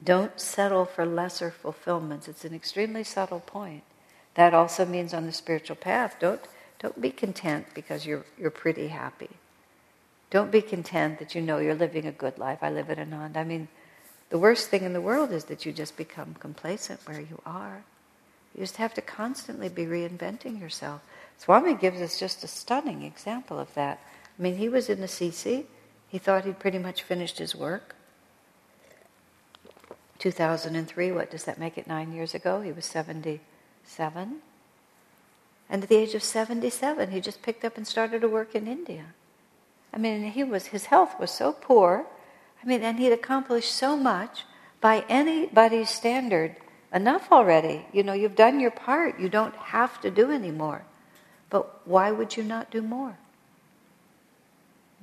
don't 0.03 0.39
settle 0.39 0.85
for 0.85 1.05
lesser 1.05 1.51
fulfillments. 1.51 2.27
It's 2.27 2.45
an 2.45 2.53
extremely 2.53 3.03
subtle 3.03 3.39
point. 3.39 3.83
That 4.35 4.53
also 4.53 4.85
means 4.85 5.13
on 5.13 5.25
the 5.25 5.31
spiritual 5.31 5.77
path, 5.77 6.17
don't, 6.19 6.41
don't 6.79 7.01
be 7.01 7.11
content 7.11 7.67
because 7.73 8.05
you're, 8.05 8.25
you're 8.37 8.51
pretty 8.51 8.89
happy. 8.89 9.29
Don't 10.29 10.51
be 10.51 10.61
content 10.61 11.19
that 11.19 11.33
you 11.33 11.41
know 11.41 11.59
you're 11.59 11.75
living 11.75 12.05
a 12.05 12.11
good 12.11 12.37
life. 12.37 12.59
I 12.61 12.69
live 12.69 12.89
at 12.89 12.99
Ananda. 12.99 13.39
I 13.39 13.43
mean, 13.45 13.69
the 14.29 14.39
worst 14.39 14.69
thing 14.69 14.83
in 14.83 14.91
the 14.91 15.01
world 15.01 15.31
is 15.31 15.45
that 15.45 15.65
you 15.65 15.71
just 15.71 15.95
become 15.95 16.35
complacent 16.39 16.99
where 17.05 17.21
you 17.21 17.41
are. 17.45 17.83
You 18.55 18.61
just 18.61 18.77
have 18.77 18.93
to 18.93 19.01
constantly 19.01 19.67
be 19.67 19.85
reinventing 19.85 20.59
yourself. 20.59 21.01
Swami 21.37 21.73
gives 21.73 22.01
us 22.01 22.17
just 22.17 22.43
a 22.43 22.47
stunning 22.47 23.03
example 23.03 23.59
of 23.59 23.73
that. 23.73 23.99
I 24.37 24.41
mean, 24.41 24.55
he 24.55 24.69
was 24.69 24.89
in 24.89 25.03
Assisi. 25.03 25.65
He 26.07 26.17
thought 26.17 26.45
he'd 26.45 26.59
pretty 26.59 26.79
much 26.79 27.03
finished 27.03 27.37
his 27.37 27.53
work. 27.53 27.95
2003, 30.19 31.11
what 31.11 31.29
does 31.29 31.43
that 31.43 31.59
make 31.59 31.77
it 31.77 31.87
nine 31.87 32.13
years 32.13 32.33
ago? 32.33 32.61
He 32.61 32.71
was 32.71 32.85
77. 32.85 34.37
And 35.69 35.83
at 35.83 35.89
the 35.89 35.95
age 35.97 36.15
of 36.15 36.23
77, 36.23 37.11
he 37.11 37.19
just 37.19 37.41
picked 37.41 37.65
up 37.65 37.75
and 37.75 37.85
started 37.85 38.21
to 38.21 38.29
work 38.29 38.55
in 38.55 38.67
India. 38.67 39.07
I 39.93 39.97
mean, 39.97 40.31
he 40.31 40.43
was, 40.43 40.67
his 40.67 40.85
health 40.85 41.19
was 41.19 41.31
so 41.31 41.51
poor. 41.51 42.05
I 42.63 42.65
mean, 42.65 42.81
and 42.83 42.99
he'd 42.99 43.11
accomplished 43.11 43.73
so 43.73 43.97
much 43.97 44.45
by 44.79 45.03
anybody's 45.09 45.89
standard. 45.89 46.55
Enough 46.95 47.29
already. 47.29 47.85
You 47.91 48.03
know, 48.03 48.13
you've 48.13 48.37
done 48.37 48.61
your 48.61 48.71
part. 48.71 49.19
You 49.19 49.27
don't 49.27 49.55
have 49.55 49.99
to 50.01 50.09
do 50.09 50.31
any 50.31 50.49
more. 50.49 50.83
But 51.49 51.85
why 51.85 52.11
would 52.11 52.37
you 52.37 52.43
not 52.43 52.71
do 52.71 52.81
more? 52.81 53.17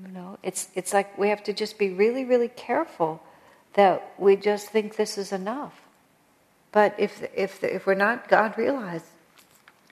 You 0.02 0.09
know, 0.09 0.39
it's, 0.43 0.69
it's 0.74 0.94
like 0.94 1.16
we 1.19 1.28
have 1.28 1.44
to 1.44 1.52
just 1.52 1.78
be 1.78 1.90
really, 1.90 2.24
really 2.24 2.48
careful 2.48 3.23
that 3.74 4.14
we 4.19 4.36
just 4.36 4.70
think 4.70 4.97
this 4.97 5.19
is 5.19 5.32
enough. 5.32 5.82
But 6.73 6.94
if, 6.98 7.23
if, 7.35 7.62
if 7.62 7.86
we're 7.86 7.94
not 7.94 8.27
God 8.27 8.56
realized, 8.56 9.05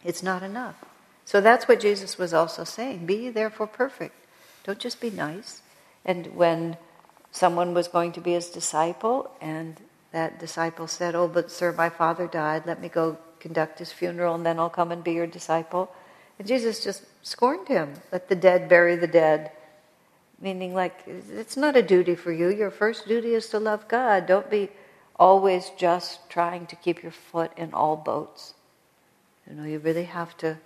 it's 0.02 0.22
not 0.22 0.42
enough. 0.42 0.82
So 1.26 1.42
that's 1.42 1.68
what 1.68 1.80
Jesus 1.80 2.16
was 2.16 2.32
also 2.32 2.64
saying. 2.64 3.04
Be 3.04 3.28
therefore 3.28 3.66
perfect. 3.66 4.14
Don't 4.64 4.78
just 4.78 5.00
be 5.00 5.10
nice. 5.10 5.60
And 6.04 6.34
when 6.34 6.78
someone 7.30 7.74
was 7.74 7.88
going 7.88 8.12
to 8.12 8.20
be 8.20 8.32
his 8.32 8.48
disciple, 8.48 9.30
and 9.40 9.76
that 10.12 10.38
disciple 10.38 10.86
said, 10.86 11.14
Oh, 11.14 11.28
but 11.28 11.50
sir, 11.50 11.72
my 11.72 11.88
father 11.88 12.26
died. 12.26 12.66
Let 12.66 12.80
me 12.80 12.88
go 12.88 13.18
conduct 13.38 13.78
his 13.78 13.92
funeral, 13.92 14.34
and 14.34 14.44
then 14.44 14.58
I'll 14.58 14.70
come 14.70 14.92
and 14.92 15.02
be 15.02 15.12
your 15.12 15.26
disciple. 15.26 15.90
And 16.38 16.46
Jesus 16.46 16.82
just 16.82 17.04
scorned 17.22 17.68
him. 17.68 17.94
Let 18.12 18.28
the 18.28 18.34
dead 18.34 18.68
bury 18.68 18.96
the 18.96 19.06
dead 19.06 19.52
meaning 20.40 20.74
like 20.74 21.04
it's 21.06 21.56
not 21.56 21.76
a 21.76 21.82
duty 21.82 22.14
for 22.14 22.32
you. 22.32 22.48
Your 22.48 22.70
first 22.70 23.06
duty 23.06 23.34
is 23.34 23.48
to 23.48 23.58
love 23.58 23.86
God. 23.88 24.26
Don't 24.26 24.50
be 24.50 24.70
always 25.16 25.70
just 25.76 26.28
trying 26.30 26.66
to 26.66 26.76
keep 26.76 27.02
your 27.02 27.12
foot 27.12 27.52
in 27.56 27.74
all 27.74 27.96
boats. 27.96 28.54
You 29.48 29.54
know, 29.56 29.64
you 29.64 29.78
really 29.78 30.04
have 30.04 30.36
to. 30.38 30.58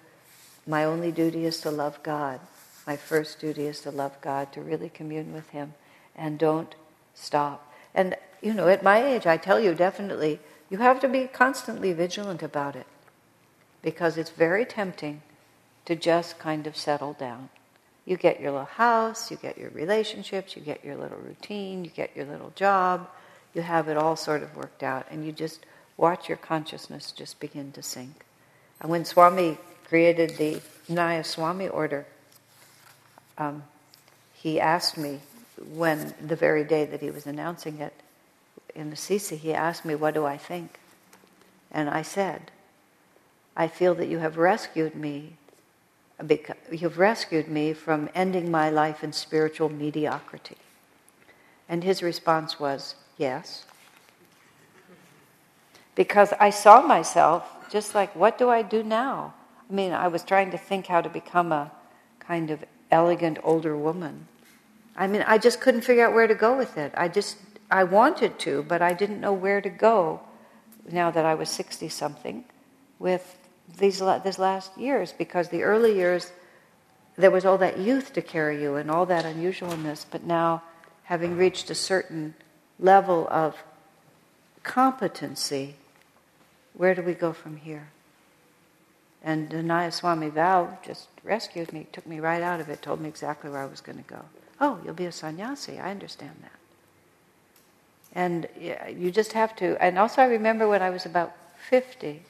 My 0.66 0.84
only 0.84 1.10
duty 1.10 1.44
is 1.44 1.60
to 1.62 1.70
love 1.70 2.02
God. 2.02 2.40
My 2.86 2.96
first 2.96 3.40
duty 3.40 3.66
is 3.66 3.80
to 3.80 3.90
love 3.90 4.20
God, 4.20 4.52
to 4.52 4.60
really 4.60 4.88
commune 4.88 5.32
with 5.32 5.48
Him, 5.50 5.74
and 6.14 6.38
don't 6.38 6.74
stop. 7.14 7.72
And 7.94 8.16
you 8.42 8.52
know, 8.52 8.68
at 8.68 8.82
my 8.82 9.02
age, 9.02 9.26
I 9.26 9.36
tell 9.36 9.58
you 9.58 9.74
definitely, 9.74 10.40
you 10.68 10.78
have 10.78 11.00
to 11.00 11.08
be 11.08 11.26
constantly 11.26 11.92
vigilant 11.92 12.42
about 12.42 12.76
it, 12.76 12.86
because 13.82 14.18
it's 14.18 14.30
very 14.30 14.64
tempting 14.64 15.22
to 15.86 15.94
just 15.94 16.38
kind 16.38 16.66
of 16.66 16.76
settle 16.76 17.14
down. 17.14 17.48
You 18.04 18.16
get 18.16 18.40
your 18.40 18.50
little 18.52 18.66
house, 18.66 19.30
you 19.30 19.36
get 19.36 19.56
your 19.56 19.70
relationships, 19.70 20.56
you 20.56 20.62
get 20.62 20.84
your 20.84 20.96
little 20.96 21.18
routine, 21.18 21.84
you 21.84 21.90
get 21.90 22.14
your 22.14 22.26
little 22.26 22.52
job, 22.54 23.08
you 23.54 23.62
have 23.62 23.88
it 23.88 23.96
all 23.96 24.16
sort 24.16 24.42
of 24.42 24.56
worked 24.56 24.82
out, 24.82 25.06
and 25.10 25.24
you 25.24 25.32
just 25.32 25.64
watch 25.96 26.28
your 26.28 26.38
consciousness 26.38 27.12
just 27.12 27.40
begin 27.40 27.72
to 27.72 27.82
sink. 27.82 28.24
And 28.80 28.90
when 28.90 29.04
Swami 29.04 29.56
created 29.86 30.36
the 30.36 30.60
Nayaswami 30.90 31.72
order, 31.72 32.04
um, 33.38 33.62
he 34.34 34.60
asked 34.60 34.98
me 34.98 35.20
when 35.72 36.14
the 36.20 36.36
very 36.36 36.64
day 36.64 36.84
that 36.84 37.00
he 37.00 37.10
was 37.10 37.26
announcing 37.26 37.80
it 37.80 37.94
in 38.74 38.92
Assisi, 38.92 39.36
he 39.36 39.52
asked 39.54 39.84
me, 39.84 39.94
What 39.94 40.14
do 40.14 40.24
I 40.24 40.36
think? 40.36 40.78
And 41.70 41.88
I 41.88 42.02
said, 42.02 42.50
I 43.56 43.68
feel 43.68 43.94
that 43.94 44.08
you 44.08 44.18
have 44.18 44.36
rescued 44.36 44.94
me 44.94 45.36
You've 46.70 46.98
rescued 46.98 47.48
me 47.48 47.72
from 47.72 48.08
ending 48.14 48.50
my 48.50 48.70
life 48.70 49.02
in 49.02 49.12
spiritual 49.12 49.68
mediocrity. 49.68 50.56
And 51.68 51.82
his 51.82 52.02
response 52.02 52.60
was, 52.60 52.94
Yes. 53.18 53.64
Because 55.94 56.32
I 56.40 56.50
saw 56.50 56.82
myself 56.82 57.48
just 57.70 57.94
like, 57.94 58.14
what 58.16 58.36
do 58.36 58.50
I 58.50 58.62
do 58.62 58.82
now? 58.82 59.34
I 59.68 59.72
mean, 59.72 59.92
I 59.92 60.08
was 60.08 60.24
trying 60.24 60.50
to 60.50 60.58
think 60.58 60.86
how 60.86 61.00
to 61.00 61.08
become 61.08 61.52
a 61.52 61.70
kind 62.18 62.50
of 62.50 62.64
elegant 62.90 63.38
older 63.44 63.76
woman. 63.76 64.26
I 64.96 65.06
mean, 65.06 65.24
I 65.26 65.38
just 65.38 65.60
couldn't 65.60 65.82
figure 65.82 66.06
out 66.06 66.14
where 66.14 66.26
to 66.26 66.34
go 66.34 66.56
with 66.56 66.78
it. 66.78 66.92
I 66.96 67.08
just, 67.08 67.36
I 67.70 67.84
wanted 67.84 68.38
to, 68.40 68.62
but 68.62 68.80
I 68.80 68.92
didn't 68.92 69.20
know 69.20 69.32
where 69.32 69.60
to 69.60 69.70
go 69.70 70.20
now 70.90 71.10
that 71.10 71.24
I 71.24 71.34
was 71.34 71.48
60 71.50 71.88
something 71.88 72.44
with 72.98 73.38
these 73.78 74.02
these 74.22 74.38
last 74.38 74.76
years 74.76 75.12
because 75.12 75.48
the 75.48 75.62
early 75.62 75.96
years 75.96 76.30
there 77.16 77.30
was 77.30 77.44
all 77.44 77.58
that 77.58 77.78
youth 77.78 78.12
to 78.12 78.22
carry 78.22 78.60
you 78.60 78.76
and 78.76 78.90
all 78.90 79.06
that 79.06 79.24
unusualness, 79.24 80.04
but 80.10 80.24
now 80.24 80.62
having 81.04 81.36
reached 81.36 81.70
a 81.70 81.74
certain 81.74 82.34
level 82.78 83.28
of 83.30 83.56
competency, 84.62 85.76
where 86.72 86.94
do 86.94 87.02
we 87.02 87.14
go 87.14 87.32
from 87.32 87.56
here? 87.56 87.88
And 89.22 89.54
Anaya 89.54 89.92
Swami 89.92 90.28
Val 90.28 90.78
just 90.84 91.08
rescued 91.22 91.72
me, 91.72 91.86
took 91.92 92.06
me 92.06 92.20
right 92.20 92.42
out 92.42 92.60
of 92.60 92.68
it, 92.68 92.82
told 92.82 93.00
me 93.00 93.08
exactly 93.08 93.48
where 93.48 93.62
I 93.62 93.66
was 93.66 93.80
going 93.80 93.98
to 93.98 94.04
go. 94.04 94.24
Oh, 94.60 94.78
you'll 94.84 94.94
be 94.94 95.06
a 95.06 95.12
sannyasi. 95.12 95.78
I 95.78 95.90
understand 95.90 96.36
that. 96.42 96.50
And 98.14 98.48
you 98.96 99.10
just 99.10 99.32
have 99.32 99.56
to. 99.56 99.76
And 99.82 99.98
also, 99.98 100.22
I 100.22 100.26
remember 100.26 100.68
when 100.68 100.82
I 100.82 100.90
was 100.90 101.04
about 101.04 101.34
50. 101.68 102.22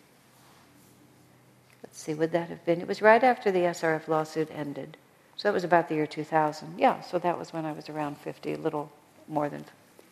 Let's 1.82 2.00
see, 2.00 2.14
would 2.14 2.32
that 2.32 2.48
have 2.48 2.64
been? 2.64 2.80
It 2.80 2.88
was 2.88 3.02
right 3.02 3.22
after 3.22 3.52
the 3.52 3.60
SRF 3.60 4.08
lawsuit 4.08 4.48
ended. 4.50 4.96
So 5.36 5.48
it 5.50 5.52
was 5.52 5.64
about 5.64 5.88
the 5.88 5.96
year 5.96 6.06
2000. 6.06 6.78
Yeah, 6.78 7.00
so 7.02 7.18
that 7.18 7.38
was 7.38 7.52
when 7.52 7.66
I 7.66 7.72
was 7.72 7.88
around 7.88 8.16
50, 8.18 8.54
a 8.54 8.58
little 8.58 8.90
more 9.28 9.48
than 9.48 9.64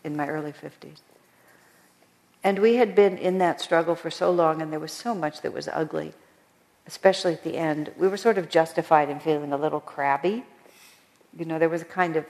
in 0.04 0.16
my 0.16 0.28
early 0.28 0.52
50s. 0.52 0.98
And 2.44 2.58
we 2.58 2.74
had 2.74 2.94
been 2.94 3.16
in 3.16 3.38
that 3.38 3.60
struggle 3.60 3.94
for 3.94 4.10
so 4.10 4.30
long, 4.30 4.60
and 4.60 4.72
there 4.72 4.80
was 4.80 4.92
so 4.92 5.14
much 5.14 5.42
that 5.42 5.52
was 5.52 5.68
ugly, 5.68 6.12
especially 6.86 7.32
at 7.34 7.44
the 7.44 7.56
end. 7.56 7.92
We 7.96 8.08
were 8.08 8.16
sort 8.16 8.36
of 8.36 8.50
justified 8.50 9.08
in 9.08 9.20
feeling 9.20 9.52
a 9.52 9.56
little 9.56 9.80
crabby. 9.80 10.44
You 11.38 11.44
know, 11.44 11.58
there 11.58 11.68
was 11.68 11.82
a 11.82 11.86
kind 11.86 12.16
of 12.16 12.26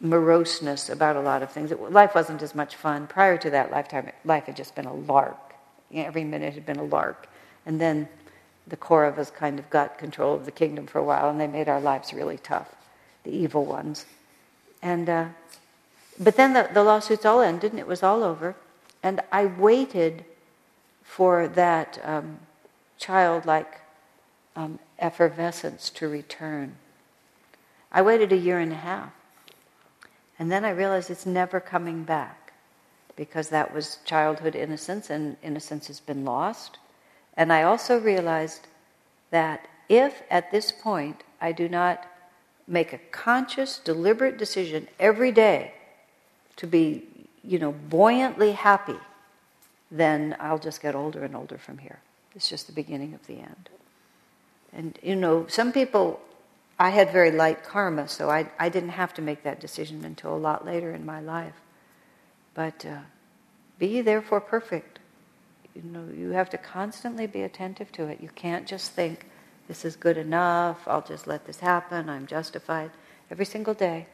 moroseness 0.00 0.90
about 0.90 1.16
a 1.16 1.20
lot 1.20 1.42
of 1.42 1.50
things. 1.50 1.70
It, 1.70 1.80
life 1.80 2.14
wasn't 2.14 2.42
as 2.42 2.54
much 2.54 2.76
fun. 2.76 3.06
Prior 3.06 3.36
to 3.38 3.50
that 3.50 3.70
lifetime, 3.70 4.10
life 4.24 4.46
had 4.46 4.56
just 4.56 4.74
been 4.74 4.86
a 4.86 4.94
lark. 4.94 5.54
You 5.90 6.02
know, 6.02 6.06
every 6.06 6.24
minute 6.24 6.54
had 6.54 6.66
been 6.66 6.78
a 6.78 6.84
lark. 6.84 7.28
And 7.66 7.80
then 7.80 8.08
the 8.66 8.76
Kauravas 8.76 9.32
kind 9.32 9.58
of 9.58 9.68
got 9.70 9.98
control 9.98 10.34
of 10.34 10.44
the 10.44 10.50
kingdom 10.50 10.86
for 10.86 10.98
a 10.98 11.04
while, 11.04 11.28
and 11.28 11.40
they 11.40 11.46
made 11.46 11.68
our 11.68 11.80
lives 11.80 12.12
really 12.12 12.38
tough, 12.38 12.74
the 13.24 13.30
evil 13.30 13.64
ones. 13.64 14.06
And 14.82 15.08
uh, 15.08 15.26
but 16.18 16.36
then 16.36 16.52
the, 16.52 16.68
the 16.72 16.82
lawsuits 16.82 17.24
all 17.24 17.40
ended, 17.40 17.72
and 17.72 17.80
it 17.80 17.86
was 17.86 18.02
all 18.02 18.22
over. 18.22 18.54
And 19.02 19.20
I 19.32 19.46
waited 19.46 20.24
for 21.02 21.48
that 21.48 21.98
um, 22.04 22.38
childlike 22.98 23.80
um, 24.56 24.78
effervescence 24.98 25.90
to 25.90 26.08
return. 26.08 26.76
I 27.94 28.02
waited 28.02 28.30
a 28.32 28.36
year 28.36 28.58
and 28.58 28.72
a 28.72 28.76
half. 28.76 29.10
And 30.38 30.52
then 30.52 30.64
I 30.64 30.70
realized 30.70 31.10
it's 31.10 31.24
never 31.24 31.60
coming 31.60 32.02
back 32.04 32.52
because 33.16 33.48
that 33.48 33.72
was 33.72 33.98
childhood 34.04 34.56
innocence, 34.56 35.08
and 35.08 35.36
innocence 35.42 35.86
has 35.86 36.00
been 36.00 36.24
lost. 36.24 36.78
And 37.36 37.52
I 37.52 37.62
also 37.62 38.00
realized 38.00 38.66
that 39.30 39.68
if 39.88 40.22
at 40.30 40.50
this 40.50 40.72
point 40.72 41.22
I 41.40 41.52
do 41.52 41.68
not 41.68 42.06
make 42.66 42.92
a 42.92 42.98
conscious, 43.12 43.78
deliberate 43.78 44.36
decision 44.36 44.88
every 44.98 45.30
day 45.30 45.74
to 46.56 46.66
be 46.66 47.04
you 47.44 47.58
know, 47.58 47.72
buoyantly 47.72 48.52
happy, 48.52 48.98
then 49.90 50.34
I'll 50.40 50.58
just 50.58 50.80
get 50.80 50.94
older 50.94 51.22
and 51.24 51.36
older 51.36 51.58
from 51.58 51.78
here. 51.78 52.00
It's 52.34 52.48
just 52.48 52.66
the 52.66 52.72
beginning 52.72 53.14
of 53.14 53.26
the 53.26 53.34
end. 53.34 53.68
And, 54.72 54.98
you 55.02 55.14
know, 55.14 55.46
some 55.48 55.70
people, 55.70 56.20
I 56.78 56.90
had 56.90 57.12
very 57.12 57.30
light 57.30 57.62
karma, 57.62 58.08
so 58.08 58.30
I, 58.30 58.50
I 58.58 58.68
didn't 58.68 58.90
have 58.90 59.14
to 59.14 59.22
make 59.22 59.44
that 59.44 59.60
decision 59.60 60.04
until 60.04 60.34
a 60.34 60.38
lot 60.38 60.66
later 60.66 60.92
in 60.92 61.06
my 61.06 61.20
life. 61.20 61.54
But 62.54 62.84
uh, 62.84 62.98
be 63.78 64.00
therefore 64.00 64.40
perfect. 64.40 64.98
You 65.74 65.82
know, 65.82 66.06
you 66.16 66.30
have 66.30 66.50
to 66.50 66.58
constantly 66.58 67.26
be 67.26 67.42
attentive 67.42 67.92
to 67.92 68.06
it. 68.06 68.20
You 68.20 68.28
can't 68.34 68.66
just 68.66 68.92
think, 68.92 69.26
this 69.68 69.84
is 69.84 69.96
good 69.96 70.16
enough, 70.16 70.86
I'll 70.86 71.02
just 71.02 71.26
let 71.26 71.46
this 71.46 71.60
happen, 71.60 72.08
I'm 72.08 72.26
justified. 72.26 72.90
Every 73.30 73.46
single 73.46 73.74
day, 73.74 74.06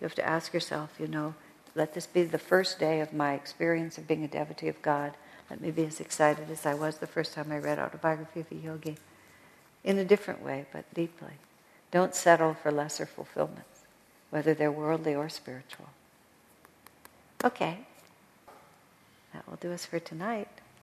you 0.00 0.04
have 0.04 0.14
to 0.16 0.26
ask 0.26 0.52
yourself, 0.52 0.90
you 0.98 1.08
know, 1.08 1.34
let 1.74 1.94
this 1.94 2.06
be 2.06 2.24
the 2.24 2.38
first 2.38 2.78
day 2.78 3.00
of 3.00 3.12
my 3.12 3.34
experience 3.34 3.98
of 3.98 4.08
being 4.08 4.24
a 4.24 4.28
devotee 4.28 4.68
of 4.68 4.82
God. 4.82 5.12
Let 5.50 5.60
me 5.60 5.70
be 5.70 5.84
as 5.84 6.00
excited 6.00 6.50
as 6.50 6.66
I 6.66 6.74
was 6.74 6.98
the 6.98 7.06
first 7.06 7.32
time 7.32 7.50
I 7.50 7.58
read 7.58 7.78
Autobiography 7.78 8.40
of 8.40 8.52
a 8.52 8.56
Yogi. 8.56 8.96
In 9.84 9.98
a 9.98 10.04
different 10.04 10.42
way, 10.42 10.66
but 10.72 10.92
deeply. 10.92 11.32
Don't 11.90 12.14
settle 12.14 12.54
for 12.54 12.70
lesser 12.70 13.06
fulfillments, 13.06 13.86
whether 14.30 14.54
they're 14.54 14.72
worldly 14.72 15.14
or 15.14 15.28
spiritual. 15.28 15.88
Okay. 17.44 17.78
That 19.32 19.48
will 19.48 19.56
do 19.56 19.72
us 19.72 19.84
for 19.86 19.98
tonight. 19.98 20.48